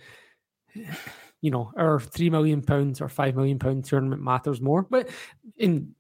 you 1.41 1.51
know, 1.51 1.73
our 1.75 1.99
three 1.99 2.29
million 2.29 2.61
pounds 2.61 3.01
or 3.01 3.09
five 3.09 3.36
million 3.36 3.59
pound 3.59 3.83
tournament 3.83 4.21
matters 4.21 4.61
more. 4.61 4.83
But 4.83 5.09
in, 5.57 5.93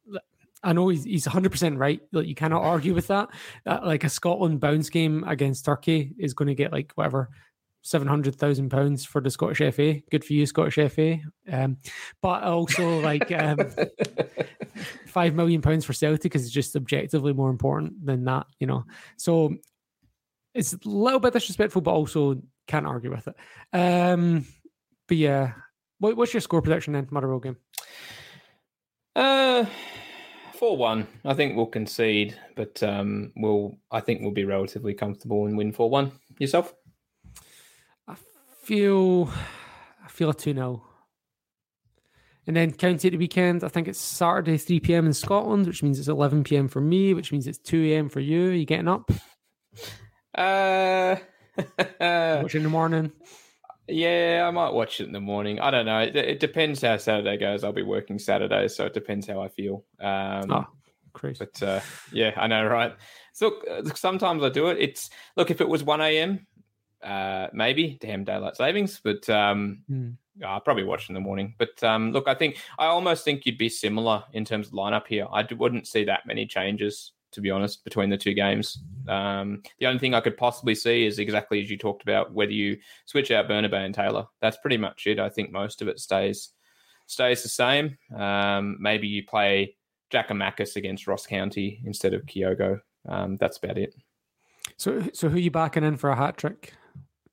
I 0.65 0.73
know 0.73 0.87
he's 0.87 1.03
he's 1.03 1.25
hundred 1.25 1.51
percent 1.51 1.77
right. 1.77 2.01
Like 2.11 2.25
you 2.25 2.33
cannot 2.33 2.63
argue 2.63 2.95
with 2.95 3.07
that. 3.07 3.29
that. 3.65 3.85
Like 3.85 4.03
a 4.03 4.09
Scotland 4.09 4.59
bounce 4.59 4.89
game 4.89 5.23
against 5.25 5.63
Turkey 5.63 6.13
is 6.17 6.33
going 6.33 6.47
to 6.47 6.55
get 6.55 6.71
like 6.71 6.91
whatever 6.95 7.29
seven 7.83 8.07
hundred 8.07 8.35
thousand 8.35 8.69
pounds 8.69 9.05
for 9.05 9.21
the 9.21 9.29
Scottish 9.29 9.59
FA. 9.75 10.01
Good 10.09 10.25
for 10.25 10.33
you, 10.33 10.47
Scottish 10.47 10.91
FA. 10.91 11.19
Um, 11.51 11.77
but 12.19 12.41
also 12.43 12.99
like 12.99 13.31
um, 13.31 13.59
five 15.05 15.35
million 15.35 15.61
pounds 15.61 15.85
for 15.85 15.93
Celtic 15.93 16.35
is 16.35 16.51
just 16.51 16.75
objectively 16.75 17.31
more 17.31 17.51
important 17.51 18.03
than 18.03 18.25
that, 18.25 18.47
you 18.59 18.65
know. 18.65 18.85
So 19.17 19.55
it's 20.55 20.73
a 20.73 20.79
little 20.83 21.19
bit 21.19 21.33
disrespectful, 21.33 21.83
but 21.83 21.91
also 21.91 22.41
can't 22.67 22.87
argue 22.87 23.11
with 23.11 23.27
it. 23.27 23.35
Um, 23.71 24.47
but 25.07 25.17
yeah, 25.17 25.53
what, 25.99 26.17
what's 26.17 26.33
your 26.33 26.41
score 26.41 26.63
prediction 26.63 26.93
then, 26.93 27.07
Motherwell 27.11 27.39
game? 27.39 27.57
Uh. 29.15 29.65
Four 30.65 30.77
one. 30.77 31.05
I 31.23 31.35
think 31.35 31.55
we'll 31.55 31.67
concede, 31.67 32.35
but 32.55 32.81
um, 32.81 33.31
we'll. 33.35 33.77
I 33.91 33.99
think 33.99 34.21
we'll 34.21 34.31
be 34.31 34.45
relatively 34.45 34.95
comfortable 34.95 35.45
and 35.45 35.55
win 35.55 35.71
four 35.71 35.91
one. 35.91 36.11
Yourself? 36.39 36.73
I 38.07 38.15
feel 38.63 39.29
I 40.03 40.07
feel 40.07 40.31
a 40.31 40.33
2 40.33 40.55
0. 40.55 40.83
And 42.47 42.55
then 42.55 42.71
county 42.71 43.09
at 43.09 43.11
the 43.11 43.17
weekend, 43.19 43.63
I 43.63 43.67
think 43.67 43.87
it's 43.87 43.99
Saturday, 43.99 44.57
3 44.57 44.79
p.m. 44.79 45.05
in 45.05 45.13
Scotland, 45.13 45.67
which 45.67 45.83
means 45.83 45.99
it's 45.99 46.07
11 46.07 46.43
p.m. 46.43 46.67
for 46.67 46.81
me, 46.81 47.13
which 47.13 47.31
means 47.31 47.45
it's 47.45 47.59
2 47.59 47.83
a.m. 47.91 48.09
for 48.09 48.19
you. 48.19 48.49
Are 48.49 48.53
you 48.53 48.65
getting 48.65 48.87
up? 48.87 49.11
Uh, 50.33 51.17
watch 51.99 52.55
in 52.55 52.63
the 52.63 52.69
morning. 52.69 53.11
Yeah, 53.87 54.45
I 54.47 54.51
might 54.51 54.73
watch 54.73 54.99
it 54.99 55.07
in 55.07 55.13
the 55.13 55.21
morning. 55.21 55.59
I 55.59 55.71
don't 55.71 55.85
know. 55.85 55.99
It, 55.99 56.15
it, 56.15 56.39
depends 56.39 56.81
how 56.81 56.97
Saturday 56.97 57.37
goes. 57.37 57.63
I'll 57.63 57.71
be 57.71 57.83
working 57.83 58.17
Saturday, 58.17 58.67
so 58.67 58.85
it 58.85 58.93
depends 58.93 59.27
how 59.27 59.41
I 59.41 59.47
feel. 59.47 59.85
Um, 59.99 60.51
oh, 60.51 60.67
crazy. 61.13 61.37
But 61.39 61.63
uh, 61.63 61.81
yeah, 62.11 62.31
I 62.35 62.47
know, 62.47 62.65
right? 62.65 62.95
So 63.33 63.61
sometimes 63.93 64.43
I 64.43 64.49
do 64.49 64.67
it. 64.67 64.77
It's 64.79 65.09
look 65.37 65.51
if 65.51 65.61
it 65.61 65.69
was 65.69 65.83
1 65.83 66.01
a.m 66.01 66.47
uh, 67.05 67.47
maybe 67.53 67.97
damn 68.01 68.23
daylight 68.23 68.57
savings, 68.57 68.99
but 69.03 69.29
um, 69.29 69.83
mm. 69.89 70.15
I'll 70.43 70.59
probably 70.59 70.83
watch 70.83 71.07
in 71.07 71.13
the 71.13 71.21
morning. 71.21 71.53
But 71.57 71.81
um, 71.83 72.11
look, 72.11 72.27
I 72.27 72.33
think 72.33 72.57
I 72.79 72.87
almost 72.87 73.23
think 73.23 73.45
you'd 73.45 73.57
be 73.57 73.69
similar 73.69 74.23
in 74.33 74.43
terms 74.43 74.67
of 74.67 74.73
lineup 74.73 75.07
here. 75.07 75.27
I 75.31 75.47
wouldn't 75.53 75.87
see 75.87 76.05
that 76.05 76.25
many 76.25 76.45
changes, 76.47 77.11
to 77.35 77.41
be 77.41 77.51
honest, 77.51 77.83
between 77.83 78.09
the 78.09 78.17
two 78.17 78.33
games. 78.33 78.79
Um, 79.07 79.61
the 79.79 79.85
only 79.85 79.99
thing 79.99 80.13
I 80.13 80.21
could 80.21 80.37
possibly 80.37 80.75
see 80.75 81.05
is 81.05 81.19
exactly 81.19 81.61
as 81.61 81.69
you 81.69 81.77
talked 81.77 82.01
about, 82.01 82.33
whether 82.33 82.51
you 82.51 82.77
switch 83.05 83.31
out 83.31 83.47
Bernabei 83.47 83.85
and 83.85 83.93
Taylor. 83.93 84.25
That's 84.41 84.57
pretty 84.57 84.77
much 84.77 85.05
it. 85.07 85.19
I 85.19 85.29
think 85.29 85.51
most 85.51 85.81
of 85.81 85.87
it 85.87 85.99
stays 85.99 86.49
stays 87.05 87.43
the 87.43 87.49
same. 87.49 87.97
Um, 88.15 88.77
maybe 88.79 89.07
you 89.07 89.23
play 89.25 89.75
Giakoumakis 90.11 90.75
against 90.75 91.07
Ross 91.07 91.27
County 91.27 91.81
instead 91.85 92.13
of 92.13 92.25
Kyogo. 92.25 92.79
Um, 93.07 93.37
that's 93.37 93.57
about 93.57 93.77
it. 93.77 93.93
So, 94.77 95.03
so 95.13 95.29
who 95.29 95.35
are 95.35 95.39
you 95.39 95.51
backing 95.51 95.83
in 95.83 95.97
for 95.97 96.09
a 96.09 96.15
hat 96.15 96.37
trick? 96.37 96.73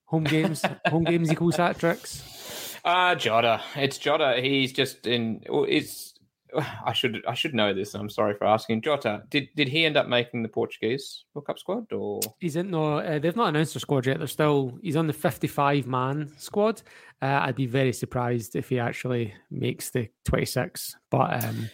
Home 0.07 0.25
games, 0.25 0.63
home 0.87 1.05
games 1.05 1.33
equals 1.33 1.57
hat 1.57 1.79
tricks. 1.79 2.79
Uh 2.85 3.15
Jota. 3.15 3.63
It's 3.77 3.99
Jota. 3.99 4.41
He's 4.41 4.73
just 4.73 5.07
in. 5.07 5.43
It's. 5.49 6.12
I 6.87 6.93
should 6.93 7.23
I 7.27 7.35
should 7.35 7.55
know 7.55 7.73
this. 7.73 7.95
I'm 7.95 8.11
sorry 8.11 8.35
for 8.35 8.47
asking. 8.47 8.83
Jota, 8.83 9.23
did 9.31 9.49
did 9.57 9.69
he 9.69 9.85
end 9.85 9.97
up 9.97 10.09
making 10.09 10.43
the 10.43 10.49
Portuguese 10.49 11.25
World 11.35 11.47
Cup 11.47 11.59
squad 11.59 11.93
or? 11.93 12.21
He's 12.39 12.57
in. 12.57 12.71
No, 12.71 12.99
uh, 12.99 13.19
they've 13.19 13.37
not 13.37 13.49
announced 13.49 13.75
their 13.75 13.81
squad 13.81 14.07
yet. 14.07 14.19
They're 14.19 14.27
still. 14.27 14.79
He's 14.83 14.97
on 14.97 15.07
the 15.07 15.13
55 15.13 15.87
man 15.87 16.33
squad. 16.37 16.83
Uh, 17.21 17.41
I'd 17.43 17.57
be 17.57 17.67
very 17.67 17.93
surprised 17.93 18.57
if 18.57 18.69
he 18.69 18.79
actually 18.79 19.35
makes 19.51 19.91
the 19.91 20.09
26. 20.25 20.97
But 21.11 21.45
um, 21.45 21.71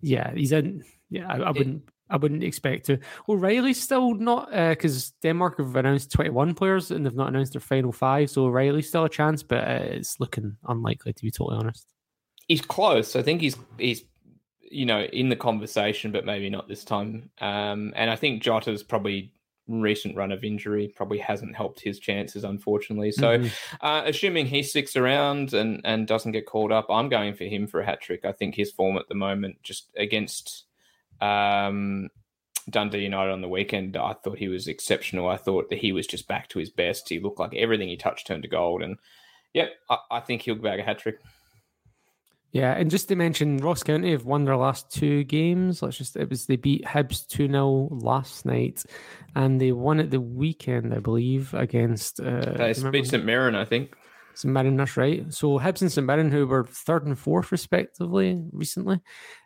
yeah, 0.00 0.32
he's 0.34 0.52
in. 0.52 0.84
Yeah, 1.10 1.28
I, 1.28 1.38
I 1.38 1.50
wouldn't. 1.50 1.82
I 2.12 2.16
wouldn't 2.16 2.42
expect 2.42 2.86
to. 2.86 2.98
O'Riley's 3.28 3.80
still 3.80 4.14
not 4.14 4.50
because 4.50 5.10
uh, 5.10 5.12
Denmark 5.22 5.58
have 5.58 5.76
announced 5.76 6.10
21 6.10 6.54
players 6.54 6.90
and 6.90 7.06
they've 7.06 7.14
not 7.14 7.28
announced 7.28 7.52
their 7.52 7.60
final 7.60 7.92
five. 7.92 8.30
So 8.30 8.46
O'Riley's 8.46 8.88
still 8.88 9.04
a 9.04 9.08
chance, 9.08 9.44
but 9.44 9.58
uh, 9.58 9.82
it's 9.82 10.18
looking 10.18 10.56
unlikely 10.66 11.12
to 11.12 11.22
be 11.22 11.30
totally 11.30 11.58
honest. 11.58 11.86
He's 12.50 12.62
close. 12.62 13.14
I 13.14 13.22
think 13.22 13.40
he's 13.40 13.56
he's 13.78 14.02
you 14.60 14.84
know 14.84 15.02
in 15.02 15.28
the 15.28 15.36
conversation, 15.36 16.10
but 16.10 16.24
maybe 16.24 16.50
not 16.50 16.66
this 16.66 16.82
time. 16.84 17.30
Um, 17.40 17.92
and 17.94 18.10
I 18.10 18.16
think 18.16 18.42
Jota's 18.42 18.82
probably 18.82 19.32
recent 19.68 20.16
run 20.16 20.32
of 20.32 20.42
injury 20.42 20.92
probably 20.96 21.18
hasn't 21.18 21.54
helped 21.54 21.78
his 21.78 22.00
chances, 22.00 22.42
unfortunately. 22.42 23.12
So, 23.12 23.38
mm-hmm. 23.38 23.76
uh, 23.80 24.02
assuming 24.04 24.46
he 24.46 24.64
sticks 24.64 24.96
around 24.96 25.54
and 25.54 25.80
and 25.84 26.08
doesn't 26.08 26.32
get 26.32 26.46
called 26.46 26.72
up, 26.72 26.86
I'm 26.90 27.08
going 27.08 27.34
for 27.34 27.44
him 27.44 27.68
for 27.68 27.80
a 27.80 27.86
hat 27.86 28.00
trick. 28.00 28.24
I 28.24 28.32
think 28.32 28.56
his 28.56 28.72
form 28.72 28.96
at 28.96 29.08
the 29.08 29.14
moment, 29.14 29.62
just 29.62 29.88
against 29.96 30.64
um, 31.20 32.08
Dundee 32.68 33.04
United 33.04 33.30
on 33.30 33.42
the 33.42 33.48
weekend, 33.48 33.96
I 33.96 34.14
thought 34.14 34.38
he 34.38 34.48
was 34.48 34.66
exceptional. 34.66 35.28
I 35.28 35.36
thought 35.36 35.70
that 35.70 35.78
he 35.78 35.92
was 35.92 36.06
just 36.06 36.26
back 36.26 36.48
to 36.48 36.58
his 36.58 36.70
best. 36.70 37.08
He 37.08 37.20
looked 37.20 37.38
like 37.38 37.54
everything 37.54 37.88
he 37.88 37.96
touched 37.96 38.26
turned 38.26 38.42
to 38.42 38.48
gold. 38.48 38.82
And 38.82 38.96
yep, 39.54 39.70
I, 39.88 39.98
I 40.10 40.20
think 40.20 40.42
he'll 40.42 40.56
bag 40.56 40.80
a 40.80 40.82
hat 40.82 40.98
trick. 40.98 41.20
Yeah, 42.52 42.72
and 42.72 42.90
just 42.90 43.08
to 43.08 43.16
mention, 43.16 43.58
Ross 43.58 43.84
County 43.84 44.10
have 44.10 44.24
won 44.24 44.44
their 44.44 44.56
last 44.56 44.90
two 44.90 45.22
games. 45.24 45.82
Let's 45.82 45.96
just, 45.96 46.16
it 46.16 46.28
was 46.28 46.46
they 46.46 46.56
beat 46.56 46.84
Hibs 46.84 47.26
2 47.28 47.46
0 47.46 47.88
last 47.90 48.44
night, 48.44 48.84
and 49.36 49.60
they 49.60 49.70
won 49.70 50.00
at 50.00 50.10
the 50.10 50.20
weekend, 50.20 50.92
I 50.92 50.98
believe, 50.98 51.54
against. 51.54 52.18
Uh, 52.18 52.72
beat 52.90 53.06
St 53.06 53.24
Mirren, 53.24 53.54
I 53.54 53.64
think. 53.64 53.94
St 54.34 54.52
Mirren, 54.52 54.76
that's 54.76 54.96
right. 54.96 55.32
So 55.32 55.60
Hibs 55.60 55.80
and 55.82 55.92
St 55.92 56.04
Mirren, 56.04 56.32
who 56.32 56.46
were 56.46 56.64
third 56.64 57.06
and 57.06 57.16
fourth 57.16 57.52
respectively 57.52 58.42
recently, 58.50 59.00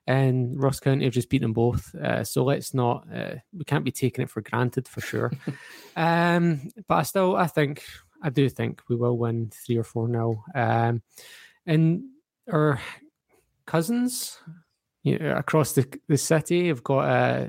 and 0.06 0.62
Ross 0.62 0.80
County 0.80 1.04
have 1.04 1.12
just 1.12 1.28
beaten 1.28 1.46
them 1.46 1.52
both. 1.52 1.94
Uh, 1.94 2.24
so 2.24 2.44
let's 2.44 2.72
not, 2.72 3.06
uh, 3.14 3.34
we 3.52 3.64
can't 3.64 3.84
be 3.84 3.92
taking 3.92 4.22
it 4.22 4.30
for 4.30 4.40
granted 4.40 4.88
for 4.88 5.02
sure. 5.02 5.30
um, 5.96 6.70
but 6.88 6.94
I 6.94 7.02
still, 7.02 7.36
I 7.36 7.48
think, 7.48 7.84
I 8.22 8.30
do 8.30 8.48
think 8.48 8.82
we 8.88 8.96
will 8.96 9.18
win 9.18 9.50
three 9.52 9.76
or 9.76 9.84
four 9.84 10.08
now. 10.08 10.44
Um, 10.54 11.02
and 11.66 12.04
our 12.50 12.80
cousins 13.66 14.38
you 15.02 15.18
know, 15.18 15.36
across 15.36 15.72
the 15.72 15.86
the 16.08 16.16
city 16.16 16.68
have 16.68 16.82
got 16.82 17.00
uh, 17.00 17.48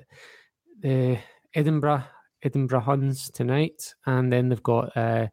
the 0.81 1.17
Edinburgh 1.53 2.03
Edinburgh 2.43 2.81
Huns 2.81 3.29
tonight, 3.31 3.95
and 4.05 4.31
then 4.31 4.49
they've 4.49 4.63
got. 4.63 4.95
Uh, 4.95 5.27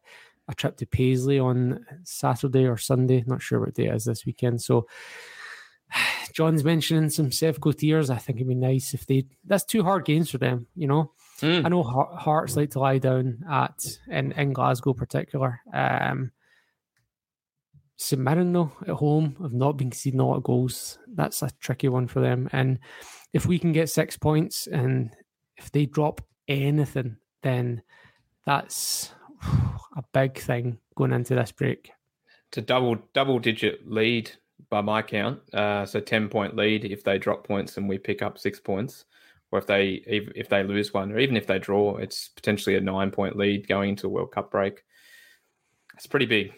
a 0.49 0.53
trip 0.53 0.75
to 0.75 0.85
Paisley 0.85 1.39
on 1.39 1.85
Saturday 2.03 2.65
or 2.65 2.77
Sunday. 2.77 3.23
Not 3.25 3.41
sure 3.41 3.59
what 3.59 3.75
day 3.75 3.85
it 3.85 3.95
is 3.95 4.05
this 4.05 4.25
weekend. 4.25 4.61
So 4.61 4.87
John's 6.33 6.63
mentioning 6.63 7.09
some 7.09 7.29
Sevco 7.29 7.75
tears. 7.75 8.09
I 8.09 8.17
think 8.17 8.37
it'd 8.37 8.47
be 8.47 8.55
nice 8.55 8.93
if 8.93 9.05
they. 9.05 9.25
That's 9.45 9.63
two 9.63 9.83
hard 9.83 10.05
games 10.05 10.29
for 10.29 10.37
them, 10.37 10.67
you 10.75 10.87
know. 10.87 11.11
Mm. 11.41 11.65
I 11.65 11.69
know 11.69 11.83
Hearts 11.83 12.55
like 12.55 12.71
to 12.71 12.79
lie 12.79 12.99
down 12.99 13.43
at 13.49 13.85
in, 14.09 14.31
in 14.33 14.53
Glasgow, 14.53 14.93
particular. 14.93 15.61
Um, 15.73 16.31
St 18.03 18.21
Mirren 18.21 18.51
though 18.51 18.71
at 18.81 18.95
home 18.95 19.37
have 19.41 19.53
not 19.53 19.77
been 19.77 19.89
conceding 19.89 20.19
a 20.19 20.25
lot 20.25 20.35
of 20.35 20.43
goals. 20.43 20.99
That's 21.07 21.41
a 21.41 21.49
tricky 21.61 21.87
one 21.87 22.07
for 22.07 22.19
them. 22.19 22.49
And 22.51 22.79
if 23.31 23.45
we 23.45 23.57
can 23.57 23.71
get 23.71 23.89
six 23.89 24.17
points, 24.17 24.67
and 24.67 25.15
if 25.55 25.71
they 25.71 25.85
drop 25.85 26.19
anything, 26.49 27.15
then 27.43 27.81
that's 28.45 29.13
a 29.95 30.03
big 30.13 30.37
thing 30.37 30.79
going 30.95 31.13
into 31.13 31.35
this 31.35 31.53
break. 31.53 31.91
It's 32.49 32.57
a 32.57 32.61
double 32.61 32.97
double 33.13 33.39
digit 33.39 33.89
lead 33.89 34.31
by 34.69 34.81
my 34.81 35.01
count. 35.01 35.39
Uh, 35.53 35.85
so 35.85 36.01
ten 36.01 36.27
point 36.27 36.57
lead 36.57 36.83
if 36.83 37.05
they 37.05 37.17
drop 37.17 37.47
points 37.47 37.77
and 37.77 37.87
we 37.87 37.97
pick 37.97 38.21
up 38.21 38.37
six 38.37 38.59
points, 38.59 39.05
or 39.51 39.59
if 39.59 39.65
they 39.65 40.03
if 40.05 40.49
they 40.49 40.63
lose 40.63 40.93
one, 40.93 41.13
or 41.13 41.19
even 41.19 41.37
if 41.37 41.47
they 41.47 41.57
draw, 41.57 41.95
it's 41.95 42.27
potentially 42.27 42.75
a 42.75 42.81
nine 42.81 43.11
point 43.11 43.37
lead 43.37 43.65
going 43.67 43.91
into 43.91 44.07
a 44.07 44.09
World 44.09 44.33
Cup 44.33 44.51
break. 44.51 44.83
It's 45.95 46.07
pretty 46.07 46.25
big. 46.25 46.51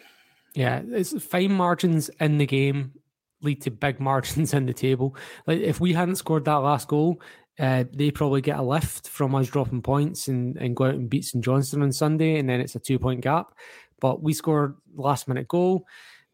Yeah, 0.55 0.81
it's 0.87 1.23
fine 1.23 1.51
margins 1.51 2.09
in 2.19 2.37
the 2.37 2.45
game 2.45 2.93
lead 3.41 3.61
to 3.61 3.71
big 3.71 3.99
margins 3.99 4.53
in 4.53 4.65
the 4.65 4.73
table. 4.73 5.15
Like 5.47 5.59
if 5.59 5.79
we 5.79 5.93
hadn't 5.93 6.15
scored 6.15 6.45
that 6.45 6.55
last 6.55 6.87
goal, 6.87 7.21
uh, 7.59 7.85
they 7.93 8.11
probably 8.11 8.41
get 8.41 8.59
a 8.59 8.63
lift 8.63 9.07
from 9.07 9.33
us 9.35 9.47
dropping 9.47 9.81
points 9.81 10.27
and, 10.27 10.57
and 10.57 10.75
go 10.75 10.85
out 10.85 10.95
and 10.95 11.09
beat 11.09 11.23
St 11.23 11.43
Johnstone 11.43 11.83
on 11.83 11.91
Sunday, 11.91 12.37
and 12.37 12.49
then 12.49 12.59
it's 12.59 12.75
a 12.75 12.79
two 12.79 12.99
point 12.99 13.21
gap. 13.21 13.53
But 14.01 14.21
we 14.21 14.33
scored 14.33 14.75
last 14.93 15.27
minute 15.27 15.47
goal. 15.47 15.85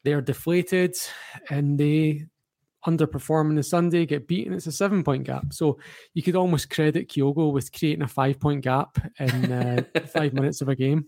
They're 0.04 0.22
deflated 0.22 0.96
and 1.52 1.78
they 1.80 2.26
underperform 2.88 3.50
on 3.50 3.56
the 3.56 3.62
Sunday, 3.62 4.08
get 4.08 4.28
beaten. 4.28 4.54
It's 4.54 4.66
a 4.66 4.72
seven 4.72 5.04
point 5.04 5.26
gap. 5.26 5.54
So 5.54 5.78
you 6.16 6.24
could 6.24 6.36
almost 6.36 6.72
credit 6.72 7.08
Kyogo 7.08 7.52
with 7.54 7.72
creating 7.72 8.02
a 8.02 8.08
five 8.08 8.40
point 8.40 8.64
gap 8.64 8.98
in 9.20 9.52
uh, 9.52 9.84
five 10.08 10.34
minutes 10.34 10.62
of 10.62 10.70
a 10.70 10.76
game. 10.76 11.06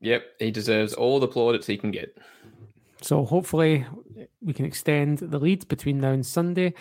Yep, 0.00 0.24
he 0.38 0.50
deserves 0.50 0.94
all 0.94 1.18
the 1.20 1.28
plaudits 1.28 1.66
he 1.66 1.76
can 1.76 1.90
get. 1.90 2.16
So 3.02 3.24
hopefully 3.24 3.86
we 4.40 4.52
can 4.52 4.64
extend 4.64 5.18
the 5.18 5.38
lead 5.38 5.66
between 5.68 6.00
now 6.00 6.10
and 6.10 6.24
Sunday. 6.24 6.74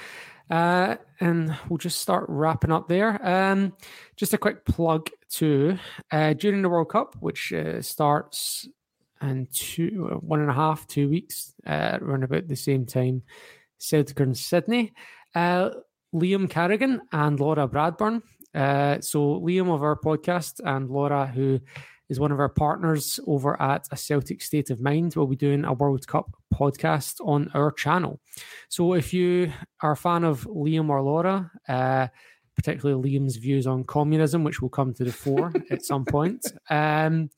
Uh, 0.49 0.95
and 1.19 1.55
we'll 1.67 1.77
just 1.77 1.99
start 1.99 2.25
wrapping 2.27 2.71
up 2.71 2.87
there. 2.87 3.25
Um, 3.25 3.73
just 4.15 4.33
a 4.33 4.37
quick 4.37 4.65
plug 4.65 5.09
to 5.31 5.77
uh, 6.11 6.33
during 6.33 6.61
the 6.61 6.69
World 6.69 6.89
Cup, 6.89 7.15
which 7.19 7.51
uh, 7.51 7.81
starts 7.81 8.67
in 9.21 9.47
two, 9.51 10.09
uh, 10.11 10.15
one 10.15 10.39
and 10.39 10.49
a 10.49 10.53
half, 10.53 10.87
two 10.87 11.09
weeks, 11.09 11.53
uh, 11.65 11.97
around 12.01 12.23
about 12.23 12.47
the 12.47 12.55
same 12.55 12.85
time, 12.85 13.23
Celtic 13.77 14.19
and 14.19 14.37
Sydney. 14.37 14.93
Uh, 15.35 15.71
Liam 16.15 16.49
Carrigan 16.49 17.01
and 17.11 17.39
Laura 17.39 17.67
Bradburn. 17.67 18.21
Uh, 18.55 19.01
so 19.01 19.39
Liam 19.41 19.73
of 19.73 19.83
our 19.83 19.99
podcast 19.99 20.61
and 20.63 20.89
Laura, 20.89 21.27
who 21.27 21.59
is 22.09 22.19
one 22.19 22.31
of 22.31 22.39
our 22.39 22.49
partners 22.49 23.19
over 23.27 23.61
at 23.61 23.87
A 23.91 23.97
Celtic 23.97 24.41
State 24.41 24.69
of 24.69 24.79
Mind. 24.79 25.15
We'll 25.15 25.27
be 25.27 25.35
doing 25.35 25.65
a 25.65 25.73
World 25.73 26.07
Cup 26.07 26.35
podcast 26.53 27.15
on 27.25 27.49
our 27.53 27.71
channel. 27.71 28.19
So 28.69 28.93
if 28.93 29.13
you 29.13 29.51
are 29.81 29.91
a 29.91 29.97
fan 29.97 30.23
of 30.23 30.45
Liam 30.45 30.89
or 30.89 31.01
Laura, 31.01 31.51
uh, 31.67 32.07
particularly 32.55 33.11
Liam's 33.11 33.35
views 33.35 33.67
on 33.67 33.83
communism, 33.83 34.43
which 34.43 34.61
will 34.61 34.69
come 34.69 34.93
to 34.95 35.03
the 35.03 35.11
fore 35.11 35.53
at 35.71 35.85
some 35.85 36.05
point. 36.05 36.51
Um, 36.69 37.29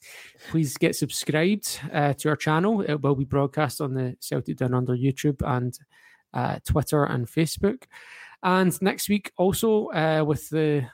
please 0.50 0.78
get 0.78 0.96
subscribed 0.96 1.80
uh, 1.94 2.14
to 2.14 2.30
our 2.30 2.38
channel. 2.38 2.82
It 2.82 3.02
will 3.02 3.16
be 3.16 3.26
broadcast 3.26 3.82
on 3.82 3.94
the 3.94 4.16
Celtic 4.22 4.58
Down 4.58 4.74
Under 4.74 4.96
YouTube 4.96 5.41
and 5.46 5.78
uh, 6.34 6.60
Twitter 6.66 7.04
and 7.04 7.28
Facebook. 7.28 7.84
And 8.44 8.82
next 8.82 9.10
week, 9.10 9.34
also 9.38 9.88
uh, 9.88 10.24
with 10.26 10.50
the 10.50 10.88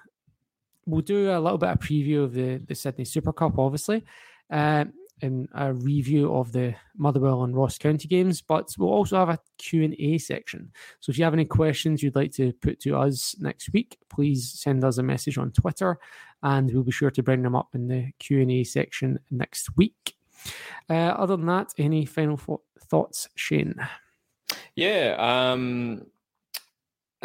we'll 0.85 1.01
do 1.01 1.31
a 1.31 1.39
little 1.39 1.57
bit 1.57 1.69
of 1.69 1.79
preview 1.79 2.23
of 2.23 2.33
the, 2.33 2.57
the 2.57 2.75
Sydney 2.75 3.05
Super 3.05 3.33
Cup, 3.33 3.57
obviously, 3.57 4.03
uh, 4.51 4.85
and 5.21 5.47
a 5.53 5.73
review 5.73 6.33
of 6.35 6.51
the 6.51 6.75
Motherwell 6.97 7.43
and 7.43 7.55
Ross 7.55 7.77
County 7.77 8.07
games. 8.07 8.41
But 8.41 8.75
we'll 8.77 8.89
also 8.89 9.17
have 9.17 9.29
a 9.29 9.39
Q&A 9.57 10.17
section. 10.17 10.71
So 10.99 11.09
if 11.09 11.17
you 11.17 11.23
have 11.23 11.33
any 11.33 11.45
questions 11.45 12.03
you'd 12.03 12.15
like 12.15 12.33
to 12.33 12.53
put 12.53 12.79
to 12.81 12.97
us 12.97 13.35
next 13.39 13.71
week, 13.73 13.97
please 14.09 14.51
send 14.59 14.83
us 14.83 14.97
a 14.97 15.03
message 15.03 15.37
on 15.37 15.51
Twitter, 15.51 15.97
and 16.43 16.71
we'll 16.71 16.83
be 16.83 16.91
sure 16.91 17.11
to 17.11 17.23
bring 17.23 17.43
them 17.43 17.55
up 17.55 17.69
in 17.73 17.87
the 17.87 18.11
Q&A 18.19 18.63
section 18.63 19.19
next 19.31 19.75
week. 19.77 20.15
Uh, 20.89 20.93
other 20.93 21.37
than 21.37 21.47
that, 21.47 21.73
any 21.77 22.05
final 22.05 22.39
thoughts, 22.89 23.29
Shane? 23.35 23.75
Yeah, 24.75 25.15
um, 25.17 26.05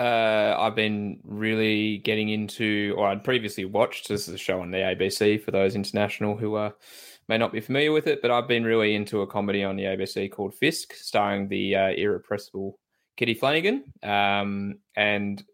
uh, 0.01 0.57
I've 0.59 0.75
been 0.75 1.21
really 1.25 1.99
getting 1.99 2.31
into, 2.31 2.95
or 2.97 3.09
I'd 3.09 3.23
previously 3.23 3.67
watched. 3.67 4.09
This 4.09 4.29
is 4.29 4.35
a 4.35 4.39
show 4.39 4.63
on 4.63 4.71
the 4.71 4.79
ABC 4.79 5.43
for 5.43 5.51
those 5.51 5.75
international 5.75 6.37
who 6.37 6.57
may 7.29 7.37
not 7.37 7.53
be 7.53 7.61
familiar 7.61 7.93
with 7.93 8.07
it, 8.07 8.23
but 8.23 8.31
I've 8.31 8.49
been 8.49 8.65
really 8.65 8.95
into 8.95 9.21
a 9.21 9.27
comedy 9.27 9.63
on 9.63 9.77
the 9.77 9.85
ABC 9.85 10.33
called 10.33 10.55
Fisk, 10.55 10.95
starring 10.95 11.49
the 11.49 11.77
uh, 11.77 11.91
irrepressible 11.91 12.79
Kitty 13.19 13.35
Flanagan. 13.35 13.85
Um, 14.03 14.79
and 14.97 15.45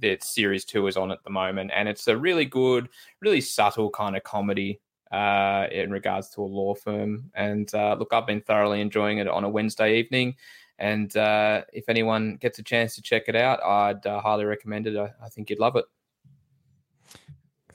that 0.00 0.24
series 0.24 0.64
two 0.64 0.86
is 0.88 0.96
on 0.96 1.12
at 1.12 1.22
the 1.22 1.30
moment, 1.30 1.70
and 1.74 1.88
it's 1.88 2.08
a 2.08 2.16
really 2.16 2.44
good, 2.44 2.88
really 3.20 3.40
subtle 3.40 3.90
kind 3.90 4.16
of 4.16 4.24
comedy 4.24 4.80
uh, 5.12 5.68
in 5.70 5.92
regards 5.92 6.30
to 6.30 6.42
a 6.42 6.44
law 6.44 6.74
firm. 6.74 7.30
And 7.34 7.72
uh, 7.72 7.94
look, 7.96 8.12
I've 8.12 8.26
been 8.26 8.40
thoroughly 8.40 8.80
enjoying 8.80 9.18
it 9.18 9.28
on 9.28 9.44
a 9.44 9.48
Wednesday 9.48 9.98
evening. 9.98 10.34
And 10.78 11.16
uh, 11.16 11.62
if 11.72 11.88
anyone 11.88 12.36
gets 12.36 12.58
a 12.58 12.62
chance 12.62 12.94
to 12.96 13.02
check 13.02 13.24
it 13.28 13.36
out, 13.36 13.62
I'd 13.62 14.06
uh, 14.06 14.20
highly 14.20 14.44
recommend 14.44 14.86
it. 14.86 14.96
I, 14.96 15.10
I, 15.24 15.28
think 15.28 15.50
you'd 15.50 15.60
love 15.60 15.76
it. 15.76 15.84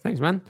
Thanks, 0.03 0.19
man. 0.19 0.41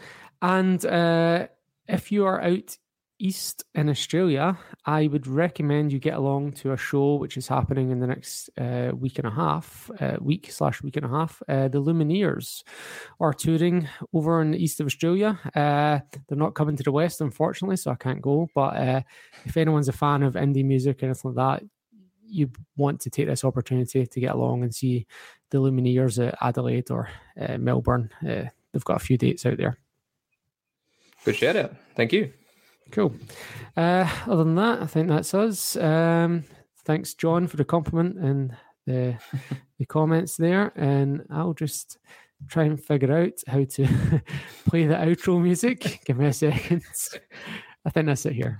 And 0.41 0.83
uh, 0.85 1.47
if 1.87 2.11
you 2.11 2.25
are 2.25 2.41
out 2.41 2.77
east 3.19 3.65
in 3.75 3.89
Australia, 3.89 4.57
I 4.85 5.07
would 5.07 5.27
recommend 5.27 5.91
you 5.91 5.99
get 5.99 6.15
along 6.15 6.53
to 6.53 6.71
a 6.71 6.77
show 6.77 7.15
which 7.15 7.35
is 7.35 7.47
happening 7.47 7.91
in 7.91 7.99
the 7.99 8.07
next 8.07 8.49
uh, 8.57 8.91
week 8.95 9.19
and 9.19 9.27
a 9.27 9.31
half, 9.31 9.91
uh, 9.99 10.17
week 10.21 10.49
slash 10.51 10.81
week 10.81 10.95
and 10.95 11.05
a 11.05 11.09
half. 11.09 11.41
Uh, 11.47 11.67
the 11.67 11.81
Lumineers 11.81 12.63
are 13.19 13.33
touring 13.33 13.87
over 14.13 14.41
in 14.41 14.51
the 14.51 14.63
east 14.63 14.79
of 14.79 14.87
Australia. 14.87 15.37
Uh, 15.53 15.99
they're 16.27 16.37
not 16.37 16.55
coming 16.55 16.77
to 16.77 16.83
the 16.83 16.91
west, 16.91 17.19
unfortunately, 17.19 17.75
so 17.75 17.91
I 17.91 17.95
can't 17.95 18.21
go. 18.21 18.47
But 18.55 18.77
uh, 18.77 19.01
if 19.45 19.57
anyone's 19.57 19.89
a 19.89 19.93
fan 19.93 20.23
of 20.23 20.35
indie 20.35 20.65
music 20.65 21.03
or 21.03 21.07
anything 21.07 21.33
like 21.33 21.59
that, 21.59 21.69
you 22.29 22.49
want 22.77 23.01
to 23.01 23.09
take 23.09 23.27
this 23.27 23.43
opportunity 23.43 24.05
to 24.05 24.19
get 24.19 24.33
along 24.33 24.63
and 24.63 24.73
see 24.73 25.05
the 25.49 25.59
Lumineers 25.59 26.25
at 26.25 26.37
Adelaide 26.41 26.91
or 26.91 27.09
uh, 27.39 27.57
Melbourne. 27.57 28.09
Uh, 28.21 28.45
they've 28.71 28.85
got 28.85 28.97
a 28.97 29.05
few 29.05 29.17
dates 29.17 29.45
out 29.45 29.57
there. 29.57 29.77
Good 31.25 31.35
shout 31.35 31.55
out. 31.55 31.73
Thank 31.95 32.13
you. 32.13 32.31
Cool. 32.91 33.13
Uh, 33.75 34.09
other 34.25 34.43
than 34.43 34.55
that, 34.55 34.81
I 34.81 34.85
think 34.85 35.07
that's 35.07 35.33
us. 35.33 35.75
Um, 35.75 36.43
thanks, 36.85 37.13
John, 37.13 37.47
for 37.47 37.57
the 37.57 37.65
compliment 37.65 38.17
and 38.17 38.55
the 38.85 39.17
the 39.79 39.85
comments 39.85 40.37
there. 40.37 40.71
And 40.75 41.25
I'll 41.29 41.53
just 41.53 41.97
try 42.47 42.63
and 42.63 42.81
figure 42.81 43.15
out 43.15 43.33
how 43.47 43.63
to 43.63 43.87
play 44.67 44.85
the 44.85 44.95
outro 44.95 45.41
music. 45.41 46.01
Give 46.05 46.17
me 46.17 46.27
a 46.27 46.33
second. 46.33 46.83
I 47.85 47.89
think 47.89 48.07
that's 48.07 48.25
it 48.25 48.33
here. 48.33 48.59